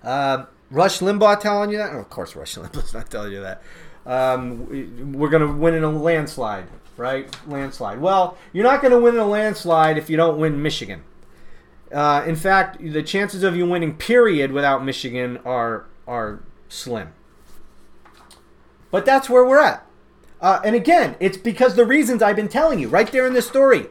Uh, 0.03 0.47
Rush 0.71 0.99
Limbaugh 0.99 1.41
telling 1.41 1.71
you 1.71 1.79
that? 1.79 1.93
Of 1.95 2.11
course, 2.11 2.35
Rush 2.35 2.57
Limbaugh's 2.57 2.95
not 2.95 3.11
telling 3.11 3.33
you 3.33 3.41
that. 3.41 3.63
Um, 4.05 5.13
we're 5.13 5.29
going 5.31 5.47
to 5.47 5.53
win 5.53 5.75
in 5.75 5.83
a 5.83 5.91
landslide, 5.91 6.67
right? 6.97 7.35
Landslide. 7.47 8.01
Well, 8.01 8.37
you're 8.53 8.65
not 8.65 8.81
going 8.81 8.93
to 8.93 9.01
win 9.01 9.15
in 9.15 9.21
a 9.21 9.27
landslide 9.27 9.99
if 9.99 10.09
you 10.09 10.17
don't 10.17 10.39
win 10.39 10.63
Michigan. 10.63 11.03
Uh, 11.93 12.25
in 12.27 12.37
fact, 12.37 12.79
the 12.81 13.03
chances 13.03 13.43
of 13.43 13.57
you 13.57 13.67
winning, 13.67 13.97
period, 13.97 14.53
without 14.53 14.85
Michigan 14.85 15.39
are 15.45 15.87
are 16.07 16.41
slim. 16.69 17.13
But 18.91 19.05
that's 19.05 19.29
where 19.29 19.45
we're 19.45 19.61
at. 19.61 19.85
Uh, 20.41 20.61
and 20.65 20.75
again, 20.75 21.17
it's 21.21 21.37
because 21.37 21.77
the 21.77 21.87
reasons 21.87 22.23
I've 22.23 22.37
been 22.37 22.49
telling 22.49 22.79
you 22.79 22.89
right 22.89 23.11
there 23.11 23.27
in 23.27 23.35
this 23.35 23.47
story. 23.47 23.87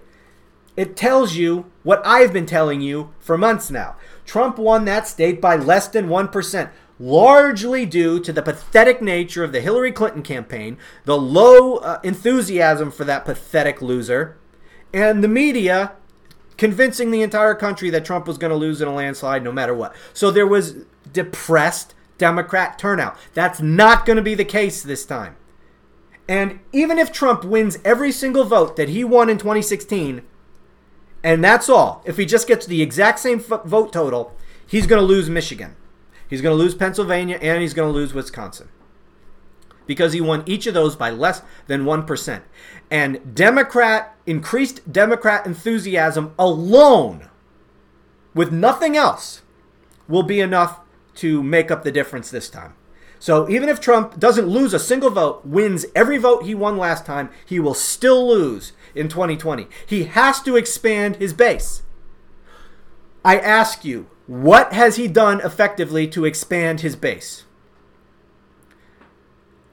It 0.76 0.98
tells 0.98 1.36
you 1.36 1.72
what 1.84 2.06
I've 2.06 2.34
been 2.34 2.46
telling 2.46 2.82
you 2.82 3.14
for 3.20 3.38
months 3.38 3.72
now. 3.72 3.96
Trump 4.26 4.58
won 4.58 4.86
that 4.86 5.08
state 5.08 5.40
by 5.40 5.56
less 5.56 5.88
than 5.88 6.08
1%, 6.08 6.70
largely 7.00 7.86
due 7.86 8.20
to 8.20 8.34
the 8.34 8.42
pathetic 8.42 9.02
nature 9.02 9.44
of 9.44 9.52
the 9.52 9.62
Hillary 9.62 9.92
Clinton 9.92 10.22
campaign, 10.22 10.78
the 11.06 11.18
low 11.18 11.78
uh, 11.78 12.00
enthusiasm 12.04 12.92
for 12.92 13.06
that 13.06 13.26
pathetic 13.26 13.82
loser, 13.82 14.38
and 14.94 15.24
the 15.24 15.28
media 15.28 15.94
convincing 16.58 17.12
the 17.12 17.22
entire 17.22 17.56
country 17.56 17.90
that 17.90 18.06
Trump 18.06 18.28
was 18.28 18.38
going 18.38 18.52
to 18.52 18.58
lose 18.58 18.82
in 18.82 18.88
a 18.88 18.94
landslide 18.94 19.44
no 19.44 19.52
matter 19.52 19.74
what. 19.74 19.96
So 20.14 20.32
there 20.32 20.48
was 20.48 20.86
depressed 21.12 21.94
Democrat 22.18 22.80
turnout. 22.80 23.18
That's 23.34 23.62
not 23.62 24.06
going 24.06 24.18
to 24.18 24.24
be 24.24 24.36
the 24.36 24.46
case 24.46 24.82
this 24.82 25.06
time. 25.06 25.36
And 26.28 26.60
even 26.72 26.98
if 26.98 27.12
Trump 27.12 27.44
wins 27.44 27.78
every 27.86 28.12
single 28.12 28.46
vote 28.46 28.78
that 28.78 28.90
he 28.90 29.04
won 29.04 29.30
in 29.30 29.38
2016, 29.38 30.24
and 31.26 31.44
that's 31.44 31.70
all. 31.70 32.04
If 32.06 32.18
he 32.18 32.26
just 32.28 32.48
gets 32.48 32.68
the 32.68 32.84
exact 32.84 33.18
same 33.18 33.40
vote 33.40 33.92
total, 33.92 34.32
he's 34.68 34.86
going 34.86 35.02
to 35.02 35.06
lose 35.06 35.28
Michigan. 35.28 35.76
He's 36.30 36.42
going 36.42 36.56
to 36.56 36.64
lose 36.64 36.76
Pennsylvania 36.76 37.40
and 37.42 37.64
he's 37.64 37.74
going 37.74 37.92
to 37.92 37.94
lose 37.94 38.14
Wisconsin. 38.14 38.70
Because 39.88 40.14
he 40.14 40.22
won 40.22 40.44
each 40.46 40.68
of 40.68 40.76
those 40.76 40.96
by 40.96 41.10
less 41.10 41.42
than 41.66 41.84
1%. 41.84 42.42
And 42.92 43.36
Democrat, 43.36 44.16
increased 44.28 44.92
Democrat 44.94 45.48
enthusiasm 45.48 46.36
alone, 46.38 47.30
with 48.36 48.52
nothing 48.52 48.96
else, 48.96 49.42
will 50.08 50.24
be 50.24 50.40
enough 50.40 50.80
to 51.16 51.42
make 51.42 51.72
up 51.72 51.84
the 51.84 51.92
difference 51.92 52.30
this 52.30 52.52
time. 52.52 52.76
So 53.18 53.50
even 53.50 53.70
if 53.70 53.82
Trump 53.82 54.20
doesn't 54.20 54.48
lose 54.48 54.76
a 54.76 54.80
single 54.80 55.10
vote, 55.10 55.44
wins 55.44 55.88
every 55.96 56.20
vote 56.20 56.44
he 56.44 56.54
won 56.54 56.78
last 56.78 57.04
time, 57.04 57.32
he 57.44 57.60
will 57.60 57.74
still 57.74 58.28
lose 58.28 58.74
in 58.96 59.10
2020. 59.10 59.68
He 59.86 60.06
has 60.06 60.42
to 60.42 60.56
expand 60.56 61.18
his 61.18 61.34
base. 61.34 61.84
I 63.24 63.38
ask 63.38 63.84
you, 63.84 64.08
what 64.28 64.74
has 64.74 64.96
he 64.96 65.08
done 65.08 65.42
effectively 65.42 66.08
to 66.10 66.26
expand 66.26 66.82
his 66.82 66.96
base? 66.96 67.44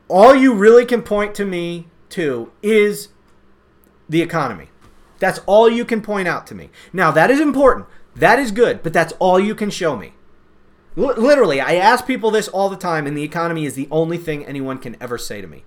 All 0.08 0.34
you 0.34 0.54
really 0.54 0.84
can 0.84 1.02
point 1.02 1.34
to 1.36 1.44
me 1.44 1.88
to 2.10 2.52
is 2.62 3.08
the 4.08 4.20
economy. 4.20 4.68
That's 5.18 5.40
all 5.46 5.70
you 5.70 5.84
can 5.84 6.02
point 6.02 6.28
out 6.28 6.46
to 6.48 6.54
me. 6.54 6.70
Now, 6.92 7.10
that 7.12 7.30
is 7.30 7.40
important. 7.40 7.86
That 8.14 8.38
is 8.38 8.50
good, 8.50 8.82
but 8.82 8.92
that's 8.92 9.14
all 9.18 9.40
you 9.40 9.54
can 9.54 9.70
show 9.70 9.96
me. 9.96 10.14
L- 10.98 11.14
literally, 11.16 11.60
I 11.60 11.76
ask 11.76 12.06
people 12.06 12.30
this 12.30 12.48
all 12.48 12.68
the 12.68 12.76
time, 12.76 13.06
and 13.06 13.16
the 13.16 13.22
economy 13.22 13.64
is 13.64 13.74
the 13.74 13.88
only 13.90 14.18
thing 14.18 14.44
anyone 14.44 14.78
can 14.78 14.96
ever 15.00 15.16
say 15.16 15.40
to 15.40 15.46
me. 15.46 15.64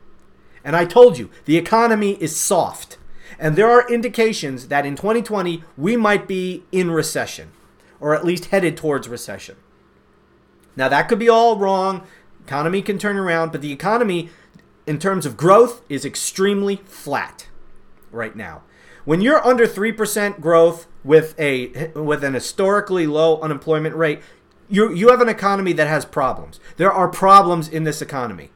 And 0.64 0.76
I 0.76 0.86
told 0.86 1.18
you, 1.18 1.30
the 1.46 1.58
economy 1.58 2.22
is 2.22 2.36
soft. 2.36 2.98
And 3.40 3.56
there 3.56 3.70
are 3.70 3.90
indications 3.90 4.68
that 4.68 4.86
in 4.86 4.96
2020 4.96 5.64
we 5.78 5.98
might 5.98 6.28
be 6.28 6.64
in 6.72 6.92
recession, 6.92 7.52
or 8.00 8.16
at 8.16 8.26
least 8.26 8.46
headed 8.46 8.78
towards 8.78 9.08
recession. 9.08 9.56
Now, 10.76 10.90
that 10.90 11.08
could 11.08 11.20
be 11.20 11.30
all 11.30 11.58
wrong. 11.58 12.06
Economy 12.46 12.82
can 12.82 12.98
turn 12.98 13.18
around, 13.18 13.52
but 13.52 13.62
the 13.62 13.72
economy, 13.72 14.30
in 14.86 15.00
terms 15.00 15.26
of 15.26 15.38
growth, 15.38 15.82
is 15.90 16.06
extremely 16.06 16.78
flat 16.86 17.48
right 18.12 18.36
now. 18.36 18.64
When 19.06 19.22
you're 19.22 19.46
under 19.46 19.68
3% 19.68 20.42
growth 20.42 20.88
with 21.04 21.40
a 21.40 21.92
with 21.92 22.24
an 22.24 22.34
historically 22.34 23.06
low 23.06 23.40
unemployment 23.40 23.96
rate, 23.96 24.20
you 24.68 24.92
you 24.92 25.10
have 25.10 25.22
an 25.22 25.30
economy 25.30 25.74
that 25.74 25.88
has 25.88 26.06
problems. 26.06 26.60
There 26.78 26.92
are 26.92 27.08
problems 27.08 27.68
in 27.68 27.84
this 27.84 28.02
economy. 28.02 28.50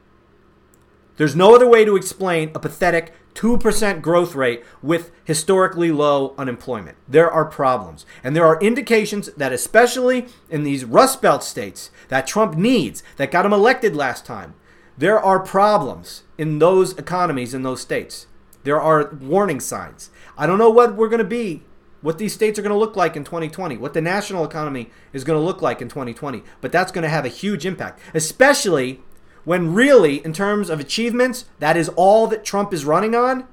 There's 1.17 1.35
no 1.35 1.53
other 1.53 1.67
way 1.67 1.85
to 1.85 1.95
explain 1.95 2.51
a 2.55 2.59
pathetic 2.59 3.13
2% 3.35 4.01
growth 4.01 4.35
rate 4.35 4.63
with 4.81 5.11
historically 5.23 5.91
low 5.91 6.33
unemployment. 6.37 6.97
There 7.07 7.31
are 7.31 7.45
problems. 7.45 8.05
And 8.23 8.35
there 8.35 8.45
are 8.45 8.59
indications 8.59 9.27
that, 9.33 9.53
especially 9.53 10.27
in 10.49 10.63
these 10.63 10.85
Rust 10.85 11.21
Belt 11.21 11.43
states 11.43 11.91
that 12.09 12.27
Trump 12.27 12.55
needs, 12.55 13.03
that 13.17 13.31
got 13.31 13.45
him 13.45 13.53
elected 13.53 13.95
last 13.95 14.25
time, 14.25 14.55
there 14.97 15.19
are 15.19 15.39
problems 15.39 16.23
in 16.37 16.59
those 16.59 16.97
economies 16.97 17.53
in 17.53 17.63
those 17.63 17.79
states. 17.81 18.27
There 18.63 18.81
are 18.81 19.13
warning 19.21 19.61
signs. 19.61 20.09
I 20.37 20.45
don't 20.45 20.57
know 20.57 20.69
what 20.69 20.95
we're 20.95 21.07
going 21.07 21.19
to 21.19 21.23
be, 21.23 21.63
what 22.01 22.17
these 22.17 22.33
states 22.33 22.59
are 22.59 22.61
going 22.61 22.73
to 22.73 22.77
look 22.77 22.95
like 22.95 23.15
in 23.15 23.23
2020, 23.23 23.77
what 23.77 23.93
the 23.93 24.01
national 24.01 24.43
economy 24.43 24.89
is 25.13 25.23
going 25.23 25.39
to 25.39 25.45
look 25.45 25.61
like 25.61 25.81
in 25.81 25.89
2020, 25.89 26.43
but 26.61 26.71
that's 26.71 26.91
going 26.91 27.03
to 27.03 27.09
have 27.09 27.25
a 27.25 27.29
huge 27.29 27.65
impact, 27.65 27.99
especially 28.13 29.01
when 29.45 29.73
really, 29.73 30.23
in 30.25 30.33
terms 30.33 30.69
of 30.69 30.79
achievements, 30.79 31.45
that 31.59 31.77
is 31.77 31.89
all 31.89 32.27
that 32.27 32.43
Trump 32.43 32.73
is 32.73 32.85
running 32.85 33.15
on. 33.15 33.47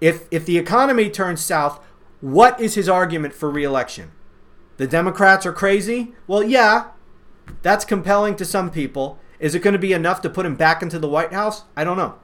If, 0.00 0.26
if 0.30 0.44
the 0.44 0.58
economy 0.58 1.10
turns 1.10 1.40
south, 1.40 1.80
what 2.20 2.60
is 2.60 2.74
his 2.74 2.88
argument 2.88 3.34
for 3.34 3.50
reelection? 3.50 4.12
The 4.76 4.86
Democrats 4.86 5.46
are 5.46 5.52
crazy? 5.52 6.14
Well, 6.26 6.42
yeah, 6.42 6.90
that's 7.62 7.84
compelling 7.84 8.36
to 8.36 8.44
some 8.44 8.70
people. 8.70 9.18
Is 9.38 9.54
it 9.54 9.60
going 9.60 9.72
to 9.72 9.78
be 9.78 9.92
enough 9.92 10.20
to 10.22 10.30
put 10.30 10.46
him 10.46 10.56
back 10.56 10.82
into 10.82 10.98
the 10.98 11.08
White 11.08 11.32
House? 11.32 11.64
I 11.76 11.84
don't 11.84 11.96
know. 11.96 12.16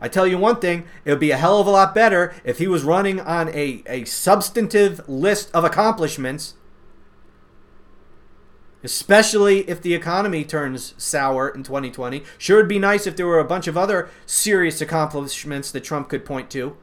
I 0.00 0.08
tell 0.08 0.26
you 0.26 0.38
one 0.38 0.60
thing, 0.60 0.84
it 1.04 1.10
would 1.10 1.20
be 1.20 1.30
a 1.30 1.36
hell 1.36 1.58
of 1.58 1.66
a 1.66 1.70
lot 1.70 1.94
better 1.94 2.34
if 2.44 2.58
he 2.58 2.66
was 2.66 2.84
running 2.84 3.18
on 3.20 3.48
a, 3.48 3.82
a 3.86 4.04
substantive 4.04 5.08
list 5.08 5.50
of 5.54 5.64
accomplishments 5.64 6.54
especially 8.84 9.68
if 9.68 9.80
the 9.82 9.94
economy 9.94 10.44
turns 10.44 10.94
sour 10.96 11.48
in 11.48 11.62
2020. 11.62 12.22
Sure, 12.38 12.58
it'd 12.58 12.68
be 12.68 12.78
nice 12.78 13.06
if 13.06 13.16
there 13.16 13.26
were 13.26 13.40
a 13.40 13.44
bunch 13.44 13.66
of 13.66 13.76
other 13.76 14.08
serious 14.26 14.80
accomplishments 14.80 15.70
that 15.70 15.84
Trump 15.84 16.08
could 16.08 16.24
point 16.24 16.50
to. 16.50 16.76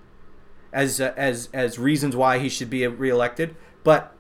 as 0.74 1.00
uh, 1.00 1.14
as 1.16 1.50
as 1.54 1.78
reasons 1.80 2.16
why 2.16 2.40
he 2.40 2.50
should 2.50 2.70
be 2.70 2.86
reelected. 2.88 3.56
But 3.84 4.16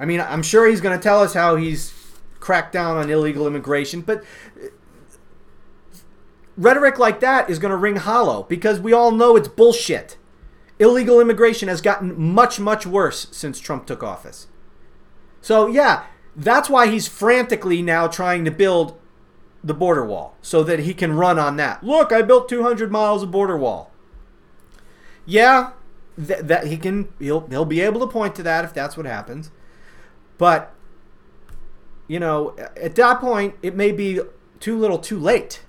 I 0.00 0.04
mean, 0.04 0.20
I'm 0.20 0.42
sure 0.42 0.66
he's 0.66 0.80
going 0.80 0.98
to 0.98 1.02
tell 1.02 1.20
us 1.22 1.34
how 1.34 1.56
he's 1.56 1.92
cracked 2.40 2.72
down 2.72 2.96
on 2.96 3.10
illegal 3.10 3.46
immigration, 3.46 4.00
but 4.00 4.24
rhetoric 6.56 6.98
like 6.98 7.20
that 7.20 7.50
is 7.50 7.58
going 7.58 7.70
to 7.70 7.76
ring 7.76 7.96
hollow 7.96 8.44
because 8.44 8.80
we 8.80 8.92
all 8.92 9.10
know 9.10 9.36
it's 9.36 9.48
bullshit. 9.48 10.16
Illegal 10.78 11.20
immigration 11.20 11.68
has 11.68 11.80
gotten 11.80 12.18
much, 12.20 12.60
much 12.60 12.86
worse 12.86 13.28
since 13.30 13.58
Trump 13.58 13.86
took 13.86 14.02
office. 14.02 14.46
So, 15.40 15.66
yeah, 15.66 16.04
that's 16.36 16.68
why 16.68 16.86
he's 16.86 17.08
frantically 17.08 17.80
now 17.80 18.06
trying 18.06 18.44
to 18.44 18.50
build 18.50 18.98
the 19.64 19.74
border 19.74 20.04
wall 20.04 20.36
so 20.42 20.62
that 20.62 20.80
he 20.80 20.92
can 20.94 21.14
run 21.14 21.38
on 21.38 21.56
that. 21.56 21.82
Look, 21.82 22.12
I 22.12 22.22
built 22.22 22.48
200 22.48 22.92
miles 22.92 23.22
of 23.22 23.30
border 23.30 23.56
wall. 23.56 23.90
Yeah, 25.24 25.70
that, 26.16 26.46
that 26.46 26.66
he 26.66 26.76
can 26.76 27.08
he'll 27.18 27.46
he'll 27.48 27.64
be 27.64 27.80
able 27.80 28.00
to 28.00 28.06
point 28.06 28.34
to 28.36 28.42
that 28.44 28.64
if 28.64 28.72
that's 28.72 28.96
what 28.96 29.06
happens. 29.06 29.50
But 30.38 30.72
you 32.06 32.20
know, 32.20 32.54
at 32.76 32.94
that 32.94 33.20
point 33.20 33.54
it 33.62 33.74
may 33.74 33.90
be 33.90 34.20
too 34.60 34.78
little 34.78 34.98
too 34.98 35.18
late 35.18 35.62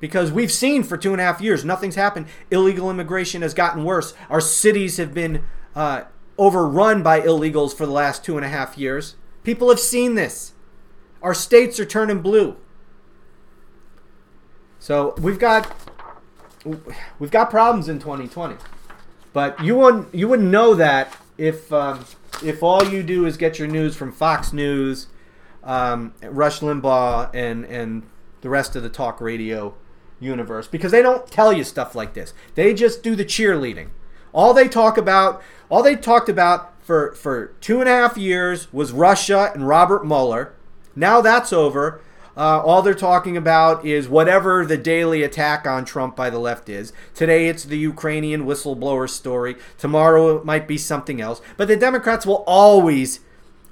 because 0.00 0.32
we've 0.32 0.50
seen 0.50 0.82
for 0.82 0.96
two 0.96 1.12
and 1.12 1.20
a 1.20 1.24
half 1.24 1.40
years 1.40 1.64
nothing's 1.64 1.96
happened. 1.96 2.26
Illegal 2.50 2.90
immigration 2.90 3.42
has 3.42 3.52
gotten 3.52 3.84
worse. 3.84 4.14
Our 4.30 4.40
cities 4.40 4.96
have 4.96 5.12
been 5.12 5.44
uh, 5.74 6.04
overrun 6.38 7.02
by 7.02 7.20
illegals 7.20 7.74
for 7.74 7.84
the 7.84 7.92
last 7.92 8.24
two 8.24 8.36
and 8.36 8.46
a 8.46 8.48
half 8.48 8.78
years. 8.78 9.16
People 9.42 9.68
have 9.68 9.80
seen 9.80 10.14
this. 10.14 10.52
Our 11.22 11.34
states 11.34 11.78
are 11.80 11.84
turning 11.84 12.20
blue. 12.20 12.56
So 14.78 15.14
we've 15.18 15.38
got 15.38 15.72
we've 17.18 17.30
got 17.30 17.50
problems 17.50 17.88
in 17.88 17.98
2020, 18.00 18.56
but 19.32 19.62
you 19.62 19.76
wouldn't 19.76 20.12
you 20.14 20.26
wouldn't 20.26 20.50
know 20.50 20.74
that 20.74 21.16
if 21.38 21.72
um, 21.72 22.04
if 22.42 22.62
all 22.62 22.84
you 22.84 23.02
do 23.02 23.24
is 23.24 23.36
get 23.36 23.58
your 23.58 23.68
news 23.68 23.94
from 23.94 24.10
Fox 24.10 24.52
News, 24.52 25.06
um, 25.62 26.14
Rush 26.22 26.60
Limbaugh, 26.60 27.30
and 27.32 27.64
and 27.64 28.02
the 28.40 28.48
rest 28.48 28.74
of 28.74 28.82
the 28.82 28.88
talk 28.88 29.20
radio 29.20 29.74
universe 30.18 30.66
because 30.66 30.92
they 30.92 31.02
don't 31.02 31.26
tell 31.28 31.52
you 31.52 31.64
stuff 31.64 31.94
like 31.94 32.14
this. 32.14 32.34
They 32.54 32.74
just 32.74 33.02
do 33.02 33.14
the 33.14 33.24
cheerleading. 33.24 33.90
All 34.32 34.54
they 34.54 34.66
talk 34.66 34.96
about, 34.96 35.42
all 35.68 35.82
they 35.82 35.94
talked 35.94 36.28
about 36.28 36.71
for 36.82 37.14
for 37.14 37.54
two 37.60 37.80
and 37.80 37.88
a 37.88 37.92
half 37.92 38.16
years 38.16 38.72
was 38.72 38.92
Russia 38.92 39.50
and 39.54 39.66
Robert 39.66 40.04
Mueller. 40.04 40.52
Now 40.94 41.20
that's 41.20 41.52
over. 41.52 42.00
Uh, 42.36 42.60
all 42.60 42.80
they're 42.80 42.94
talking 42.94 43.36
about 43.36 43.84
is 43.84 44.08
whatever 44.08 44.64
the 44.64 44.78
daily 44.78 45.22
attack 45.22 45.66
on 45.66 45.84
Trump 45.84 46.16
by 46.16 46.30
the 46.30 46.38
left 46.38 46.68
is. 46.68 46.92
Today 47.14 47.46
it's 47.46 47.64
the 47.64 47.78
Ukrainian 47.78 48.46
whistleblower 48.46 49.08
story. 49.08 49.56
Tomorrow 49.78 50.38
it 50.38 50.44
might 50.44 50.66
be 50.66 50.78
something 50.78 51.20
else. 51.20 51.42
But 51.58 51.68
the 51.68 51.76
Democrats 51.76 52.24
will 52.24 52.42
always, 52.46 53.20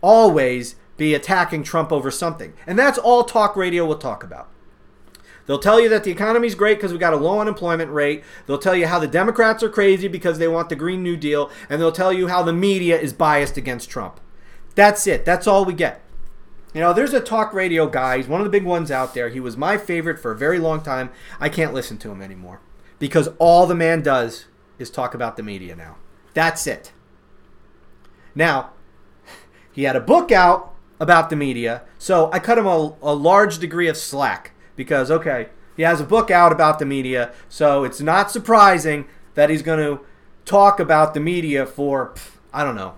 always 0.03 0.77
be 0.99 1.15
attacking 1.15 1.63
Trump 1.63 1.91
over 1.91 2.11
something. 2.11 2.53
And 2.67 2.79
that's 2.79 2.99
all 2.99 3.25
talk 3.25 3.57
radio 3.57 3.87
will 3.87 3.97
talk 3.97 4.23
about. 4.23 4.49
They'll 5.51 5.59
tell 5.59 5.81
you 5.81 5.89
that 5.89 6.05
the 6.05 6.13
economy's 6.13 6.55
great 6.55 6.77
because 6.77 6.93
we 6.93 6.99
got 7.01 7.13
a 7.13 7.17
low 7.17 7.41
unemployment 7.41 7.91
rate. 7.91 8.23
They'll 8.47 8.57
tell 8.57 8.77
you 8.77 8.87
how 8.87 9.01
the 9.01 9.09
Democrats 9.09 9.65
are 9.65 9.69
crazy 9.69 10.07
because 10.07 10.39
they 10.39 10.47
want 10.47 10.69
the 10.69 10.77
Green 10.77 11.03
New 11.03 11.17
Deal. 11.17 11.51
And 11.69 11.83
they'll 11.83 11.91
tell 11.91 12.13
you 12.13 12.29
how 12.29 12.45
the 12.45 12.53
media 12.53 12.97
is 12.97 13.13
biased 13.13 13.57
against 13.57 13.91
Trump. 13.91 14.21
That's 14.77 15.09
it. 15.09 15.25
That's 15.25 15.49
all 15.49 15.65
we 15.65 15.73
get. 15.73 16.03
You 16.73 16.81
know, 16.81 16.93
there's 16.93 17.13
a 17.15 17.21
talk 17.21 17.53
radio 17.53 17.89
guy. 17.89 18.19
He's 18.19 18.29
one 18.29 18.41
of 18.41 18.45
the 18.45 18.51
big 18.53 18.63
ones 18.63 18.93
out 18.93 19.13
there. 19.13 19.29
He 19.29 19.41
was 19.41 19.57
my 19.57 19.77
favorite 19.77 20.21
for 20.21 20.31
a 20.31 20.39
very 20.39 20.61
long 20.61 20.83
time. 20.83 21.11
I 21.41 21.49
can't 21.49 21.75
listen 21.75 21.99
to 21.99 22.13
him 22.13 22.23
anymore 22.23 22.61
because 23.01 23.29
all 23.41 23.67
the 23.67 23.75
man 23.75 24.03
does 24.03 24.45
is 24.79 24.89
talk 24.89 25.15
about 25.15 25.37
the 25.37 25.43
media 25.43 25.75
now. 25.75 25.97
That's 26.33 26.65
it. 26.69 26.93
Now, 28.37 28.71
he 29.73 29.83
had 29.83 29.97
a 29.97 30.01
book 30.01 30.31
out 30.31 30.77
about 31.01 31.29
the 31.29 31.35
media, 31.35 31.83
so 31.99 32.31
I 32.33 32.39
cut 32.39 32.57
him 32.57 32.67
a, 32.67 32.95
a 33.03 33.15
large 33.15 33.59
degree 33.59 33.89
of 33.89 33.97
slack 33.97 34.53
because 34.77 35.11
okay, 35.11 35.49
he 35.77 35.83
has 35.83 36.01
a 36.01 36.05
book 36.05 36.31
out 36.31 36.53
about 36.53 36.79
the 36.79 36.87
media, 36.87 37.33
so 37.49 37.85
it's 37.85 38.01
not 38.01 38.31
surprising 38.31 39.07
that 39.35 39.51
he's 39.51 39.63
going 39.63 39.79
to 39.79 40.05
talk 40.45 40.81
about 40.81 41.15
the 41.15 41.21
media 41.21 41.67
for 41.67 42.15
I 42.53 42.65
don't 42.65 42.77
know, 42.77 42.97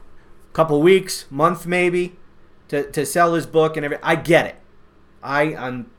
a 0.50 0.52
couple 0.54 0.80
weeks, 0.80 1.26
month 1.30 1.66
maybe, 1.66 2.16
to, 2.68 2.90
to 2.90 3.04
sell 3.04 3.34
his 3.34 3.46
book 3.46 3.76
and 3.76 3.84
everything. 3.84 4.04
I 4.04 4.16
get 4.16 4.46
it. 4.46 4.56
I 5.22 5.54
I'm 5.54 5.90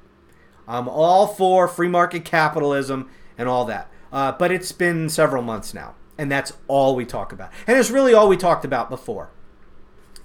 I'm 0.67 0.87
all 0.87 1.27
for 1.27 1.67
free 1.67 1.87
market 1.87 2.25
capitalism 2.25 3.09
and 3.37 3.47
all 3.47 3.65
that. 3.65 3.89
Uh, 4.11 4.31
but 4.31 4.51
it's 4.51 4.71
been 4.71 5.09
several 5.09 5.41
months 5.41 5.73
now, 5.73 5.95
and 6.17 6.31
that's 6.31 6.53
all 6.67 6.95
we 6.95 7.05
talk 7.05 7.31
about. 7.31 7.51
And 7.67 7.77
it's 7.77 7.89
really 7.89 8.13
all 8.13 8.27
we 8.27 8.37
talked 8.37 8.65
about 8.65 8.89
before. 8.89 9.31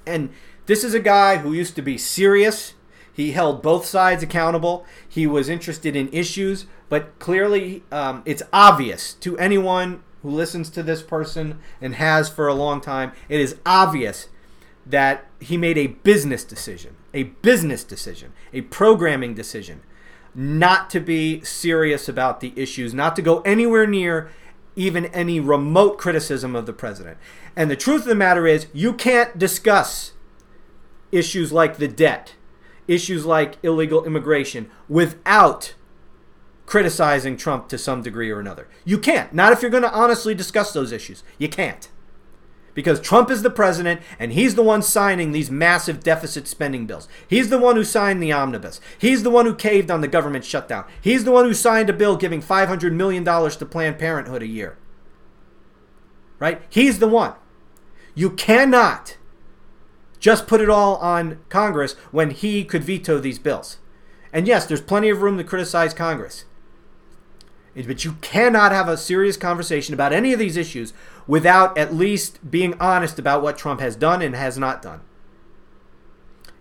And 0.07 0.31
this 0.67 0.85
is 0.85 0.95
a 0.95 1.01
guy 1.01 1.39
who 1.39 1.53
used 1.53 1.75
to 1.77 1.83
be 1.83 1.99
serious 1.99 2.75
he 3.19 3.33
held 3.33 3.63
both 3.63 3.85
sides 3.85 4.23
accountable. 4.23 4.87
He 5.09 5.27
was 5.27 5.49
interested 5.49 5.97
in 5.97 6.09
issues, 6.13 6.67
but 6.89 7.19
clearly 7.19 7.83
um, 7.91 8.23
it's 8.25 8.45
obvious 8.53 9.15
to 9.15 9.37
anyone 9.39 10.05
who 10.23 10.31
listens 10.31 10.71
to 10.71 10.85
this 10.85 11.03
person 11.03 11.59
and 11.81 11.97
has 11.97 12.29
for 12.29 12.47
a 12.47 12.55
long 12.55 12.81
time, 12.81 13.11
it 13.29 13.41
is 13.41 13.57
obvious 13.67 14.29
that 14.87 15.27
he 15.41 15.57
made 15.57 15.77
a 15.77 15.89
business 15.89 16.45
decision, 16.45 16.95
a 17.13 17.25
business 17.25 17.83
decision, 17.83 18.33
a 18.53 18.61
programming 18.61 19.35
decision, 19.35 19.83
not 20.33 20.89
to 20.91 21.01
be 21.01 21.41
serious 21.43 22.09
about 22.09 22.39
the 22.39 22.53
issues, 22.55 22.95
not 22.95 23.17
to 23.17 23.23
go 23.23 23.41
anywhere 23.41 23.87
near 23.87 24.31
even 24.77 25.07
any 25.07 25.41
remote 25.41 25.99
criticism 25.99 26.55
of 26.55 26.67
the 26.67 26.73
president. 26.73 27.19
And 27.57 27.69
the 27.69 27.75
truth 27.75 28.03
of 28.03 28.09
the 28.09 28.15
matter 28.15 28.47
is, 28.47 28.69
you 28.73 28.93
can't 28.93 29.37
discuss 29.37 30.13
issues 31.11 31.53
like 31.53 31.79
the 31.79 31.89
debt 31.89 32.35
issues 32.89 33.25
like 33.25 33.59
illegal 33.63 34.05
immigration 34.05 34.71
without 34.89 35.75
criticizing 36.67 37.37
Trump 37.37 37.69
to 37.69 37.79
some 37.79 38.03
degree 38.03 38.31
or 38.31 38.41
another. 38.41 38.69
You 38.85 38.99
can't. 38.99 39.33
Not 39.33 39.53
if 39.53 39.63
you're 39.63 39.71
going 39.71 39.85
to 39.85 39.93
honestly 39.93 40.35
discuss 40.35 40.73
those 40.73 40.93
issues. 40.93 41.23
You 41.39 41.49
can't. 41.49 41.89
Because 42.75 43.01
Trump 43.01 43.31
is 43.31 43.43
the 43.43 43.51
president 43.51 44.03
and 44.19 44.33
he's 44.33 44.55
the 44.55 44.63
one 44.63 44.83
signing 44.83 45.33
these 45.33 45.51
massive 45.51 46.03
deficit 46.03 46.47
spending 46.47 46.87
bills. 46.87 47.09
He's 47.27 47.49
the 47.49 47.59
one 47.59 47.77
who 47.77 47.85
signed 47.85 48.23
the 48.23 48.33
omnibus. 48.33 48.81
He's 48.99 49.23
the 49.23 49.31
one 49.31 49.47
who 49.47 49.55
caved 49.55 49.91
on 49.91 50.01
the 50.01 50.09
government 50.09 50.45
shutdown. 50.45 50.85
He's 51.01 51.25
the 51.25 51.33
one 51.33 51.45
who 51.45 51.55
signed 51.55 51.91
a 51.91 51.95
bill 51.95 52.17
giving 52.17 52.43
$500 52.43 52.93
million 52.93 53.25
to 53.25 53.67
Planned 53.67 53.99
Parenthood 53.99 54.43
a 54.43 54.47
year. 54.47 54.77
Right? 56.39 56.63
He's 56.69 56.99
the 56.99 57.09
one. 57.09 57.33
You 58.15 58.31
cannot 58.31 59.17
just 60.19 60.47
put 60.47 60.61
it 60.61 60.71
all 60.71 60.97
on 60.97 61.41
Congress 61.49 61.95
when 62.11 62.31
he 62.31 62.65
could 62.65 62.85
veto 62.85 63.19
these 63.19 63.39
bills. 63.39 63.79
And 64.33 64.47
yes, 64.47 64.67
there's 64.67 64.81
plenty 64.81 65.09
of 65.09 65.23
room 65.23 65.39
to 65.39 65.45
criticize 65.45 65.95
Congress. 65.95 66.45
But 67.75 68.05
you 68.05 68.15
cannot 68.21 68.73
have 68.73 68.89
a 68.89 68.97
serious 68.97 69.37
conversation 69.37 69.95
about 69.95 70.13
any 70.13 70.33
of 70.33 70.39
these 70.39 70.57
issues 70.57 70.93
without 71.27 71.79
at 71.79 71.95
least 71.95 72.51
being 72.51 72.75
honest 72.81 73.19
about 73.19 73.43
what 73.43 73.57
Trump 73.57 73.81
has 73.81 73.95
done 73.95 74.21
and 74.21 74.35
has 74.35 74.59
not 74.59 74.83
done. 74.83 75.01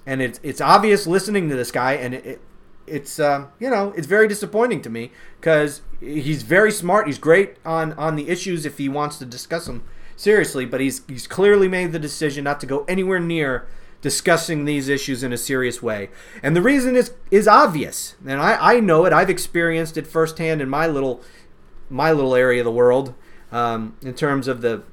And 0.06 0.22
it's 0.22 0.40
it's 0.44 0.62
obvious 0.62 1.08
listening 1.08 1.50
to 1.50 1.56
this 1.56 1.72
guy, 1.72 1.94
and 1.94 2.14
it, 2.14 2.26
it 2.26 2.42
it's 2.86 3.20
uh, 3.20 3.48
you 3.60 3.70
know 3.70 3.94
it's 3.98 4.08
very 4.08 4.28
disappointing 4.28 4.82
to 4.84 4.90
me 4.90 5.12
because 5.40 5.82
he's 6.00 6.44
very 6.44 6.72
smart. 6.72 7.08
He's 7.08 7.18
great 7.18 7.58
on 7.66 7.94
on 7.94 8.16
the 8.16 8.30
issues 8.30 8.66
if 8.66 8.78
he 8.78 8.88
wants 8.88 9.18
to 9.18 9.26
discuss 9.26 9.66
them 9.66 9.84
seriously, 10.18 10.66
but 10.66 10.82
he's 10.82 11.02
he's 11.08 11.28
clearly 11.28 11.70
made 11.70 11.94
the 11.94 12.00
decision 12.00 12.44
not 12.44 12.60
to 12.60 12.66
go 12.66 12.84
anywhere 12.90 13.22
near 13.22 13.66
discussing 14.02 14.66
these 14.66 14.90
issues 14.90 15.24
in 15.24 15.34
a 15.34 15.38
serious 15.38 15.82
way. 15.82 16.10
And 16.44 16.56
the 16.56 16.62
reason 16.62 16.96
is 16.96 17.14
is 17.32 17.48
obvious. 17.48 18.16
And 18.26 18.42
I, 18.42 18.76
I 18.76 18.80
know 18.82 19.06
it. 19.06 19.14
I've 19.14 19.30
experienced 19.30 19.98
it 19.98 20.06
firsthand 20.06 20.62
in 20.62 20.70
my 20.70 20.88
little 20.88 21.22
my 21.90 22.12
little 22.12 22.36
area 22.36 22.62
of 22.62 22.66
the 22.66 22.72
world 22.72 23.14
um, 23.52 23.96
in 24.02 24.14
terms 24.14 24.48
of 24.48 24.62
the 24.62 24.84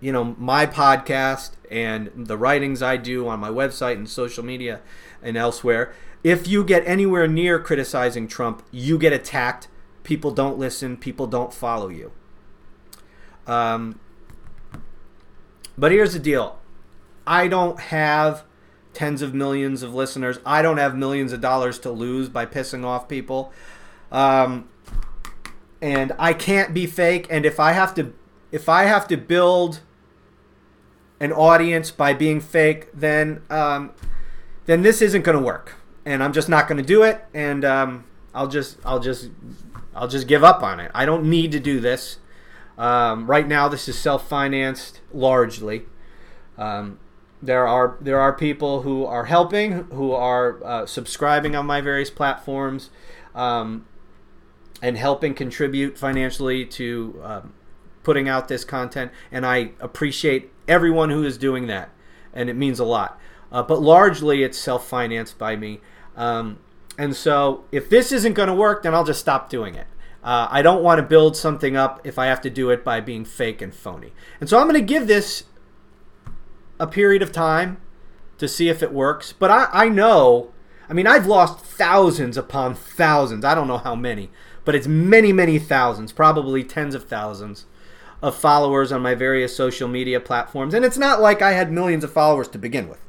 you 0.00 0.12
know 0.12 0.36
my 0.38 0.66
podcast 0.66 1.52
and 1.70 2.10
the 2.14 2.36
writings 2.36 2.82
I 2.82 2.96
do 2.96 3.26
on 3.26 3.40
my 3.40 3.50
website 3.50 3.94
and 3.94 4.08
social 4.08 4.44
media 4.44 4.80
and 5.22 5.36
elsewhere. 5.36 5.92
If 6.22 6.48
you 6.48 6.64
get 6.64 6.86
anywhere 6.86 7.28
near 7.28 7.58
criticizing 7.58 8.28
Trump, 8.28 8.62
you 8.70 8.98
get 8.98 9.12
attacked. 9.12 9.68
People 10.04 10.30
don't 10.30 10.58
listen. 10.58 10.96
People 10.96 11.26
don't 11.26 11.52
follow 11.52 11.88
you. 11.88 12.12
Um, 13.46 13.98
but 15.76 15.92
here's 15.92 16.12
the 16.12 16.18
deal 16.18 16.58
I 17.26 17.48
don't 17.48 17.78
have 17.80 18.44
tens 18.92 19.22
of 19.22 19.34
millions 19.34 19.82
of 19.82 19.94
listeners. 19.94 20.38
I 20.46 20.62
don't 20.62 20.78
have 20.78 20.96
millions 20.96 21.32
of 21.32 21.40
dollars 21.40 21.78
to 21.80 21.90
lose 21.90 22.28
by 22.28 22.46
pissing 22.46 22.84
off 22.84 23.08
people. 23.08 23.52
Um, 24.12 24.68
and 25.82 26.12
I 26.18 26.32
can't 26.32 26.72
be 26.72 26.86
fake. 26.86 27.26
And 27.28 27.44
if 27.44 27.58
I 27.58 27.72
have 27.72 27.94
to, 27.96 28.14
if 28.52 28.68
I 28.68 28.84
have 28.84 29.08
to 29.08 29.16
build 29.16 29.80
an 31.20 31.32
audience 31.32 31.90
by 31.90 32.14
being 32.14 32.40
fake, 32.40 32.88
then 32.94 33.42
um, 33.50 33.90
then 34.66 34.82
this 34.82 35.02
isn't 35.02 35.22
going 35.22 35.36
to 35.36 35.44
work. 35.44 35.74
And 36.06 36.22
I'm 36.22 36.32
just 36.32 36.48
not 36.48 36.68
going 36.68 36.78
to 36.78 36.84
do 36.84 37.02
it. 37.02 37.24
And 37.34 37.64
um, 37.64 38.04
I'll 38.34 38.48
just 38.48 38.78
I'll 38.84 39.00
just 39.00 39.30
I'll 39.94 40.08
just 40.08 40.26
give 40.26 40.44
up 40.44 40.62
on 40.62 40.80
it. 40.80 40.90
I 40.94 41.04
don't 41.04 41.24
need 41.24 41.52
to 41.52 41.60
do 41.60 41.80
this. 41.80 42.18
Um, 42.76 43.26
right 43.26 43.46
now, 43.46 43.68
this 43.68 43.88
is 43.88 43.98
self-financed 43.98 45.00
largely. 45.12 45.84
Um, 46.58 46.98
there 47.42 47.66
are 47.66 47.96
there 48.00 48.20
are 48.20 48.32
people 48.32 48.82
who 48.82 49.04
are 49.04 49.26
helping, 49.26 49.84
who 49.90 50.12
are 50.12 50.64
uh, 50.64 50.86
subscribing 50.86 51.54
on 51.54 51.66
my 51.66 51.80
various 51.80 52.10
platforms, 52.10 52.90
um, 53.34 53.86
and 54.82 54.96
helping 54.96 55.34
contribute 55.34 55.98
financially 55.98 56.64
to 56.64 57.20
um, 57.22 57.52
putting 58.02 58.28
out 58.28 58.48
this 58.48 58.64
content. 58.64 59.12
And 59.30 59.44
I 59.44 59.72
appreciate 59.80 60.50
everyone 60.66 61.10
who 61.10 61.22
is 61.24 61.36
doing 61.36 61.66
that, 61.66 61.90
and 62.32 62.48
it 62.48 62.54
means 62.54 62.78
a 62.80 62.84
lot. 62.84 63.20
Uh, 63.52 63.62
but 63.62 63.80
largely, 63.80 64.42
it's 64.42 64.58
self-financed 64.58 65.38
by 65.38 65.54
me. 65.54 65.80
Um, 66.16 66.58
and 66.96 67.14
so, 67.14 67.64
if 67.70 67.90
this 67.90 68.10
isn't 68.10 68.34
going 68.34 68.48
to 68.48 68.54
work, 68.54 68.82
then 68.82 68.94
I'll 68.94 69.04
just 69.04 69.20
stop 69.20 69.50
doing 69.50 69.74
it. 69.74 69.86
Uh, 70.24 70.48
I 70.50 70.62
don't 70.62 70.82
want 70.82 70.98
to 70.98 71.02
build 71.02 71.36
something 71.36 71.76
up 71.76 72.00
if 72.02 72.18
I 72.18 72.26
have 72.26 72.40
to 72.40 72.50
do 72.50 72.70
it 72.70 72.82
by 72.82 73.00
being 73.00 73.26
fake 73.26 73.60
and 73.60 73.74
phony. 73.74 74.12
And 74.40 74.48
so 74.48 74.58
I'm 74.58 74.66
going 74.66 74.80
to 74.80 74.80
give 74.80 75.06
this 75.06 75.44
a 76.80 76.86
period 76.86 77.20
of 77.20 77.30
time 77.30 77.76
to 78.38 78.48
see 78.48 78.70
if 78.70 78.82
it 78.82 78.90
works. 78.90 79.34
But 79.34 79.50
I, 79.50 79.68
I 79.70 79.88
know, 79.90 80.52
I 80.88 80.94
mean, 80.94 81.06
I've 81.06 81.26
lost 81.26 81.60
thousands 81.64 82.38
upon 82.38 82.74
thousands. 82.74 83.44
I 83.44 83.54
don't 83.54 83.68
know 83.68 83.78
how 83.78 83.94
many, 83.94 84.30
but 84.64 84.74
it's 84.74 84.86
many, 84.86 85.30
many 85.30 85.58
thousands, 85.58 86.10
probably 86.10 86.64
tens 86.64 86.94
of 86.94 87.06
thousands 87.06 87.66
of 88.22 88.34
followers 88.34 88.90
on 88.90 89.02
my 89.02 89.14
various 89.14 89.54
social 89.54 89.88
media 89.88 90.20
platforms. 90.20 90.72
And 90.72 90.86
it's 90.86 90.96
not 90.96 91.20
like 91.20 91.42
I 91.42 91.52
had 91.52 91.70
millions 91.70 92.02
of 92.02 92.10
followers 92.12 92.48
to 92.48 92.58
begin 92.58 92.88
with. 92.88 93.00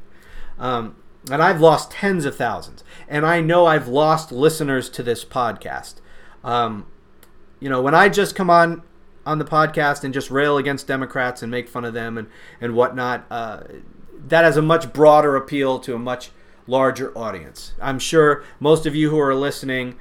Um, 0.59 0.97
and 1.31 1.41
I've 1.41 1.61
lost 1.61 1.91
tens 1.91 2.25
of 2.25 2.35
thousands. 2.35 2.83
And 3.07 3.25
I 3.25 3.39
know 3.39 3.65
I've 3.65 3.87
lost 3.87 4.33
listeners 4.33 4.89
to 4.89 5.01
this 5.01 5.23
podcast. 5.23 5.95
Um, 6.43 6.87
you 7.59 7.69
know, 7.69 7.81
when 7.81 7.95
I 7.95 8.09
just 8.09 8.35
come 8.35 8.49
on 8.49 8.83
on 9.25 9.39
the 9.39 9.45
podcast 9.45 10.03
and 10.03 10.13
just 10.13 10.29
rail 10.29 10.57
against 10.57 10.85
Democrats 10.87 11.41
and 11.41 11.51
make 11.51 11.67
fun 11.67 11.85
of 11.85 11.93
them 11.93 12.17
and 12.17 12.27
and 12.61 12.75
whatnot, 12.75 13.25
uh, 13.29 13.61
that 14.27 14.43
has 14.43 14.57
a 14.57 14.61
much 14.61 14.93
broader 14.93 15.35
appeal 15.35 15.79
to 15.79 15.95
a 15.95 15.99
much 15.99 16.31
larger 16.67 17.15
audience. 17.17 17.73
I'm 17.81 17.99
sure 17.99 18.43
most 18.59 18.85
of 18.85 18.95
you 18.95 19.09
who 19.09 19.19
are 19.19 19.35
listening, 19.35 19.95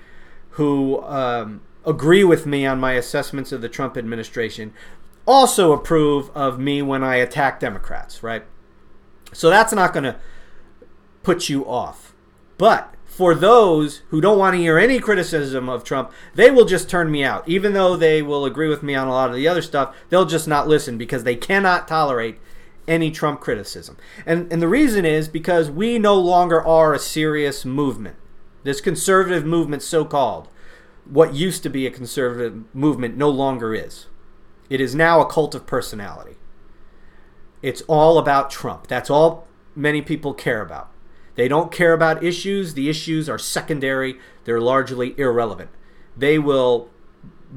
who 0.50 1.02
um, 1.02 1.62
agree 1.84 2.24
with 2.24 2.46
me 2.46 2.64
on 2.66 2.80
my 2.80 2.92
assessments 2.92 3.52
of 3.52 3.60
the 3.60 3.68
Trump 3.68 3.96
administration, 3.96 4.72
also 5.26 5.72
approve 5.72 6.30
of 6.34 6.58
me 6.58 6.82
when 6.82 7.02
I 7.02 7.16
attack 7.16 7.60
Democrats, 7.60 8.22
right? 8.22 8.44
So 9.32 9.50
that's 9.50 9.72
not 9.72 9.92
going 9.92 10.04
to 10.04 10.16
put 11.22 11.48
you 11.48 11.66
off. 11.66 12.14
But 12.56 12.93
for 13.14 13.32
those 13.32 14.02
who 14.08 14.20
don't 14.20 14.40
want 14.40 14.54
to 14.54 14.60
hear 14.60 14.76
any 14.76 14.98
criticism 14.98 15.68
of 15.68 15.84
Trump, 15.84 16.10
they 16.34 16.50
will 16.50 16.64
just 16.64 16.90
turn 16.90 17.12
me 17.12 17.22
out. 17.22 17.48
Even 17.48 17.72
though 17.72 17.96
they 17.96 18.22
will 18.22 18.44
agree 18.44 18.66
with 18.66 18.82
me 18.82 18.96
on 18.96 19.06
a 19.06 19.12
lot 19.12 19.30
of 19.30 19.36
the 19.36 19.46
other 19.46 19.62
stuff, 19.62 19.94
they'll 20.08 20.24
just 20.24 20.48
not 20.48 20.66
listen 20.66 20.98
because 20.98 21.22
they 21.22 21.36
cannot 21.36 21.86
tolerate 21.86 22.38
any 22.88 23.12
Trump 23.12 23.40
criticism. 23.40 23.96
And, 24.26 24.52
and 24.52 24.60
the 24.60 24.66
reason 24.66 25.04
is 25.04 25.28
because 25.28 25.70
we 25.70 25.96
no 25.96 26.16
longer 26.16 26.60
are 26.60 26.92
a 26.92 26.98
serious 26.98 27.64
movement. 27.64 28.16
This 28.64 28.80
conservative 28.80 29.46
movement, 29.46 29.84
so 29.84 30.04
called, 30.04 30.48
what 31.04 31.34
used 31.34 31.62
to 31.62 31.68
be 31.68 31.86
a 31.86 31.92
conservative 31.92 32.64
movement, 32.74 33.16
no 33.16 33.30
longer 33.30 33.76
is. 33.76 34.06
It 34.68 34.80
is 34.80 34.92
now 34.92 35.20
a 35.20 35.30
cult 35.30 35.54
of 35.54 35.68
personality. 35.68 36.34
It's 37.62 37.82
all 37.82 38.18
about 38.18 38.50
Trump. 38.50 38.88
That's 38.88 39.08
all 39.08 39.46
many 39.76 40.02
people 40.02 40.34
care 40.34 40.60
about. 40.60 40.90
They 41.34 41.48
don't 41.48 41.72
care 41.72 41.92
about 41.92 42.22
issues. 42.22 42.74
The 42.74 42.88
issues 42.88 43.28
are 43.28 43.38
secondary. 43.38 44.18
They're 44.44 44.60
largely 44.60 45.14
irrelevant. 45.18 45.70
They 46.16 46.38
will 46.38 46.90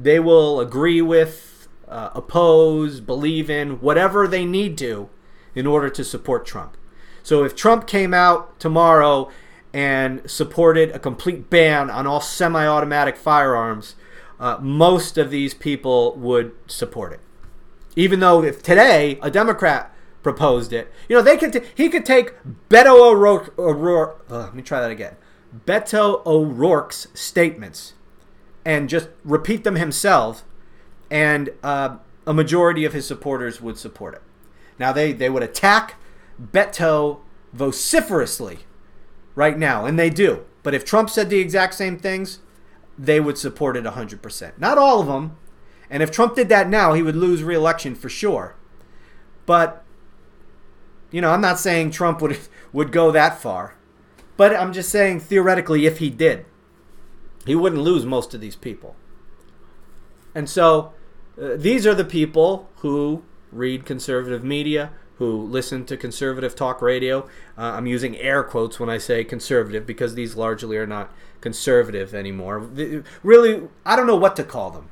they 0.00 0.20
will 0.20 0.60
agree 0.60 1.02
with, 1.02 1.68
uh, 1.88 2.10
oppose, 2.14 3.00
believe 3.00 3.50
in 3.50 3.80
whatever 3.80 4.28
they 4.28 4.44
need 4.44 4.78
to 4.78 5.08
in 5.56 5.66
order 5.66 5.90
to 5.90 6.04
support 6.04 6.46
Trump. 6.46 6.76
So 7.24 7.42
if 7.42 7.56
Trump 7.56 7.88
came 7.88 8.14
out 8.14 8.60
tomorrow 8.60 9.28
and 9.72 10.22
supported 10.30 10.92
a 10.92 11.00
complete 11.00 11.50
ban 11.50 11.90
on 11.90 12.06
all 12.06 12.20
semi-automatic 12.20 13.16
firearms, 13.16 13.96
uh, 14.38 14.58
most 14.60 15.18
of 15.18 15.30
these 15.30 15.52
people 15.52 16.14
would 16.16 16.52
support 16.68 17.12
it. 17.12 17.20
Even 17.96 18.20
though 18.20 18.42
if 18.44 18.62
today 18.62 19.18
a 19.20 19.30
Democrat 19.30 19.92
proposed 20.22 20.72
it. 20.72 20.92
You 21.08 21.16
know, 21.16 21.22
they 21.22 21.36
could 21.36 21.52
t- 21.52 21.62
he 21.74 21.88
could 21.88 22.04
take 22.04 22.34
Beto 22.68 23.10
O'Rourke. 23.10 23.58
O'Rourke 23.58 24.24
uh, 24.30 24.38
let 24.38 24.54
me 24.54 24.62
try 24.62 24.80
that 24.80 24.90
again. 24.90 25.16
Beto 25.66 26.24
O'Rourke's 26.26 27.08
statements 27.14 27.94
and 28.64 28.88
just 28.88 29.08
repeat 29.24 29.64
them 29.64 29.76
himself, 29.76 30.44
and 31.10 31.50
uh, 31.62 31.96
a 32.26 32.34
majority 32.34 32.84
of 32.84 32.92
his 32.92 33.06
supporters 33.06 33.60
would 33.60 33.78
support 33.78 34.14
it. 34.14 34.22
Now 34.78 34.92
they 34.92 35.12
they 35.12 35.30
would 35.30 35.42
attack 35.42 35.94
Beto 36.40 37.20
vociferously 37.52 38.60
right 39.34 39.58
now, 39.58 39.86
and 39.86 39.98
they 39.98 40.10
do. 40.10 40.44
But 40.62 40.74
if 40.74 40.84
Trump 40.84 41.10
said 41.10 41.30
the 41.30 41.38
exact 41.38 41.74
same 41.74 41.98
things, 41.98 42.40
they 42.98 43.20
would 43.20 43.38
support 43.38 43.76
it 43.76 43.84
100%. 43.84 44.58
Not 44.58 44.76
all 44.76 45.00
of 45.00 45.06
them. 45.06 45.36
And 45.88 46.02
if 46.02 46.10
Trump 46.10 46.34
did 46.34 46.48
that 46.50 46.68
now, 46.68 46.92
he 46.92 47.02
would 47.02 47.16
lose 47.16 47.42
re-election 47.42 47.94
for 47.94 48.08
sure. 48.08 48.56
But 49.46 49.84
you 51.10 51.20
know, 51.20 51.30
I'm 51.30 51.40
not 51.40 51.58
saying 51.58 51.90
Trump 51.90 52.20
would 52.20 52.38
would 52.72 52.92
go 52.92 53.10
that 53.10 53.40
far, 53.40 53.74
but 54.36 54.54
I'm 54.54 54.72
just 54.72 54.90
saying 54.90 55.20
theoretically, 55.20 55.86
if 55.86 55.98
he 55.98 56.10
did, 56.10 56.44
he 57.46 57.54
wouldn't 57.54 57.82
lose 57.82 58.04
most 58.04 58.34
of 58.34 58.40
these 58.40 58.56
people. 58.56 58.94
And 60.34 60.48
so, 60.48 60.92
uh, 61.40 61.56
these 61.56 61.86
are 61.86 61.94
the 61.94 62.04
people 62.04 62.68
who 62.76 63.24
read 63.50 63.86
conservative 63.86 64.44
media, 64.44 64.92
who 65.16 65.42
listen 65.42 65.84
to 65.86 65.96
conservative 65.96 66.54
talk 66.54 66.80
radio. 66.82 67.24
Uh, 67.56 67.72
I'm 67.72 67.86
using 67.86 68.16
air 68.18 68.44
quotes 68.44 68.78
when 68.78 68.88
I 68.88 68.98
say 68.98 69.24
conservative 69.24 69.86
because 69.86 70.14
these 70.14 70.36
largely 70.36 70.76
are 70.76 70.86
not 70.86 71.12
conservative 71.40 72.14
anymore. 72.14 72.58
Really, 73.22 73.68
I 73.84 73.96
don't 73.96 74.06
know 74.06 74.16
what 74.16 74.36
to 74.36 74.44
call 74.44 74.70
them. 74.70 74.90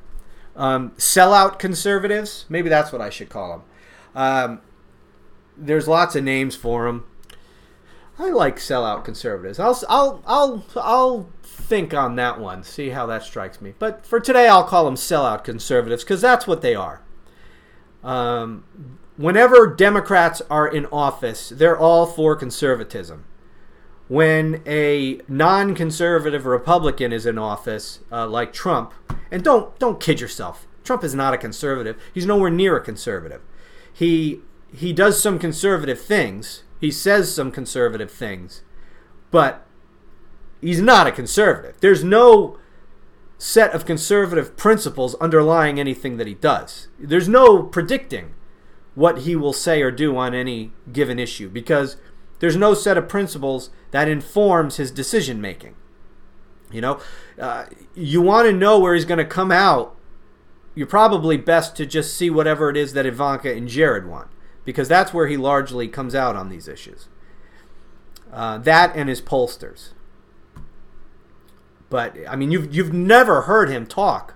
Um, 0.56 0.90
sellout 0.93 1.59
conservatives, 1.59 2.47
maybe 2.48 2.68
that's 2.68 2.90
what 2.90 3.02
I 3.02 3.10
should 3.10 3.28
call 3.28 3.51
them. 3.51 3.62
Um, 4.14 4.60
there's 5.57 5.89
lots 5.89 6.16
of 6.16 6.24
names 6.24 6.55
for 6.57 6.87
them. 6.87 7.05
I 8.19 8.31
like 8.31 8.57
sellout 8.57 9.05
conservatives. 9.05 9.59
I'll 9.59 9.78
I'll 9.89 10.23
I'll 10.27 10.65
I'll 10.77 11.28
think 11.43 11.93
on 11.93 12.16
that 12.16 12.41
one. 12.41 12.62
See 12.62 12.91
how 12.91 13.07
that 13.07 13.24
strikes 13.24 13.61
me. 13.61 13.74
But 13.78 14.07
for 14.07 14.20
today, 14.20 14.49
I'll 14.49 14.65
call 14.65 14.85
them 14.85 14.95
sellout 14.95 15.45
conservatives 15.45 16.03
because 16.03 16.20
that's 16.20 16.47
what 16.47 16.62
they 16.62 16.74
are. 16.74 17.03
Um, 18.03 18.65
whenever 19.16 19.66
Democrats 19.66 20.41
are 20.49 20.66
in 20.66 20.87
office, 20.87 21.51
they're 21.51 21.78
all 21.78 22.07
for 22.07 22.37
conservatism. 22.37 23.24
When 24.09 24.62
a 24.65 25.20
non-conservative 25.27 26.47
Republican 26.47 27.12
is 27.12 27.27
in 27.27 27.39
office, 27.39 28.01
uh, 28.12 28.28
like 28.28 28.53
Trump, 28.53 28.95
and 29.31 29.43
don't 29.43 29.77
don't 29.78 30.01
kid 30.01 30.20
yourself, 30.20 30.66
Trump 30.85 31.05
is 31.05 31.15
not 31.15 31.35
a 31.35 31.39
conservative. 31.39 32.01
He's 32.15 32.24
nowhere 32.24 32.51
near 32.51 32.77
a 32.77 32.81
conservative. 32.81 33.43
He 33.93 34.41
he 34.74 34.93
does 34.93 35.20
some 35.20 35.38
conservative 35.38 36.01
things. 36.01 36.62
He 36.80 36.90
says 36.90 37.34
some 37.34 37.51
conservative 37.51 38.10
things, 38.10 38.62
but 39.30 39.66
he's 40.60 40.80
not 40.80 41.06
a 41.06 41.12
conservative. 41.12 41.76
There's 41.80 42.05
no 42.05 42.59
set 43.38 43.72
of 43.72 43.86
conservative 43.86 44.56
principles 44.56 45.14
underlying 45.16 45.78
anything 45.78 46.16
that 46.16 46.26
he 46.26 46.34
does. 46.34 46.88
There's 46.98 47.28
no 47.28 47.62
predicting 47.62 48.34
what 48.94 49.20
he 49.20 49.36
will 49.36 49.52
say 49.52 49.82
or 49.82 49.90
do 49.90 50.16
on 50.16 50.34
any 50.34 50.72
given 50.93 51.18
issue 51.18 51.48
because 51.48 51.97
there's 52.38 52.56
no 52.56 52.74
set 52.74 52.98
of 52.98 53.09
principles 53.09 53.70
that 53.90 54.09
informs 54.09 54.76
his 54.76 54.90
decision 54.90 55.40
making. 55.40 55.74
You 56.70 56.80
know, 56.80 57.01
uh, 57.40 57.66
you 57.94 58.20
want 58.20 58.47
to 58.47 58.52
know 58.52 58.78
where 58.78 58.94
he's 58.94 59.05
going 59.05 59.18
to 59.18 59.24
come 59.24 59.52
out. 59.52 59.97
You're 60.74 60.86
probably 60.86 61.36
best 61.36 61.76
to 61.76 61.86
just 61.86 62.14
see 62.14 62.28
whatever 62.28 62.68
it 62.68 62.76
is 62.76 62.93
that 62.93 63.06
Ivanka 63.06 63.55
and 63.55 63.68
Jared 63.68 64.06
want 64.06 64.28
because 64.66 64.88
that's 64.88 65.14
where 65.14 65.28
he 65.28 65.38
largely 65.38 65.88
comes 65.88 66.14
out 66.14 66.36
on 66.36 66.51
these 66.51 66.68
issues. 66.68 67.09
Uh, 68.30 68.59
that 68.59 68.94
and 68.94 69.09
his 69.09 69.22
pollsters. 69.22 69.93
But 71.88 72.16
I 72.28 72.36
mean, 72.36 72.51
you've 72.51 72.74
you've 72.74 72.93
never 72.93 73.43
heard 73.43 73.70
him 73.70 73.86
talk 73.86 74.34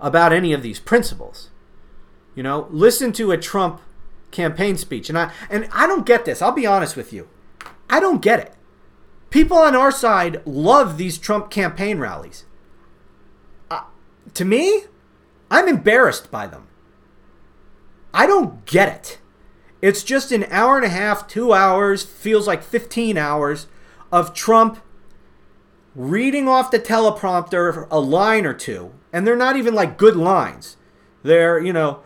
about 0.00 0.32
any 0.32 0.54
of 0.54 0.62
these 0.62 0.78
principles. 0.78 1.50
You 2.34 2.44
know, 2.44 2.68
listen 2.70 3.12
to 3.14 3.32
a 3.32 3.36
Trump 3.36 3.82
campaign 4.30 4.78
speech, 4.78 5.08
and 5.08 5.18
I 5.18 5.32
and 5.50 5.68
I 5.72 5.86
don't 5.86 6.06
get 6.06 6.24
this. 6.24 6.40
I'll 6.40 6.52
be 6.52 6.66
honest 6.66 6.96
with 6.96 7.12
you, 7.12 7.28
I 7.90 7.98
don't 7.98 8.22
get 8.22 8.38
it. 8.38 8.54
People 9.30 9.58
on 9.58 9.74
our 9.74 9.90
side 9.90 10.40
love 10.46 10.96
these 10.96 11.18
Trump 11.18 11.50
campaign 11.50 11.98
rallies. 11.98 12.44
Uh, 13.70 13.82
to 14.34 14.44
me, 14.44 14.84
I'm 15.50 15.66
embarrassed 15.66 16.30
by 16.30 16.46
them. 16.46 16.68
I 18.14 18.26
don't 18.26 18.64
get 18.64 18.88
it. 18.88 19.18
It's 19.80 20.02
just 20.02 20.32
an 20.32 20.44
hour 20.50 20.76
and 20.76 20.84
a 20.84 20.90
half, 20.90 21.28
two 21.28 21.52
hours, 21.52 22.02
feels 22.02 22.46
like 22.46 22.62
15 22.62 23.16
hours 23.16 23.66
of 24.10 24.34
Trump 24.34 24.80
reading 25.94 26.48
off 26.48 26.70
the 26.70 26.78
teleprompter 26.78 27.86
a 27.90 28.00
line 28.00 28.46
or 28.46 28.54
two. 28.54 28.92
And 29.12 29.26
they're 29.26 29.36
not 29.36 29.56
even 29.56 29.74
like 29.74 29.98
good 29.98 30.16
lines. 30.16 30.76
They're, 31.22 31.58
you 31.58 31.72
know, 31.72 32.02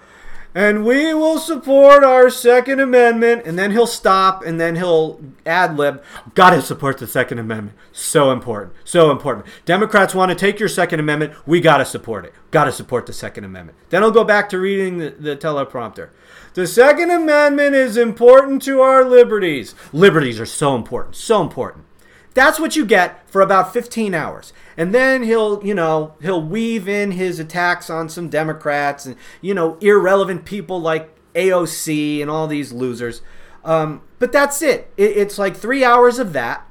and 0.54 0.84
we 0.84 1.14
will 1.14 1.38
support 1.38 2.04
our 2.04 2.28
Second 2.28 2.80
Amendment. 2.80 3.42
And 3.46 3.58
then 3.58 3.70
he'll 3.70 3.86
stop 3.86 4.44
and 4.44 4.60
then 4.60 4.76
he'll 4.76 5.20
ad 5.46 5.76
lib. 5.76 6.02
Gotta 6.34 6.60
support 6.60 6.98
the 6.98 7.06
Second 7.06 7.38
Amendment. 7.38 7.76
So 7.90 8.30
important. 8.30 8.74
So 8.84 9.10
important. 9.10 9.46
Democrats 9.64 10.14
want 10.14 10.30
to 10.30 10.34
take 10.34 10.60
your 10.60 10.68
Second 10.68 11.00
Amendment. 11.00 11.32
We 11.46 11.60
gotta 11.60 11.84
support 11.84 12.26
it. 12.26 12.34
Gotta 12.50 12.72
support 12.72 13.06
the 13.06 13.12
Second 13.12 13.44
Amendment. 13.44 13.78
Then 13.88 14.02
he'll 14.02 14.10
go 14.10 14.24
back 14.24 14.48
to 14.50 14.58
reading 14.58 14.98
the, 14.98 15.10
the 15.10 15.36
teleprompter. 15.36 16.10
The 16.54 16.66
Second 16.66 17.10
Amendment 17.10 17.74
is 17.74 17.96
important 17.96 18.60
to 18.62 18.80
our 18.80 19.04
liberties. 19.04 19.74
Liberties 19.92 20.38
are 20.38 20.46
so 20.46 20.76
important. 20.76 21.16
So 21.16 21.40
important. 21.40 21.86
That's 22.34 22.60
what 22.60 22.76
you 22.76 22.84
get 22.84 23.28
for 23.30 23.40
about 23.40 23.72
15 23.72 24.14
hours. 24.14 24.52
And 24.76 24.94
then 24.94 25.22
he'll, 25.22 25.64
you 25.64 25.74
know, 25.74 26.14
he'll 26.20 26.42
weave 26.42 26.88
in 26.88 27.12
his 27.12 27.38
attacks 27.38 27.88
on 27.88 28.08
some 28.08 28.28
Democrats 28.28 29.06
and, 29.06 29.16
you 29.40 29.54
know, 29.54 29.76
irrelevant 29.80 30.44
people 30.44 30.80
like 30.80 31.14
AOC 31.34 32.20
and 32.20 32.30
all 32.30 32.46
these 32.46 32.72
losers. 32.72 33.22
Um, 33.64 34.02
but 34.18 34.32
that's 34.32 34.60
it. 34.62 34.92
it. 34.96 35.16
It's 35.16 35.38
like 35.38 35.56
three 35.56 35.84
hours 35.84 36.18
of 36.18 36.32
that. 36.32 36.66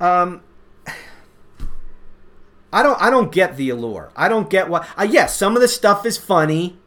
Um, 0.00 0.42
I 2.72 2.82
don't. 2.82 3.00
I 3.00 3.08
don't 3.08 3.32
get 3.32 3.56
the 3.56 3.70
allure. 3.70 4.12
I 4.14 4.28
don't 4.28 4.50
get 4.50 4.68
what. 4.68 4.86
Uh, 4.96 5.06
yes, 5.08 5.34
some 5.34 5.56
of 5.56 5.62
the 5.62 5.68
stuff 5.68 6.04
is 6.04 6.18
funny. 6.18 6.78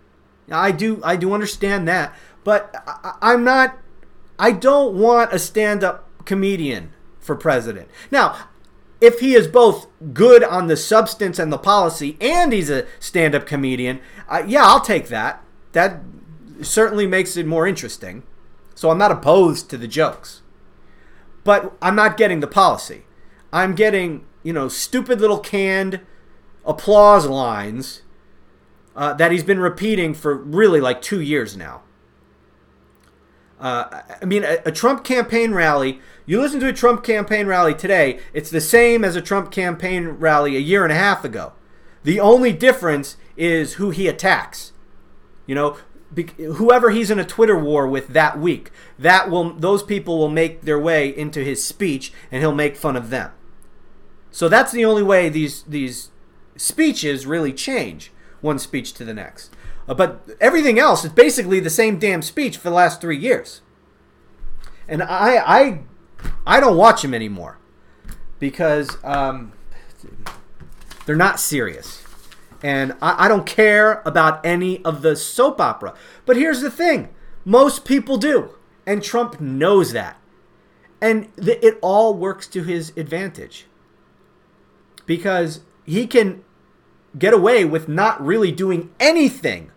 I 0.53 0.71
do. 0.71 1.01
I 1.03 1.15
do 1.15 1.33
understand 1.33 1.87
that. 1.87 2.15
But 2.43 2.73
I, 2.87 3.15
I'm 3.21 3.43
not. 3.43 3.77
I 4.39 4.51
don't 4.51 4.95
want 4.95 5.33
a 5.33 5.39
stand-up 5.39 6.25
comedian 6.25 6.93
for 7.19 7.35
president. 7.35 7.89
Now, 8.09 8.35
if 8.99 9.19
he 9.19 9.35
is 9.35 9.47
both 9.47 9.87
good 10.13 10.43
on 10.43 10.67
the 10.67 10.77
substance 10.77 11.39
and 11.39 11.51
the 11.51 11.57
policy 11.57 12.17
and 12.19 12.53
he's 12.53 12.69
a 12.69 12.85
stand 12.99 13.35
up 13.35 13.45
comedian, 13.45 13.99
uh, 14.27 14.43
yeah, 14.45 14.63
I'll 14.63 14.81
take 14.81 15.07
that. 15.07 15.43
That 15.73 16.01
certainly 16.61 17.07
makes 17.07 17.37
it 17.37 17.45
more 17.45 17.67
interesting. 17.67 18.23
So 18.75 18.89
I'm 18.89 18.97
not 18.97 19.11
opposed 19.11 19.69
to 19.69 19.77
the 19.77 19.87
jokes. 19.87 20.41
But 21.43 21.73
I'm 21.81 21.95
not 21.95 22.17
getting 22.17 22.39
the 22.39 22.47
policy. 22.47 23.03
I'm 23.51 23.75
getting, 23.75 24.25
you 24.43 24.53
know, 24.53 24.67
stupid 24.67 25.19
little 25.19 25.39
canned 25.39 26.01
applause 26.65 27.25
lines 27.25 28.01
uh, 28.95 29.13
that 29.13 29.31
he's 29.31 29.43
been 29.43 29.59
repeating 29.59 30.13
for 30.13 30.35
really 30.35 30.81
like 30.81 31.01
two 31.01 31.21
years 31.21 31.55
now. 31.55 31.81
Uh, 33.59 34.01
I 34.21 34.25
mean, 34.25 34.43
a, 34.43 34.57
a, 34.65 34.71
Trump 34.71 35.03
campaign 35.03 35.53
rally, 35.53 35.99
you 36.25 36.41
listen 36.41 36.59
to 36.61 36.67
a 36.67 36.73
Trump 36.73 37.03
campaign 37.03 37.45
rally 37.45 37.75
today, 37.75 38.19
it's 38.33 38.49
the 38.49 38.59
same 38.59 39.05
as 39.05 39.15
a 39.15 39.21
Trump 39.21 39.51
campaign 39.51 40.07
rally 40.07 40.55
a 40.55 40.59
year 40.59 40.83
and 40.83 40.91
a 40.91 40.95
half 40.95 41.23
ago. 41.23 41.53
The 42.03 42.19
only 42.19 42.53
difference 42.53 43.17
is 43.37 43.73
who 43.73 43.91
he 43.91 44.07
attacks. 44.07 44.73
You 45.45 45.53
know, 45.53 45.77
be, 46.11 46.23
whoever 46.37 46.89
he's 46.89 47.11
in 47.11 47.19
a 47.19 47.25
Twitter 47.25 47.57
war 47.57 47.87
with 47.87 48.07
that 48.09 48.39
week, 48.39 48.71
that 48.97 49.29
will 49.29 49.53
those 49.53 49.83
people 49.83 50.17
will 50.17 50.29
make 50.29 50.61
their 50.61 50.79
way 50.79 51.15
into 51.15 51.43
his 51.43 51.63
speech 51.63 52.11
and 52.31 52.41
he'll 52.41 52.55
make 52.55 52.75
fun 52.75 52.97
of 52.97 53.11
them. 53.11 53.31
So 54.31 54.49
that's 54.49 54.71
the 54.71 54.85
only 54.85 55.03
way 55.03 55.29
these 55.29 55.61
these 55.63 56.09
speeches 56.55 57.27
really 57.27 57.53
change 57.53 58.11
one 58.41 58.59
speech 58.59 58.93
to 58.93 59.05
the 59.05 59.13
next. 59.13 59.53
Uh, 59.87 59.93
but 59.93 60.27
everything 60.39 60.79
else 60.79 61.05
is 61.05 61.11
basically 61.11 61.59
the 61.59 61.69
same 61.69 61.97
damn 61.99 62.21
speech 62.21 62.57
for 62.57 62.69
the 62.69 62.75
last 62.75 63.01
three 63.01 63.17
years. 63.17 63.61
And 64.87 65.01
I, 65.01 65.37
I, 65.37 65.79
I 66.45 66.59
don't 66.59 66.77
watch 66.77 67.01
them 67.01 67.13
anymore 67.13 67.57
because 68.39 68.97
um, 69.03 69.53
they're 71.05 71.15
not 71.15 71.39
serious. 71.39 72.03
And 72.63 72.93
I, 73.01 73.25
I 73.25 73.27
don't 73.27 73.45
care 73.45 74.01
about 74.05 74.45
any 74.45 74.83
of 74.83 75.01
the 75.01 75.15
soap 75.15 75.61
opera. 75.61 75.93
But 76.25 76.35
here's 76.35 76.61
the 76.61 76.71
thing 76.71 77.09
most 77.45 77.85
people 77.85 78.17
do. 78.17 78.55
And 78.85 79.03
Trump 79.03 79.39
knows 79.39 79.93
that. 79.93 80.17
And 80.99 81.35
th- 81.35 81.59
it 81.63 81.77
all 81.81 82.13
works 82.13 82.47
to 82.47 82.63
his 82.63 82.91
advantage. 82.97 83.67
Because 85.05 85.61
he 85.85 86.07
can 86.07 86.43
get 87.17 87.33
away 87.33 87.65
with 87.65 87.87
not 87.87 88.23
really 88.23 88.51
doing 88.51 88.89
anything 88.99 89.71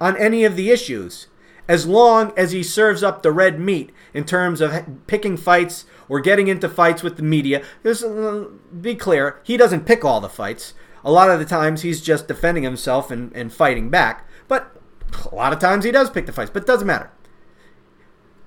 on 0.00 0.16
any 0.16 0.44
of 0.44 0.56
the 0.56 0.70
issues 0.70 1.26
as 1.68 1.86
long 1.86 2.32
as 2.36 2.52
he 2.52 2.62
serves 2.62 3.02
up 3.02 3.22
the 3.22 3.30
red 3.30 3.60
meat 3.60 3.90
in 4.14 4.24
terms 4.24 4.60
of 4.60 4.72
picking 5.06 5.36
fights 5.36 5.84
or 6.08 6.18
getting 6.18 6.48
into 6.48 6.68
fights 6.68 7.02
with 7.02 7.16
the 7.16 7.22
media. 7.22 7.62
Just 7.82 8.04
uh, 8.04 8.46
be 8.80 8.94
clear, 8.94 9.40
he 9.44 9.58
doesn't 9.58 9.84
pick 9.84 10.04
all 10.04 10.20
the 10.20 10.30
fights. 10.30 10.72
A 11.04 11.12
lot 11.12 11.30
of 11.30 11.38
the 11.38 11.44
times 11.44 11.82
he's 11.82 12.00
just 12.00 12.26
defending 12.26 12.64
himself 12.64 13.10
and, 13.10 13.30
and 13.36 13.52
fighting 13.52 13.90
back. 13.90 14.26
But 14.48 14.74
a 15.30 15.34
lot 15.34 15.52
of 15.52 15.58
times 15.58 15.84
he 15.84 15.90
does 15.90 16.08
pick 16.08 16.24
the 16.24 16.32
fights, 16.32 16.50
but 16.50 16.62
it 16.62 16.66
doesn't 16.66 16.86
matter. 16.86 17.10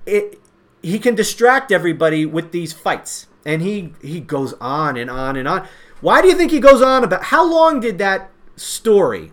It, 0.04 0.40
he 0.82 0.98
can 0.98 1.14
distract 1.14 1.70
everybody 1.70 2.26
with 2.26 2.50
these 2.50 2.72
fights. 2.72 3.28
And 3.46 3.62
he, 3.62 3.94
he 4.02 4.20
goes 4.20 4.52
on 4.54 4.96
and 4.96 5.08
on 5.08 5.36
and 5.36 5.46
on. 5.46 5.66
Why 6.00 6.20
do 6.22 6.28
you 6.28 6.36
think 6.36 6.50
he 6.50 6.60
goes 6.60 6.82
on 6.82 7.04
about 7.04 7.24
how 7.24 7.48
long 7.48 7.78
did 7.78 7.98
that 7.98 8.31
story? 8.56 9.32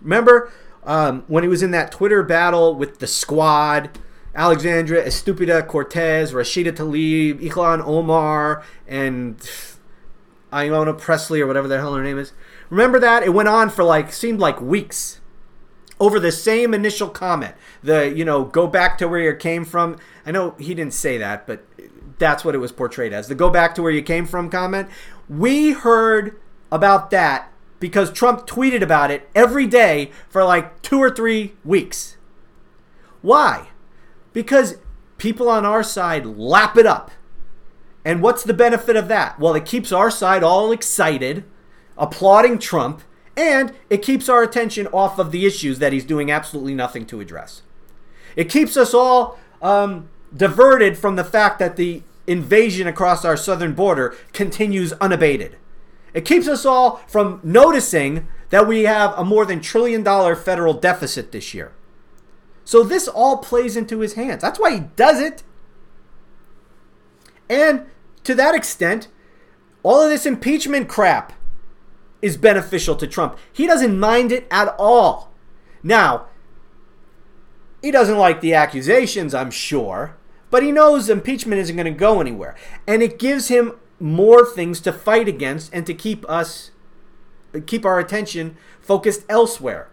Remember 0.00 0.52
um, 0.84 1.24
when 1.28 1.42
he 1.42 1.48
was 1.48 1.62
in 1.62 1.70
that 1.72 1.92
Twitter 1.92 2.22
battle 2.22 2.74
with 2.74 2.98
the 2.98 3.06
squad? 3.06 3.98
Alexandra 4.34 5.02
Estupida 5.04 5.66
Cortez, 5.66 6.32
Rashida 6.32 6.72
Tlaib, 6.72 7.40
Ilhan 7.40 7.86
Omar, 7.86 8.64
and 8.88 9.38
Ayanna 10.52 10.98
Pressley 10.98 11.40
or 11.40 11.46
whatever 11.46 11.68
the 11.68 11.78
hell 11.78 11.94
her 11.94 12.02
name 12.02 12.18
is. 12.18 12.32
Remember 12.70 12.98
that? 12.98 13.22
It 13.22 13.30
went 13.30 13.48
on 13.48 13.68
for 13.68 13.84
like 13.84 14.12
seemed 14.12 14.40
like 14.40 14.60
weeks 14.60 15.20
over 16.00 16.18
the 16.18 16.32
same 16.32 16.72
initial 16.72 17.08
comment. 17.08 17.54
The 17.82 18.12
you 18.14 18.24
know 18.24 18.44
go 18.44 18.66
back 18.66 18.96
to 18.98 19.08
where 19.08 19.20
you 19.20 19.34
came 19.34 19.64
from. 19.64 19.98
I 20.24 20.30
know 20.30 20.54
he 20.58 20.74
didn't 20.74 20.94
say 20.94 21.18
that, 21.18 21.46
but 21.46 21.64
that's 22.18 22.44
what 22.44 22.54
it 22.54 22.58
was 22.58 22.72
portrayed 22.72 23.12
as. 23.12 23.28
The 23.28 23.34
go 23.34 23.50
back 23.50 23.74
to 23.74 23.82
where 23.82 23.92
you 23.92 24.02
came 24.02 24.26
from 24.26 24.48
comment. 24.48 24.88
We 25.28 25.72
heard 25.72 26.40
about 26.70 27.10
that 27.10 27.51
because 27.82 28.12
Trump 28.12 28.46
tweeted 28.46 28.80
about 28.80 29.10
it 29.10 29.28
every 29.34 29.66
day 29.66 30.12
for 30.28 30.44
like 30.44 30.80
two 30.82 31.00
or 31.00 31.10
three 31.10 31.54
weeks. 31.64 32.16
Why? 33.22 33.70
Because 34.32 34.76
people 35.18 35.48
on 35.48 35.66
our 35.66 35.82
side 35.82 36.24
lap 36.24 36.78
it 36.78 36.86
up. 36.86 37.10
And 38.04 38.22
what's 38.22 38.44
the 38.44 38.54
benefit 38.54 38.94
of 38.94 39.08
that? 39.08 39.40
Well, 39.40 39.56
it 39.56 39.66
keeps 39.66 39.90
our 39.90 40.12
side 40.12 40.44
all 40.44 40.70
excited, 40.70 41.42
applauding 41.98 42.60
Trump, 42.60 43.02
and 43.36 43.72
it 43.90 44.00
keeps 44.00 44.28
our 44.28 44.44
attention 44.44 44.86
off 44.92 45.18
of 45.18 45.32
the 45.32 45.44
issues 45.44 45.80
that 45.80 45.92
he's 45.92 46.04
doing 46.04 46.30
absolutely 46.30 46.76
nothing 46.76 47.04
to 47.06 47.20
address. 47.20 47.62
It 48.36 48.48
keeps 48.48 48.76
us 48.76 48.94
all 48.94 49.40
um, 49.60 50.08
diverted 50.36 50.96
from 50.96 51.16
the 51.16 51.24
fact 51.24 51.58
that 51.58 51.74
the 51.74 52.04
invasion 52.28 52.86
across 52.86 53.24
our 53.24 53.36
southern 53.36 53.72
border 53.72 54.14
continues 54.32 54.92
unabated. 54.94 55.56
It 56.14 56.24
keeps 56.24 56.48
us 56.48 56.66
all 56.66 56.96
from 57.06 57.40
noticing 57.42 58.28
that 58.50 58.66
we 58.66 58.82
have 58.82 59.14
a 59.18 59.24
more 59.24 59.46
than 59.46 59.60
trillion 59.60 60.02
dollar 60.02 60.36
federal 60.36 60.74
deficit 60.74 61.32
this 61.32 61.54
year. 61.54 61.72
So 62.64 62.82
this 62.82 63.08
all 63.08 63.38
plays 63.38 63.76
into 63.76 64.00
his 64.00 64.14
hands. 64.14 64.42
That's 64.42 64.60
why 64.60 64.74
he 64.74 64.80
does 64.94 65.20
it. 65.20 65.42
And 67.48 67.86
to 68.24 68.34
that 68.34 68.54
extent, 68.54 69.08
all 69.82 70.00
of 70.00 70.10
this 70.10 70.26
impeachment 70.26 70.88
crap 70.88 71.32
is 72.20 72.36
beneficial 72.36 72.94
to 72.96 73.06
Trump. 73.06 73.36
He 73.52 73.66
doesn't 73.66 73.98
mind 73.98 74.30
it 74.30 74.46
at 74.50 74.74
all. 74.78 75.32
Now, 75.82 76.26
he 77.82 77.90
doesn't 77.90 78.16
like 78.16 78.40
the 78.40 78.54
accusations, 78.54 79.34
I'm 79.34 79.50
sure, 79.50 80.16
but 80.50 80.62
he 80.62 80.70
knows 80.70 81.08
impeachment 81.08 81.60
isn't 81.60 81.74
going 81.74 81.92
to 81.92 81.98
go 81.98 82.20
anywhere. 82.20 82.54
And 82.86 83.02
it 83.02 83.18
gives 83.18 83.48
him 83.48 83.72
more 84.02 84.44
things 84.44 84.80
to 84.80 84.92
fight 84.92 85.28
against 85.28 85.72
and 85.72 85.86
to 85.86 85.94
keep 85.94 86.28
us 86.28 86.72
keep 87.66 87.84
our 87.84 88.00
attention 88.00 88.56
focused 88.80 89.24
elsewhere. 89.28 89.88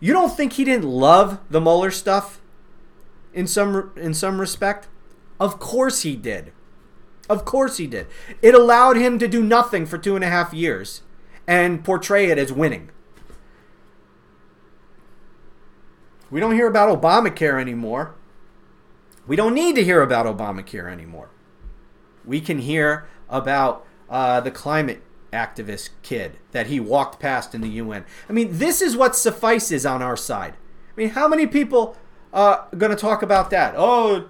You 0.00 0.14
don't 0.14 0.34
think 0.34 0.54
he 0.54 0.64
didn't 0.64 0.88
love 0.88 1.38
the 1.50 1.60
Mueller 1.60 1.90
stuff 1.90 2.40
in 3.34 3.46
some 3.46 3.92
in 3.96 4.14
some 4.14 4.40
respect? 4.40 4.88
Of 5.38 5.58
course 5.58 6.02
he 6.02 6.16
did. 6.16 6.52
Of 7.28 7.44
course 7.44 7.76
he 7.76 7.86
did. 7.86 8.06
It 8.40 8.54
allowed 8.54 8.96
him 8.96 9.18
to 9.18 9.28
do 9.28 9.42
nothing 9.42 9.84
for 9.84 9.98
two 9.98 10.14
and 10.14 10.24
a 10.24 10.28
half 10.28 10.54
years 10.54 11.02
and 11.46 11.84
portray 11.84 12.30
it 12.30 12.38
as 12.38 12.50
winning. 12.50 12.90
We 16.30 16.40
don't 16.40 16.54
hear 16.54 16.66
about 16.66 17.00
Obamacare 17.00 17.60
anymore. 17.60 18.14
We 19.26 19.36
don't 19.36 19.54
need 19.54 19.76
to 19.76 19.84
hear 19.84 20.00
about 20.00 20.24
Obamacare 20.24 20.90
anymore 20.90 21.28
we 22.26 22.40
can 22.40 22.58
hear 22.58 23.06
about 23.28 23.86
uh, 24.08 24.40
the 24.40 24.50
climate 24.50 25.02
activist 25.32 25.90
kid 26.02 26.38
that 26.52 26.68
he 26.68 26.80
walked 26.80 27.20
past 27.20 27.54
in 27.54 27.60
the 27.60 27.68
UN. 27.68 28.04
I 28.28 28.32
mean, 28.32 28.58
this 28.58 28.80
is 28.80 28.96
what 28.96 29.16
suffices 29.16 29.84
on 29.84 30.02
our 30.02 30.16
side. 30.16 30.54
I 30.54 31.00
mean, 31.00 31.10
how 31.10 31.28
many 31.28 31.46
people 31.46 31.96
uh, 32.32 32.64
are 32.72 32.76
going 32.76 32.90
to 32.90 32.96
talk 32.96 33.22
about 33.22 33.50
that? 33.50 33.74
Oh, 33.76 34.28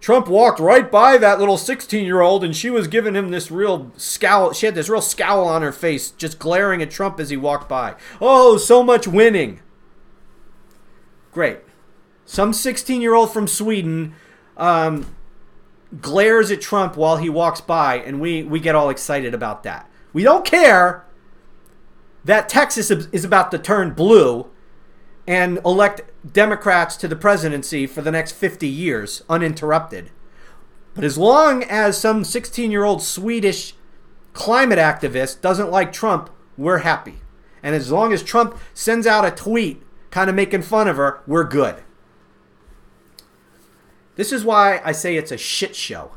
Trump 0.00 0.26
walked 0.26 0.58
right 0.58 0.90
by 0.90 1.16
that 1.16 1.38
little 1.38 1.56
16 1.56 2.04
year 2.04 2.20
old 2.20 2.42
and 2.42 2.56
she 2.56 2.70
was 2.70 2.88
giving 2.88 3.14
him 3.14 3.30
this 3.30 3.50
real 3.50 3.92
scowl. 3.96 4.52
She 4.52 4.66
had 4.66 4.74
this 4.74 4.88
real 4.88 5.00
scowl 5.00 5.46
on 5.46 5.62
her 5.62 5.72
face, 5.72 6.10
just 6.10 6.38
glaring 6.38 6.82
at 6.82 6.90
Trump 6.90 7.20
as 7.20 7.30
he 7.30 7.36
walked 7.36 7.68
by. 7.68 7.94
Oh, 8.20 8.56
so 8.56 8.82
much 8.82 9.06
winning. 9.06 9.60
Great. 11.30 11.60
Some 12.26 12.52
16 12.52 13.00
year 13.00 13.14
old 13.14 13.32
from 13.32 13.46
Sweden 13.46 14.14
um, 14.56 15.14
glares 16.00 16.50
at 16.50 16.60
Trump 16.60 16.96
while 16.96 17.16
he 17.18 17.28
walks 17.28 17.60
by, 17.60 17.96
and 17.96 18.20
we, 18.20 18.42
we 18.42 18.60
get 18.60 18.74
all 18.74 18.90
excited 18.90 19.34
about 19.34 19.62
that. 19.62 19.90
We 20.12 20.22
don't 20.22 20.44
care 20.44 21.04
that 22.24 22.48
Texas 22.48 22.90
is 22.90 23.24
about 23.24 23.50
to 23.50 23.58
turn 23.58 23.94
blue 23.94 24.48
and 25.26 25.58
elect 25.64 26.02
Democrats 26.30 26.96
to 26.96 27.08
the 27.08 27.16
presidency 27.16 27.86
for 27.86 28.02
the 28.02 28.10
next 28.10 28.32
50 28.32 28.66
years 28.66 29.22
uninterrupted. 29.28 30.10
But 30.94 31.04
as 31.04 31.16
long 31.16 31.64
as 31.64 31.98
some 31.98 32.24
16 32.24 32.70
year 32.70 32.84
old 32.84 33.02
Swedish 33.02 33.74
climate 34.32 34.78
activist 34.78 35.40
doesn't 35.40 35.70
like 35.70 35.92
Trump, 35.92 36.30
we're 36.56 36.78
happy. 36.78 37.20
And 37.62 37.74
as 37.74 37.90
long 37.90 38.12
as 38.12 38.22
Trump 38.22 38.58
sends 38.74 39.06
out 39.06 39.24
a 39.24 39.30
tweet 39.30 39.82
kind 40.10 40.28
of 40.28 40.36
making 40.36 40.62
fun 40.62 40.88
of 40.88 40.96
her, 40.96 41.20
we're 41.26 41.44
good. 41.44 41.82
This 44.16 44.32
is 44.32 44.44
why 44.44 44.80
I 44.84 44.92
say 44.92 45.16
it's 45.16 45.32
a 45.32 45.38
shit 45.38 45.74
show. 45.74 46.12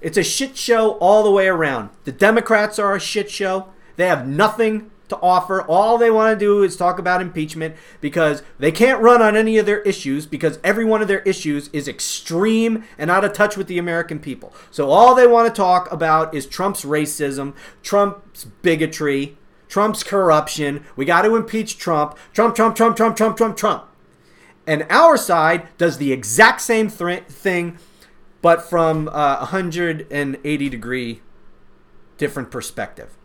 It's 0.00 0.18
a 0.18 0.22
shit 0.22 0.56
show 0.56 0.92
all 0.98 1.22
the 1.22 1.30
way 1.30 1.48
around. 1.48 1.90
The 2.04 2.12
Democrats 2.12 2.78
are 2.78 2.94
a 2.94 3.00
shit 3.00 3.30
show. 3.30 3.68
They 3.96 4.06
have 4.06 4.26
nothing 4.26 4.90
to 5.08 5.18
offer. 5.20 5.62
All 5.62 5.98
they 5.98 6.10
want 6.10 6.38
to 6.38 6.44
do 6.44 6.62
is 6.62 6.76
talk 6.76 6.98
about 6.98 7.22
impeachment 7.22 7.76
because 8.00 8.42
they 8.58 8.72
can't 8.72 9.00
run 9.00 9.22
on 9.22 9.36
any 9.36 9.56
of 9.56 9.66
their 9.66 9.80
issues 9.82 10.26
because 10.26 10.58
every 10.62 10.84
one 10.84 11.00
of 11.00 11.08
their 11.08 11.20
issues 11.20 11.68
is 11.68 11.88
extreme 11.88 12.84
and 12.98 13.10
out 13.10 13.24
of 13.24 13.32
touch 13.32 13.56
with 13.56 13.68
the 13.68 13.78
American 13.78 14.18
people. 14.18 14.52
So 14.70 14.90
all 14.90 15.14
they 15.14 15.26
want 15.26 15.48
to 15.48 15.56
talk 15.56 15.90
about 15.90 16.34
is 16.34 16.46
Trump's 16.46 16.84
racism, 16.84 17.54
Trump's 17.82 18.44
bigotry, 18.44 19.38
Trump's 19.68 20.02
corruption. 20.02 20.84
We 20.96 21.04
got 21.04 21.22
to 21.22 21.36
impeach 21.36 21.78
Trump. 21.78 22.16
Trump, 22.32 22.54
Trump, 22.54 22.76
Trump, 22.76 22.96
Trump, 22.96 23.16
Trump, 23.16 23.36
Trump, 23.36 23.56
Trump. 23.56 23.84
And 24.66 24.86
our 24.90 25.16
side 25.16 25.68
does 25.78 25.98
the 25.98 26.12
exact 26.12 26.60
same 26.60 26.90
th- 26.90 27.24
thing, 27.24 27.78
but 28.42 28.62
from 28.62 29.08
a 29.08 29.38
180 29.38 30.68
degree 30.68 31.20
different 32.18 32.50
perspective. 32.50 33.16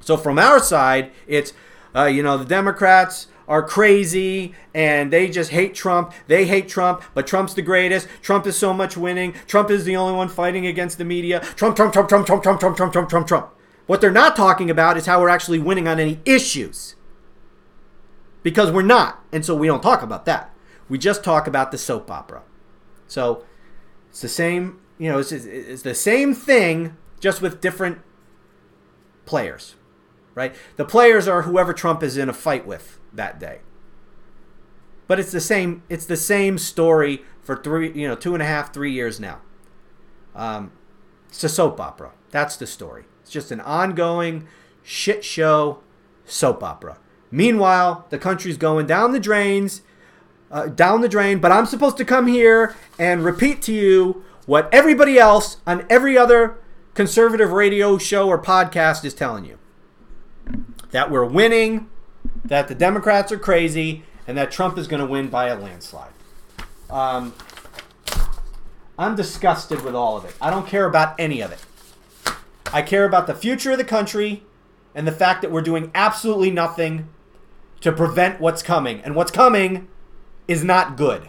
So 0.00 0.16
from 0.16 0.38
our 0.38 0.58
side, 0.60 1.12
it's 1.26 1.52
uh, 1.94 2.04
you 2.04 2.22
know 2.22 2.36
the 2.36 2.44
Democrats 2.44 3.28
are 3.46 3.62
crazy 3.62 4.54
and 4.74 5.12
they 5.12 5.28
just 5.28 5.50
hate 5.50 5.74
Trump. 5.74 6.12
They 6.28 6.46
hate 6.46 6.68
Trump, 6.68 7.02
but 7.14 7.26
Trump's 7.26 7.54
the 7.54 7.62
greatest. 7.62 8.08
Trump 8.22 8.46
is 8.46 8.56
so 8.56 8.72
much 8.72 8.96
winning. 8.96 9.34
Trump 9.46 9.70
is 9.70 9.84
the 9.84 9.96
only 9.96 10.14
one 10.14 10.28
fighting 10.28 10.66
against 10.66 10.98
the 10.98 11.04
media. 11.04 11.40
Trump, 11.40 11.76
Trump, 11.76 11.92
Trump, 11.92 12.08
Trump, 12.08 12.26
Trump, 12.26 12.42
Trump, 12.42 12.60
Trump, 12.60 12.76
Trump, 12.76 12.92
Trump, 12.92 13.08
Trump, 13.10 13.26
Trump. 13.26 13.50
What 13.86 14.00
they're 14.00 14.10
not 14.10 14.34
talking 14.34 14.70
about 14.70 14.96
is 14.96 15.06
how 15.06 15.20
we're 15.20 15.28
actually 15.28 15.58
winning 15.58 15.86
on 15.86 16.00
any 16.00 16.20
issues. 16.24 16.96
Because 18.42 18.70
we're 18.70 18.82
not. 18.82 19.22
And 19.30 19.44
so 19.44 19.54
we 19.54 19.66
don't 19.66 19.82
talk 19.82 20.02
about 20.02 20.24
that. 20.24 20.53
We 20.88 20.98
just 20.98 21.24
talk 21.24 21.46
about 21.46 21.70
the 21.70 21.78
soap 21.78 22.10
opera. 22.10 22.42
So 23.06 23.44
it's 24.10 24.20
the 24.20 24.28
same, 24.28 24.80
you 24.98 25.10
know, 25.10 25.18
it's, 25.18 25.32
it's 25.32 25.82
the 25.82 25.94
same 25.94 26.34
thing, 26.34 26.96
just 27.20 27.40
with 27.40 27.60
different 27.60 27.98
players 29.24 29.74
right? 30.34 30.54
The 30.76 30.84
players 30.84 31.28
are 31.28 31.42
whoever 31.42 31.72
Trump 31.72 32.02
is 32.02 32.16
in 32.16 32.28
a 32.28 32.32
fight 32.32 32.66
with 32.66 32.98
that 33.12 33.38
day. 33.38 33.60
But 35.06 35.20
it's 35.20 35.32
the 35.32 35.40
same. 35.40 35.82
It's 35.88 36.06
the 36.06 36.16
same 36.16 36.58
story 36.58 37.22
for 37.42 37.56
three, 37.56 37.92
you 37.92 38.08
know, 38.08 38.14
two 38.14 38.34
and 38.34 38.42
a 38.42 38.46
half, 38.46 38.72
three 38.72 38.92
years 38.92 39.20
now. 39.20 39.40
Um, 40.34 40.72
it's 41.28 41.44
a 41.44 41.48
soap 41.48 41.80
opera. 41.80 42.12
That's 42.30 42.56
the 42.56 42.66
story. 42.66 43.04
It's 43.22 43.30
just 43.30 43.52
an 43.52 43.60
ongoing 43.60 44.48
shit 44.82 45.24
show 45.24 45.80
soap 46.24 46.62
opera. 46.62 46.98
Meanwhile, 47.30 48.06
the 48.10 48.18
country's 48.18 48.56
going 48.56 48.86
down 48.86 49.12
the 49.12 49.20
drains, 49.20 49.82
uh, 50.54 50.68
down 50.68 51.02
the 51.02 51.08
drain. 51.08 51.40
But 51.40 51.52
I'm 51.52 51.66
supposed 51.66 51.98
to 51.98 52.04
come 52.04 52.26
here 52.28 52.74
and 52.98 53.24
repeat 53.24 53.60
to 53.62 53.74
you 53.74 54.24
what 54.46 54.72
everybody 54.72 55.18
else 55.18 55.58
on 55.66 55.84
every 55.90 56.16
other 56.16 56.56
conservative 56.94 57.50
radio 57.50 57.98
show 57.98 58.28
or 58.28 58.40
podcast 58.40 59.04
is 59.04 59.12
telling 59.12 59.44
you 59.44 59.58
that 60.92 61.10
we're 61.10 61.24
winning, 61.24 61.90
that 62.44 62.68
the 62.68 62.74
Democrats 62.74 63.32
are 63.32 63.38
crazy, 63.38 64.04
and 64.28 64.38
that 64.38 64.52
Trump 64.52 64.78
is 64.78 64.86
going 64.86 65.00
to 65.00 65.06
win 65.06 65.28
by 65.28 65.48
a 65.48 65.58
landslide. 65.58 66.12
Um, 66.88 67.34
I'm 68.96 69.16
disgusted 69.16 69.82
with 69.82 69.96
all 69.96 70.16
of 70.16 70.24
it. 70.24 70.34
I 70.40 70.50
don't 70.50 70.68
care 70.68 70.86
about 70.86 71.18
any 71.18 71.40
of 71.40 71.50
it. 71.50 71.58
I 72.72 72.82
care 72.82 73.04
about 73.04 73.26
the 73.26 73.34
future 73.34 73.72
of 73.72 73.78
the 73.78 73.84
country 73.84 74.44
and 74.94 75.06
the 75.06 75.12
fact 75.12 75.42
that 75.42 75.50
we're 75.50 75.62
doing 75.62 75.90
absolutely 75.94 76.52
nothing 76.52 77.08
to 77.80 77.90
prevent 77.90 78.40
what's 78.40 78.62
coming. 78.62 79.00
And 79.00 79.16
what's 79.16 79.32
coming 79.32 79.88
is 80.48 80.64
not 80.64 80.96
good. 80.96 81.28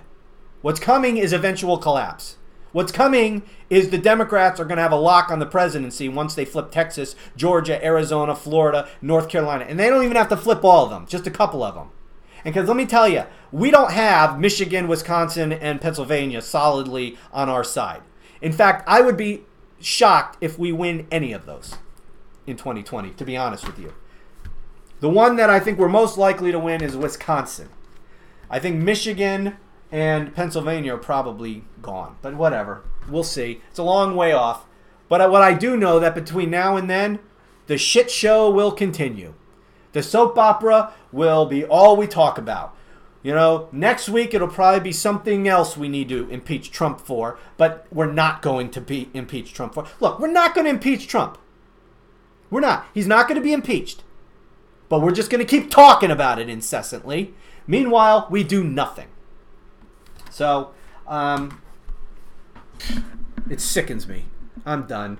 What's 0.61 0.79
coming 0.79 1.17
is 1.17 1.33
eventual 1.33 1.77
collapse. 1.77 2.37
What's 2.71 2.91
coming 2.91 3.43
is 3.69 3.89
the 3.89 3.97
Democrats 3.97 4.59
are 4.59 4.65
going 4.65 4.77
to 4.77 4.83
have 4.83 4.91
a 4.91 4.97
lock 4.97 5.31
on 5.31 5.39
the 5.39 5.45
presidency 5.45 6.09
once 6.09 6.35
they 6.35 6.43
flip 6.43 6.71
Texas, 6.71 7.15
Georgia, 7.37 7.83
Arizona, 7.85 8.35
Florida, 8.35 8.89
North 9.01 9.29
Carolina. 9.29 9.65
And 9.65 9.79
they 9.79 9.89
don't 9.89 10.03
even 10.03 10.17
have 10.17 10.27
to 10.29 10.35
flip 10.35 10.63
all 10.63 10.83
of 10.83 10.89
them, 10.89 11.05
just 11.07 11.25
a 11.25 11.31
couple 11.31 11.63
of 11.63 11.75
them. 11.75 11.91
And 12.43 12.53
because 12.53 12.67
let 12.67 12.75
me 12.75 12.85
tell 12.85 13.07
you, 13.07 13.23
we 13.51 13.71
don't 13.71 13.91
have 13.91 14.39
Michigan, 14.39 14.87
Wisconsin, 14.87 15.53
and 15.53 15.79
Pennsylvania 15.79 16.41
solidly 16.41 17.17
on 17.31 17.47
our 17.47 17.63
side. 17.63 18.01
In 18.41 18.51
fact, 18.51 18.83
I 18.87 18.99
would 19.01 19.15
be 19.15 19.43
shocked 19.79 20.37
if 20.41 20.59
we 20.59 20.71
win 20.71 21.07
any 21.09 21.31
of 21.31 21.45
those 21.45 21.75
in 22.45 22.57
2020, 22.57 23.11
to 23.11 23.23
be 23.25 23.37
honest 23.37 23.65
with 23.65 23.79
you. 23.79 23.93
The 24.99 25.09
one 25.09 25.37
that 25.37 25.49
I 25.49 25.59
think 25.59 25.79
we're 25.79 25.87
most 25.87 26.17
likely 26.17 26.51
to 26.51 26.59
win 26.59 26.83
is 26.83 26.97
Wisconsin. 26.97 27.69
I 28.49 28.59
think 28.59 28.77
Michigan, 28.77 29.57
and 29.91 30.33
Pennsylvania 30.33 30.95
are 30.95 30.99
probably 30.99 31.63
gone. 31.81 32.17
But 32.21 32.35
whatever, 32.35 32.83
we'll 33.07 33.23
see. 33.23 33.61
It's 33.69 33.79
a 33.79 33.83
long 33.83 34.15
way 34.15 34.31
off. 34.31 34.65
But 35.07 35.29
what 35.31 35.41
I 35.41 35.53
do 35.53 35.77
know 35.77 35.99
that 35.99 36.15
between 36.15 36.49
now 36.49 36.75
and 36.75 36.89
then, 36.89 37.19
the 37.67 37.77
shit 37.77 38.09
show 38.11 38.49
will 38.49 38.71
continue. 38.71 39.33
The 39.93 40.03
soap 40.03 40.37
opera 40.37 40.93
will 41.11 41.45
be 41.45 41.63
all 41.63 41.95
we 41.95 42.07
talk 42.07 42.37
about. 42.37 42.75
You 43.23 43.33
know, 43.33 43.69
next 43.71 44.09
week 44.09 44.33
it'll 44.33 44.47
probably 44.47 44.81
be 44.81 44.91
something 44.91 45.47
else 45.47 45.77
we 45.77 45.89
need 45.89 46.09
to 46.09 46.29
impeach 46.29 46.71
Trump 46.71 47.01
for, 47.01 47.39
but 47.57 47.87
we're 47.91 48.11
not 48.11 48.41
going 48.41 48.69
to 48.71 48.81
be 48.81 49.09
impeach 49.13 49.53
Trump 49.53 49.73
for. 49.73 49.87
Look, 49.99 50.19
we're 50.19 50.27
not 50.27 50.53
going 50.53 50.65
to 50.65 50.71
impeach 50.71 51.07
Trump. 51.07 51.37
We're 52.51 52.59
not. 52.59 52.85
He's 52.93 53.07
not 53.07 53.27
going 53.27 53.39
to 53.39 53.43
be 53.43 53.53
impeached. 53.53 54.03
But 54.89 55.01
we're 55.01 55.11
just 55.11 55.31
going 55.31 55.43
to 55.43 55.49
keep 55.49 55.71
talking 55.71 56.11
about 56.11 56.37
it 56.37 56.49
incessantly. 56.49 57.33
Meanwhile, 57.67 58.27
we 58.29 58.43
do 58.43 58.63
nothing. 58.63 59.07
So, 60.29 60.71
um, 61.07 61.61
it 63.49 63.61
sickens 63.61 64.07
me. 64.07 64.25
I'm 64.65 64.85
done. 64.87 65.19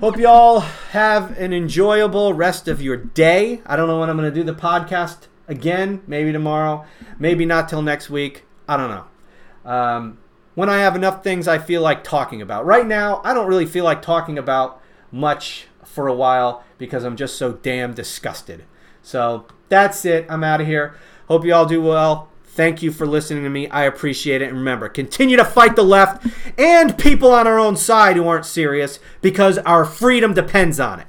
Hope 0.00 0.18
you 0.18 0.28
all 0.28 0.60
have 0.60 1.38
an 1.38 1.52
enjoyable 1.52 2.34
rest 2.34 2.68
of 2.68 2.82
your 2.82 2.96
day. 2.96 3.62
I 3.66 3.76
don't 3.76 3.88
know 3.88 4.00
when 4.00 4.10
I'm 4.10 4.16
going 4.16 4.32
to 4.32 4.34
do 4.34 4.44
the 4.44 4.54
podcast 4.54 5.28
again. 5.48 6.02
Maybe 6.06 6.32
tomorrow. 6.32 6.84
Maybe 7.18 7.46
not 7.46 7.68
till 7.68 7.82
next 7.82 8.10
week. 8.10 8.44
I 8.68 8.76
don't 8.76 8.90
know. 8.90 9.70
Um, 9.70 10.18
when 10.54 10.68
I 10.68 10.78
have 10.78 10.96
enough 10.96 11.22
things 11.22 11.46
I 11.46 11.58
feel 11.58 11.82
like 11.82 12.02
talking 12.02 12.42
about. 12.42 12.66
Right 12.66 12.86
now, 12.86 13.20
I 13.24 13.32
don't 13.32 13.46
really 13.46 13.66
feel 13.66 13.84
like 13.84 14.02
talking 14.02 14.38
about 14.38 14.82
much 15.12 15.66
for 15.84 16.08
a 16.08 16.14
while 16.14 16.64
because 16.78 17.04
I'm 17.04 17.16
just 17.16 17.36
so 17.36 17.52
damn 17.52 17.94
disgusted. 17.94 18.64
So 19.02 19.46
that's 19.68 20.04
it. 20.04 20.26
I'm 20.28 20.42
out 20.42 20.60
of 20.60 20.66
here. 20.66 20.96
Hope 21.28 21.44
you 21.44 21.54
all 21.54 21.66
do 21.66 21.82
well. 21.82 22.28
Thank 22.44 22.82
you 22.82 22.90
for 22.90 23.06
listening 23.06 23.44
to 23.44 23.50
me. 23.50 23.68
I 23.68 23.84
appreciate 23.84 24.40
it. 24.40 24.48
And 24.48 24.56
remember, 24.56 24.88
continue 24.88 25.36
to 25.36 25.44
fight 25.44 25.76
the 25.76 25.82
left 25.82 26.26
and 26.56 26.96
people 26.96 27.30
on 27.32 27.46
our 27.46 27.58
own 27.58 27.76
side 27.76 28.16
who 28.16 28.26
aren't 28.26 28.46
serious 28.46 28.98
because 29.20 29.58
our 29.58 29.84
freedom 29.84 30.32
depends 30.32 30.80
on 30.80 31.00
it. 31.00 31.06